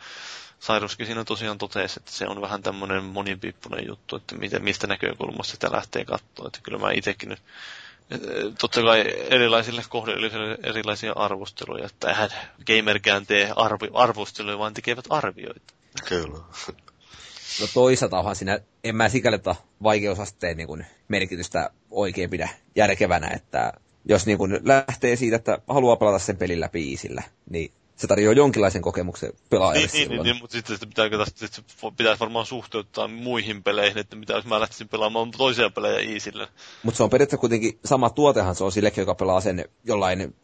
[0.60, 5.52] Sairuskin siinä tosiaan totesi, että se on vähän tämmöinen monipiippunen juttu, että miten, mistä näkökulmasta
[5.52, 6.46] sitä lähtee katsoa.
[6.46, 7.42] Että kyllä mä itsekin nyt
[8.58, 12.30] totta kai erilaisille kohdille erilaisia arvosteluja, että eihän
[12.66, 15.74] gamerkään tee arvi, arvosteluja, vaan tekevät arvioita.
[16.08, 16.38] Kyllä.
[17.60, 19.38] No toisaalta onhan siinä, en mä sikäli
[19.82, 23.72] vaikeusasteen niin kuin merkitystä oikein pidä järkevänä, että
[24.04, 28.34] jos niin kun lähtee siitä, että haluaa pelata sen pelin läpi iisillä, niin se tarjoaa
[28.34, 31.64] jonkinlaisen kokemuksen pelaajalle niin, niin, niin, mutta sitten pitää, sitten
[31.96, 36.48] pitäisi varmaan suhteuttaa muihin peleihin, että mitä jos mä lähtisin pelaamaan toisia pelejä iisillä.
[36.82, 40.34] Mutta se on periaatteessa kuitenkin sama tuotehan se on sille, joka pelaa sen jollain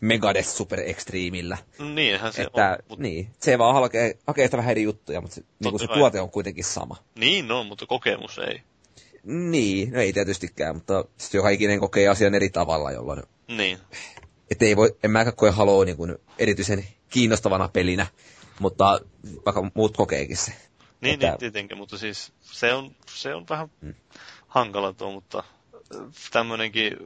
[0.00, 1.58] Megadeth Super Extremeillä.
[1.94, 2.78] Niinhän se että, on.
[2.88, 3.02] Mutta...
[3.02, 6.30] Niin, se vaan hakee, hakee sitä vähän eri juttuja, mutta se, niin se tuote on
[6.30, 6.96] kuitenkin sama.
[7.18, 8.62] Niin on, mutta kokemus ei.
[9.24, 13.22] Niin, no ei tietystikään, mutta sitten joka ikinen kokee asian eri tavalla, jolloin...
[13.48, 13.78] Niin.
[14.50, 18.06] Että ei voi, en mäkään koe Haloa niin kuin erityisen kiinnostavana pelinä,
[18.60, 19.00] mutta
[19.46, 20.52] vaikka muut kokeekin se.
[21.00, 21.26] Niin, että...
[21.26, 23.94] niin tietenkin, mutta siis se on, se on vähän hmm.
[24.48, 25.44] hankala tuo, mutta
[26.32, 26.96] tämmöinenkin,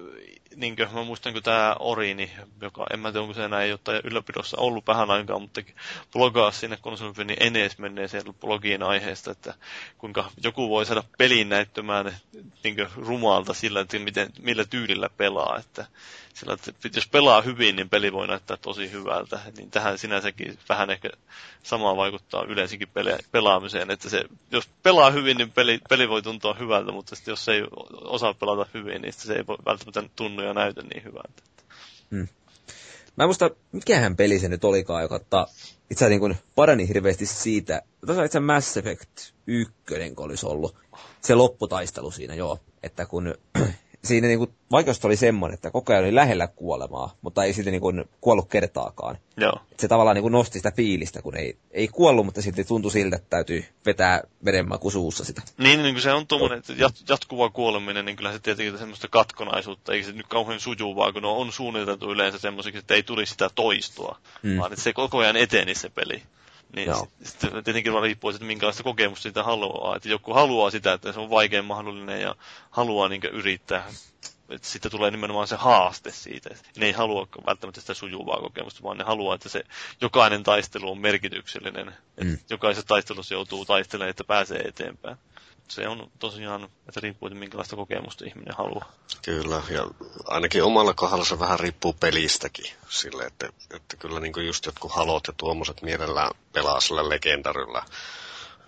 [0.57, 4.00] niin kuin mä muistan, kun tämä Orini, joka en mä tiedä, onko se enää ole
[4.05, 5.62] ylläpidossa ollut vähän aikaa, mutta
[6.12, 9.55] blogaa sinne konsolifinin enes menneeseen blogiin aiheesta, että
[9.99, 12.16] kuinka joku voi saada pelin näyttämään
[12.65, 15.86] niin rumalta sillä, että miten, millä tyylillä pelaa, että
[16.34, 19.41] sillä, että jos pelaa hyvin, niin peli voi näyttää tosi hyvältä.
[19.57, 21.10] Niin tähän sinänsäkin vähän ehkä
[21.62, 22.89] samaa vaikuttaa yleensäkin
[23.33, 27.62] pelaamiseen, että se, jos pelaa hyvin, niin peli, peli voi tuntua hyvältä, mutta jos ei
[27.91, 31.42] osaa pelata hyvin, niin se ei voi välttämättä tunnu ja näytä niin hyvältä.
[32.10, 32.28] Hmm.
[33.16, 35.47] Mä en muista, mikähän peli se nyt olikaan, joka ottaa
[35.90, 37.82] itse niin parani hirveästi siitä.
[38.06, 39.10] Tuossa itse Mass Effect
[39.47, 39.74] 1,
[40.16, 40.76] kun olisi ollut.
[41.20, 42.58] Se lopputaistelu siinä, joo.
[42.82, 43.34] Että kun
[44.05, 47.92] siinä niinku vaikeus oli semmoinen, että koko ajan oli lähellä kuolemaa, mutta ei silti niinku
[48.20, 49.18] kuollut kertaakaan.
[49.36, 49.60] Joo.
[49.73, 53.16] Et se tavallaan niinku nosti sitä fiilistä, kun ei, ei kuollut, mutta silti tuntui siltä,
[53.16, 55.42] että täytyy vetää vedenmaku suussa sitä.
[55.58, 59.92] Niin, niin kuin se on tuommoinen jat, jatkuva kuoleminen, niin kyllä se tietenkin semmoista katkonaisuutta,
[59.92, 64.18] eikä se nyt kauhean sujuvaa, kun on suunniteltu yleensä semmoiseksi, että ei tulisi sitä toistua,
[64.42, 64.58] mm.
[64.58, 66.23] vaan että se koko ajan eteni se peli.
[66.74, 67.08] Niin Joo.
[67.22, 69.96] sitten tietenkin vaan riippuu, että minkälaista kokemusta sitä haluaa.
[69.96, 72.34] Että joku haluaa sitä, että se on vaikein mahdollinen ja
[72.70, 73.84] haluaa niin yrittää.
[74.48, 76.50] Että sitten tulee nimenomaan se haaste siitä.
[76.76, 79.64] Ne ei halua välttämättä sitä sujuvaa kokemusta, vaan ne haluaa, että se
[80.00, 81.86] jokainen taistelu on merkityksellinen.
[82.20, 82.34] Mm.
[82.34, 85.16] Että jokaisessa taistelussa joutuu taistelemaan, että pääsee eteenpäin
[85.68, 88.93] se on tosiaan, että riippuu, että minkälaista kokemusta ihminen haluaa.
[89.23, 89.86] Kyllä, ja
[90.25, 92.73] ainakin omalla kohdalla se vähän riippuu pelistäkin.
[92.89, 97.84] Sille, että, että kyllä niin just jotkut halot ja tuommoiset mielellään pelaa sillä legendarilla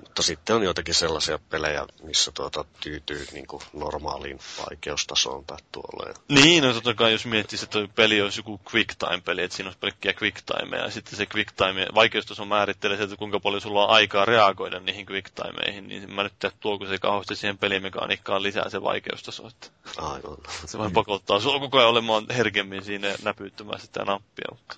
[0.02, 4.38] mutta sitten on joitakin sellaisia pelejä, missä tuota tyytyy niin kuin normaaliin
[4.70, 6.14] vaikeustasoon tai tuolle.
[6.28, 9.68] Niin, no totta kai jos miettii, että toi peli olisi joku quick time-peli, että siinä
[9.68, 13.84] olisi pelkkiä quick timeja, ja sitten se quick time, vaikeustaso määrittelee että kuinka paljon sulla
[13.84, 18.42] on aikaa reagoida niihin quick timeihin, niin mä nyt tiedä, tuoko se kauheasti siihen pelimekaniikkaan
[18.42, 19.46] lisää se vaikeustaso.
[19.46, 20.36] Että Aivan.
[20.66, 24.46] Se vain pakottaa sua koko ajan olemaan herkemmin siinä näpyyttämään sitä nappia.
[24.50, 24.76] Mutta...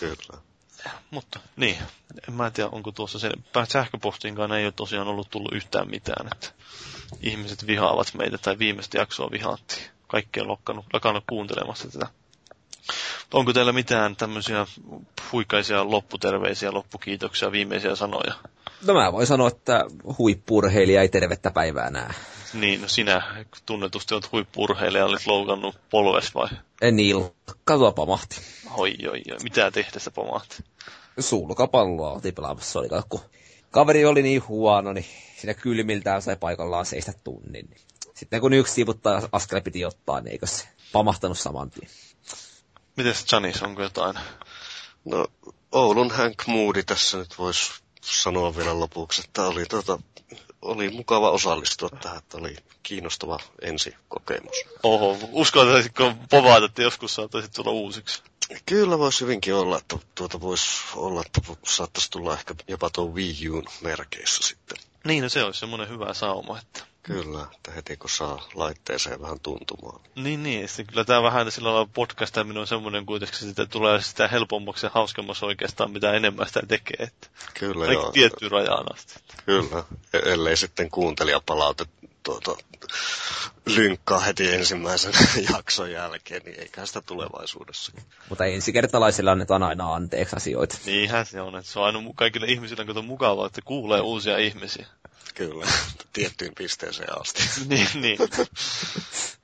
[0.00, 0.46] Kyllä
[1.10, 1.76] mutta niin,
[2.28, 3.30] en mä tiedä, onko tuossa se,
[3.68, 6.48] sähköpostinkaan ei ole tosiaan ollut tullut yhtään mitään, että
[7.20, 9.82] ihmiset vihaavat meitä, tai viimeistä jaksoa vihaattiin.
[10.06, 12.06] Kaikki on lokkanut, lakannut kuuntelemassa tätä.
[13.34, 14.66] Onko teillä mitään tämmöisiä
[15.32, 18.34] huikaisia lopputerveisiä, loppukiitoksia, viimeisiä sanoja?
[18.86, 19.84] No mä voin sanoa, että
[20.18, 22.10] huippurheilija ei tervettä päivää näe.
[22.52, 26.48] Niin, no sinä tunnetusti olet huippurheilija, olit loukannut polves vai?
[26.82, 27.16] En niin,
[27.64, 28.36] katoa pamahti.
[28.76, 29.38] Oi, oi, oi.
[29.42, 30.56] Mitä tehdessä pamahti?
[31.20, 33.20] Sulkapalloa oltiin pelaamassa, oli kun
[33.70, 35.06] kaveri oli niin huono, niin
[35.40, 37.76] siinä kylmiltään sai paikallaan seistä tunnin.
[38.14, 41.90] Sitten kun yksi sivuttaa askel piti ottaa, niin eikö se pamahtanut saman tien.
[42.96, 44.18] Mites Janis, onko jotain?
[45.04, 45.26] No,
[45.72, 49.98] Oulun Hank Moody tässä nyt voisi sanoa vielä lopuksi, että oli, tuota,
[50.66, 54.56] oli mukava osallistua tähän, että oli kiinnostava ensikokemus.
[54.82, 58.22] Oho, uskaltaisitko povata, että joskus saataisiin tulla uusiksi?
[58.66, 63.48] Kyllä voisi hyvinkin olla, että tuota voisi olla, että saattaisi tulla ehkä jopa tuon Wii
[63.48, 64.78] Uun merkeissä sitten.
[65.04, 69.40] Niin, no se olisi semmoinen hyvä sauma, että Kyllä, että heti kun saa laitteeseen vähän
[69.40, 70.00] tuntumaan.
[70.14, 70.68] Niin, niin.
[70.68, 74.86] Sitten kyllä tämä vähän sillä lailla podcastaminen on semmoinen kuitenkin, että sitä tulee sitä helpommaksi
[74.86, 76.96] ja hauskemmaksi oikeastaan, mitä enemmän sitä tekee.
[76.98, 78.12] Että kyllä, joo.
[78.12, 79.14] tiettyyn rajaan asti.
[79.46, 81.84] Kyllä, e- ellei sitten kuuntelijapalaute
[82.22, 82.56] tuota,
[83.66, 85.12] lynkkaa heti ensimmäisen
[85.52, 87.92] jakson jälkeen, niin eikä sitä tulevaisuudessa.
[88.28, 90.78] Mutta ensikertalaisilla annetaan aina anteeksi asioita.
[90.86, 94.86] Niinhän se on, että se on aina kaikille ihmisille on mukavaa, että kuulee uusia ihmisiä.
[95.36, 95.66] Kyllä,
[96.12, 97.42] tiettyyn pisteeseen asti.
[97.68, 98.18] niin, niin.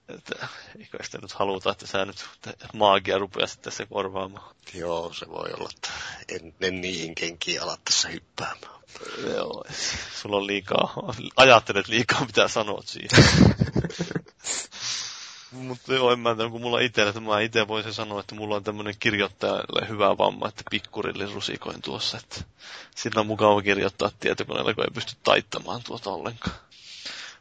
[0.09, 0.49] Että,
[0.79, 2.25] eikö sitä nyt haluta, että sä nyt
[2.75, 4.55] maagia rupeasit tässä korvaamaan.
[4.75, 5.91] Joo, se voi olla, että
[6.29, 8.83] en, en niihin kenkiin ala tässä hyppäämään.
[9.35, 9.65] Joo,
[10.21, 10.95] sulla on liikaa,
[11.37, 13.25] ajattelet liikaa mitä sanot siihen.
[15.53, 18.57] Mutta joo, en mä tiedä, kun mulla itsellä, että mä itse voisin sanoa, että mulla
[18.57, 22.41] on tämmöinen kirjoittajalle hyvä vamma, että pikkurille rusikoin tuossa, että
[22.97, 26.57] sillä on mukava kirjoittaa tietokoneella, kun ei pysty taittamaan tuota ollenkaan.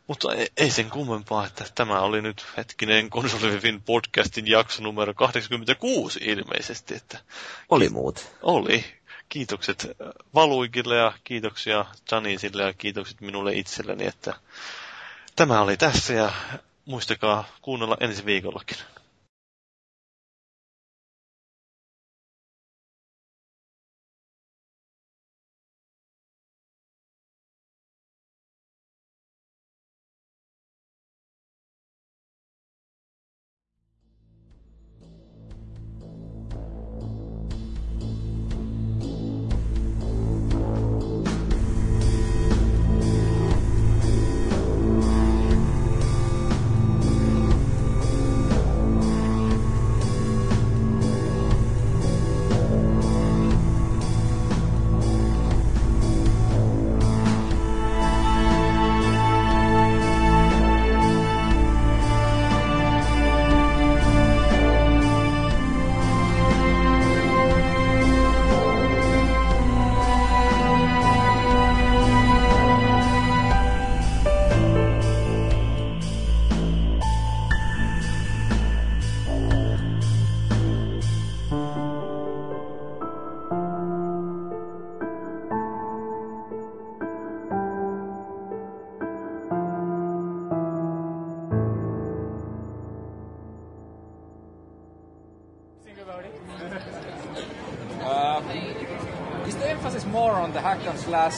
[0.07, 6.19] Mutta ei, ei sen kummempaa, että tämä oli nyt hetkinen Konsolivivin podcastin jakso numero 86
[6.23, 6.95] ilmeisesti.
[6.95, 7.19] Että
[7.69, 8.27] Oli muut.
[8.41, 8.85] oli.
[9.29, 9.87] Kiitokset
[10.35, 14.33] Valuikille ja kiitoksia Janisille ja kiitokset minulle itselleni, että
[15.35, 16.31] tämä oli tässä ja
[16.91, 18.77] muistakaa kuunnella ensi viikollakin.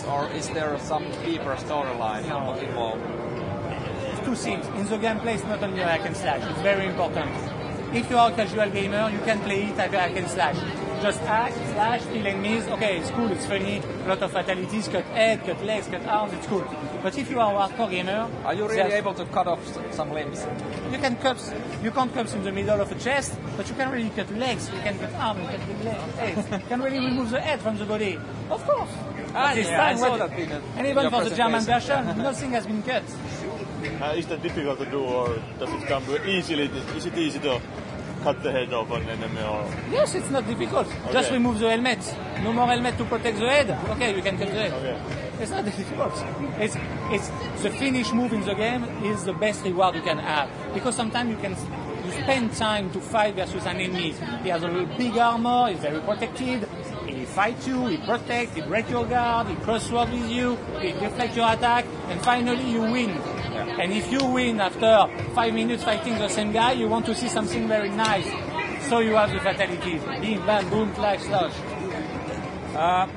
[0.04, 2.54] Or is there some deeper storyline No.
[2.56, 3.04] involved?
[4.26, 4.66] Two things.
[4.80, 6.42] In the gameplay, it's not only hack and slash.
[6.50, 7.32] It's very important.
[7.94, 10.58] If you are a casual gamer, you can play it like a hack and slash.
[11.03, 12.65] Just hack, slash, kill enemies.
[12.67, 13.82] Okay, it's cool, it's funny.
[14.06, 16.64] A lot of fatalities, cut head, cut legs, cut arms, it's cool.
[17.03, 19.59] But if you are a hardcore gamer, Are you really able to cut off
[19.93, 20.48] some limbs?
[20.93, 21.38] You can cut,
[21.83, 24.69] you can't cut in the middle of a chest, but you can really cut legs,
[24.73, 26.51] you can cut arms, you can cut legs, heads.
[26.64, 28.17] you can really remove the head from the body.
[28.49, 28.90] Of course.
[29.35, 31.65] Ah, But this yeah, I time, saw what- that the- And even for the German
[31.65, 32.06] presentation.
[32.06, 33.03] version, nothing has been cut.
[34.01, 35.27] Uh, is that difficult to do, or
[35.59, 36.72] does it come easily?
[36.95, 37.59] Is it easy to
[38.24, 40.88] cut the head off an enemy, or Yes, it's not difficult.
[41.11, 42.00] Just remove the helmet.
[42.43, 43.69] No more helmet to protect the head.
[43.92, 44.74] Okay, you can cut the head.
[44.74, 44.98] Okay.
[45.40, 46.14] It's not difficult.
[46.60, 46.76] It's
[47.11, 47.27] it's
[47.61, 51.30] the finish move in the game is the best reward you can have because sometimes
[51.32, 51.52] you can
[52.06, 54.14] you spend time to fight versus an enemy.
[54.43, 55.69] He has a big armor.
[55.69, 56.68] He's very protected.
[57.34, 57.88] He fights you.
[57.88, 58.56] He protects.
[58.56, 59.48] He breaks your guard.
[59.48, 60.56] He crossword with you.
[60.80, 63.10] He deflects your attack, and finally you win.
[63.10, 67.28] And if you win after five minutes fighting the same guy, you want to see
[67.28, 68.28] something very nice.
[68.88, 70.03] So you have the fatalities.
[70.22, 71.53] Bing, bam, boom, clash, slash.
[72.76, 73.08] Uh,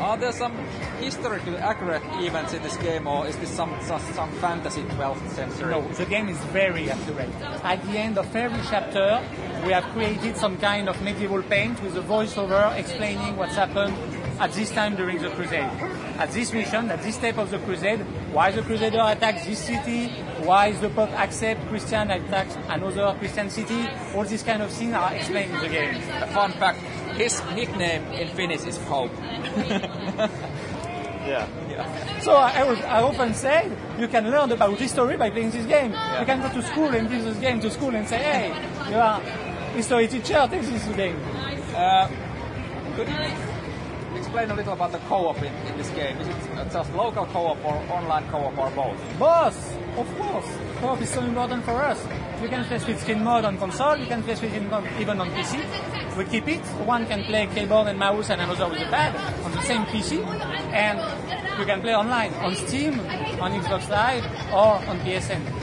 [0.00, 0.56] are there some
[1.02, 5.70] historically accurate events in this game, or is this some some, some fantasy 12th century?
[5.70, 7.30] No, the game is very accurate.
[7.62, 9.20] At the end of every chapter,
[9.64, 13.94] we have created some kind of medieval paint with a voiceover explaining what's happened
[14.40, 15.70] at this time during the crusade.
[16.18, 18.00] At this mission, at this step of the crusade,
[18.32, 20.08] why the crusader attacks this city,
[20.44, 25.14] why the pope accept Christian attacks another Christian city, all these kind of things are
[25.14, 25.96] explained in the game.
[26.22, 26.78] A fun fact:
[27.16, 29.12] his nickname in Finnish is Pope.
[31.26, 32.20] yeah?
[32.20, 35.66] So I, I, would, I often say you can learn about history by playing this
[35.66, 35.90] game.
[35.92, 38.96] You can go to school and give this game to school and say, hey, you
[38.96, 39.20] are
[39.74, 41.16] history teacher, take this game.
[41.74, 42.08] Uh,
[42.96, 43.51] could you
[44.16, 46.16] explain a little about the co-op in, in this game?
[46.18, 49.18] Is it uh, just local co-op or online co-op or both?
[49.18, 50.48] Both, of course.
[50.80, 52.04] Co-op is so important for us.
[52.42, 55.30] You can play split screen mode on console, you can play screen mode even on
[55.30, 56.16] PC.
[56.16, 56.60] We keep it.
[56.84, 60.22] One can play keyboard and mouse and another with a pad on the same PC.
[60.72, 60.98] And
[61.58, 63.00] you can play online on Steam,
[63.40, 65.61] on Xbox Live, or on PSN.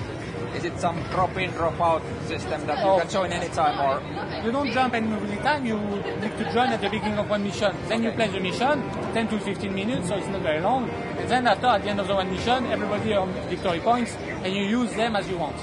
[0.60, 2.96] Is it some drop-in, drop-out system that Oh.
[2.96, 4.02] you can join anytime, or
[4.44, 5.08] You don't jump any
[5.38, 5.78] time, you
[6.20, 7.72] need to join at the beginning of one mission.
[7.88, 10.90] Then you play the mission, 10 to 15 minutes, so it's not very long.
[11.30, 14.52] And then after, at the end of the one mission, everybody on victory points, and
[14.52, 15.56] you use them as you want.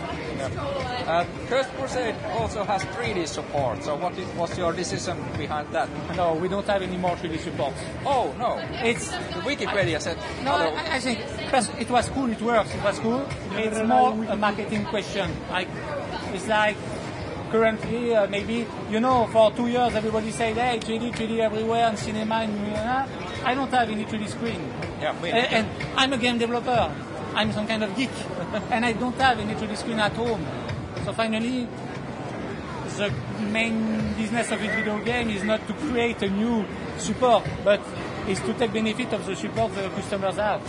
[1.09, 3.83] uh, Cursed Crusade also has 3D support?
[3.83, 5.89] So what i- was your decision behind that?
[6.15, 7.75] No, we don't have any more 3D support.
[8.05, 11.19] Oh no, It's the Wikipedia said No, I, I think
[11.81, 13.27] it was cool, it works, it was cool.
[13.57, 15.31] It's more a marketing question.
[15.51, 15.69] Like,
[16.33, 16.77] it's like
[17.51, 21.99] currently, uh, maybe, you know, for two years everybody said, hey, 3D, 3D everywhere, and
[21.99, 23.07] cinema, and uh,
[23.47, 24.61] I don't have any 3D screen.
[25.01, 25.67] Yeah, me and, and
[25.97, 26.93] I'm a game developer.
[27.35, 28.11] I'm some kind of geek.
[28.71, 30.45] and I don't have any 3D screen at home.
[31.05, 31.69] So finally,
[32.97, 33.13] the
[33.53, 36.65] main business of a video game is not to create a new
[36.99, 37.81] support, but
[38.27, 40.61] is to take benefit of the support the customers have.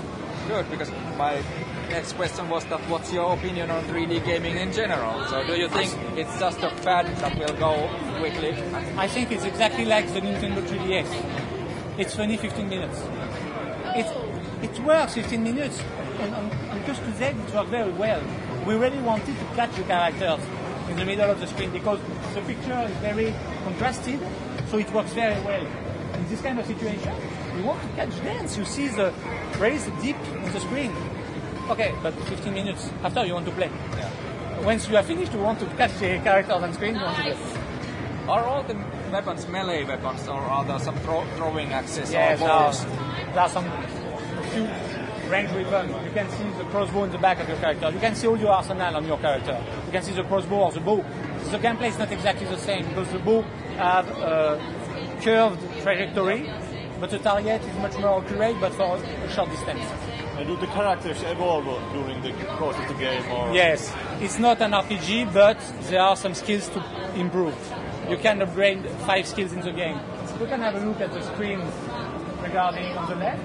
[0.47, 1.41] good because my
[1.89, 5.25] next question was that what's your opinion on 3D gaming in general?
[5.27, 7.89] So do you think it's just a fad that will go
[8.19, 8.51] quickly?
[8.97, 11.46] I think it's exactly like the Nintendo 3DS.
[11.97, 13.01] It's only 15 minutes.
[13.95, 14.05] It,
[14.61, 15.81] it works 15 minutes,
[16.19, 18.21] and, and because to them it works very well.
[18.67, 20.39] We really wanted to catch the characters
[20.91, 21.99] in the middle of the screen because
[22.35, 24.19] the picture is very contrasted,
[24.69, 25.65] so it works very well.
[26.13, 27.15] In this kind of situation,
[27.55, 28.57] we want to catch dance.
[28.57, 29.11] You see the
[29.57, 30.93] raise deep in the screen.
[31.71, 33.71] Okay, but 15 minutes after you want to play.
[34.61, 37.23] Once you are finished, you want to catch the characters on screen, you want to
[37.23, 37.37] play.
[38.27, 38.75] Are all the
[39.11, 42.85] weapons melee weapons or are there some throw- throwing axes Yes, or there are, bows?
[42.85, 43.71] Uh, there are some
[44.51, 44.67] few
[45.31, 45.91] range weapons.
[46.05, 47.89] You can see the crossbow in the back of your character.
[47.91, 49.61] You can see all your arsenal on your character.
[49.85, 51.03] You can see the crossbow or the bow.
[51.51, 53.41] The gameplay is not exactly the same because the bow
[53.77, 54.59] have a
[55.21, 56.49] curved trajectory,
[56.99, 59.85] but the target is much more accurate, but for a short distance.
[60.37, 63.53] And do the characters evolve during the course of the game or?
[63.53, 65.57] Yes, it's not an RPG, but
[65.89, 66.83] there are some skills to
[67.15, 67.55] improve.
[68.09, 69.99] You can upgrade five skills in the game.
[70.39, 71.61] We can have a look at the screen
[72.41, 73.43] regarding on the left.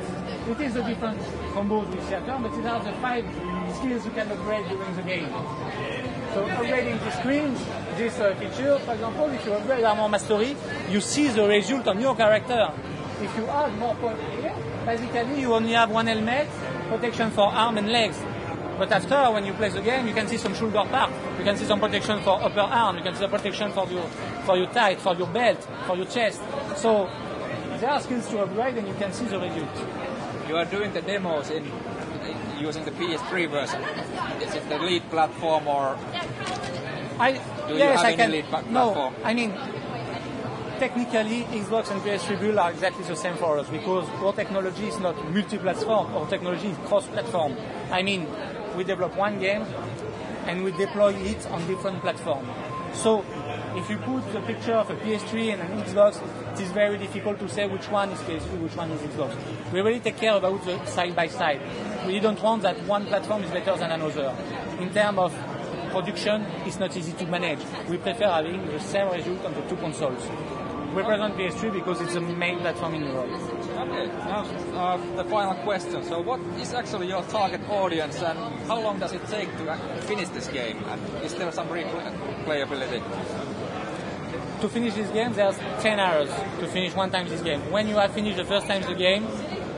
[0.49, 1.21] It is the different
[1.55, 3.25] combos with Saturn, but these are the five
[3.77, 5.29] skills you can upgrade during the game.
[6.35, 7.55] So upgrading the screen,
[7.97, 10.57] this uh, feature, for example, if you upgrade Armor Mastery,
[10.91, 12.73] you see the result on your character.
[13.21, 14.55] If you add more points here,
[14.87, 16.49] basically you only have one helmet,
[16.89, 18.19] protection for arm and legs.
[18.79, 21.11] But after, when you play the game, you can see some shoulder part.
[21.39, 22.97] You can see some protection for upper arm.
[22.97, 24.07] You can see the protection for your
[24.45, 26.41] for your thigh, for your belt, for your chest.
[26.77, 27.09] So
[27.81, 29.77] there are skills to upgrade, and you can see the result.
[30.49, 33.83] You are doing the demos in, in using the PS3 version.
[34.43, 35.97] Is it the lead platform or
[37.19, 37.33] I
[37.69, 38.31] Do you yes, have I any can.
[38.33, 39.15] lead no, platform?
[39.25, 39.55] I mean
[40.79, 44.99] technically Xbox and PS3 build are exactly the same for us because our technology is
[44.99, 46.13] not multi-platform.
[46.13, 47.57] Our technology is cross-platform.
[47.93, 48.27] I mean,
[48.77, 49.65] we develop one game
[50.47, 52.49] and we deploy it on different platforms.
[52.95, 53.25] So
[53.75, 56.21] if you put the picture of a PS3 and an Xbox,
[56.53, 59.35] it is very difficult to say which one is PS3, which one is Xbox.
[59.73, 61.61] We really take care about the side by side.
[62.07, 64.37] We don't want that one platform is better than another.
[64.79, 65.35] In terms of
[65.91, 67.61] production, it's not easy to manage.
[67.89, 70.29] We prefer having the same result on the two consoles.
[70.95, 73.31] We present PS3 because it's the main platform in Europe.
[73.31, 76.05] Okay, now uh, the final question.
[76.05, 80.29] So, what is actually your target audience, and how long does it take to finish
[80.29, 80.85] this game?
[80.85, 83.03] And is there some replayability?
[84.61, 86.29] To finish this game, there's 10 hours
[86.61, 87.71] to finish one time this game.
[87.71, 89.27] When you have finished the first time the game,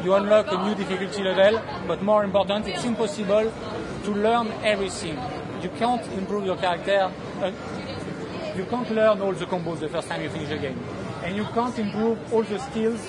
[0.03, 3.53] you unlock a new difficulty level, but more important, it's impossible
[4.03, 5.17] to learn everything.
[5.63, 7.09] You can't improve your character,
[7.41, 7.53] uh,
[8.57, 10.79] you can't learn all the combos the first time you finish the game.
[11.25, 13.01] And you can't improve all the skills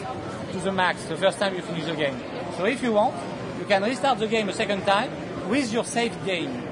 [0.51, 2.17] to the max the first time you finish the game.
[2.57, 3.15] So if you want,
[3.59, 5.11] you can restart the game a second time
[5.49, 6.63] with your saved game.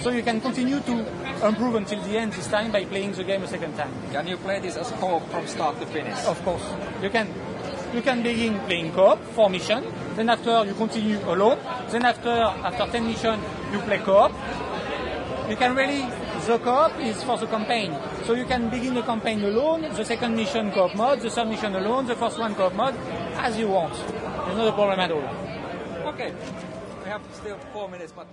[0.00, 3.42] So you can continue to improve until the end this time by playing the game
[3.42, 3.92] a second time.
[4.12, 6.16] Can you play this as co-op from start to finish?
[6.24, 6.64] Of course,
[7.02, 7.28] you can.
[7.92, 9.84] You can begin playing co-op for mission.
[10.14, 11.58] Then after you continue alone.
[11.90, 13.42] Then after after 10 missions
[13.72, 14.32] you play co-op.
[15.50, 16.06] You can really
[16.46, 17.96] the co-op is for the campaign.
[18.24, 19.82] So you can begin the campaign alone.
[19.82, 21.20] The second mission co-op mode.
[21.20, 22.06] The third mission alone.
[22.06, 22.94] The first one co-op mode
[23.36, 23.94] as you want.
[23.94, 25.28] There's not a problem at all.
[26.12, 26.32] Okay,
[27.04, 28.26] we have still four minutes, but